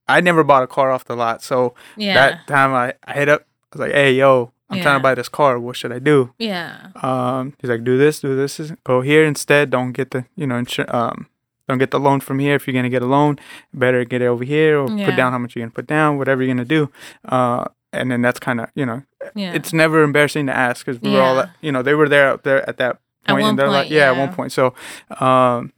I 0.09 0.21
never 0.21 0.43
bought 0.45 0.63
a 0.65 0.67
car 0.67 0.91
off 0.91 1.05
the 1.05 1.15
lot. 1.17 1.43
So 1.43 1.75
Yeah. 1.97 2.15
that 2.15 2.47
time 2.49 2.75
I, 2.75 2.95
I 3.07 3.13
hit 3.15 3.29
up. 3.29 3.43
I 3.43 3.47
was 3.79 3.81
like, 3.87 3.93
hey 3.93 4.13
yo, 4.15 4.53
I'm 4.77 4.83
trying 4.83 4.99
to 4.99 5.03
buy 5.03 5.15
this 5.15 5.29
car. 5.29 5.59
What 5.59 5.77
should 5.77 5.93
I 5.93 5.99
do? 5.99 6.33
yeah. 6.39 6.89
Um, 7.03 7.55
he's 7.61 7.71
like, 7.71 7.85
do 7.85 7.97
this, 7.99 8.21
do 8.21 8.35
this, 8.37 8.61
go 8.85 9.01
here 9.01 9.25
instead. 9.25 9.71
Don't 9.71 9.93
get 9.93 10.11
the, 10.11 10.25
you 10.37 10.47
know, 10.47 10.57
insur- 10.57 10.93
um, 10.93 11.27
don't 11.69 11.79
get 11.79 11.91
the 11.91 11.99
loan 12.01 12.21
from 12.21 12.39
here. 12.41 12.55
If 12.57 12.67
you're 12.67 12.75
gonna 12.75 12.91
get 12.91 13.03
a 13.03 13.07
loan, 13.07 13.39
better 13.73 14.05
get 14.05 14.21
it 14.23 14.27
over 14.27 14.45
here 14.45 14.79
or 14.81 14.91
Yeah. 14.91 15.07
put 15.07 15.17
down 15.17 15.33
how 15.33 15.39
much 15.39 15.55
you're 15.57 15.63
gonna 15.65 15.73
put 15.73 15.87
down, 15.87 16.19
whatever 16.19 16.43
you're 16.43 16.55
gonna 16.55 16.65
do. 16.67 16.91
Uh, 17.25 17.65
and 17.93 18.11
then 18.11 18.21
that's 18.23 18.39
kind 18.41 18.61
of, 18.61 18.69
you 18.75 18.85
know, 18.85 19.03
Yeah. 19.35 19.55
it's 19.55 19.73
never 19.73 20.03
embarrassing 20.03 20.47
to 20.47 20.57
ask 20.57 20.85
because 20.85 21.01
we 21.01 21.13
were 21.13 21.21
all, 21.23 21.45
you 21.63 21.73
know, 21.73 21.81
they 21.83 21.95
were 21.95 22.09
there 22.09 22.29
out 22.29 22.43
there 22.45 22.69
at 22.69 22.77
that 22.79 22.99
At 23.27 23.31
point, 23.33 23.43
one 23.43 23.51
and 23.51 23.59
they're 23.59 23.69
like, 23.69 23.85
point, 23.87 23.93
yeah, 23.93 24.11
at 24.11 24.17
one 24.17 24.35
point. 24.35 24.53
So, 24.53 24.75
um, 25.21 25.73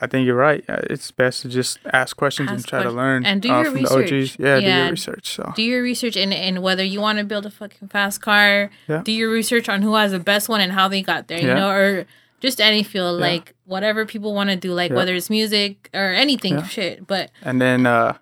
I 0.00 0.06
think 0.06 0.26
you're 0.26 0.36
right. 0.36 0.64
Uh, 0.68 0.80
It's 0.88 1.10
best 1.10 1.42
to 1.42 1.48
just 1.48 1.78
ask 1.92 2.16
questions 2.16 2.48
and 2.50 2.58
Ask 2.58 2.68
try 2.68 2.82
to 2.82 2.90
learn 2.90 3.26
And 3.26 3.42
do 3.42 3.50
uh, 3.52 3.62
your 3.62 3.72
research. 3.72 4.10
the 4.10 4.16
OGs. 4.16 4.36
Yeah, 4.38 4.60
do 4.60 4.66
your 4.66 4.90
research. 4.90 5.34
So 5.36 5.52
do 5.54 5.62
your 5.62 5.82
research 5.82 6.16
and 6.16 6.32
and 6.32 6.62
whether 6.62 6.82
you 6.84 7.00
want 7.00 7.18
to 7.18 7.24
build 7.24 7.44
a 7.46 7.50
fucking 7.50 7.88
fast 7.88 8.20
car, 8.22 8.70
Yeah. 8.88 9.02
do 9.04 9.12
your 9.12 9.30
research 9.30 9.68
on 9.68 9.82
who 9.82 9.94
has 9.94 10.12
the 10.12 10.18
best 10.20 10.48
one 10.48 10.60
and 10.60 10.72
how 10.72 10.88
they 10.88 11.02
got 11.02 11.28
there, 11.28 11.40
you 11.40 11.48
Yeah. 11.48 11.54
know, 11.60 11.70
or 11.70 12.06
just 12.40 12.60
any 12.60 12.82
field, 12.82 13.20
Yeah. 13.20 13.26
like 13.26 13.54
whatever 13.66 14.06
people 14.06 14.32
want 14.34 14.48
to 14.50 14.56
do, 14.56 14.72
like 14.72 14.90
Yeah. 14.90 14.96
whether 14.96 15.14
it's 15.14 15.28
music 15.30 15.90
or 15.92 16.12
anything, 16.12 16.54
Yeah. 16.54 16.66
shit. 16.66 17.06
But 17.06 17.30
And 17.42 17.60
then 17.60 17.84
uh 17.86 18.14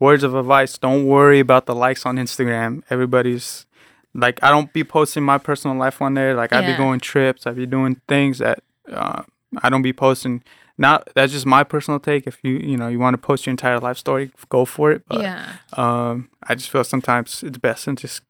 words 0.00 0.22
of 0.24 0.34
advice, 0.34 0.78
don't 0.78 1.04
worry 1.06 1.40
about 1.40 1.66
the 1.66 1.74
likes 1.74 2.06
on 2.06 2.16
Instagram. 2.16 2.82
Everybody's 2.88 3.66
like 4.14 4.42
I 4.42 4.48
don't 4.50 4.72
be 4.72 4.82
posting 4.82 5.24
my 5.24 5.36
personal 5.38 5.76
life 5.76 6.00
on 6.00 6.14
there. 6.14 6.34
Like 6.34 6.52
I 6.54 6.62
be 6.64 6.74
going 6.74 7.00
trips, 7.00 7.46
I 7.46 7.50
be 7.52 7.66
doing 7.66 8.00
things 8.08 8.38
that 8.38 8.60
uh, 8.90 9.22
I 9.62 9.68
don't 9.68 9.82
be 9.82 9.92
posting. 9.92 10.42
Not 10.78 11.08
that's 11.14 11.32
just 11.32 11.44
my 11.46 11.64
personal 11.64 11.98
take. 12.00 12.26
If 12.26 12.38
you 12.42 12.52
you 12.56 12.76
know 12.76 12.88
you 12.88 12.98
want 12.98 13.14
to 13.14 13.18
post 13.18 13.44
your 13.46 13.50
entire 13.50 13.80
life 13.80 13.98
story, 13.98 14.30
go 14.48 14.64
for 14.64 14.92
it. 14.92 15.02
But 15.08 15.20
yeah, 15.20 15.52
um, 15.76 16.30
I 16.44 16.54
just 16.54 16.70
feel 16.70 16.84
sometimes 16.84 17.42
it's 17.42 17.58
best 17.58 17.86
and 17.88 17.98
just 17.98 18.22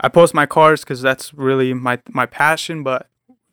I 0.00 0.08
post 0.08 0.34
my 0.34 0.44
cars 0.46 0.80
because 0.80 1.00
that's 1.02 1.32
really 1.32 1.72
my 1.72 2.00
my 2.10 2.26
passion. 2.26 2.82
But 2.82 3.08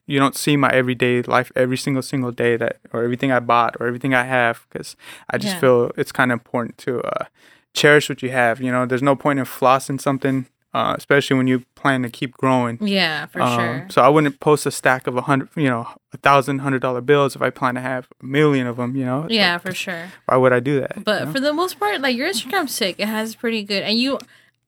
you 0.07 0.19
don't 0.19 0.35
see 0.35 0.57
my 0.57 0.69
everyday 0.69 1.21
life 1.21 1.51
every 1.55 1.77
single 1.77 2.01
single 2.01 2.31
day 2.31 2.57
that 2.57 2.79
or 2.91 3.03
everything 3.03 3.31
I 3.31 3.39
bought 3.39 3.75
or 3.79 3.85
everything 3.87 4.13
I 4.15 4.23
have 4.23 4.65
because 4.69 4.95
I 5.29 5.37
just 5.37 5.53
Yeah. 5.53 5.59
feel 5.61 5.91
it's 5.95 6.11
kind 6.11 6.31
of 6.31 6.35
important 6.39 6.77
to 6.79 7.01
uh, 7.01 7.25
cherish 7.73 8.09
what 8.09 8.21
you 8.23 8.31
have. 8.31 8.59
You 8.59 8.71
know, 8.71 8.85
there's 8.87 9.03
no 9.03 9.15
point 9.15 9.39
in 9.39 9.45
flossing 9.45 10.01
something, 10.01 10.47
uh, 10.73 10.95
especially 10.97 11.35
when 11.37 11.47
you 11.47 11.63
plan 11.75 12.01
to 12.03 12.09
keep 12.09 12.33
growing. 12.37 12.77
yeah, 12.81 13.25
for 13.25 13.41
Um, 13.41 13.57
sure. 13.59 13.85
So 13.89 14.01
I 14.01 14.09
wouldn't 14.09 14.39
post 14.39 14.65
a 14.65 14.71
stack 14.71 15.07
of 15.07 15.17
a 15.17 15.21
hundred, 15.21 15.49
you 15.55 15.67
know, 15.69 15.87
a 16.13 16.17
thousand 16.17 16.59
hundred 16.59 16.81
dollar 16.81 17.01
bills 17.01 17.35
if 17.35 17.41
I 17.41 17.49
plan 17.49 17.75
to 17.75 17.81
have 17.81 18.07
a 18.21 18.25
million 18.25 18.67
of 18.67 18.77
them. 18.77 18.95
You 18.95 19.05
know, 19.05 19.27
Yeah, 19.29 19.53
like, 19.53 19.61
for 19.63 19.73
sure. 19.73 20.05
why 20.27 20.37
would 20.37 20.53
I 20.53 20.59
do 20.59 20.79
that? 20.79 21.03
But 21.03 21.19
you 21.21 21.25
know? 21.25 21.31
for 21.33 21.39
the 21.39 21.53
most 21.53 21.79
part, 21.79 21.99
like 22.01 22.15
your 22.15 22.29
Instagram's 22.29 22.73
sick. 22.73 22.95
It 22.99 23.07
has 23.07 23.35
pretty 23.35 23.63
good, 23.63 23.83
and 23.83 23.97
you. 23.99 24.17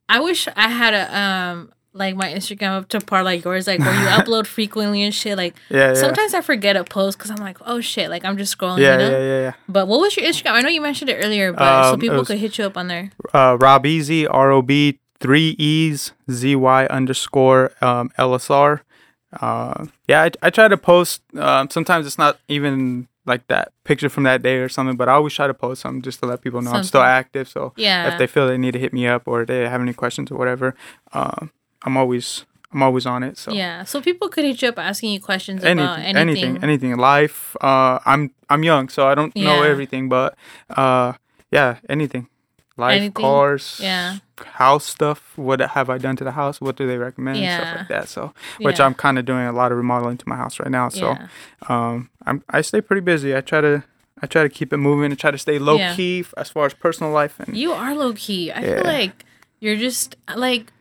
I 0.10 0.20
wish 0.20 0.47
I 0.56 0.68
had 0.70 0.93
a 0.93 1.18
um 1.18 1.72
like 1.95 2.16
my 2.16 2.28
Instagram 2.34 2.72
up 2.80 2.89
to 2.89 2.99
par 2.99 3.24
like 3.24 3.45
yours, 3.45 3.68
like 3.68 3.80
where 3.80 3.93
you 3.93 4.08
upload 4.20 4.47
frequently 4.47 5.04
and 5.04 5.14
shit. 5.14 5.38
Like 5.38 5.56
yeah, 5.70 5.89
yeah. 5.89 5.93
sometimes 5.93 6.34
I 6.34 6.41
forget 6.41 6.76
a 6.76 6.84
post 6.84 7.18
because 7.18 7.32
I'm 7.32 7.38
like, 7.38 7.58
oh 7.66 7.80
shit, 7.80 8.10
like 8.10 8.26
I'm 8.26 8.36
just 8.38 8.58
scrolling. 8.58 8.80
yeah, 8.80 8.93
you 8.93 8.97
know? 8.97 9.12
yeah, 9.12 9.24
yeah, 9.26 9.39
yeah. 9.41 9.54
But 9.70 9.88
what 9.88 10.01
was 10.01 10.18
your 10.18 10.26
Instagram? 10.26 10.51
I 10.54 10.62
know 10.62 10.70
you 10.70 10.82
mentioned 10.82 11.10
it 11.10 11.24
earlier, 11.24 11.54
but 11.54 11.84
so 11.86 11.93
Um, 11.93 11.95
it 11.95 12.01
people 12.01 12.18
was- 12.18 12.28
could 12.28 12.39
hit 12.39 12.58
you 12.58 12.66
up 12.66 12.76
on 12.78 12.88
there. 12.89 13.12
uh, 13.34 13.58
Rob 13.60 13.86
Easy, 13.86 14.28
R 14.28 14.51
O 14.51 14.62
B, 14.62 14.99
three 15.24 15.55
E's, 15.57 16.11
Z 16.30 16.55
Y 16.57 16.86
underscore 16.88 17.71
um, 17.82 18.11
LSR. 18.19 18.82
Uh, 19.41 19.86
yeah, 20.07 20.24
I, 20.24 20.32
I 20.43 20.49
try 20.51 20.67
to 20.67 20.78
post. 20.78 21.21
Um, 21.38 21.69
sometimes 21.69 22.05
it's 22.05 22.17
not 22.19 22.38
even 22.49 23.07
like 23.26 23.47
that 23.47 23.71
picture 23.86 24.09
from 24.09 24.24
that 24.24 24.41
day 24.43 24.57
or 24.57 24.67
something, 24.67 24.97
but 24.97 25.07
I 25.07 25.13
always 25.13 25.34
try 25.34 25.47
to 25.47 25.53
post 25.53 25.82
something 25.82 26.01
just 26.01 26.19
to 26.19 26.26
let 26.26 26.41
people 26.41 26.61
know 26.61 26.71
I'm 26.71 26.84
still 26.84 27.01
active. 27.01 27.47
So 27.47 27.71
Yeah. 27.78 28.11
if 28.11 28.19
they 28.19 28.28
feel 28.28 28.47
they 28.47 28.57
need 28.57 28.74
to 28.74 28.80
hit 28.80 28.91
me 28.91 29.07
up 29.07 29.24
or 29.26 29.45
they 29.45 29.61
have 29.67 29.80
any 29.82 29.93
questions 29.93 30.30
or 30.30 30.38
whatever, 30.38 30.76
um, 31.13 31.49
I'm 31.84 31.95
always 31.95 32.45
I'm 32.74 32.84
always 32.84 33.05
on 33.05 33.24
it. 33.24 33.38
So 33.38 33.53
Yeah. 33.53 33.86
So 33.86 34.01
people 34.01 34.28
could 34.28 34.43
hit 34.43 34.61
you 34.61 34.67
up 34.69 34.78
asking 34.78 35.13
you 35.13 35.21
questions 35.21 35.63
anything, 35.63 35.86
about 35.86 35.99
anything. 35.99 36.17
anything, 36.57 36.63
anything. 36.63 36.97
Life. 36.97 37.55
Uh, 37.61 37.99
I'm 38.05 38.32
I'm 38.49 38.61
young, 38.63 38.89
so 38.89 39.07
I 39.07 39.15
don't 39.15 39.34
know 39.38 39.63
everything, 39.63 40.09
but 40.09 40.36
uh, 40.76 41.13
yeah, 41.49 41.78
anything. 41.88 42.28
Life, 42.76 42.97
Anything, 42.97 43.21
cars, 43.24 43.80
yeah. 43.84 44.17
house 44.53 44.86
stuff. 44.86 45.34
What 45.38 45.59
have 45.59 45.91
I 45.91 45.99
done 45.99 46.15
to 46.15 46.24
the 46.24 46.32
house? 46.32 46.59
What 46.59 46.76
do 46.76 46.88
they 46.88 46.97
recommend? 46.97 47.38
and 47.38 47.45
Yeah. 47.45 47.57
Stuff 47.59 47.78
like 47.80 47.88
that. 47.89 48.07
So, 48.09 48.34
which 48.59 48.80
Yeah. 48.80 48.86
I'm 48.86 48.95
kind 48.95 49.19
of 49.19 49.26
doing 49.26 49.45
a 49.45 49.51
lot 49.51 49.71
of 49.71 49.78
remodeling 49.78 50.17
to 50.17 50.28
my 50.28 50.36
house 50.36 50.59
right 50.59 50.71
now. 50.71 50.89
So, 50.89 51.11
Yeah. 51.11 51.28
um, 51.69 52.09
I'm 52.26 52.43
I 52.49 52.61
stay 52.61 52.82
pretty 52.82 53.01
busy. 53.01 53.36
I 53.36 53.41
try 53.41 53.61
to 53.61 53.84
I 54.24 54.26
try 54.26 54.41
to 54.41 54.49
keep 54.49 54.74
it 54.74 54.78
moving 54.78 55.11
and 55.11 55.19
try 55.19 55.30
to 55.32 55.38
stay 55.38 55.59
low 55.59 55.78
key 55.95 56.26
as 56.38 56.49
far 56.49 56.65
as 56.65 56.74
personal 56.74 57.11
life 57.11 57.39
and 57.39 57.55
You 57.55 57.74
are 57.74 57.93
low 57.93 58.13
key. 58.13 58.51
I 58.51 58.61
feel 58.61 58.84
like 58.86 59.26
you're 59.59 59.76
just 59.78 60.15
like, 60.36 60.71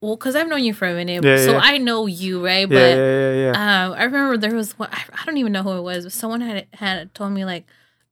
well, 0.00 0.16
because 0.16 0.34
I've 0.34 0.48
known 0.48 0.64
you 0.64 0.74
for 0.74 0.88
a 0.88 0.94
minute, 0.94 1.22
Yeah, 1.22 1.36
so. 1.36 1.56
I 1.58 1.78
know 1.78 2.06
you, 2.06 2.44
right? 2.44 2.60
yeah, 2.60 2.66
But 2.66 2.96
yeah, 2.96 3.20
yeah, 3.32 3.52
yeah. 3.52 3.86
Um, 3.86 3.92
I 3.94 4.02
remember 4.04 4.36
there 4.36 4.54
was 4.54 4.76
one. 4.78 4.88
I 4.92 5.02
I 5.12 5.24
don't 5.26 5.36
even 5.36 5.52
know 5.52 5.62
who 5.62 5.76
it 5.78 5.82
was, 5.82 6.04
but 6.04 6.12
someone 6.12 6.40
had 6.40 6.66
had 6.74 7.14
told 7.14 7.32
me 7.32 7.44
like, 7.44 7.66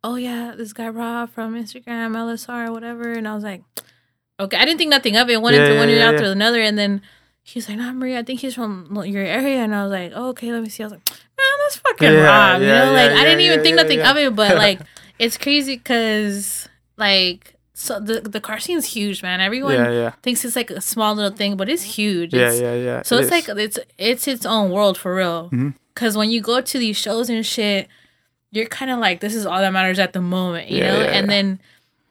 "Oh 0.05 0.15
yeah, 0.17 0.55
this 0.57 0.73
guy 0.73 0.89
Rob 0.89 1.31
from 1.31 1.55
Instagram, 1.55 2.15
LSR, 2.15 2.71
whatever," 2.71 3.11
and 3.13 3.27
I 3.27 3.35
was 3.35 3.43
like, 3.45 3.63
"Okay." 4.39 4.57
I 4.57 4.65
didn't 4.65 4.79
think 4.79 4.91
nothing 4.91 5.17
of 5.17 5.29
it. 5.31 5.41
One 5.43 5.55
Yeah, 5.55 5.61
into 5.61 5.73
yeah, 5.75 5.79
one 5.81 5.89
ear 5.89 5.97
yeah, 5.99 6.07
out 6.09 6.13
yeah. 6.15 6.19
through 6.21 6.31
another, 6.31 6.61
and 6.61 6.77
then 6.79 7.01
he's 7.43 7.69
like, 7.69 7.79
"Nah, 7.79 7.93
Maria, 7.93 8.19
I 8.21 8.23
think 8.23 8.41
he's 8.41 8.55
from 8.55 8.95
your 9.07 9.25
area," 9.25 9.59
and 9.65 9.75
I 9.75 9.83
was 9.85 9.91
like, 9.93 10.13
oh, 10.15 10.29
"Okay, 10.31 10.53
let 10.53 10.63
me 10.63 10.69
see." 10.69 10.83
I 10.83 10.87
was 10.87 10.93
like, 10.93 11.09
"Man, 11.11 11.57
that's 11.65 11.77
fucking 11.79 12.13
Yeah, 12.13 12.53
Rob," 12.53 12.61
you 12.63 12.69
yeah, 12.69 12.85
know? 12.85 12.93
Like 12.93 13.11
yeah, 13.11 13.17
I 13.19 13.25
didn't 13.25 13.41
yeah, 13.41 13.47
even 13.47 13.59
yeah, 13.59 13.63
think 13.65 13.77
yeah, 13.77 13.83
nothing 13.83 13.99
yeah. 13.99 14.11
of 14.11 14.17
it, 14.19 14.37
but 14.37 14.57
like 14.57 14.81
it's 15.19 15.37
crazy 15.39 15.77
because 15.77 16.69
like 16.97 17.55
so 17.73 17.99
the 17.99 18.21
the 18.21 18.41
car 18.41 18.59
scene's 18.61 18.85
huge, 18.87 19.23
man. 19.23 19.41
Everyone 19.41 19.75
yeah, 19.75 19.91
yeah, 19.91 20.11
thinks 20.23 20.45
it's 20.45 20.55
like 20.57 20.71
a 20.71 20.81
small 20.81 21.15
little 21.15 21.37
thing, 21.37 21.57
but 21.57 21.69
it's 21.69 21.83
huge. 21.83 22.33
yeah, 22.35 22.41
It's- 22.53 22.61
yeah, 22.61 22.75
yeah. 22.75 23.03
so 23.03 23.17
It 23.17 23.23
it's 23.23 23.31
like 23.31 23.49
it's 23.49 23.79
it's 23.99 24.29
its 24.29 24.47
own 24.47 24.71
world 24.71 24.97
for 24.99 25.15
real. 25.17 25.51
Mhm. 25.51 25.75
Cause 25.95 26.17
when 26.17 26.29
you 26.31 26.41
go 26.41 26.61
to 26.61 26.79
these 26.79 26.97
shows 26.97 27.31
and 27.31 27.45
shit, 27.47 27.89
you're 28.55 28.67
kind 28.67 28.91
of 28.91 28.99
like, 28.99 29.21
this 29.21 29.35
is 29.35 29.45
all 29.47 29.59
that 29.61 29.73
matters 29.73 29.99
at 29.99 30.13
the 30.13 30.21
moment, 30.21 30.71
you 30.71 30.79
Yeah, 30.79 30.93
know. 30.93 31.01
yeah, 31.01 31.07
and 31.11 31.27
yeah. 31.27 31.31
then 31.35 31.61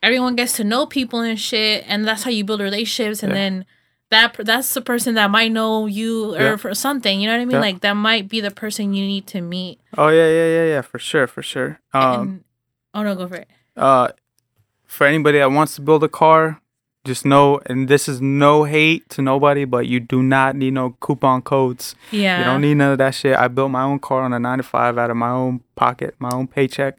everyone 0.02 0.36
gets 0.36 0.58
to 0.58 0.64
know 0.64 0.86
people 0.86 1.22
and 1.22 1.40
shit, 1.40 1.84
and 1.88 2.06
that's 2.08 2.24
how 2.24 2.30
you 2.32 2.44
build 2.44 2.60
relationships. 2.62 3.24
And 3.24 3.32
then 3.34 3.66
that 4.12 4.36
that's 4.38 4.74
the 4.74 4.82
person 4.82 5.16
that 5.16 5.32
might 5.32 5.52
know 5.52 5.86
you 5.88 6.36
or 6.36 6.58
for 6.58 6.74
something. 6.76 7.20
You 7.22 7.28
know 7.28 7.36
what 7.36 7.42
I 7.42 7.46
mean? 7.46 7.60
Like 7.62 7.82
that 7.82 7.94
might 7.94 8.28
be 8.30 8.42
the 8.42 8.52
person 8.52 8.94
you 8.94 9.06
need 9.06 9.26
to 9.28 9.42
meet. 9.42 9.80
oh 9.98 10.10
yeah, 10.10 10.28
yeah, 10.28 10.48
yeah, 10.48 10.66
yeah, 10.66 10.82
for 10.82 11.00
sure, 11.00 11.26
for 11.28 11.42
sure. 11.42 11.80
Um, 11.94 12.20
and, 12.22 12.44
oh 12.94 13.04
no, 13.04 13.16
go 13.16 13.28
for 13.28 13.36
it. 13.38 13.48
uh, 13.78 14.10
for 14.86 15.08
anybody 15.08 15.40
that 15.40 15.50
wants 15.52 15.76
to 15.76 15.82
build 15.82 16.04
a 16.04 16.10
car, 16.10 16.62
just 17.06 17.26
know, 17.26 17.60
and 17.66 17.88
this 17.90 18.08
is 18.08 18.22
no 18.22 18.64
hate 18.64 19.10
to 19.10 19.22
nobody, 19.22 19.66
but 19.66 19.88
you 19.88 20.00
do 20.00 20.24
not 20.24 20.56
need 20.56 20.74
no 20.74 20.96
coupon 21.02 21.42
codes. 21.42 21.96
Yeah. 22.12 22.40
You 22.40 22.46
don't 22.46 22.62
need 22.62 22.76
none 22.76 22.94
of 22.94 22.98
that 23.00 23.14
shit. 23.16 23.36
I 23.36 23.48
built 23.50 23.72
my 23.72 23.84
own 23.84 24.00
car 24.00 24.22
on 24.22 24.32
a 24.34 24.40
nine 24.40 24.60
to 24.60 24.64
five 24.64 24.98
out 24.98 25.10
of 25.12 25.18
my 25.18 25.30
own 25.30 25.62
pocket, 25.76 26.16
my 26.20 26.30
own 26.34 26.48
paycheck. 26.48 26.98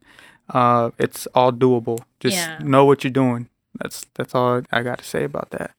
Uh, 0.51 0.91
it's 0.99 1.27
all 1.35 1.53
doable. 1.53 2.01
Just 2.21 2.37
Yeah. 2.37 2.59
know 2.59 2.85
what 2.85 3.03
you're 3.03 3.11
doing. 3.11 3.49
That's 3.81 4.05
that's 4.15 4.35
all 4.35 4.63
I 4.71 4.83
got 4.83 4.99
to 4.99 5.05
say 5.05 5.25
about 5.25 5.51
that. 5.51 5.71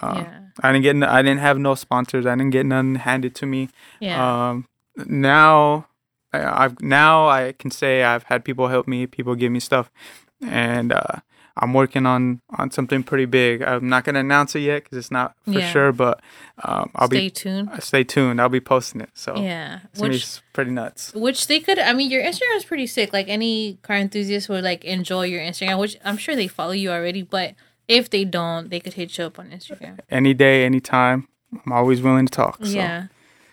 Uh, 0.00 0.14
yeah. 0.24 0.38
I 0.62 0.72
didn't 0.72 0.82
get. 0.84 0.96
n- 0.96 1.02
I 1.02 1.22
didn't 1.22 1.40
have 1.40 1.58
no 1.58 1.74
sponsors. 1.74 2.24
I 2.24 2.34
didn't 2.36 2.50
get 2.52 2.66
none 2.66 2.94
handed 2.96 3.34
to 3.36 3.46
me. 3.46 3.68
Yeah. 4.00 4.16
Um, 4.50 4.68
now, 5.06 5.86
I- 6.32 6.64
I've 6.64 6.80
now 6.80 7.28
I 7.28 7.52
can 7.58 7.70
say 7.70 8.04
I've 8.04 8.22
had 8.24 8.44
people 8.44 8.68
help 8.68 8.86
me. 8.86 9.06
People 9.06 9.34
give 9.34 9.50
me 9.52 9.58
stuff, 9.60 9.90
and 10.40 10.92
uh, 10.92 11.20
I'm 11.58 11.72
working 11.72 12.04
on 12.06 12.40
on 12.58 12.70
something 12.70 13.02
pretty 13.02 13.24
big. 13.24 13.62
I'm 13.62 13.88
not 13.88 14.04
gonna 14.04 14.20
announce 14.20 14.54
it 14.54 14.60
yet 14.60 14.84
because 14.84 14.98
it's 14.98 15.10
not 15.10 15.34
for 15.44 15.52
Yeah. 15.58 15.70
sure. 15.70 15.92
But 15.92 16.20
um, 16.62 16.90
I'll 16.94 17.06
Stay 17.08 17.18
be 17.20 17.30
tuned. 17.30 17.70
uh, 17.70 17.80
stay 17.80 18.04
tuned. 18.04 18.40
I'll 18.40 18.48
be 18.50 18.60
posting 18.60 19.00
it. 19.00 19.10
So 19.14 19.34
Yeah. 19.36 19.80
it's 19.92 20.00
Which 20.00 20.40
pretty 20.52 20.70
nuts. 20.70 21.14
Which 21.14 21.46
they 21.46 21.60
could. 21.60 21.78
I 21.78 21.92
mean, 21.94 22.10
your 22.10 22.22
Instagram 22.22 22.56
is 22.56 22.64
pretty 22.64 22.86
sick. 22.86 23.12
Like 23.12 23.28
any 23.28 23.78
car 23.82 23.96
enthusiast 23.96 24.48
would 24.50 24.64
like 24.64 24.84
enjoy 24.84 25.24
your 25.26 25.40
Instagram, 25.40 25.78
which 25.78 25.96
I'm 26.04 26.18
sure 26.18 26.36
they 26.36 26.48
follow 26.48 26.72
you 26.72 26.90
already. 26.90 27.22
But 27.22 27.54
if 27.88 28.10
they 28.10 28.24
don't, 28.24 28.68
they 28.68 28.80
could 28.80 28.94
hit 28.94 29.16
you 29.16 29.24
up 29.24 29.38
on 29.38 29.50
Instagram. 29.50 29.98
Any 30.10 30.34
day, 30.34 30.64
anytime. 30.64 31.28
I'm 31.64 31.72
always 31.72 32.02
willing 32.02 32.26
to 32.26 32.30
talk. 32.32 32.58
So. 32.64 32.70
Yeah. 32.70 33.06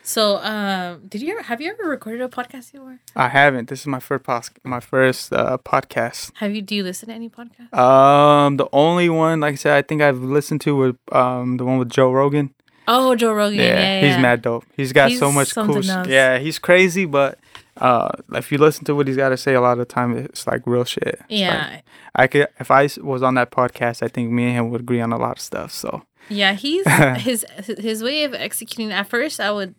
So, 0.06 0.38
um, 0.40 1.08
did 1.08 1.22
you 1.22 1.32
ever 1.34 1.44
have 1.44 1.62
you 1.62 1.72
ever 1.72 1.90
recorded 1.90 2.22
a 2.22 2.28
podcast 2.28 2.74
before? 2.74 3.00
I 3.16 3.30
haven't. 3.30 3.70
This 3.70 3.82
is 3.82 3.88
my 3.88 4.00
first 4.02 4.24
pos- 4.26 4.52
my 4.64 4.82
first 4.82 5.32
uh, 5.32 5.58
podcast. 5.60 6.32
Have 6.36 6.54
you? 6.54 6.62
Do 6.62 6.76
you 6.76 6.84
listen 6.84 7.08
to 7.10 7.16
any 7.16 7.30
podcast? 7.30 7.74
Um, 7.74 8.58
the 8.58 8.68
only 8.74 9.08
one, 9.10 9.40
like 9.40 9.54
I 9.54 9.56
said, 9.56 9.74
I 9.78 9.82
think 9.82 10.02
I've 10.02 10.20
listened 10.20 10.60
to 10.62 10.76
was 10.76 10.94
um 11.14 11.56
the 11.58 11.64
one 11.64 11.78
with 11.80 11.90
Joe 11.90 12.12
Rogan. 12.12 12.54
Oh, 12.86 13.16
Joe 13.16 13.32
Rogan. 13.34 13.60
Yeah, 13.60 13.66
Yeah, 13.66 13.80
yeah, 13.80 14.02
he's 14.02 14.16
yeah. 14.16 14.22
mad 14.22 14.42
dope. 14.42 14.66
He's 14.76 14.92
got 14.92 15.12
so 15.14 15.32
much 15.32 15.56
cool. 15.56 15.78
else. 15.90 16.08
Yeah, 16.08 16.38
he's 16.38 16.60
crazy, 16.60 17.06
but 17.06 17.40
uh, 17.78 18.10
if 18.34 18.52
you 18.52 18.58
listen 18.58 18.84
to 18.86 18.94
what 18.96 19.08
he's 19.08 19.16
got 19.16 19.30
to 19.30 19.38
say, 19.38 19.54
a 19.54 19.62
lot 19.62 19.72
of 19.74 19.78
the 19.78 19.86
time 19.86 20.18
it's 20.18 20.46
like 20.46 20.68
real 20.68 20.84
shit. 20.84 21.04
It's 21.08 21.20
like- 21.22 21.30
Yeah. 21.30 21.80
I 22.14 22.28
could 22.28 22.48
if 22.60 22.70
I 22.70 22.90
was 23.02 23.24
on 23.24 23.36
that 23.36 23.52
podcast, 23.52 24.04
I 24.04 24.10
think 24.10 24.32
me 24.32 24.44
and 24.48 24.54
him 24.58 24.70
would 24.72 24.82
agree 24.82 25.00
on 25.00 25.14
a 25.14 25.18
lot 25.18 25.38
of 25.38 25.42
stuff. 25.42 25.72
So 25.72 26.04
Yeah, 26.28 26.56
he's 26.56 26.86
his 27.20 27.46
his 27.80 28.04
way 28.04 28.26
of 28.26 28.34
executing. 28.34 28.92
At 28.92 29.08
first, 29.08 29.40
I 29.40 29.50
would 29.52 29.76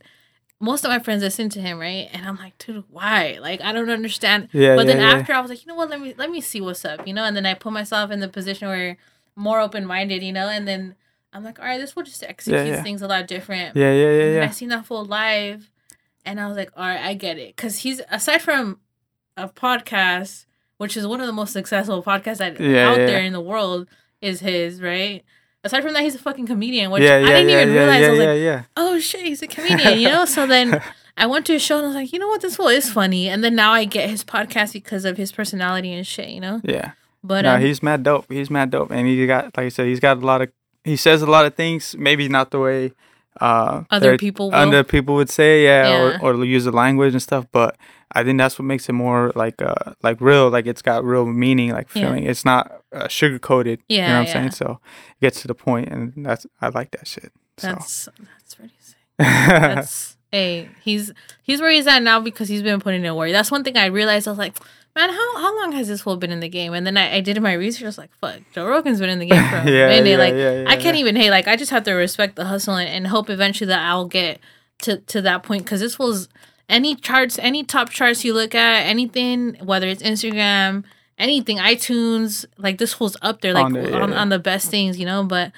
most 0.65 0.85
of 0.85 0.91
my 0.91 0.99
friends 0.99 1.23
listen 1.23 1.49
to 1.51 1.61
him, 1.61 1.79
right? 1.79 2.09
And 2.13 2.27
I'm 2.27 2.37
like, 2.37 2.57
dude, 2.59 2.85
why? 2.91 3.39
Like, 3.41 3.61
I 3.61 3.73
don't 3.73 3.91
understand. 3.91 4.49
Yeah, 4.53 4.77
But 4.77 4.87
then 4.87 4.99
yeah, 4.99 5.11
yeah. 5.11 5.19
after, 5.19 5.33
I 5.35 5.41
was 5.41 5.51
like, 5.51 5.65
you 5.65 5.69
know 5.69 5.75
what? 5.77 5.91
Let 5.91 6.01
me 6.01 6.15
let 6.17 6.31
me 6.31 6.41
see 6.41 6.61
what's 6.61 6.85
up, 6.85 7.07
you 7.07 7.13
know. 7.15 7.25
And 7.25 7.37
then 7.37 7.47
I 7.47 7.55
put 7.55 7.73
myself 7.73 8.11
in 8.11 8.21
the 8.21 8.29
position 8.29 8.69
where 8.69 8.97
more 9.37 9.61
open 9.61 9.85
minded, 9.87 10.23
you 10.23 10.33
know. 10.33 10.49
And 10.49 10.67
then 10.67 10.95
I'm 11.33 11.45
like, 11.45 11.59
all 11.59 11.65
right, 11.65 11.79
this 11.81 11.95
will 11.95 12.03
just 12.05 12.23
execute 12.23 12.67
yeah. 12.67 12.83
things 12.83 13.03
a 13.03 13.09
lot 13.09 13.27
different. 13.27 13.77
yeah, 13.77 13.93
yeah, 13.93 14.11
yeah, 14.11 14.25
And 14.37 14.45
I 14.45 14.51
seen 14.51 14.69
that 14.71 14.87
full 14.87 15.05
live, 15.05 15.71
and 16.25 16.41
I 16.41 16.47
was 16.49 16.57
like, 16.57 16.71
all 16.77 16.85
right, 16.87 17.01
I 17.05 17.15
get 17.15 17.39
it, 17.39 17.55
because 17.57 17.79
he's 17.79 18.01
aside 18.11 18.41
from 18.41 18.79
a 19.37 19.49
podcast, 19.49 20.47
which 20.79 20.97
is 20.97 21.07
one 21.07 21.21
of 21.21 21.27
the 21.27 21.33
most 21.33 21.53
successful 21.53 22.03
podcasts 22.03 22.39
that 22.39 22.61
Yeah, 22.61 22.89
out 22.91 22.99
yeah. 22.99 23.07
there 23.07 23.21
in 23.23 23.33
the 23.33 23.41
world, 23.41 23.89
is 24.21 24.41
his 24.41 24.81
right. 24.81 25.25
Aside 25.65 25.83
from 25.83 25.95
that, 25.95 26.03
he's 26.03 26.15
a 26.15 26.19
fucking 26.19 26.47
comedian, 26.47 26.91
which 26.91 27.03
yeah, 27.03 27.17
I 27.17 27.21
didn't 27.21 27.49
yeah, 27.49 27.63
even 27.63 27.75
yeah, 27.75 27.81
realize. 27.81 28.01
yeah, 28.01 28.07
I 28.07 28.11
was 28.11 28.19
yeah, 28.19 28.27
like, 28.27 28.41
yeah. 28.41 28.63
oh 28.77 28.99
shit, 28.99 29.23
he's 29.23 29.43
a 29.43 29.47
comedian, 29.47 29.99
you 29.99 30.09
know. 30.09 30.27
So 30.27 30.47
then 30.55 30.83
I 31.17 31.27
went 31.27 31.47
to 31.47 31.55
his 31.55 31.63
show 31.63 31.79
and 31.79 31.87
I 31.87 31.89
was 31.89 31.97
like, 31.97 32.13
you 32.13 32.19
know 32.19 32.29
what, 32.29 32.43
this 32.43 32.57
fool 32.57 32.69
is 32.69 32.91
funny. 32.91 33.29
And 33.29 33.43
then 33.43 33.55
now 33.55 33.73
I 33.73 33.87
get 33.87 34.11
his 34.11 34.23
podcast 34.23 34.75
because 34.75 35.05
of 35.07 35.17
his 35.17 35.33
personality 35.33 35.93
and 35.93 36.07
shit, 36.07 36.29
you 36.29 36.41
know. 36.41 36.61
Yeah. 36.63 36.93
But 37.23 37.43
no, 37.43 37.55
um, 37.55 37.63
he's 37.63 37.83
mad 37.83 38.03
dope. 38.03 38.31
He's 38.31 38.51
mad 38.51 38.71
dope, 38.71 38.91
and 38.91 39.07
he 39.07 39.27
got 39.27 39.57
like 39.57 39.67
I 39.67 39.69
said, 39.71 39.87
he's 39.87 40.01
got 40.01 40.19
a 40.19 40.27
lot 40.27 40.43
of. 40.43 40.51
He 40.85 40.97
says 40.97 41.23
a 41.23 41.27
lot 41.27 41.47
of 41.47 41.55
things, 41.55 41.97
maybe 41.99 42.29
not 42.29 42.51
the 42.51 42.61
way 42.61 42.93
uh, 43.41 43.85
other 43.91 44.17
people 44.19 44.51
will. 44.51 44.57
other 44.57 44.85
people 44.85 45.15
would 45.15 45.31
say, 45.31 45.65
yeah, 45.65 45.89
Yeah. 45.89 46.19
Or, 46.21 46.35
or 46.35 46.45
use 46.45 46.65
the 46.65 46.73
language 46.73 47.15
and 47.15 47.23
stuff. 47.23 47.47
But 47.51 47.77
I 48.15 48.23
think 48.25 48.39
that's 48.39 48.59
what 48.59 48.65
makes 48.65 48.89
it 48.89 48.93
more 48.93 49.33
like 49.35 49.61
uh 49.61 49.95
like 50.03 50.21
real, 50.21 50.49
like 50.51 50.67
it's 50.67 50.83
got 50.83 51.05
real 51.05 51.27
meaning, 51.27 51.71
like 51.73 51.89
Yeah. 51.95 52.03
feeling. 52.03 52.25
It's 52.25 52.45
not 52.45 52.83
uh, 52.93 53.09
sugar 53.09 53.39
coated. 53.39 53.81
Yeah, 53.89 53.97
you 53.97 54.03
know 54.03 54.09
Yeah, 54.09 54.15
what 54.15 54.21
I'm 54.21 54.27
yeah. 54.27 54.33
saying? 54.33 54.51
So 54.53 54.81
it 55.19 55.21
gets 55.21 55.41
to 55.43 55.49
the 55.49 55.55
point, 55.55 55.89
and 55.89 56.13
that's 56.25 56.47
I 56.61 56.69
like 56.69 56.91
that 56.93 57.07
shit. 57.07 57.33
So 57.59 57.69
that's 57.69 58.09
that's 58.41 58.55
pretty 58.55 58.75
sick. 58.81 58.97
That's 59.19 60.17
hey, 60.33 60.69
he's 60.83 61.13
he's 61.43 61.61
where 61.61 61.71
he's 61.71 61.87
at 61.87 62.03
now 62.03 62.21
because 62.21 62.49
he's 62.49 62.63
been 62.63 62.81
putting 62.81 63.05
in 63.05 63.15
work. 63.15 63.31
That's 63.33 63.51
one 63.51 63.63
thing 63.65 63.77
I 63.77 63.87
realized. 63.87 64.27
I 64.27 64.33
was 64.33 64.39
like, 64.39 64.57
man, 64.97 65.09
how 65.11 65.37
how 65.39 65.57
long 65.61 65.73
has 65.73 65.87
this 65.89 66.01
fool 66.03 66.17
been 66.17 66.33
in 66.33 66.41
the 66.41 66.49
game? 66.49 66.73
And 66.75 66.85
then 66.87 66.97
I, 66.97 67.17
I 67.17 67.21
did 67.21 67.41
my 67.41 67.53
research. 67.53 67.85
I 67.85 67.87
was 67.87 67.99
like, 67.99 68.11
fuck, 68.21 68.41
Joe 68.53 68.67
Rogan's 68.67 68.99
been 69.01 69.11
in 69.11 69.21
the 69.21 69.27
game 69.27 69.45
for 69.51 69.57
a 69.57 69.65
Yeah, 69.71 69.87
minute. 69.89 70.11
yeah, 70.11 70.17
like 70.17 70.35
yeah, 70.35 70.53
yeah, 70.63 70.65
I 70.69 70.77
can't 70.77 70.97
yeah. 70.97 71.01
even 71.03 71.15
hate. 71.17 71.31
Like 71.31 71.47
I 71.47 71.55
just 71.57 71.71
have 71.71 71.85
to 71.85 71.93
respect 71.93 72.35
the 72.37 72.47
hustle 72.47 72.75
and, 72.75 72.89
and 72.89 73.07
hope 73.07 73.31
eventually 73.31 73.69
that 73.69 73.87
I'll 73.87 74.07
get 74.09 74.41
to 74.83 74.99
to 74.99 75.23
that 75.23 75.45
point 75.45 75.65
because 75.65 75.79
this 75.81 75.97
was 75.99 76.29
any 76.69 76.95
charts, 76.95 77.39
any 77.39 77.65
top 77.65 77.91
charts 77.91 78.25
you 78.25 78.35
look 78.35 78.55
at, 78.55 78.87
anything 78.87 79.57
whether 79.63 79.87
it's 79.87 80.03
Instagram. 80.03 80.85
Anything, 81.17 81.59
iTunes, 81.59 82.45
like 82.59 82.79
this 82.79 82.93
fool's 82.93 83.17
up 83.23 83.41
there, 83.41 83.53
like 83.55 83.67
On 83.67 83.77
on, 83.77 83.83
there, 83.85 83.91
yeah, 83.91 84.01
on, 84.01 84.11
yeah. 84.11 84.25
the 84.25 84.39
best 84.41 84.69
things, 84.69 84.99
you 84.99 85.07
know. 85.07 85.23
But 85.23 85.53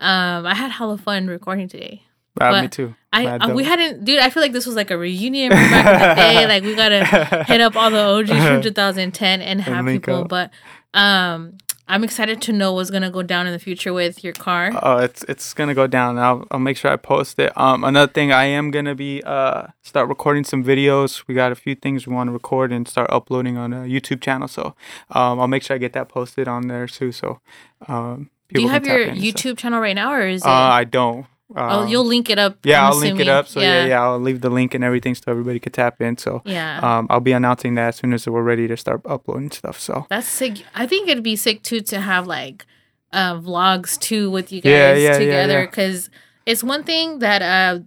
um, 0.00 0.46
I 0.46 0.54
had 0.54 0.70
hella 0.70 0.96
fun 0.96 1.26
recording 1.26 1.68
today. 1.68 2.02
Uh, 2.40 2.62
me 2.62 2.68
too. 2.68 2.94
I 3.12 3.24
Mad 3.24 3.50
uh, 3.50 3.54
we 3.54 3.62
hadn't, 3.62 4.06
dude. 4.06 4.20
I 4.20 4.30
feel 4.30 4.42
like 4.42 4.52
this 4.52 4.64
was 4.64 4.74
like 4.74 4.90
a 4.90 4.96
reunion 4.96 5.50
back 5.50 5.86
in 5.86 6.08
the 6.08 6.14
day. 6.14 6.46
Like 6.48 6.62
we 6.62 6.74
gotta 6.74 7.44
hit 7.44 7.60
up 7.60 7.76
all 7.76 7.90
the 7.90 7.98
OGs 7.98 8.30
from 8.30 8.62
2010 8.62 9.42
and 9.42 9.60
have 9.60 9.84
link 9.84 10.02
people. 10.06 10.22
up. 10.22 10.28
But 10.28 10.50
um, 10.94 11.58
I'm 11.88 12.04
excited 12.04 12.40
to 12.42 12.52
know 12.52 12.72
what's 12.72 12.90
gonna 12.90 13.10
go 13.10 13.22
down 13.22 13.46
in 13.46 13.52
the 13.52 13.58
future 13.58 13.92
with 13.92 14.22
your 14.24 14.32
car. 14.32 14.70
Oh, 14.82 14.98
it's 14.98 15.24
it's 15.24 15.52
gonna 15.52 15.74
go 15.74 15.86
down. 15.86 16.18
I'll 16.18 16.46
I'll 16.50 16.60
make 16.60 16.76
sure 16.76 16.90
I 16.90 16.96
post 16.96 17.38
it. 17.38 17.56
Um, 17.56 17.84
another 17.84 18.10
thing 18.10 18.32
I 18.32 18.44
am 18.44 18.70
gonna 18.70 18.94
be 18.94 19.22
uh 19.24 19.66
start 19.82 20.08
recording 20.08 20.44
some 20.44 20.64
videos. 20.64 21.24
We 21.26 21.34
got 21.34 21.52
a 21.52 21.54
few 21.56 21.74
things 21.74 22.06
we 22.06 22.14
want 22.14 22.28
to 22.28 22.32
record 22.32 22.72
and 22.72 22.86
start 22.88 23.10
uploading 23.10 23.56
on 23.58 23.72
a 23.72 23.80
YouTube 23.80 24.20
channel. 24.22 24.48
So 24.48 24.74
um, 25.10 25.40
I'll 25.40 25.48
make 25.48 25.62
sure 25.62 25.74
I 25.74 25.78
get 25.78 25.92
that 25.92 26.08
posted 26.08 26.48
on 26.48 26.68
there 26.68 26.86
too. 26.86 27.12
So 27.12 27.40
um, 27.88 28.30
Do 28.54 28.62
you 28.62 28.68
have 28.68 28.86
your 28.86 29.02
in, 29.02 29.16
so. 29.16 29.22
YouTube 29.22 29.58
channel 29.58 29.80
right 29.80 29.96
now, 29.96 30.12
or 30.12 30.26
is 30.26 30.42
it? 30.42 30.48
Uh, 30.48 30.50
I 30.52 30.84
don't. 30.84 31.26
Oh, 31.56 31.80
Um, 31.82 31.88
you'll 31.88 32.04
link 32.04 32.30
it 32.30 32.38
up. 32.38 32.58
Yeah, 32.64 32.86
I'm 32.86 32.92
I'll 32.92 32.98
link 32.98 33.20
it 33.20 33.28
up. 33.28 33.46
So 33.48 33.60
yeah. 33.60 33.86
yeah, 33.86 34.02
I'll 34.02 34.18
leave 34.20 34.40
the 34.40 34.50
link 34.50 34.74
and 34.74 34.82
everything 34.84 35.14
so 35.14 35.22
everybody 35.28 35.58
could 35.60 35.72
tap 35.74 36.00
in. 36.00 36.16
So 36.18 36.42
Yeah. 36.44 36.80
um, 36.82 37.06
I'll 37.10 37.20
be 37.20 37.32
announcing 37.32 37.74
that 37.76 37.88
as 37.88 37.96
soon 37.96 38.12
as 38.12 38.26
we're 38.26 38.42
ready 38.42 38.68
to 38.68 38.76
start 38.76 39.00
uploading 39.06 39.50
stuff. 39.50 39.78
So 39.80 40.06
That's 40.08 40.26
sick. 40.28 40.64
I 40.74 40.86
think 40.86 41.08
it'd 41.08 41.22
be 41.24 41.36
sick 41.36 41.62
too 41.62 41.80
to 41.82 42.00
have 42.00 42.26
like 42.26 42.66
uh 43.12 43.34
vlogs 43.36 43.98
too 44.00 44.30
with 44.30 44.50
you 44.52 44.60
guys 44.62 44.70
Yeah, 44.70 44.94
yeah, 44.94 45.00
yeah, 45.12 45.18
together 45.18 45.58
yeah. 45.60 45.66
because 45.66 46.08
it's 46.46 46.64
one 46.64 46.82
thing 46.84 47.18
that 47.20 47.42
uh 47.42 47.80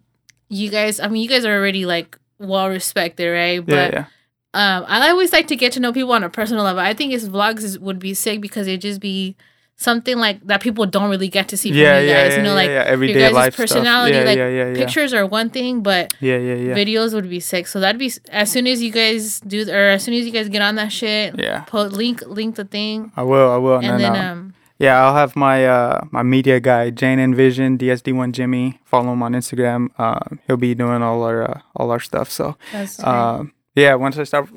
you 0.49 0.69
guys. 0.69 0.99
I 0.99 1.07
mean, 1.07 1.23
you 1.23 1.29
guys 1.29 1.43
are 1.45 1.55
already 1.57 1.85
like 1.85 2.17
well 2.37 2.69
respected, 2.69 3.29
right? 3.31 3.55
yeah, 3.55 3.61
But 3.65 3.93
yeah. 3.93 4.05
um, 4.53 4.85
I 4.87 5.09
always 5.09 5.33
like 5.33 5.47
to 5.47 5.55
get 5.55 5.71
to 5.73 5.79
know 5.79 5.91
people 5.91 6.11
on 6.13 6.23
a 6.23 6.29
personal 6.29 6.63
level. 6.63 6.81
I 6.81 6.93
think 6.93 7.11
his 7.11 7.27
vlogs 7.27 7.63
is, 7.63 7.79
would 7.79 7.97
be 7.99 8.13
sick 8.13 8.41
because 8.41 8.67
it'd 8.67 8.81
just 8.81 8.99
be 9.01 9.35
something 9.77 10.17
like 10.17 10.39
that 10.47 10.61
people 10.61 10.85
don't 10.85 11.09
really 11.09 11.27
get 11.27 11.49
to 11.49 11.57
see 11.57 11.69
from 11.69 11.77
Yeah, 11.77 11.99
you 11.99 12.07
guys. 12.09 12.31
yeah, 12.31 12.37
you 12.37 12.43
know, 12.43 12.49
yeah, 12.49 12.55
like 12.55 12.69
yeah, 12.69 12.83
everyday 12.87 13.19
your 13.21 13.31
guys' 13.31 13.55
personality, 13.55 14.15
Yeah, 14.17 14.23
like 14.23 14.37
yeah, 14.37 14.47
yeah, 14.49 14.67
yeah. 14.69 14.73
pictures 14.75 15.13
are 15.13 15.25
one 15.25 15.49
thing, 15.49 15.81
but 15.83 16.13
Yeah, 16.21 16.37
yeah, 16.37 16.55
yeah. 16.55 16.73
videos 16.75 17.13
would 17.13 17.29
be 17.29 17.39
sick. 17.39 17.67
So 17.67 17.79
that'd 17.79 17.99
be 17.99 18.11
as 18.31 18.51
soon 18.51 18.67
as 18.67 18.81
you 18.81 18.91
guys 18.91 19.39
do, 19.41 19.69
or 19.69 19.89
as 19.89 20.03
soon 20.03 20.13
as 20.13 20.25
you 20.25 20.31
guys 20.31 20.47
get 20.49 20.61
on 20.61 20.75
that 20.75 20.91
shit, 20.91 21.37
Yeah. 21.37 21.61
po- 21.67 21.83
link 21.83 22.23
link 22.25 22.55
the 22.55 22.65
thing, 22.65 23.11
I 23.17 23.23
will. 23.23 23.51
I 23.51 23.57
will. 23.57 23.75
and 23.77 23.85
And, 23.85 23.99
then 23.99 24.13
then, 24.13 24.25
um, 24.31 24.53
Yeah, 24.79 25.01
I'll 25.03 25.15
have 25.15 25.35
my 25.35 25.65
uh 25.67 26.01
my 26.11 26.23
media 26.23 26.59
guy 26.59 26.89
Jane 26.89 27.19
Envision 27.19 27.77
DSD1 27.77 28.31
Jimmy. 28.33 28.79
Follow 28.85 29.13
him 29.13 29.23
on 29.23 29.33
Instagram. 29.33 29.87
Um, 29.99 30.39
he'll 30.47 30.57
be 30.57 30.75
doing 30.75 31.01
all 31.01 31.23
our 31.23 31.43
uh, 31.49 31.59
all 31.75 31.91
our 31.91 31.99
stuff. 31.99 32.29
So 32.31 32.55
um, 33.03 33.53
yeah, 33.75 33.95
once 33.95 34.17
I 34.17 34.23
start, 34.25 34.49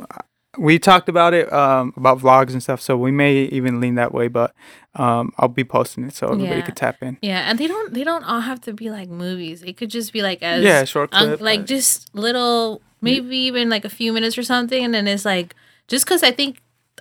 we 0.58 0.78
talked 0.78 1.08
about 1.08 1.34
it 1.34 1.52
um 1.52 1.92
about 1.96 2.18
vlogs 2.18 2.50
and 2.52 2.60
stuff. 2.62 2.80
So 2.80 2.96
we 2.96 3.10
may 3.12 3.42
even 3.54 3.80
lean 3.80 3.94
that 3.94 4.12
way, 4.12 4.26
but 4.28 4.52
um 4.98 5.32
I'll 5.38 5.48
be 5.48 5.64
posting 5.64 6.04
it 6.04 6.14
so 6.14 6.26
everybody 6.28 6.56
Yeah. 6.60 6.66
could 6.66 6.76
tap 6.76 7.02
in. 7.02 7.18
yeah, 7.22 7.48
and 7.50 7.58
they 7.58 7.66
don't 7.66 7.94
they 7.94 8.04
don't 8.04 8.24
all 8.24 8.40
have 8.40 8.60
to 8.62 8.72
be 8.72 8.90
like 8.90 9.08
movies. 9.08 9.62
It 9.62 9.76
could 9.76 9.90
just 9.90 10.12
be 10.12 10.22
like 10.22 10.42
as 10.42 10.62
Yeah, 10.64 10.84
short 10.84 11.10
un- 11.12 11.28
clip. 11.28 11.40
like 11.40 11.60
uh, 11.60 11.64
just 11.64 12.14
little 12.14 12.82
maybe 13.00 13.36
even 13.38 13.68
like 13.70 13.84
a 13.84 13.88
few 13.90 14.12
minutes 14.12 14.36
or 14.36 14.42
something 14.42 14.84
and 14.84 14.92
then 14.92 15.06
it's 15.06 15.24
like 15.24 15.54
just 15.86 16.04
because 16.04 16.24
i 16.24 16.32
think 16.32 16.60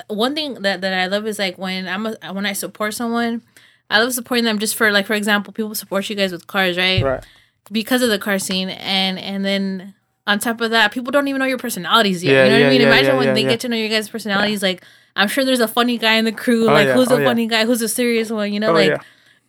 one 0.10 0.36
thing 0.36 0.54
that, 0.62 0.80
that 0.82 0.94
i 0.94 1.08
love 1.08 1.26
is 1.26 1.40
like 1.40 1.58
when 1.58 1.88
i'm 1.88 2.06
a, 2.06 2.16
when 2.34 2.46
i 2.46 2.54
support 2.54 2.94
someone 2.94 3.42
i 3.90 3.98
love 4.00 4.14
supporting 4.14 4.46
them 4.46 4.60
just 4.60 4.76
for 4.76 4.92
like 4.92 5.08
for 5.08 5.16
example 5.16 5.52
people 5.52 5.74
support 5.74 6.08
you 6.08 6.16
guys 6.16 6.32
with 6.32 6.46
cars 6.46 6.78
right, 6.78 7.02
right. 7.04 7.26
because 7.72 8.04
of 8.04 8.10
the 8.10 8.20
car 8.20 8.38
scene 8.38 8.70
and 8.70 9.18
and 9.18 9.44
then 9.44 9.96
on 10.28 10.38
top 10.38 10.62
of 10.62 10.70
that 10.70 10.92
people 10.92 11.10
don't 11.12 11.28
even 11.30 11.40
know 11.40 11.46
your 11.48 11.58
personalities 11.58 12.24
yet 12.24 12.32
Yeah, 12.32 12.44
you 12.44 12.50
know 12.52 12.60
what 12.60 12.66
i 12.68 12.70
mean 12.70 12.82
yeah, 12.82 12.88
imagine 12.90 13.06
yeah, 13.14 13.18
when 13.18 13.28
yeah, 13.30 13.34
they 13.34 13.42
yeah. 13.42 13.50
get 13.50 13.60
to 13.62 13.70
know 13.70 13.76
your 13.76 13.90
guys 13.90 14.08
personalities 14.08 14.62
like 14.62 14.84
i'm 15.18 15.28
sure 15.28 15.44
there's 15.44 15.60
a 15.60 15.68
funny 15.68 15.98
guy 15.98 16.16
in 16.16 16.26
the 16.26 16.32
crew 16.32 16.64
Oh, 16.70 16.74
like 16.74 16.88
yeah, 16.88 16.94
who's 16.94 17.12
oh, 17.12 17.18
the 17.18 17.24
funny 17.26 17.48
guy 17.48 17.66
who's 17.66 17.80
the 17.82 17.90
serious 17.90 18.30
one 18.32 18.54
you 18.54 18.60
know 18.60 18.70
Oh 18.70 18.74
like 18.74 19.02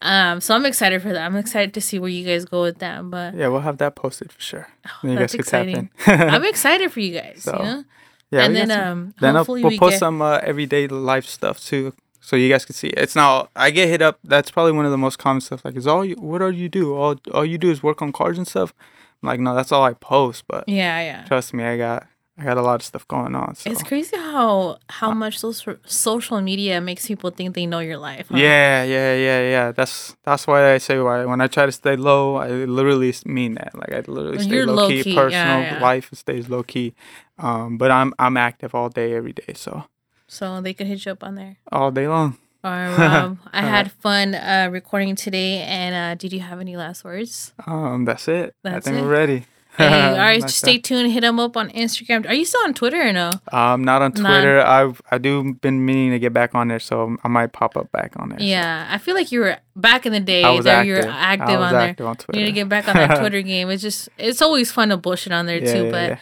um 0.03 0.41
so 0.41 0.55
i'm 0.55 0.65
excited 0.67 1.03
for 1.03 1.13
that 1.13 1.25
i'm 1.27 1.37
excited 1.37 1.75
to 1.75 1.81
see 1.81 1.99
where 1.99 2.09
you 2.11 2.25
guys 2.27 2.45
go 2.45 2.63
with 2.63 2.79
that 2.79 3.09
but 3.11 3.35
yeah. 3.35 3.49
We'll 3.49 3.61
have 3.61 3.79
that 3.79 3.95
posted 3.97 4.31
for 4.33 4.41
sure. 4.41 4.69
You 5.03 5.11
Oh, 5.11 5.15
that's 5.17 5.35
guys 5.35 5.45
could 5.45 5.47
tap 5.51 5.67
exciting. 5.67 5.91
in. 6.07 6.29
i'm 6.35 6.45
excited 6.45 6.93
for 6.93 7.01
you 7.01 7.13
guys 7.21 7.43
So, 7.43 7.57
you 7.59 7.65
know 7.65 7.85
yeah, 8.31 8.45
and 8.45 8.55
then 8.55 8.71
um 8.71 9.15
Then 9.21 9.35
hopefully 9.37 9.63
we'll 9.63 9.71
we 9.71 9.79
post 9.79 9.93
get 9.95 9.99
some 10.01 10.21
uh, 10.21 10.39
everyday 10.43 10.87
life 10.87 11.25
stuff 11.25 11.59
too, 11.65 11.95
so 12.21 12.37
you 12.37 12.51
guys 12.51 12.67
can 12.67 12.75
see. 12.75 12.89
It's 12.89 13.17
now 13.17 13.49
I 13.57 13.71
get 13.71 13.89
hit 13.89 14.03
up. 14.03 14.19
That's 14.23 14.51
probably 14.51 14.73
one 14.73 14.85
of 14.85 14.91
the 14.91 14.99
most 14.99 15.19
common 15.19 15.41
stuff. 15.41 15.65
Like, 15.65 15.77
is 15.77 15.87
all 15.87 16.05
you? 16.05 16.15
What 16.17 16.41
do 16.41 16.51
you 16.51 16.69
do? 16.69 16.95
All 16.95 17.17
all 17.33 17.47
you 17.47 17.57
do 17.57 17.71
is 17.71 17.83
work 17.83 18.03
on 18.03 18.13
cars 18.13 18.37
and 18.37 18.47
stuff. 18.47 18.75
I'm 19.23 19.29
like, 19.29 19.41
no, 19.41 19.55
that's 19.55 19.73
all 19.73 19.83
I 19.83 19.95
post. 19.95 20.45
But 20.47 20.69
yeah 20.69 21.01
yeah 21.01 21.25
trust 21.25 21.55
me, 21.55 21.65
I 21.65 21.79
got 21.79 22.07
I 22.41 22.45
got 22.45 22.57
a 22.57 22.63
lot 22.63 22.77
of 22.77 22.83
stuff 22.87 23.07
going 23.09 23.35
on. 23.35 23.55
So. 23.57 23.69
it's 23.71 23.83
crazy 23.83 24.17
how 24.17 24.79
how 24.89 25.11
much 25.13 25.39
social 25.39 25.75
social 25.87 26.41
media 26.41 26.81
makes 26.81 27.07
people 27.07 27.31
think 27.31 27.55
they 27.55 27.67
know 27.67 27.81
your 27.81 27.99
life 27.99 28.29
huh? 28.31 28.39
Yeah, 28.39 28.85
yeah, 28.85 29.15
yeah, 29.15 29.41
yeah. 29.51 29.73
That's 29.73 30.17
that's 30.23 30.47
why 30.47 30.73
I 30.75 30.79
say 30.79 30.99
why 31.01 31.25
when 31.25 31.41
I 31.41 31.49
try 31.49 31.67
to 31.67 31.73
stay 31.73 31.97
low, 31.97 32.37
I 32.37 32.49
literally 32.49 33.13
mean 33.27 33.55
that. 33.55 33.75
Like 33.75 33.93
I 33.93 34.01
literally 34.11 34.39
stay 34.39 34.55
You're 34.55 34.67
low 34.67 34.89
key. 34.89 34.99
low-key, 34.99 35.15
Personal 35.15 35.61
yeah. 35.63 35.79
life 35.83 36.11
stays 36.15 36.49
low 36.49 36.63
key. 36.63 36.95
Um, 37.39 37.77
but 37.79 37.91
I'm 37.91 38.15
I'm 38.19 38.37
active 38.37 38.75
all 38.75 38.89
day, 38.89 39.15
every 39.15 39.33
day. 39.33 39.55
So 39.55 39.85
so 40.29 40.61
they 40.61 40.75
could 40.75 40.87
hit 40.87 41.05
you 41.07 41.13
up 41.13 41.25
on 41.25 41.35
there 41.35 41.57
all 41.73 41.91
day 41.91 42.07
long. 42.07 42.37
all 42.65 42.71
right 42.71 42.99
rob 42.99 43.39
i 43.53 43.63
had 43.63 43.87
fun 44.03 44.35
uh 44.35 44.69
recording 44.71 45.15
today 45.17 45.63
and 45.63 45.95
uh 45.95 46.15
did 46.21 46.33
you 46.33 46.41
have 46.41 46.59
any 46.61 46.77
last 46.77 47.05
words 47.05 47.53
Um, 47.67 48.05
that's 48.05 48.27
it. 48.29 48.53
I 48.65 48.71
That's 48.71 48.85
think 48.87 48.99
it? 48.99 49.03
we're 49.03 49.09
ready. 49.23 49.47
hey, 49.89 50.09
all 50.11 50.17
right 50.19 50.41
Like 50.41 50.51
stay 50.51 50.79
tuned 50.79 51.11
hit 51.13 51.21
them 51.23 51.39
up 51.41 51.57
on 51.57 51.71
instagram 51.71 52.29
are 52.29 52.35
you 52.35 52.45
still 52.45 52.61
on 52.65 52.75
twitter 52.75 53.01
or 53.09 53.13
no 53.13 53.33
Um, 53.53 53.85
not 53.85 54.03
on. 54.03 54.13
Twitter. 54.13 54.61
I've 54.61 55.01
I 55.11 55.19
do 55.19 55.55
been 55.55 55.85
meaning 55.87 56.11
to 56.13 56.19
get 56.19 56.33
back 56.33 56.55
on 56.55 56.69
there, 56.69 56.79
so 56.81 57.17
I 57.25 57.29
might 57.29 57.53
pop 57.53 57.77
up 57.77 57.91
back 57.93 58.13
on 58.17 58.29
there. 58.31 58.39
so. 58.39 58.45
yeah 58.45 58.87
i 58.91 58.99
feel 58.99 59.15
like 59.15 59.31
you 59.33 59.41
were 59.41 59.57
back 59.77 60.05
in 60.07 60.13
the 60.13 60.21
day 60.21 60.43
I 60.45 60.51
was 60.51 60.65
there 60.65 60.77
active. 60.77 60.87
you're 60.89 61.09
active 61.09 61.49
I 61.49 61.57
was 61.59 61.67
on 61.67 61.73
there 61.73 61.81
active 61.91 62.07
on 62.07 62.17
Twitter. 62.17 62.39
you 62.41 62.45
need 62.47 62.51
to 62.53 62.55
get 62.55 62.69
back 62.69 62.89
on 62.89 62.95
that 62.97 63.19
twitter 63.21 63.41
game 63.53 63.71
it's 63.71 63.83
just 63.83 64.09
it's 64.19 64.43
always 64.43 64.71
fun 64.73 64.89
to 64.91 64.97
bullshit 64.97 65.33
on 65.33 65.47
there 65.47 65.63
Yeah, 65.63 65.73
too 65.73 65.85
yeah, 65.85 65.91
but 65.91 66.09
yeah. 66.11 66.19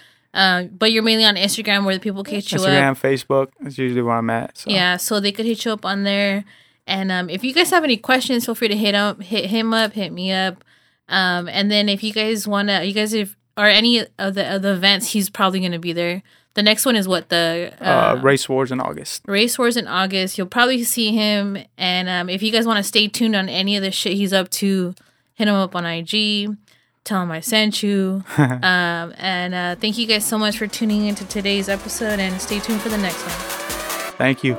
um 0.58 0.68
but 0.68 0.92
you're 0.92 1.02
mainly 1.02 1.24
on 1.24 1.36
instagram 1.36 1.84
where 1.86 1.94
the 1.94 2.00
people 2.00 2.22
hit 2.24 2.52
you 2.52 2.58
up 2.58 2.64
Instagram, 2.66 3.00
Facebook. 3.00 3.48
That's 3.60 3.78
usually 3.78 4.02
where 4.02 4.16
I'm 4.16 4.28
at. 4.30 4.58
So. 4.58 4.70
Yeah, 4.70 4.98
so 4.98 5.18
they 5.20 5.32
could 5.32 5.46
hit 5.46 5.64
you 5.64 5.72
up 5.72 5.84
on 5.86 6.02
there. 6.04 6.44
And 6.86 7.10
um, 7.10 7.28
if 7.30 7.42
you 7.42 7.52
guys 7.52 7.70
have 7.70 7.82
any 7.82 7.96
questions, 7.96 8.44
feel 8.46 8.54
free 8.54 8.68
to 8.68 8.76
hit 8.76 8.94
up, 8.94 9.20
hit 9.22 9.46
him 9.50 9.72
up, 9.74 9.92
hit 9.94 10.12
me 10.12 10.30
up. 10.32 10.62
Um, 11.08 11.48
and 11.48 11.68
then 11.70 11.88
if 11.88 12.02
you 12.04 12.12
guys 12.12 12.46
wanna, 12.46 12.84
you 12.84 12.92
guys 12.92 13.12
if 13.12 13.34
or 13.56 13.66
any 13.66 14.06
of 14.18 14.34
the 14.34 14.54
of 14.56 14.62
the 14.62 14.72
events, 14.72 15.12
he's 15.12 15.30
probably 15.30 15.60
gonna 15.60 15.78
be 15.78 15.92
there. 15.92 16.22
The 16.54 16.62
next 16.62 16.86
one 16.86 16.96
is 16.96 17.06
what 17.06 17.28
the 17.28 17.72
Uh, 17.80 18.18
Race 18.22 18.48
Wars 18.48 18.72
in 18.72 18.80
August. 18.80 19.22
Race 19.26 19.58
Wars 19.58 19.76
in 19.76 19.86
August. 19.86 20.38
You'll 20.38 20.46
probably 20.46 20.82
see 20.84 21.12
him. 21.12 21.58
And 21.76 22.08
um, 22.08 22.30
if 22.30 22.42
you 22.42 22.50
guys 22.50 22.66
want 22.66 22.78
to 22.78 22.82
stay 22.82 23.08
tuned 23.08 23.36
on 23.36 23.50
any 23.50 23.76
of 23.76 23.82
the 23.82 23.90
shit 23.90 24.14
he's 24.14 24.32
up 24.32 24.48
to, 24.52 24.94
hit 25.34 25.48
him 25.48 25.54
up 25.54 25.76
on 25.76 25.84
IG. 25.84 26.56
Tell 27.04 27.22
him 27.22 27.30
I 27.30 27.40
sent 27.40 27.82
you. 27.82 28.24
um, 28.38 29.12
and 29.18 29.54
uh, 29.54 29.76
thank 29.76 29.98
you 29.98 30.06
guys 30.06 30.24
so 30.24 30.38
much 30.38 30.56
for 30.56 30.66
tuning 30.66 31.04
into 31.06 31.26
today's 31.26 31.68
episode. 31.68 32.18
And 32.20 32.40
stay 32.40 32.58
tuned 32.58 32.80
for 32.80 32.88
the 32.88 32.98
next 32.98 33.20
one. 33.20 33.30
Thank 34.16 34.42
you. 34.42 34.54